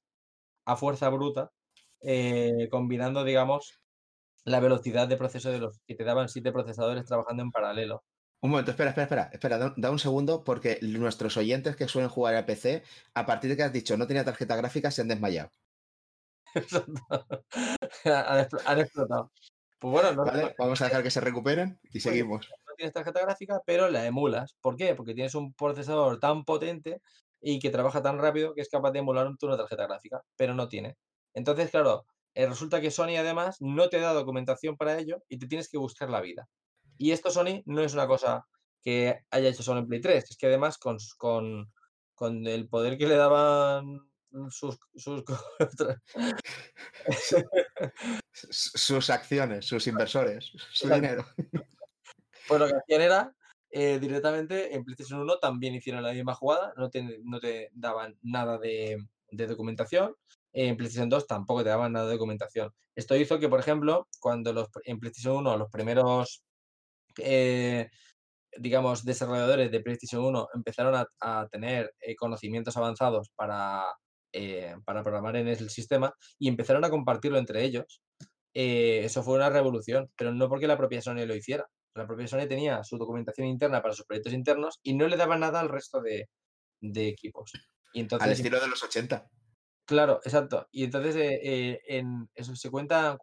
a 0.66 0.76
fuerza 0.78 1.10
bruta, 1.10 1.52
eh, 2.02 2.68
combinando, 2.72 3.24
digamos, 3.24 3.79
la 4.50 4.60
velocidad 4.60 5.08
de 5.08 5.16
proceso 5.16 5.52
de 5.52 5.60
los 5.60 5.80
que 5.86 5.96
te 5.96 6.04
daban 6.04 6.28
siete 6.28 6.52
procesadores 6.52 7.06
trabajando 7.06 7.44
en 7.44 7.52
paralelo. 7.52 8.04
Un 8.42 8.52
momento, 8.52 8.72
espera, 8.72 8.90
espera, 8.90 9.04
espera, 9.04 9.30
espera, 9.32 9.58
da, 9.58 9.74
da 9.78 9.92
un 9.92 10.00
segundo 10.00 10.44
porque 10.44 10.80
nuestros 10.82 11.38
oyentes 11.38 11.76
que 11.76 11.88
suelen 11.88 12.10
jugar 12.10 12.36
a 12.36 12.46
PC, 12.46 12.84
a 13.14 13.26
partir 13.26 13.50
de 13.50 13.58
que 13.58 13.64
has 13.64 13.74
dicho 13.74 13.96
no 13.98 14.08
tenía 14.08 14.26
tarjeta 14.26 14.56
gráfica, 14.56 14.92
se 14.92 15.02
han 15.02 15.10
desmayado. 15.10 15.52
han, 18.06 18.48
han 18.66 18.80
explotado. 18.80 19.32
Pues 19.78 19.92
bueno, 19.92 20.12
no, 20.14 20.26
¿Vale? 20.26 20.56
Vamos 20.58 20.82
a 20.82 20.86
dejar 20.86 21.04
que 21.04 21.12
se 21.12 21.22
recuperen 21.22 21.80
y 21.94 22.00
seguimos. 22.00 22.50
no 22.50 22.74
tienes 22.76 22.94
tarjeta 22.94 23.22
gráfica, 23.22 23.62
pero 23.66 23.88
la 23.90 24.06
emulas. 24.06 24.56
¿Por 24.62 24.76
qué? 24.76 24.96
Porque 24.96 25.14
tienes 25.14 25.36
un 25.36 25.54
procesador 25.54 26.20
tan 26.20 26.44
potente 26.44 27.02
y 27.40 27.60
que 27.60 27.70
trabaja 27.70 28.02
tan 28.02 28.18
rápido 28.18 28.54
que 28.56 28.62
es 28.62 28.70
capaz 28.70 28.92
de 28.92 29.00
emular 29.00 29.28
una 29.28 29.58
tarjeta 29.58 29.86
gráfica, 29.86 30.22
pero 30.36 30.56
no 30.56 30.68
tiene. 30.68 30.98
Entonces, 31.34 31.70
claro, 31.70 32.06
eh, 32.40 32.48
resulta 32.48 32.80
que 32.80 32.90
Sony 32.90 33.18
además 33.20 33.57
no 33.60 33.90
te 33.90 33.99
da 33.99 34.14
documentación 34.14 34.78
para 34.78 34.98
ello 34.98 35.22
y 35.28 35.38
te 35.38 35.45
tienes 35.45 35.68
que 35.68 35.78
buscar 35.78 36.10
la 36.10 36.22
vida. 36.22 36.48
Y 36.98 37.11
esto 37.11 37.32
Sony 37.32 37.64
no 37.66 37.82
es 37.82 37.94
una 37.94 38.07
cosa 38.07 38.45
que 38.82 39.26
haya 39.30 39.49
hecho 39.49 39.61
solo 39.61 39.82
en 39.82 39.88
Play 39.90 39.99
3, 39.99 40.24
es 40.24 40.38
que 40.38 40.48
además 40.48 40.78
con, 40.78 40.95
con, 41.18 41.70
con 42.16 42.48
el 42.48 42.70
poder 42.70 42.98
que 42.98 43.07
le 43.07 43.18
daban 43.18 44.10
sus, 44.52 44.80
sus 48.56 49.10
acciones, 49.10 49.66
sus 49.66 49.86
inversores, 49.88 50.53
su 50.72 50.88
dinero. 50.88 51.26
Pues 52.48 52.57
lo 52.61 52.68
que 52.68 52.76
hacían 52.76 53.02
era 53.02 53.36
eh, 53.70 53.99
directamente 53.99 54.74
en 54.74 54.86
PlayStation 54.86 55.20
1 55.20 55.40
también 55.40 55.76
hicieron 55.76 56.03
la 56.03 56.14
misma 56.14 56.36
jugada, 56.36 56.74
no 56.78 56.90
te, 56.90 57.20
no 57.22 57.41
te 57.41 57.70
daban 57.74 58.18
nada 58.22 58.57
de, 58.57 59.06
de 59.30 59.45
documentación. 59.45 60.16
En 60.54 60.78
PlayStation 60.78 61.10
2 61.10 61.28
tampoco 61.28 61.64
te 61.64 61.70
daban 61.70 61.94
nada 61.94 62.06
de 62.06 62.14
documentación. 62.14 62.72
Esto 62.96 63.16
hizo 63.16 63.40
que, 63.40 63.50
por 63.50 63.60
ejemplo, 63.60 64.08
cuando 64.20 64.54
los, 64.54 64.68
en 64.84 65.00
PlayStation 65.00 65.38
1 65.38 65.58
los 65.58 65.70
primeros, 65.70 66.44
eh, 67.18 67.90
digamos, 68.58 69.06
desarrolladores 69.06 69.72
de 69.72 69.80
PlayStation 69.82 70.24
1 70.24 70.50
empezaron 70.56 70.96
a, 70.96 71.08
a 71.22 71.48
tener 71.50 71.94
eh, 72.00 72.16
conocimientos 72.16 72.76
avanzados 72.78 73.30
para, 73.36 73.86
eh, 74.34 74.76
para 74.86 75.04
programar 75.04 75.36
en 75.36 75.48
el 75.48 75.70
sistema 75.70 76.14
y 76.38 76.48
empezaron 76.48 76.84
a 76.84 76.90
compartirlo 76.90 77.38
entre 77.38 77.64
ellos, 77.64 78.02
eso 78.52 79.24
fue 79.24 79.36
una 79.36 79.50
revolución, 79.50 80.10
pero 80.18 80.34
no 80.34 80.50
porque 80.50 80.68
la 80.68 80.76
propia 80.76 81.02
Sony 81.02 81.26
lo 81.26 81.36
hiciera. 81.36 81.66
La 81.96 82.06
propia 82.06 82.28
Sony 82.28 82.48
tenía 82.48 82.84
su 82.84 82.98
documentación 82.98 83.48
interna 83.48 83.82
para 83.82 83.94
sus 83.94 84.06
proyectos 84.06 84.34
internos 84.34 84.80
y 84.84 84.96
no 84.96 85.08
le 85.08 85.16
daba 85.16 85.38
nada 85.38 85.60
al 85.60 85.70
resto 85.70 86.02
de, 86.02 86.28
de 86.82 87.08
equipos. 87.08 87.52
Y 87.94 88.08
Al 88.20 88.32
estilo 88.32 88.60
de 88.60 88.68
los 88.68 88.84
80. 88.84 89.30
Claro, 89.90 90.20
exacto. 90.24 90.68
Y 90.72 90.84
entonces 90.86 91.16
eh, 91.16 91.40
eh, 91.44 91.80
en 91.88 92.30
eso 92.36 92.56
se 92.56 92.70
cuenta, 92.72 93.18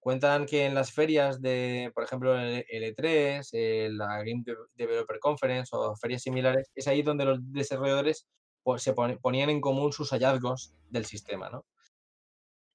cuentan 0.00 0.46
que 0.46 0.66
en 0.66 0.74
las 0.74 0.92
ferias 0.92 1.40
de, 1.42 1.90
por 1.94 2.04
ejemplo, 2.04 2.38
el 2.38 2.64
el 2.68 2.84
E3, 2.84 3.50
eh, 3.52 3.88
la 3.92 4.18
Game 4.18 4.42
Dev- 4.44 4.68
Developer 4.74 5.18
Conference 5.20 5.70
o 5.74 5.96
ferias 5.96 6.22
similares, 6.22 6.70
es 6.74 6.88
ahí 6.88 7.02
donde 7.02 7.24
los 7.26 7.38
desarrolladores 7.52 8.28
pues, 8.62 8.82
se 8.82 8.94
pon- 8.94 9.18
ponían 9.22 9.50
en 9.50 9.60
común 9.60 9.92
sus 9.92 10.10
hallazgos 10.10 10.74
del 10.90 11.06
sistema, 11.06 11.50
¿no? 11.50 11.66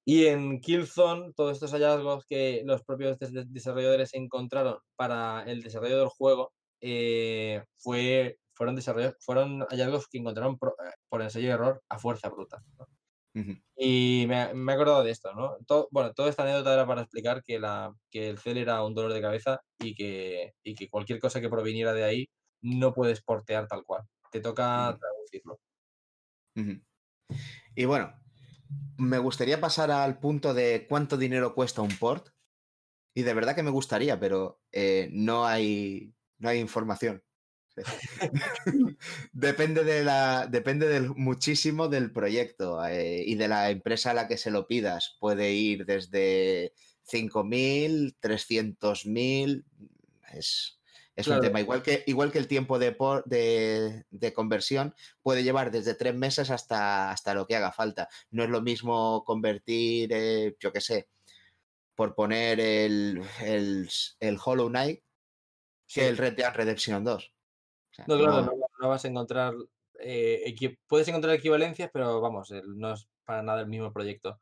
Y 0.04 0.26
en 0.26 0.60
Killzone, 0.60 1.32
todos 1.34 1.52
estos 1.54 1.72
hallazgos 1.72 2.24
que 2.26 2.62
los 2.64 2.82
propios 2.84 3.18
des- 3.18 3.32
des- 3.32 3.52
desarrolladores 3.52 4.14
encontraron 4.14 4.78
para 4.96 5.42
el 5.44 5.62
desarrollo 5.62 5.98
del 5.98 6.08
juego 6.08 6.52
eh, 6.80 7.64
fue, 7.76 8.38
fueron, 8.52 8.76
hallazgos 9.68 10.06
que 10.08 10.18
encontraron 10.18 10.58
por, 10.58 10.76
por 11.08 11.22
ensayo 11.22 11.48
y 11.48 11.50
error 11.50 11.82
a 11.88 11.98
fuerza 11.98 12.28
bruta. 12.28 12.62
Y 13.76 14.24
me, 14.26 14.54
me 14.54 14.72
he 14.72 14.74
acordado 14.74 15.04
de 15.04 15.10
esto, 15.10 15.34
¿no? 15.34 15.58
Todo, 15.66 15.88
bueno, 15.90 16.14
toda 16.14 16.30
esta 16.30 16.42
anécdota 16.42 16.72
era 16.72 16.86
para 16.86 17.02
explicar 17.02 17.42
que, 17.42 17.58
la, 17.58 17.94
que 18.10 18.30
el 18.30 18.38
cel 18.38 18.56
era 18.56 18.82
un 18.82 18.94
dolor 18.94 19.12
de 19.12 19.20
cabeza 19.20 19.60
y 19.78 19.94
que, 19.94 20.54
y 20.62 20.74
que 20.74 20.88
cualquier 20.88 21.20
cosa 21.20 21.40
que 21.40 21.50
proviniera 21.50 21.92
de 21.92 22.04
ahí 22.04 22.28
no 22.62 22.94
puedes 22.94 23.22
portear 23.22 23.66
tal 23.68 23.84
cual. 23.84 24.02
Te 24.30 24.40
toca 24.40 24.96
traducirlo. 24.98 25.60
Y 27.74 27.84
bueno, 27.84 28.18
me 28.96 29.18
gustaría 29.18 29.60
pasar 29.60 29.90
al 29.90 30.18
punto 30.18 30.54
de 30.54 30.86
cuánto 30.88 31.18
dinero 31.18 31.54
cuesta 31.54 31.82
un 31.82 31.96
port. 31.98 32.30
Y 33.14 33.22
de 33.22 33.34
verdad 33.34 33.54
que 33.54 33.62
me 33.62 33.70
gustaría, 33.70 34.18
pero 34.18 34.60
eh, 34.72 35.08
no, 35.12 35.46
hay, 35.46 36.14
no 36.38 36.48
hay 36.48 36.58
información. 36.58 37.22
depende 39.32 39.84
de 39.84 40.04
la, 40.04 40.46
depende 40.46 40.86
del, 40.88 41.10
muchísimo 41.14 41.88
del 41.88 42.12
proyecto 42.12 42.84
eh, 42.86 43.22
y 43.26 43.34
de 43.36 43.48
la 43.48 43.70
empresa 43.70 44.10
a 44.10 44.14
la 44.14 44.28
que 44.28 44.36
se 44.36 44.50
lo 44.50 44.66
pidas. 44.66 45.16
Puede 45.20 45.52
ir 45.52 45.84
desde 45.86 46.72
5.000, 47.10 48.16
300.000. 48.20 49.64
Es, 50.32 50.80
es 51.14 51.24
Claro. 51.26 51.40
un 51.40 51.46
tema. 51.46 51.60
Igual 51.60 51.82
que, 51.82 52.04
igual 52.06 52.30
que 52.32 52.38
el 52.38 52.48
tiempo 52.48 52.78
de, 52.78 52.92
por- 52.92 53.24
de, 53.24 54.04
de 54.10 54.32
conversión 54.32 54.94
puede 55.22 55.42
llevar 55.44 55.70
desde 55.70 55.94
tres 55.94 56.14
meses 56.14 56.50
hasta, 56.50 57.10
hasta 57.10 57.34
lo 57.34 57.46
que 57.46 57.56
haga 57.56 57.72
falta. 57.72 58.08
No 58.30 58.44
es 58.44 58.50
lo 58.50 58.60
mismo 58.62 59.24
convertir, 59.24 60.10
eh, 60.12 60.56
yo 60.60 60.72
qué 60.72 60.80
sé, 60.80 61.08
por 61.94 62.14
poner 62.14 62.60
el, 62.60 63.22
el, 63.42 63.88
el 64.20 64.38
Hollow 64.44 64.68
Knight 64.68 65.00
Sí. 65.88 66.00
que 66.00 66.08
el 66.08 66.16
Red 66.18 66.34
Dead 66.34 66.52
Redemption 66.52 67.04
2. 67.04 67.32
Sea, 67.96 68.04
No, 68.08 68.16
claro, 68.18 68.42
no- 68.80 68.88
vas 68.88 69.04
a 69.04 69.08
encontrar. 69.08 69.54
eh, 69.98 70.54
puedes 70.86 71.08
encontrar 71.08 71.34
equivalencias, 71.34 71.90
pero 71.92 72.20
vamos, 72.20 72.52
no 72.76 72.92
es 72.92 73.08
para 73.24 73.42
nada 73.42 73.60
el 73.62 73.66
mismo 73.68 73.92
proyecto. 73.92 74.38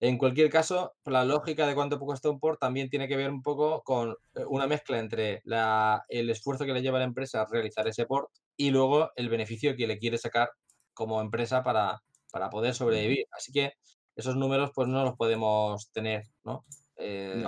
En 0.00 0.18
cualquier 0.18 0.50
caso, 0.50 0.94
la 1.06 1.24
lógica 1.24 1.66
de 1.66 1.74
cuánto 1.74 1.98
cuesta 1.98 2.28
un 2.28 2.38
port 2.38 2.60
también 2.60 2.90
tiene 2.90 3.08
que 3.08 3.16
ver 3.16 3.30
un 3.30 3.42
poco 3.42 3.82
con 3.82 4.10
eh, 4.34 4.44
una 4.46 4.66
mezcla 4.66 4.98
entre 4.98 5.40
la, 5.44 6.02
el 6.08 6.28
esfuerzo 6.28 6.66
que 6.66 6.74
le 6.74 6.82
lleva 6.82 6.98
a 6.98 7.00
la 7.00 7.06
empresa 7.06 7.40
a 7.42 7.46
realizar 7.46 7.88
ese 7.88 8.04
port 8.06 8.28
y 8.56 8.70
luego 8.70 9.10
el 9.16 9.30
beneficio 9.30 9.76
que 9.76 9.86
le 9.86 9.98
quiere 9.98 10.18
sacar 10.18 10.50
como 10.92 11.20
empresa 11.22 11.62
para, 11.62 12.02
para 12.30 12.50
poder 12.50 12.74
sobrevivir. 12.74 13.24
Así 13.32 13.52
que 13.52 13.72
esos 14.16 14.36
números 14.36 14.72
pues 14.74 14.88
no 14.88 15.02
los 15.04 15.14
podemos 15.16 15.90
tener, 15.92 16.24
¿no? 16.44 16.66
Eh, 16.96 17.42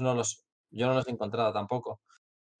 no 0.00 0.14
los, 0.14 0.44
yo 0.70 0.86
no 0.86 0.94
los 0.94 1.08
he 1.08 1.10
encontrado 1.10 1.52
tampoco. 1.52 2.00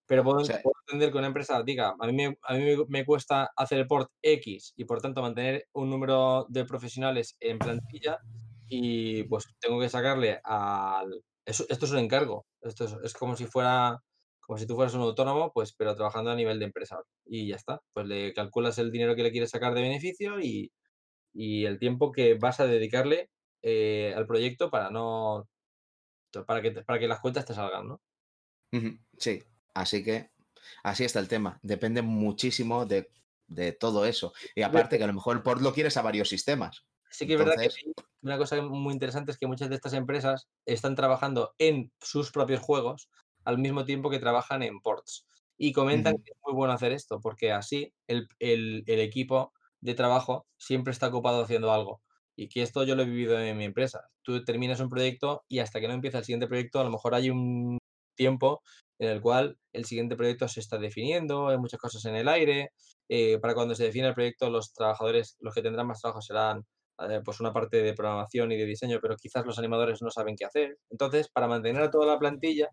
Pero 0.06 0.22
puedo, 0.24 0.38
O 0.38 0.44
sea- 0.44 0.60
puedo 0.62 0.74
entender 0.86 1.10
que 1.12 1.18
una 1.18 1.28
empresa 1.28 1.62
diga, 1.62 1.94
a 1.98 2.06
mí, 2.06 2.12
me, 2.12 2.36
a 2.42 2.54
mí 2.54 2.64
me- 2.88 3.04
cuesta 3.06 3.50
hacer 3.56 3.78
el 3.78 3.86
port 3.86 4.10
X 4.22 4.72
y 4.76 4.84
por 4.84 5.00
tanto 5.00 5.22
mantener 5.22 5.66
un 5.72 5.90
número 5.90 6.46
de 6.48 6.64
profesionales 6.64 7.36
en 7.40 7.58
plantilla 7.58 8.18
y 8.68 9.24
pues 9.24 9.44
tengo 9.60 9.80
que 9.80 9.88
sacarle 9.88 10.40
al... 10.44 11.22
eso- 11.46 11.66
esto 11.68 11.86
es 11.86 11.92
un 11.92 11.98
encargo, 11.98 12.46
esto 12.62 12.84
es, 12.84 12.96
es 13.04 13.12
como 13.14 13.36
si 13.36 13.46
fuera, 13.46 13.98
como 14.40 14.58
si 14.58 14.66
tú 14.66 14.74
fueras 14.76 14.94
un 14.94 15.02
autónomo, 15.02 15.52
pues 15.52 15.74
pero 15.76 15.94
trabajando 15.94 16.30
a 16.30 16.34
nivel 16.36 16.58
de 16.58 16.66
empresa 16.66 16.98
y 17.24 17.48
ya 17.48 17.56
está. 17.56 17.80
Pues 17.92 18.06
le 18.06 18.32
calculas 18.34 18.78
el 18.78 18.90
dinero 18.92 19.14
que 19.16 19.22
le 19.22 19.32
quieres 19.32 19.50
sacar 19.50 19.74
de 19.74 19.82
beneficio 19.82 20.40
y, 20.40 20.70
y 21.34 21.66
el 21.66 21.78
tiempo 21.78 22.12
que 22.12 22.34
vas 22.34 22.60
a 22.60 22.66
dedicarle 22.66 23.30
eh, 23.62 24.14
al 24.16 24.26
proyecto 24.26 24.70
para 24.70 24.90
no... 24.90 25.46
Para 26.46 26.60
que, 26.62 26.70
para 26.72 26.98
que 26.98 27.08
las 27.08 27.20
cuentas 27.20 27.46
te 27.46 27.54
salgan, 27.54 27.88
¿no? 27.88 28.00
Sí, 29.18 29.42
así 29.74 30.02
que 30.04 30.30
así 30.82 31.04
está 31.04 31.18
el 31.20 31.28
tema. 31.28 31.58
Depende 31.62 32.02
muchísimo 32.02 32.86
de, 32.86 33.10
de 33.46 33.72
todo 33.72 34.04
eso. 34.06 34.32
Y 34.54 34.62
aparte 34.62 34.98
que 34.98 35.04
a 35.04 35.08
lo 35.08 35.12
mejor 35.14 35.36
el 35.36 35.42
port 35.42 35.60
lo 35.60 35.72
quieres 35.72 35.96
a 35.96 36.02
varios 36.02 36.28
sistemas. 36.28 36.84
Sí 37.10 37.26
que 37.26 37.34
es 37.34 37.38
verdad 37.38 37.54
que 37.62 37.68
una 38.22 38.38
cosa 38.38 38.60
muy 38.62 38.92
interesante 38.92 39.30
es 39.30 39.38
que 39.38 39.46
muchas 39.46 39.68
de 39.68 39.76
estas 39.76 39.92
empresas 39.92 40.48
están 40.66 40.96
trabajando 40.96 41.54
en 41.58 41.92
sus 42.00 42.32
propios 42.32 42.60
juegos 42.60 43.08
al 43.44 43.58
mismo 43.58 43.84
tiempo 43.84 44.10
que 44.10 44.18
trabajan 44.18 44.62
en 44.62 44.80
ports. 44.80 45.26
Y 45.56 45.72
comentan 45.72 46.16
que 46.24 46.32
es 46.32 46.36
muy 46.44 46.54
bueno 46.54 46.72
hacer 46.72 46.90
esto, 46.92 47.20
porque 47.20 47.52
así 47.52 47.92
el, 48.08 48.28
el- 48.40 48.82
el 48.86 49.00
equipo 49.00 49.52
de 49.80 49.94
trabajo 49.94 50.46
siempre 50.56 50.92
está 50.92 51.06
ocupado 51.08 51.44
haciendo 51.44 51.72
algo. 51.72 52.02
Y 52.36 52.48
que 52.48 52.62
esto 52.62 52.82
yo 52.82 52.96
lo 52.96 53.02
he 53.02 53.06
vivido 53.06 53.38
en 53.38 53.56
mi 53.56 53.64
empresa. 53.64 54.08
Tú 54.22 54.42
terminas 54.44 54.80
un 54.80 54.88
proyecto 54.88 55.44
y 55.48 55.60
hasta 55.60 55.80
que 55.80 55.86
no 55.86 55.94
empieza 55.94 56.18
el 56.18 56.24
siguiente 56.24 56.48
proyecto, 56.48 56.80
a 56.80 56.84
lo 56.84 56.90
mejor 56.90 57.14
hay 57.14 57.30
un 57.30 57.78
tiempo 58.16 58.62
en 58.98 59.08
el 59.10 59.20
cual 59.20 59.58
el 59.72 59.84
siguiente 59.84 60.16
proyecto 60.16 60.48
se 60.48 60.60
está 60.60 60.78
definiendo, 60.78 61.48
hay 61.48 61.58
muchas 61.58 61.80
cosas 61.80 62.04
en 62.06 62.16
el 62.16 62.28
aire. 62.28 62.70
eh, 63.08 63.38
para 63.38 63.54
cuando 63.54 63.74
se 63.74 63.84
define 63.84 64.08
el 64.08 64.14
proyecto, 64.14 64.48
los 64.50 64.72
trabajadores, 64.72 65.36
los 65.40 65.54
que 65.54 65.62
tendrán 65.62 65.86
más 65.86 66.00
trabajo 66.00 66.22
serán 66.22 66.64
eh, 67.08 67.20
pues 67.24 67.40
una 67.40 67.52
parte 67.52 67.82
de 67.82 67.92
programación 67.94 68.52
y 68.52 68.56
de 68.56 68.64
diseño, 68.66 68.98
pero 69.02 69.16
quizás 69.16 69.44
los 69.46 69.58
animadores 69.58 70.00
no 70.02 70.10
saben 70.10 70.36
qué 70.36 70.44
hacer. 70.46 70.78
Entonces, 70.90 71.28
para 71.28 71.48
mantener 71.48 71.82
a 71.82 71.90
toda 71.90 72.06
la 72.06 72.18
plantilla, 72.18 72.68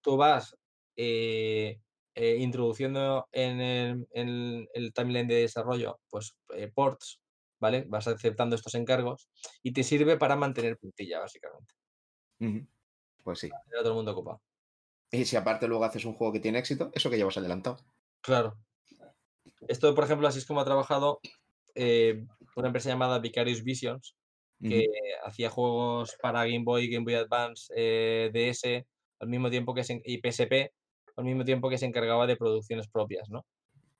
tú 0.00 0.16
vas 0.16 0.56
eh, 0.96 1.78
introduciendo 2.14 3.28
en 3.32 3.60
el, 3.60 4.06
en 4.12 4.66
el 4.74 4.92
timeline 4.92 5.28
de 5.28 5.36
desarrollo 5.36 6.00
pues, 6.10 6.34
ports 6.74 7.20
¿vale? 7.60 7.84
Vas 7.88 8.06
aceptando 8.08 8.56
estos 8.56 8.74
encargos 8.74 9.28
y 9.62 9.72
te 9.72 9.82
sirve 9.82 10.16
para 10.16 10.36
mantener 10.36 10.78
puntilla, 10.78 11.20
básicamente. 11.20 11.74
Pues 13.22 13.40
sí. 13.40 13.48
Ya 13.48 13.80
todo 13.80 13.90
el 13.90 13.96
mundo 13.96 14.12
ocupa. 14.12 14.40
Y 15.10 15.24
si 15.24 15.36
aparte 15.36 15.66
luego 15.66 15.84
haces 15.84 16.04
un 16.04 16.14
juego 16.14 16.32
que 16.32 16.40
tiene 16.40 16.58
éxito, 16.58 16.90
eso 16.94 17.08
que 17.10 17.16
llevas 17.16 17.38
adelantado. 17.38 17.78
Claro. 18.20 18.58
Esto, 19.66 19.94
por 19.94 20.04
ejemplo, 20.04 20.28
así 20.28 20.38
es 20.38 20.46
como 20.46 20.60
ha 20.60 20.64
trabajado 20.64 21.20
eh, 21.74 22.26
una 22.56 22.68
empresa 22.68 22.90
llamada 22.90 23.18
Vicarious 23.18 23.62
Visions, 23.62 24.16
que 24.60 24.86
hacía 25.24 25.50
juegos 25.50 26.16
para 26.20 26.44
Game 26.44 26.64
Boy, 26.64 26.90
Game 26.90 27.04
Boy 27.04 27.14
Advance, 27.14 27.72
eh, 27.76 28.30
DS, 28.32 28.84
al 29.20 29.28
mismo 29.28 29.50
tiempo 29.50 29.72
que 29.72 29.84
se, 29.84 30.02
y 30.04 30.18
PSP, 30.18 30.72
al 31.16 31.24
mismo 31.24 31.44
tiempo 31.44 31.70
que 31.70 31.78
se 31.78 31.86
encargaba 31.86 32.26
de 32.26 32.36
producciones 32.36 32.88
propias, 32.88 33.30
¿no? 33.30 33.46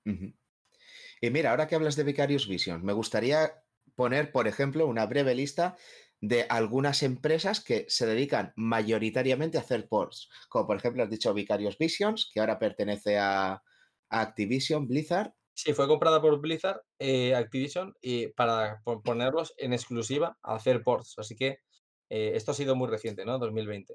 Y 0.05 1.30
mira, 1.30 1.51
ahora 1.51 1.66
que 1.68 1.74
hablas 1.74 1.97
de 1.97 2.05
Vicarious 2.05 2.48
Vision, 2.48 2.85
me 2.85 2.93
gustaría 2.93 3.62
poner, 3.94 4.32
por 4.32 4.48
ejemplo, 4.48 4.86
una 4.86 5.06
breve 5.06 5.35
lista 5.35 5.76
de 6.20 6.47
algunas 6.49 7.03
empresas 7.03 7.62
que 7.62 7.86
se 7.89 8.07
dedican 8.07 8.53
mayoritariamente 8.57 9.59
a 9.59 9.62
hacer 9.62 9.89
ports. 9.89 10.28
Como 10.49 10.66
por 10.66 10.77
ejemplo 10.77 11.03
has 11.03 11.11
dicho 11.11 11.35
Vicarious 11.35 11.78
Visions, 11.78 12.31
que 12.32 12.40
ahora 12.40 12.59
pertenece 12.59 13.19
a, 13.19 13.53
a 13.55 13.62
Activision 14.20 14.89
Blizzard. 14.89 15.32
Sí, 15.55 15.73
fue 15.74 15.89
comprada 15.89 16.20
por 16.23 16.40
Blizzard, 16.40 16.82
eh, 17.01 17.35
Activision, 17.35 17.95
y 18.01 18.28
para 18.28 18.81
po- 18.85 19.03
ponerlos 19.03 19.55
en 19.57 19.73
exclusiva 19.73 20.39
a 20.43 20.55
hacer 20.55 20.82
ports. 20.85 21.15
Así 21.19 21.35
que 21.35 21.59
eh, 22.09 22.32
esto 22.35 22.53
ha 22.53 22.55
sido 22.55 22.77
muy 22.77 22.89
reciente, 22.89 23.24
¿no? 23.24 23.39
2020. 23.39 23.95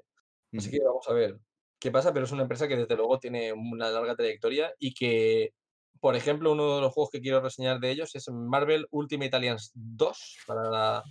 Así 0.56 0.70
Ujú. 0.70 0.70
que 0.70 0.80
vamos 0.84 1.08
a 1.08 1.14
ver 1.14 1.40
qué 1.80 1.90
pasa, 1.90 2.12
pero 2.12 2.26
es 2.26 2.32
una 2.32 2.42
empresa 2.42 2.68
que 2.68 2.76
desde 2.76 2.96
luego 2.96 3.18
tiene 3.18 3.52
una 3.54 3.90
larga 3.90 4.14
trayectoria 4.16 4.74
y 4.78 4.92
que, 4.94 5.54
por 6.00 6.16
ejemplo, 6.16 6.52
uno 6.52 6.76
de 6.76 6.80
los 6.82 6.92
juegos 6.92 7.10
que 7.10 7.20
quiero 7.20 7.40
reseñar 7.40 7.80
de 7.80 7.90
ellos 7.90 8.14
es 8.14 8.28
Marvel 8.30 8.86
Ultimate 8.90 9.34
Alliance 9.36 9.70
2 9.74 10.38
para 10.46 10.68
la, 10.70 11.04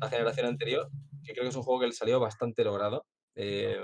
la 0.00 0.08
generación 0.08 0.46
anterior, 0.46 0.88
que 1.24 1.32
creo 1.32 1.44
que 1.44 1.50
es 1.50 1.56
un 1.56 1.62
juego 1.62 1.80
que 1.80 1.86
le 1.88 1.92
salió 1.92 2.18
bastante 2.20 2.64
logrado. 2.64 3.06
eh, 3.36 3.76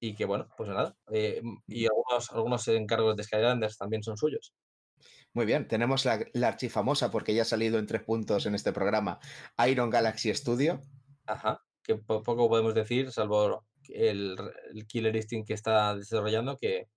y 0.00 0.14
que 0.14 0.24
bueno, 0.24 0.48
pues 0.56 0.68
nada. 0.68 0.96
eh, 1.12 1.40
y 1.68 1.86
algunos, 1.86 2.30
algunos 2.32 2.66
encargos 2.68 3.16
de 3.16 3.22
Skylanders 3.22 3.78
también 3.78 4.02
son 4.02 4.16
suyos. 4.16 4.52
Muy 5.32 5.46
bien, 5.46 5.68
tenemos 5.68 6.04
la, 6.04 6.24
la 6.34 6.48
archifamosa, 6.48 7.10
porque 7.10 7.34
ya 7.34 7.42
ha 7.42 7.46
salido 7.46 7.78
en 7.78 7.86
tres 7.86 8.02
puntos 8.02 8.44
en 8.46 8.54
este 8.54 8.72
programa, 8.72 9.18
Iron 9.68 9.90
Galaxy 9.90 10.34
Studio. 10.34 10.80
Ajá, 11.26 11.60
que 11.84 11.94
po- 11.96 12.22
poco 12.22 12.48
podemos 12.48 12.74
decir, 12.74 13.12
salvo 13.12 13.64
el, 13.88 14.36
el 14.74 14.86
Killer 14.86 15.14
Instinct 15.14 15.46
que 15.48 15.54
está 15.54 15.94
desarrollando, 15.94 16.56
que, 16.56 16.88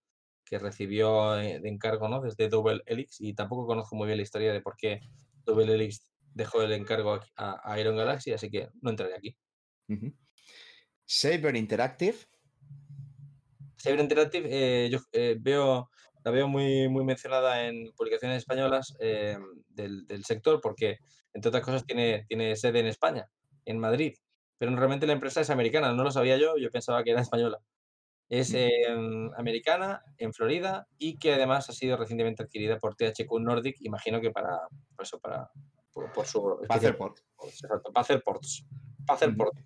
que 0.45 0.59
recibió 0.59 1.37
eh, 1.39 1.59
de 1.59 1.69
encargo 1.69 2.07
¿no? 2.07 2.21
desde 2.21 2.47
Double 2.47 2.81
Helix, 2.85 3.19
y 3.19 3.33
tampoco 3.33 3.65
conozco 3.65 3.95
muy 3.95 4.05
bien 4.05 4.17
la 4.17 4.23
historia 4.23 4.53
de 4.53 4.61
por 4.61 4.77
qué 4.77 5.01
Double 5.43 5.73
Helix 5.73 6.07
dejó 6.33 6.61
el 6.61 6.71
encargo 6.73 7.19
a, 7.35 7.71
a 7.71 7.79
Iron 7.79 7.97
Galaxy, 7.97 8.31
así 8.31 8.49
que 8.49 8.69
no 8.81 8.91
entraré 8.91 9.15
aquí. 9.15 9.35
Ujú. 9.87 10.13
Saber 11.05 11.55
Interactive. 11.55 12.17
Saber 13.77 13.99
Interactive, 13.99 14.47
eh, 14.51 14.89
yo 14.89 14.99
eh, 15.11 15.37
veo, 15.39 15.89
la 16.23 16.31
veo 16.31 16.47
muy, 16.47 16.89
muy 16.89 17.03
mencionada 17.03 17.67
en 17.67 17.91
publicaciones 17.95 18.39
españolas 18.39 18.95
eh, 18.99 19.37
del, 19.69 20.05
del 20.07 20.25
sector, 20.25 20.59
porque, 20.61 20.97
entre 21.33 21.49
otras 21.49 21.63
cosas, 21.63 21.85
tiene, 21.85 22.25
tiene 22.27 22.55
sede 22.55 22.79
en 22.79 22.87
España, 22.87 23.27
en 23.65 23.79
Madrid. 23.79 24.15
Pero 24.57 24.75
realmente 24.75 25.05
la 25.05 25.13
empresa 25.13 25.41
es 25.41 25.49
americana, 25.49 25.93
no 25.93 26.03
lo 26.03 26.11
sabía 26.11 26.37
yo, 26.37 26.57
yo 26.57 26.71
pensaba 26.71 27.03
que 27.03 27.11
era 27.11 27.21
española. 27.21 27.59
Es 28.29 28.53
americana, 29.37 30.03
en 30.17 30.33
Florida, 30.33 30.87
y 30.97 31.17
que 31.17 31.33
además 31.33 31.69
ha 31.69 31.73
sido 31.73 31.97
recientemente 31.97 32.43
adquirida 32.43 32.79
por 32.79 32.95
THQ 32.95 33.39
Nordic, 33.39 33.77
imagino 33.81 34.19
que 34.21 34.31
para, 34.31 34.59
por 34.95 35.05
eso, 35.05 35.19
para, 35.19 35.49
por, 35.91 36.11
por 36.11 36.25
su 36.25 36.41
Para 36.67 36.75
hacer 36.79 36.91
especial- 36.91 36.97
port. 36.97 37.19
exacto, 37.43 37.91
para 37.91 38.01
hacer 38.01 38.21
ports. 38.23 38.65
Para 39.05 39.17
hacer 39.17 39.35
ports. 39.35 39.61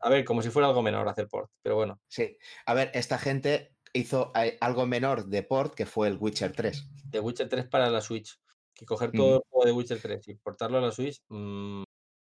A 0.00 0.08
ver, 0.08 0.24
como 0.24 0.40
si 0.42 0.48
fuera 0.50 0.68
algo 0.68 0.82
menor 0.82 1.06
hacer 1.08 1.28
port, 1.28 1.50
pero 1.62 1.76
bueno. 1.76 2.00
Sí. 2.08 2.36
A 2.66 2.74
ver, 2.74 2.90
esta 2.94 3.18
gente 3.18 3.74
hizo 3.92 4.32
eh, 4.34 4.56
algo 4.60 4.86
menor 4.86 5.26
de 5.26 5.42
port 5.42 5.74
que 5.74 5.84
fue 5.86 6.08
el 6.08 6.16
Witcher 6.18 6.52
3. 6.52 6.88
de 7.10 7.20
Witcher 7.20 7.48
3 7.48 7.66
para 7.68 7.90
la 7.90 8.00
Switch. 8.00 8.38
Que 8.74 8.86
coger 8.86 9.10
todo 9.12 9.36
el 9.36 9.42
juego 9.50 9.66
de 9.66 9.72
Witcher 9.72 10.00
3 10.00 10.28
y 10.28 10.34
portarlo 10.36 10.78
a 10.78 10.80
la 10.80 10.92
Switch, 10.92 11.20
mm, 11.28 11.82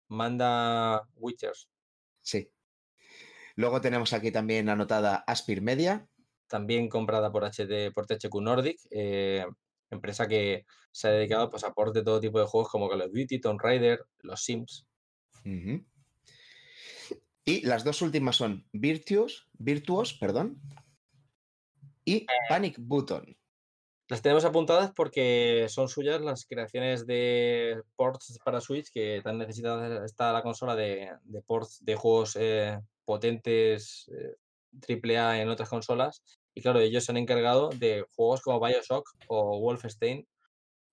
manda 0.09 1.03
Witchers. 1.17 1.69
Sí. 2.23 2.49
Luego 3.57 3.81
tenemos 3.81 4.13
aquí 4.13 4.31
también 4.31 4.69
anotada 4.69 5.25
Aspir 5.27 5.63
Media. 5.63 6.09
También 6.49 6.89
comprada 6.89 7.33
por, 7.33 7.45
HD, 7.45 7.93
por 7.93 8.07
THQ 8.07 8.35
Nordic, 8.41 8.79
eh, 8.91 9.47
empresa 9.91 10.29
que 10.29 10.67
se 10.93 11.09
ha 11.09 11.11
dedicado 11.13 11.51
pues, 11.51 11.65
a 11.65 11.73
port 11.73 11.95
de 11.95 12.03
todo 12.03 12.21
tipo 12.21 12.39
de 12.39 12.47
juegos 12.47 12.71
como 12.71 12.89
Call 12.89 13.03
of 13.03 13.13
Duty, 13.13 13.41
Tomb 13.41 13.61
Raider, 13.61 14.05
los 14.19 14.43
Sims. 14.45 14.87
Y 17.45 17.67
las 17.67 17.85
dos 17.85 18.03
últimas 18.03 18.37
son 18.37 18.67
Virtuos, 18.73 19.49
Virtuos, 19.53 20.15
perdón, 20.15 20.61
y 22.05 22.27
Panic 22.49 22.77
Button. 22.79 23.37
Las 24.09 24.21
tenemos 24.21 24.45
apuntadas 24.45 24.93
porque 24.95 25.67
son 25.71 25.89
suyas 25.89 26.21
las 26.21 26.45
creaciones 26.45 27.07
de 27.07 27.83
ports 27.97 28.39
para 28.45 28.61
Switch 28.61 28.91
que 28.93 29.23
tan 29.25 29.39
necesitada 29.39 30.05
está 30.05 30.33
la 30.33 30.43
consola 30.43 30.77
de, 30.77 31.11
de 31.23 31.43
ports 31.43 31.83
de 31.83 31.95
juegos 31.97 32.37
eh, 32.39 32.79
potentes 33.05 34.11
eh, 34.13 34.35
AAA 34.81 35.41
en 35.41 35.49
otras 35.49 35.69
consolas. 35.69 36.23
Y 36.55 36.63
claro, 36.63 36.81
ellos 36.81 37.05
se 37.05 37.13
han 37.13 37.19
encargado 37.19 37.71
de 37.71 38.05
juegos 38.17 38.43
como 38.43 38.61
Bioshock 38.61 39.09
o 39.29 39.61
Wolfenstein 39.61 40.27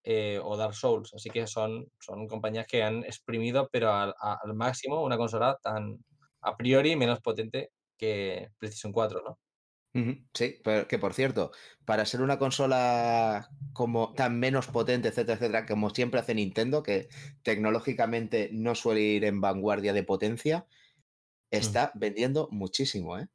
eh, 0.04 0.40
o 0.44 0.58
Dark 0.58 0.76
Souls. 0.76 1.14
Así 1.14 1.30
que 1.30 1.48
son, 1.48 1.88
son 2.00 2.28
compañías 2.28 2.68
que 2.68 2.84
han 2.84 3.04
exprimido, 3.04 3.70
pero 3.72 3.92
al, 3.94 4.14
al 4.20 4.54
máximo, 4.56 5.04
una 5.04 5.18
consola 5.18 5.58
tan 5.62 6.04
a 6.42 6.58
priori 6.58 6.96
menos 6.96 7.22
potente 7.22 7.72
que 7.98 8.50
PlayStation 8.60 8.92
4, 8.94 9.22
¿no? 9.24 9.40
Sí, 10.34 10.62
pero 10.64 10.88
que 10.88 11.00
por 11.00 11.14
cierto, 11.14 11.52
para 11.86 12.06
ser 12.06 12.22
una 12.22 12.40
consola 12.40 13.50
como 13.74 14.14
tan 14.14 14.40
menos 14.40 14.68
potente, 14.68 15.10
etcétera, 15.10 15.36
etcétera, 15.36 15.66
como 15.66 15.90
siempre 15.90 16.20
hace 16.22 16.34
Nintendo, 16.34 16.82
que 16.82 17.10
tecnológicamente 17.44 18.50
no 18.54 18.74
suele 18.76 19.02
ir 19.02 19.26
en 19.26 19.42
vanguardia 19.42 19.92
de 19.94 20.04
potencia, 20.04 20.66
está 21.52 21.92
vendiendo 21.96 22.48
muchísimo, 22.52 23.18
¿eh? 23.20 23.28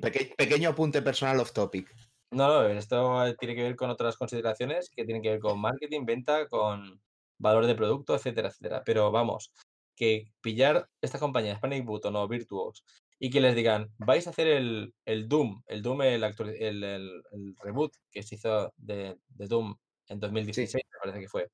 Peque- 0.00 0.34
pequeño 0.36 0.70
apunte 0.70 1.02
personal 1.02 1.40
off 1.40 1.52
topic. 1.52 1.92
No, 2.30 2.46
no, 2.48 2.68
esto 2.68 3.26
eh, 3.26 3.36
tiene 3.38 3.54
que 3.54 3.62
ver 3.62 3.76
con 3.76 3.90
otras 3.90 4.16
consideraciones 4.16 4.90
que 4.94 5.04
tienen 5.04 5.22
que 5.22 5.30
ver 5.30 5.40
con 5.40 5.60
marketing, 5.60 6.04
venta, 6.04 6.46
con 6.46 7.00
valor 7.38 7.66
de 7.66 7.74
producto, 7.74 8.14
etcétera, 8.14 8.48
etcétera. 8.48 8.82
Pero 8.84 9.10
vamos, 9.10 9.52
que 9.96 10.32
pillar 10.40 10.88
estas 11.00 11.20
compañías, 11.20 11.58
Panic 11.60 11.84
Button 11.84 12.16
o 12.16 12.28
Virtuos, 12.28 12.84
y 13.18 13.30
que 13.30 13.40
les 13.40 13.54
digan, 13.56 13.88
vais 13.98 14.26
a 14.26 14.30
hacer 14.30 14.46
el, 14.46 14.94
el 15.06 15.28
Doom, 15.28 15.62
el 15.66 15.82
Doom, 15.82 16.02
el, 16.02 16.22
el, 16.24 16.84
el- 16.84 17.54
reboot 17.62 17.92
que 18.10 18.22
se 18.22 18.36
hizo 18.36 18.72
de, 18.76 19.18
de 19.28 19.46
Doom 19.46 19.74
en 20.08 20.20
2016, 20.20 20.84
me 20.92 20.98
parece 21.00 21.20
que 21.20 21.28
fue, 21.28 21.50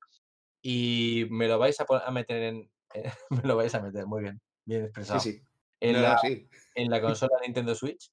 y 0.61 1.25
me 1.29 1.47
lo 1.47 1.57
vais 1.59 1.79
a, 1.79 1.85
a 2.05 2.11
meter 2.11 2.43
en... 2.43 2.71
me 3.29 3.41
lo 3.43 3.55
vais 3.55 3.73
a 3.75 3.81
meter, 3.81 4.05
muy 4.07 4.23
bien, 4.23 4.41
bien 4.65 4.81
Sí, 4.81 4.85
expresado. 4.87 5.19
sí. 5.19 5.41
En, 5.89 5.93
No, 5.93 6.01
la, 6.01 6.17
sí. 6.19 6.47
en 6.75 6.89
la 6.89 7.01
consola 7.01 7.37
Nintendo 7.43 7.75
Switch, 7.75 8.11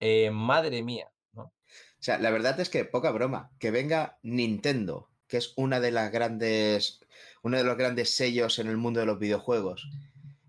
eh, 0.00 0.30
madre 0.30 0.82
mía, 0.82 1.10
¿no? 1.32 1.44
O 1.44 1.52
sea, 2.04 2.18
la 2.18 2.30
verdad 2.30 2.58
es 2.60 2.68
que 2.68 2.84
poca 2.84 3.10
broma, 3.10 3.50
que 3.58 3.70
venga 3.70 4.18
Nintendo, 4.22 5.10
que 5.28 5.36
es 5.36 5.52
una 5.56 5.80
de 5.80 5.92
las 5.92 6.10
grandes, 6.10 7.00
uno 7.42 7.56
de 7.56 7.64
los 7.64 7.76
grandes 7.76 8.14
sellos 8.14 8.58
en 8.58 8.68
el 8.68 8.76
mundo 8.76 9.00
de 9.00 9.06
los 9.06 9.18
videojuegos, 9.18 9.88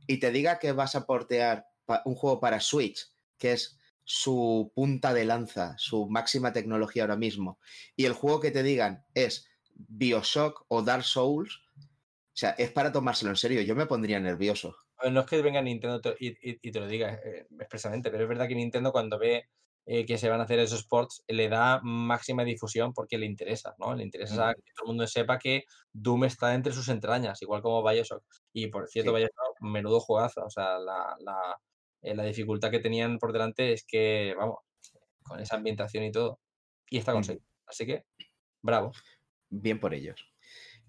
y 0.07 0.17
te 0.17 0.31
diga 0.31 0.59
que 0.59 0.71
vas 0.71 0.95
a 0.95 1.05
portear 1.05 1.67
un 2.05 2.15
juego 2.15 2.39
para 2.39 2.59
Switch, 2.59 3.07
que 3.37 3.53
es 3.53 3.77
su 4.03 4.71
punta 4.75 5.13
de 5.13 5.25
lanza, 5.25 5.75
su 5.77 6.09
máxima 6.09 6.51
tecnología 6.51 7.03
ahora 7.03 7.15
mismo, 7.15 7.59
y 7.95 8.05
el 8.05 8.13
juego 8.13 8.39
que 8.39 8.51
te 8.51 8.63
digan 8.63 9.05
es 9.13 9.47
BioShock 9.75 10.65
o 10.67 10.81
Dark 10.81 11.03
Souls, 11.03 11.61
o 12.33 12.35
sea, 12.35 12.51
es 12.51 12.71
para 12.71 12.91
tomárselo 12.91 13.29
en 13.29 13.37
serio. 13.37 13.61
Yo 13.61 13.75
me 13.75 13.85
pondría 13.85 14.19
nervioso. 14.19 14.75
A 14.97 15.03
ver, 15.05 15.13
No 15.13 15.21
es 15.21 15.25
que 15.27 15.41
venga 15.41 15.61
Nintendo 15.61 15.99
te- 16.01 16.15
y, 16.19 16.29
y- 16.51 16.59
y 16.61 16.71
te 16.71 16.79
lo 16.79 16.87
diga 16.87 17.13
eh, 17.23 17.47
expresamente, 17.59 18.09
pero 18.11 18.23
es 18.23 18.29
verdad 18.29 18.47
que 18.47 18.55
Nintendo 18.55 18.91
cuando 18.91 19.17
ve 19.19 19.45
eh, 19.85 20.05
que 20.05 20.17
se 20.17 20.29
van 20.29 20.39
a 20.39 20.43
hacer 20.43 20.59
esos 20.59 20.85
ports 20.87 21.23
le 21.27 21.49
da 21.49 21.81
máxima 21.83 22.45
difusión 22.45 22.93
porque 22.93 23.17
le 23.17 23.25
interesa, 23.25 23.75
¿no? 23.79 23.93
Le 23.93 24.03
interesa 24.03 24.53
que 24.55 24.61
todo 24.73 24.85
el 24.85 24.87
mundo 24.87 25.05
sepa 25.07 25.37
que 25.37 25.65
Doom 25.91 26.23
está 26.23 26.53
entre 26.55 26.71
sus 26.71 26.87
entrañas, 26.87 27.41
igual 27.41 27.61
como 27.61 27.83
Bioshock. 27.83 28.23
Y 28.53 28.67
por 28.67 28.87
cierto, 28.87 29.11
Sí. 29.11 29.17
Bioshock, 29.17 29.59
menudo 29.61 29.99
juegazo. 29.99 30.45
O 30.45 30.49
sea, 30.49 30.79
la, 30.79 31.17
la, 31.19 31.59
eh, 32.01 32.15
la 32.15 32.23
dificultad 32.23 32.71
que 32.71 32.79
tenían 32.79 33.17
por 33.19 33.33
delante 33.33 33.73
es 33.73 33.83
que, 33.85 34.33
vamos, 34.37 34.59
con 35.21 35.41
esa 35.41 35.57
ambientación 35.57 36.05
y 36.05 36.11
todo. 36.11 36.39
Y 36.89 36.97
está 36.99 37.11
conseguido. 37.11 37.45
Así 37.65 37.85
que, 37.85 38.05
bravo. 38.61 38.93
Bien 39.49 39.79
por 39.81 39.93
ellos. 39.93 40.25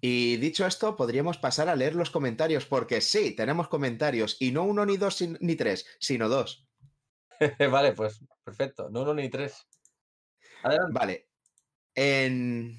Y 0.07 0.37
dicho 0.37 0.67
esto, 0.67 0.95
podríamos 0.95 1.39
pasar 1.39 1.67
a 1.67 1.75
leer 1.75 1.95
los 1.95 2.11
comentarios, 2.11 2.67
porque 2.67 3.01
sí, 3.01 3.35
tenemos 3.35 3.69
comentarios, 3.69 4.37
y 4.39 4.51
no 4.51 4.63
uno, 4.63 4.85
ni 4.85 4.97
dos, 4.97 5.19
ni 5.19 5.55
tres, 5.55 5.87
sino 5.99 6.29
dos. 6.29 6.67
vale, 7.71 7.93
pues 7.93 8.23
perfecto. 8.43 8.87
No 8.91 9.01
uno 9.01 9.15
ni 9.15 9.29
tres. 9.29 9.67
Adelante. 10.61 10.93
Vale. 10.93 11.29
En, 11.95 12.77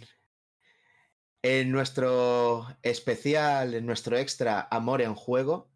En 1.42 1.72
nuestro 1.72 2.68
especial, 2.82 3.74
en 3.74 3.86
nuestro 3.86 4.16
extra 4.16 4.68
Amor 4.70 5.02
en 5.02 5.16
Juego, 5.16 5.72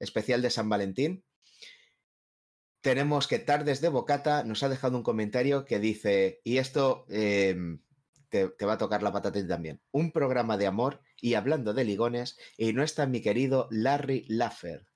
especial 0.00 0.42
de 0.42 0.50
San 0.50 0.68
Valentín, 0.68 1.24
tenemos 2.82 3.26
que 3.26 3.38
Tardes 3.38 3.80
de 3.80 3.88
Bocata 3.88 4.44
nos 4.44 4.62
ha 4.62 4.68
dejado 4.68 4.98
un 4.98 5.02
comentario 5.02 5.64
que 5.64 5.78
dice, 5.78 6.42
y 6.44 6.58
esto 6.58 7.06
eh, 7.08 7.56
te, 8.32 8.48
te, 8.48 8.64
va 8.64 8.72
a 8.72 8.78
tocar 8.78 9.02
la 9.02 9.12
patata 9.12 9.46
también, 9.46 9.80
un 9.92 10.10
programa 10.10 10.56
de 10.56 10.66
amor 10.66 11.02
y 11.20 11.34
hablando 11.34 11.74
de 11.74 11.84
ligones, 11.84 12.38
y 12.56 12.72
no 12.72 12.82
está 12.82 13.06
mi 13.06 13.20
querido 13.20 13.68
Larry 13.70 14.24
Laffer. 14.26 14.86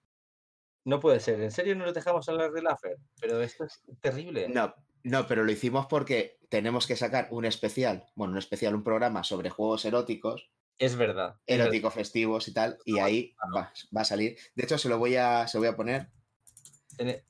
No 0.84 1.00
puede 1.00 1.20
ser, 1.20 1.40
¿en 1.42 1.50
serio 1.50 1.76
no 1.76 1.84
lo 1.84 1.92
dejamos 1.92 2.28
a 2.28 2.32
Larry 2.32 2.62
Laffer? 2.62 2.96
Pero 3.20 3.42
esto 3.42 3.64
es 3.64 3.82
terrible. 4.00 4.48
No, 4.48 4.74
no, 5.04 5.26
pero 5.26 5.44
lo 5.44 5.52
hicimos 5.52 5.86
porque 5.86 6.38
tenemos 6.48 6.86
que 6.86 6.96
sacar 6.96 7.28
un 7.30 7.44
especial, 7.44 8.06
bueno, 8.14 8.32
un 8.32 8.38
especial, 8.38 8.74
un 8.74 8.82
programa 8.82 9.22
sobre 9.22 9.50
juegos 9.50 9.84
eróticos. 9.84 10.50
Es 10.78 10.96
verdad. 10.96 11.36
Eróticos 11.46 11.92
festivos 11.92 12.48
y 12.48 12.54
tal, 12.54 12.78
y 12.86 12.98
ahí 13.00 13.34
va, 13.54 13.72
va, 13.94 14.00
a 14.00 14.04
salir. 14.04 14.36
De 14.54 14.64
hecho, 14.64 14.78
se 14.78 14.88
lo 14.88 14.98
voy 14.98 15.16
a, 15.16 15.46
se 15.46 15.58
lo 15.58 15.60
voy 15.60 15.68
a 15.68 15.76
poner 15.76 16.10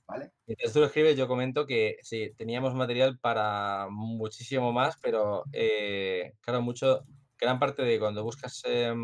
¿Vale? 0.07 0.33
Mientras 0.47 0.73
tú 0.73 0.81
lo 0.81 0.87
escribes, 0.87 1.17
yo 1.17 1.27
comento 1.27 1.67
que 1.67 1.97
sí, 2.03 2.33
teníamos 2.37 2.75
material 2.75 3.19
para 3.19 3.89
muchísimo 3.91 4.73
más, 4.73 4.97
pero 5.03 5.45
eh, 5.53 6.35
claro, 6.41 6.63
mucho, 6.63 7.05
gran 7.39 7.59
parte 7.59 7.83
de 7.83 7.99
cuando 7.99 8.23
buscas 8.23 8.63
eh, 8.67 8.95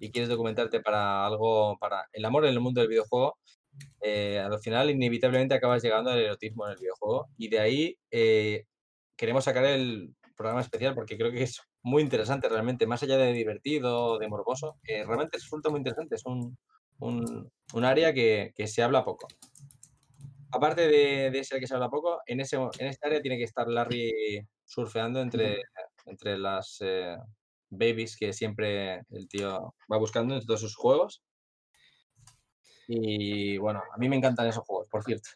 y 0.00 0.10
quieres 0.10 0.28
documentarte 0.28 0.80
para 0.80 1.26
algo, 1.26 1.78
para 1.78 2.08
el 2.12 2.24
amor 2.24 2.44
en 2.44 2.50
el 2.50 2.60
mundo 2.60 2.80
del 2.80 2.90
videojuego, 2.90 3.38
eh, 4.00 4.38
al 4.38 4.58
final 4.60 4.90
inevitablemente 4.90 5.54
acabas 5.54 5.82
llegando 5.82 6.10
al 6.10 6.18
erotismo 6.18 6.66
en 6.66 6.72
el 6.72 6.78
videojuego 6.78 7.28
y 7.36 7.48
de 7.48 7.58
ahí 7.60 7.98
eh, 8.10 8.64
queremos 9.16 9.44
sacar 9.44 9.64
el 9.64 10.14
programa 10.36 10.60
especial 10.60 10.94
porque 10.94 11.16
creo 11.16 11.30
que 11.30 11.42
es 11.42 11.60
muy 11.82 12.02
interesante 12.02 12.48
realmente, 12.48 12.86
más 12.86 13.02
allá 13.02 13.16
de 13.16 13.32
divertido, 13.32 14.18
de 14.18 14.28
morboso, 14.28 14.78
realmente 14.82 15.38
resulta 15.38 15.70
muy 15.70 15.78
interesante, 15.78 16.16
es 16.16 16.24
un, 16.24 16.56
un, 16.98 17.50
un 17.72 17.84
área 17.84 18.12
que, 18.12 18.52
que 18.56 18.66
se 18.66 18.82
habla 18.82 19.04
poco 19.04 19.28
aparte 20.54 20.88
de, 20.88 21.30
de, 21.30 21.38
ese 21.38 21.58
que 21.58 21.66
se 21.66 21.74
habla 21.74 21.90
poco, 21.90 22.20
en, 22.26 22.40
ese, 22.40 22.56
en 22.56 22.86
esta 22.86 23.08
área 23.08 23.20
tiene 23.20 23.38
que 23.38 23.44
estar 23.44 23.68
Larry 23.68 24.46
surfeando 24.64 25.20
entre, 25.20 25.62
entre 26.06 26.38
las 26.38 26.78
eh, 26.80 27.16
babies 27.70 28.16
que 28.16 28.32
siempre 28.32 29.02
el 29.10 29.28
tío 29.28 29.74
va 29.92 29.98
buscando 29.98 30.34
en 30.34 30.44
todos 30.44 30.60
sus 30.60 30.76
juegos. 30.76 31.22
Y 32.86 33.56
bueno, 33.58 33.82
a 33.92 33.98
mí 33.98 34.08
me 34.08 34.16
encantan 34.16 34.46
esos 34.46 34.64
juegos, 34.64 34.88
por 34.88 35.02
cierto. 35.04 35.30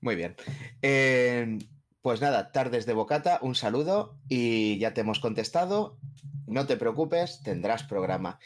Muy 0.00 0.14
bien. 0.14 0.36
Eh, 0.82 1.58
pues 2.02 2.20
nada, 2.20 2.52
tardes 2.52 2.86
de 2.86 2.92
bocata, 2.92 3.40
un 3.42 3.54
saludo 3.54 4.18
y 4.28 4.78
ya 4.78 4.94
te 4.94 5.00
hemos 5.00 5.18
contestado. 5.18 5.98
No 6.46 6.66
te 6.66 6.76
preocupes, 6.76 7.42
tendrás 7.42 7.82
programa. 7.82 8.38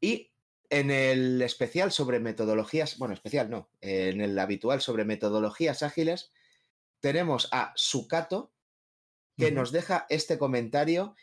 Y 0.00 0.30
en 0.70 0.90
el 0.90 1.40
especial 1.42 1.92
sobre 1.92 2.20
metodologías, 2.20 2.98
bueno, 2.98 3.14
especial 3.14 3.50
no, 3.50 3.70
en 3.80 4.20
el 4.20 4.38
habitual 4.38 4.80
sobre 4.80 5.04
metodologías 5.04 5.82
ágiles, 5.82 6.32
tenemos 7.00 7.48
a 7.52 7.72
Sukato, 7.76 8.52
que 9.36 9.46
uh 9.46 9.48
-huh. 9.48 9.54
nos 9.54 9.72
deja 9.72 10.06
este 10.08 10.38
comentario. 10.38 11.14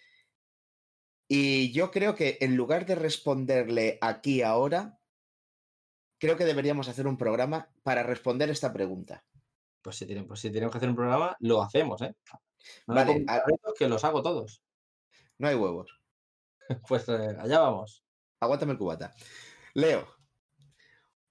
Y 1.27 1.72
yo 1.72 1.91
creo 1.91 2.15
que 2.15 2.38
en 2.41 2.55
lugar 2.55 2.85
de 2.85 2.95
responderle 2.95 3.97
aquí 4.01 4.41
ahora, 4.41 4.99
creo 6.19 6.38
que 6.38 6.45
deberíamos 6.45 6.88
hacer 6.88 7.07
un 7.07 7.17
programa 7.17 7.69
para 7.84 8.03
responder 8.03 8.49
esta 8.49 8.72
pregunta. 8.72 9.26
Pues 9.81 9.97
si, 9.97 10.05
pues 10.05 10.39
si 10.39 10.51
tenemos 10.51 10.72
que 10.72 10.77
hacer 10.77 10.89
un 10.89 10.95
programa, 10.95 11.35
lo 11.39 11.61
hacemos, 11.61 12.01
¿eh? 12.01 12.15
No 12.88 12.95
vale, 12.95 13.26
a... 13.27 13.43
que 13.77 13.88
los 13.88 14.03
hago 14.03 14.22
todos. 14.22 14.63
No 15.38 15.47
hay 15.47 15.55
huevos. 15.55 15.99
pues 16.88 17.07
eh, 17.09 17.35
allá 17.39 17.59
vamos. 17.59 18.05
Aguántame 18.40 18.74
el 18.74 18.78
cubata. 18.78 19.14
Leo. 19.74 20.07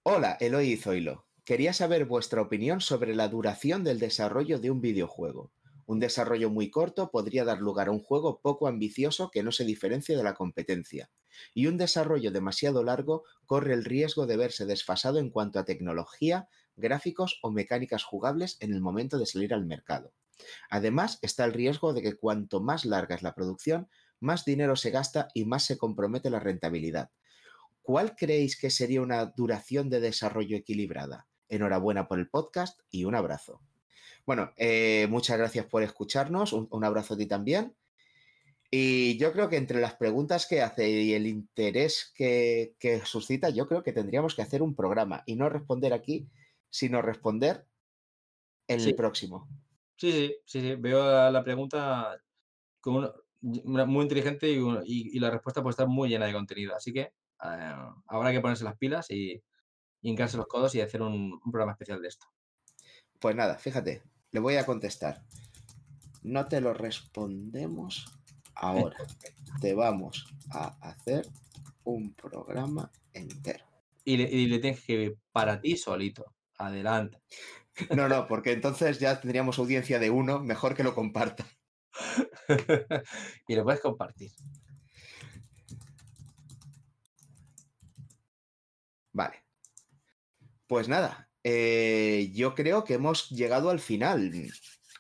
Hola, 0.03 0.37
Eloy 0.41 0.73
y 0.73 0.77
Zoilo. 0.77 1.27
Quería 1.45 1.75
saber 1.75 2.07
vuestra 2.07 2.41
opinión 2.41 2.81
sobre 2.81 3.15
la 3.15 3.29
duración 3.29 3.85
del 3.85 3.99
desarrollo 3.99 4.59
de 4.59 4.71
un 4.71 4.81
videojuego. 4.81 5.53
Un 5.87 6.01
desarrollo 6.01 6.49
muy 6.49 6.71
corto 6.71 7.11
podría 7.11 7.45
dar 7.45 7.59
lugar 7.59 7.89
a 7.89 7.91
un 7.91 8.01
juego 8.01 8.41
poco 8.41 8.69
ambicioso 8.69 9.31
que 9.31 9.43
no 9.43 9.53
se 9.53 9.67
diferencie 9.67 10.17
de 10.17 10.23
la 10.23 10.35
competencia. 10.35 11.11
Y 11.53 11.67
un 11.67 11.77
desarrollo 11.77 12.31
demasiado 12.31 12.83
largo 12.83 13.25
corre 13.45 13.75
el 13.75 13.85
riesgo 13.85 14.27
de 14.27 14.39
verse 14.39 14.65
desfasado 14.65 15.19
en 15.19 15.29
cuanto 15.29 15.59
a 15.59 15.67
tecnología, 15.67 16.49
gráficos 16.77 17.39
o 17.43 17.51
mecánicas 17.51 18.03
jugables 18.05 18.57
en 18.61 18.73
el 18.73 18.81
momento 18.81 19.19
de 19.19 19.27
salir 19.27 19.53
al 19.53 19.67
mercado. 19.67 20.15
Además, 20.71 21.19
está 21.23 21.45
el 21.45 21.53
riesgo 21.53 21.93
de 21.93 22.03
que 22.03 22.17
cuanto 22.17 22.61
más 22.61 22.85
larga 22.85 23.15
es 23.15 23.23
la 23.23 23.35
producción, 23.35 23.89
más 24.25 24.45
dinero 24.45 24.75
se 24.75 24.91
gasta 24.91 25.29
y 25.35 25.45
más 25.45 25.65
se 25.65 25.79
compromete 25.79 26.31
la 26.31 26.41
rentabilidad. 26.41 27.11
¿Cuál 27.83 28.17
creéis 28.17 28.59
que 28.59 28.71
sería 28.71 29.03
una 29.03 29.27
duración 29.27 29.91
de 29.91 30.01
desarrollo 30.01 30.57
equilibrada? 30.57 31.29
Enhorabuena 31.49 32.09
por 32.09 32.19
el 32.19 32.29
podcast 32.29 32.81
y 32.91 33.05
un 33.05 33.15
abrazo. 33.15 33.61
Bueno, 34.27 34.53
eh, 34.57 35.07
muchas 35.11 35.37
gracias 35.37 35.67
por 35.67 35.83
escucharnos, 35.83 36.53
un, 36.55 36.67
un, 36.71 36.85
abrazo 36.85 37.15
a 37.15 37.17
ti 37.19 37.27
también. 37.27 37.75
Y 38.71 39.19
yo 39.19 39.33
creo 39.33 39.49
que 39.49 39.57
entre 39.57 39.81
las 39.81 39.95
preguntas 39.95 40.47
que 40.47 40.63
hace 40.63 40.91
y 40.91 41.13
el 41.13 41.27
interés 41.27 42.11
que, 42.15 42.75
que 42.79 43.05
suscita, 43.05 43.51
yo 43.51 43.69
creo 43.69 43.83
que 43.83 43.93
tendríamos 43.93 44.35
que 44.35 44.43
hacer 44.43 44.63
un 44.63 44.75
programa 44.75 45.23
y 45.27 45.37
no 45.37 45.49
responder 45.49 45.93
aquí, 45.93 46.27
sino 46.71 47.03
responder 47.03 47.67
en 48.67 48.81
sí. 48.81 48.89
el 48.89 48.95
próximo. 48.97 49.47
Sí, 49.97 50.11
sí, 50.11 50.37
sí, 50.45 50.61
sí, 50.61 50.75
veo 50.75 51.31
la 51.31 51.45
pregunta 51.45 52.21
como 52.81 52.99
una, 52.99 53.13
muy 53.45 54.03
inteligente 54.03 54.51
y, 54.51 54.59
y, 54.85 55.17
y, 55.17 55.19
la 55.19 55.31
respuesta 55.31 55.63
puede 55.63 55.73
estar 55.73 55.87
muy 55.87 56.09
llena 56.09 56.27
de 56.27 56.33
contenido. 56.33 56.75
Así 56.75 56.93
que 56.93 57.01
eh, 57.01 57.77
habrá 58.07 58.33
que 58.33 58.41
ponerse 58.41 58.65
las 58.65 58.77
pilas 58.77 59.11
y, 59.11 59.33
y 59.33 60.11
hincarse 60.11 60.37
los 60.37 60.47
codos 60.47 60.75
y 60.75 60.81
hacer 60.81 61.03
un, 61.03 61.39
un, 61.45 61.53
programa 61.53 61.73
especial 61.73 62.01
de 62.01 62.09
esto. 62.09 62.27
Pues 63.19 63.37
nada, 63.37 63.59
fíjate, 63.59 64.03
le 64.31 64.41
voy 64.41 64.57
a 64.57 64.67
contestar. 64.67 65.23
No 66.23 66.47
te 66.47 66.61
lo 66.61 66.73
respondemos 66.73 68.07
ahora. 68.55 68.97
te 69.61 69.75
vamos 69.75 70.27
a 70.51 70.77
hacer 70.81 71.27
un 71.85 72.15
programa 72.15 72.91
entero. 73.13 73.65
Y 74.05 74.17
le, 74.17 74.25
y 74.25 74.47
le 74.47 74.59
tienes 74.59 74.85
que 74.85 75.17
para 75.33 75.61
ti 75.61 75.77
solito. 75.77 76.35
Adelante. 76.59 77.19
No, 77.95 78.09
no, 78.09 78.27
porque 78.29 78.53
entonces 78.53 78.99
ya 78.99 79.21
tendríamos 79.21 79.59
audiencia 79.59 79.99
de 79.99 80.11
uno, 80.11 80.41
mejor 80.41 80.75
que 80.75 80.85
lo 80.85 80.95
comparta. 80.95 81.47
y 83.49 83.55
lo 83.55 83.65
puedes 83.65 83.81
compartir. 83.81 84.31
Vale. 89.13 89.45
Pues 90.67 90.89
nada, 90.89 91.29
eh, 91.43 92.31
yo 92.35 92.55
creo 92.55 92.85
que 92.85 92.95
hemos 92.95 93.29
llegado 93.31 93.71
al 93.71 93.81
final. 93.81 94.33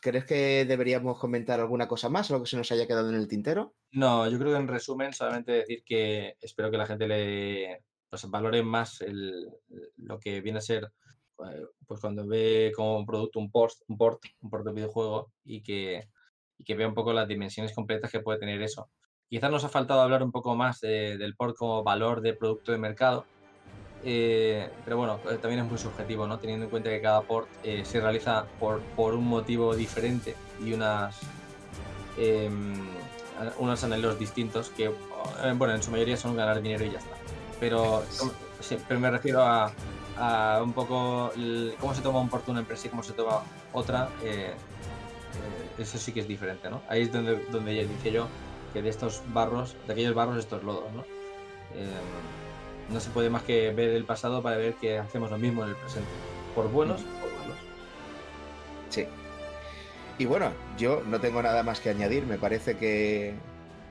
¿Crees 0.00 0.24
que 0.26 0.66
deberíamos 0.66 1.18
comentar 1.18 1.58
alguna 1.58 1.88
cosa 1.88 2.10
más, 2.10 2.30
algo 2.30 2.44
que 2.44 2.50
se 2.50 2.58
nos 2.58 2.70
haya 2.70 2.86
quedado 2.86 3.08
en 3.08 3.16
el 3.16 3.26
tintero? 3.26 3.74
No, 3.90 4.28
yo 4.28 4.38
creo 4.38 4.52
que 4.52 4.58
en 4.58 4.68
resumen 4.68 5.12
solamente 5.14 5.52
decir 5.52 5.82
que 5.84 6.36
espero 6.40 6.70
que 6.70 6.76
la 6.76 6.86
gente 6.86 7.08
le 7.08 7.82
pues, 8.10 8.28
valore 8.28 8.62
más 8.62 9.00
el, 9.00 9.48
lo 9.96 10.20
que 10.20 10.40
viene 10.42 10.58
a 10.58 10.62
ser 10.62 10.92
pues 11.86 12.00
cuando 12.00 12.26
ve 12.26 12.72
como 12.74 12.98
un 12.98 13.06
producto 13.06 13.38
un 13.38 13.50
port, 13.50 13.74
un 13.88 13.96
port, 13.96 14.22
un 14.40 14.50
port 14.50 14.64
de 14.64 14.72
videojuego 14.72 15.32
y 15.44 15.62
que, 15.62 16.08
y 16.58 16.64
que 16.64 16.74
vea 16.74 16.88
un 16.88 16.94
poco 16.94 17.12
las 17.12 17.28
dimensiones 17.28 17.74
completas 17.74 18.10
que 18.10 18.20
puede 18.20 18.38
tener 18.38 18.60
eso. 18.62 18.88
Quizás 19.28 19.50
nos 19.50 19.64
ha 19.64 19.68
faltado 19.68 20.00
hablar 20.00 20.22
un 20.22 20.32
poco 20.32 20.54
más 20.54 20.80
de, 20.80 21.16
del 21.18 21.34
port 21.34 21.56
como 21.56 21.82
valor 21.82 22.20
de 22.20 22.34
producto 22.34 22.72
de 22.72 22.78
mercado, 22.78 23.24
eh, 24.04 24.68
pero 24.84 24.98
bueno, 24.98 25.18
eh, 25.30 25.38
también 25.40 25.64
es 25.64 25.70
muy 25.70 25.78
subjetivo, 25.78 26.26
¿no? 26.26 26.38
Teniendo 26.38 26.66
en 26.66 26.70
cuenta 26.70 26.90
que 26.90 27.00
cada 27.00 27.22
port 27.22 27.48
eh, 27.62 27.84
se 27.84 28.00
realiza 28.00 28.44
por, 28.60 28.80
por, 28.94 29.14
un 29.14 29.26
motivo 29.26 29.74
diferente 29.74 30.36
y 30.62 30.74
unas, 30.74 31.18
eh, 32.18 32.50
unos 33.58 33.82
anhelos 33.82 34.18
distintos 34.18 34.68
que, 34.70 34.84
eh, 34.84 35.54
bueno, 35.56 35.74
en 35.74 35.82
su 35.82 35.90
mayoría 35.90 36.18
son 36.18 36.36
ganar 36.36 36.60
dinero 36.60 36.84
y 36.84 36.90
ya 36.90 36.98
está. 36.98 37.16
Pero, 37.58 38.04
sí, 38.60 38.76
pero 38.86 39.00
me 39.00 39.10
refiero 39.10 39.42
a, 39.42 39.72
a, 40.18 40.62
un 40.62 40.74
poco 40.74 41.32
el, 41.34 41.74
cómo 41.80 41.94
se 41.94 42.02
toma 42.02 42.20
un 42.20 42.28
port 42.28 42.46
una 42.48 42.60
empresa 42.60 42.86
y 42.86 42.90
cómo 42.90 43.02
se 43.02 43.14
toma 43.14 43.40
otra. 43.72 44.10
Eh, 45.36 45.82
eso 45.82 45.98
sí 45.98 46.12
que 46.12 46.20
es 46.20 46.28
diferente, 46.28 46.70
¿no? 46.70 46.82
Ahí 46.88 47.02
es 47.02 47.12
donde, 47.12 47.44
donde 47.50 47.74
ya 47.74 47.82
dije 47.82 48.12
yo 48.12 48.28
que 48.72 48.82
de 48.82 48.88
estos 48.88 49.22
barros, 49.32 49.76
de 49.86 49.92
aquellos 49.92 50.14
barros, 50.14 50.38
estos 50.38 50.62
lodos, 50.64 50.92
¿no? 50.92 51.04
no 52.90 53.00
se 53.00 53.10
puede 53.10 53.30
más 53.30 53.42
que 53.42 53.72
ver 53.72 53.90
el 53.90 54.04
pasado 54.04 54.42
para 54.42 54.56
ver 54.56 54.74
que 54.74 54.98
hacemos 54.98 55.30
lo 55.30 55.38
mismo 55.38 55.64
en 55.64 55.70
el 55.70 55.76
presente, 55.76 56.08
por 56.54 56.70
buenos 56.70 57.00
o 57.00 57.20
por 57.20 57.32
malos. 57.38 57.56
Sí. 58.90 59.06
Y 60.18 60.26
bueno, 60.26 60.52
yo 60.78 61.02
no 61.06 61.20
tengo 61.20 61.42
nada 61.42 61.62
más 61.62 61.80
que 61.80 61.90
añadir, 61.90 62.24
me 62.26 62.38
parece 62.38 62.76
que, 62.76 63.34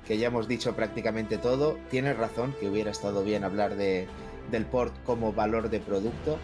que 0.07 0.17
ya 0.17 0.27
hemos 0.27 0.47
dicho 0.47 0.75
prácticamente 0.75 1.37
todo. 1.37 1.77
Tienes 1.89 2.17
razón 2.17 2.55
que 2.59 2.69
hubiera 2.69 2.91
estado 2.91 3.23
bien 3.23 3.43
hablar 3.43 3.75
de, 3.75 4.07
del 4.51 4.65
port 4.65 4.93
como 5.03 5.33
valor 5.33 5.69
de 5.69 5.79
producto, 5.79 6.37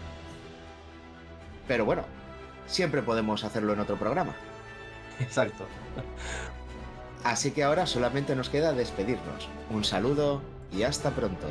pero 1.66 1.84
bueno, 1.84 2.04
siempre 2.66 3.02
podemos 3.02 3.44
hacerlo 3.44 3.72
en 3.72 3.80
otro 3.80 3.96
programa. 3.96 4.34
Exacto. 5.20 5.66
Así 7.24 7.50
que 7.50 7.62
ahora 7.62 7.86
solamente 7.86 8.34
nos 8.34 8.48
queda 8.48 8.72
despedirnos. 8.72 9.48
Un 9.70 9.84
saludo 9.84 10.40
y 10.72 10.82
hasta 10.84 11.10
pronto. 11.10 11.46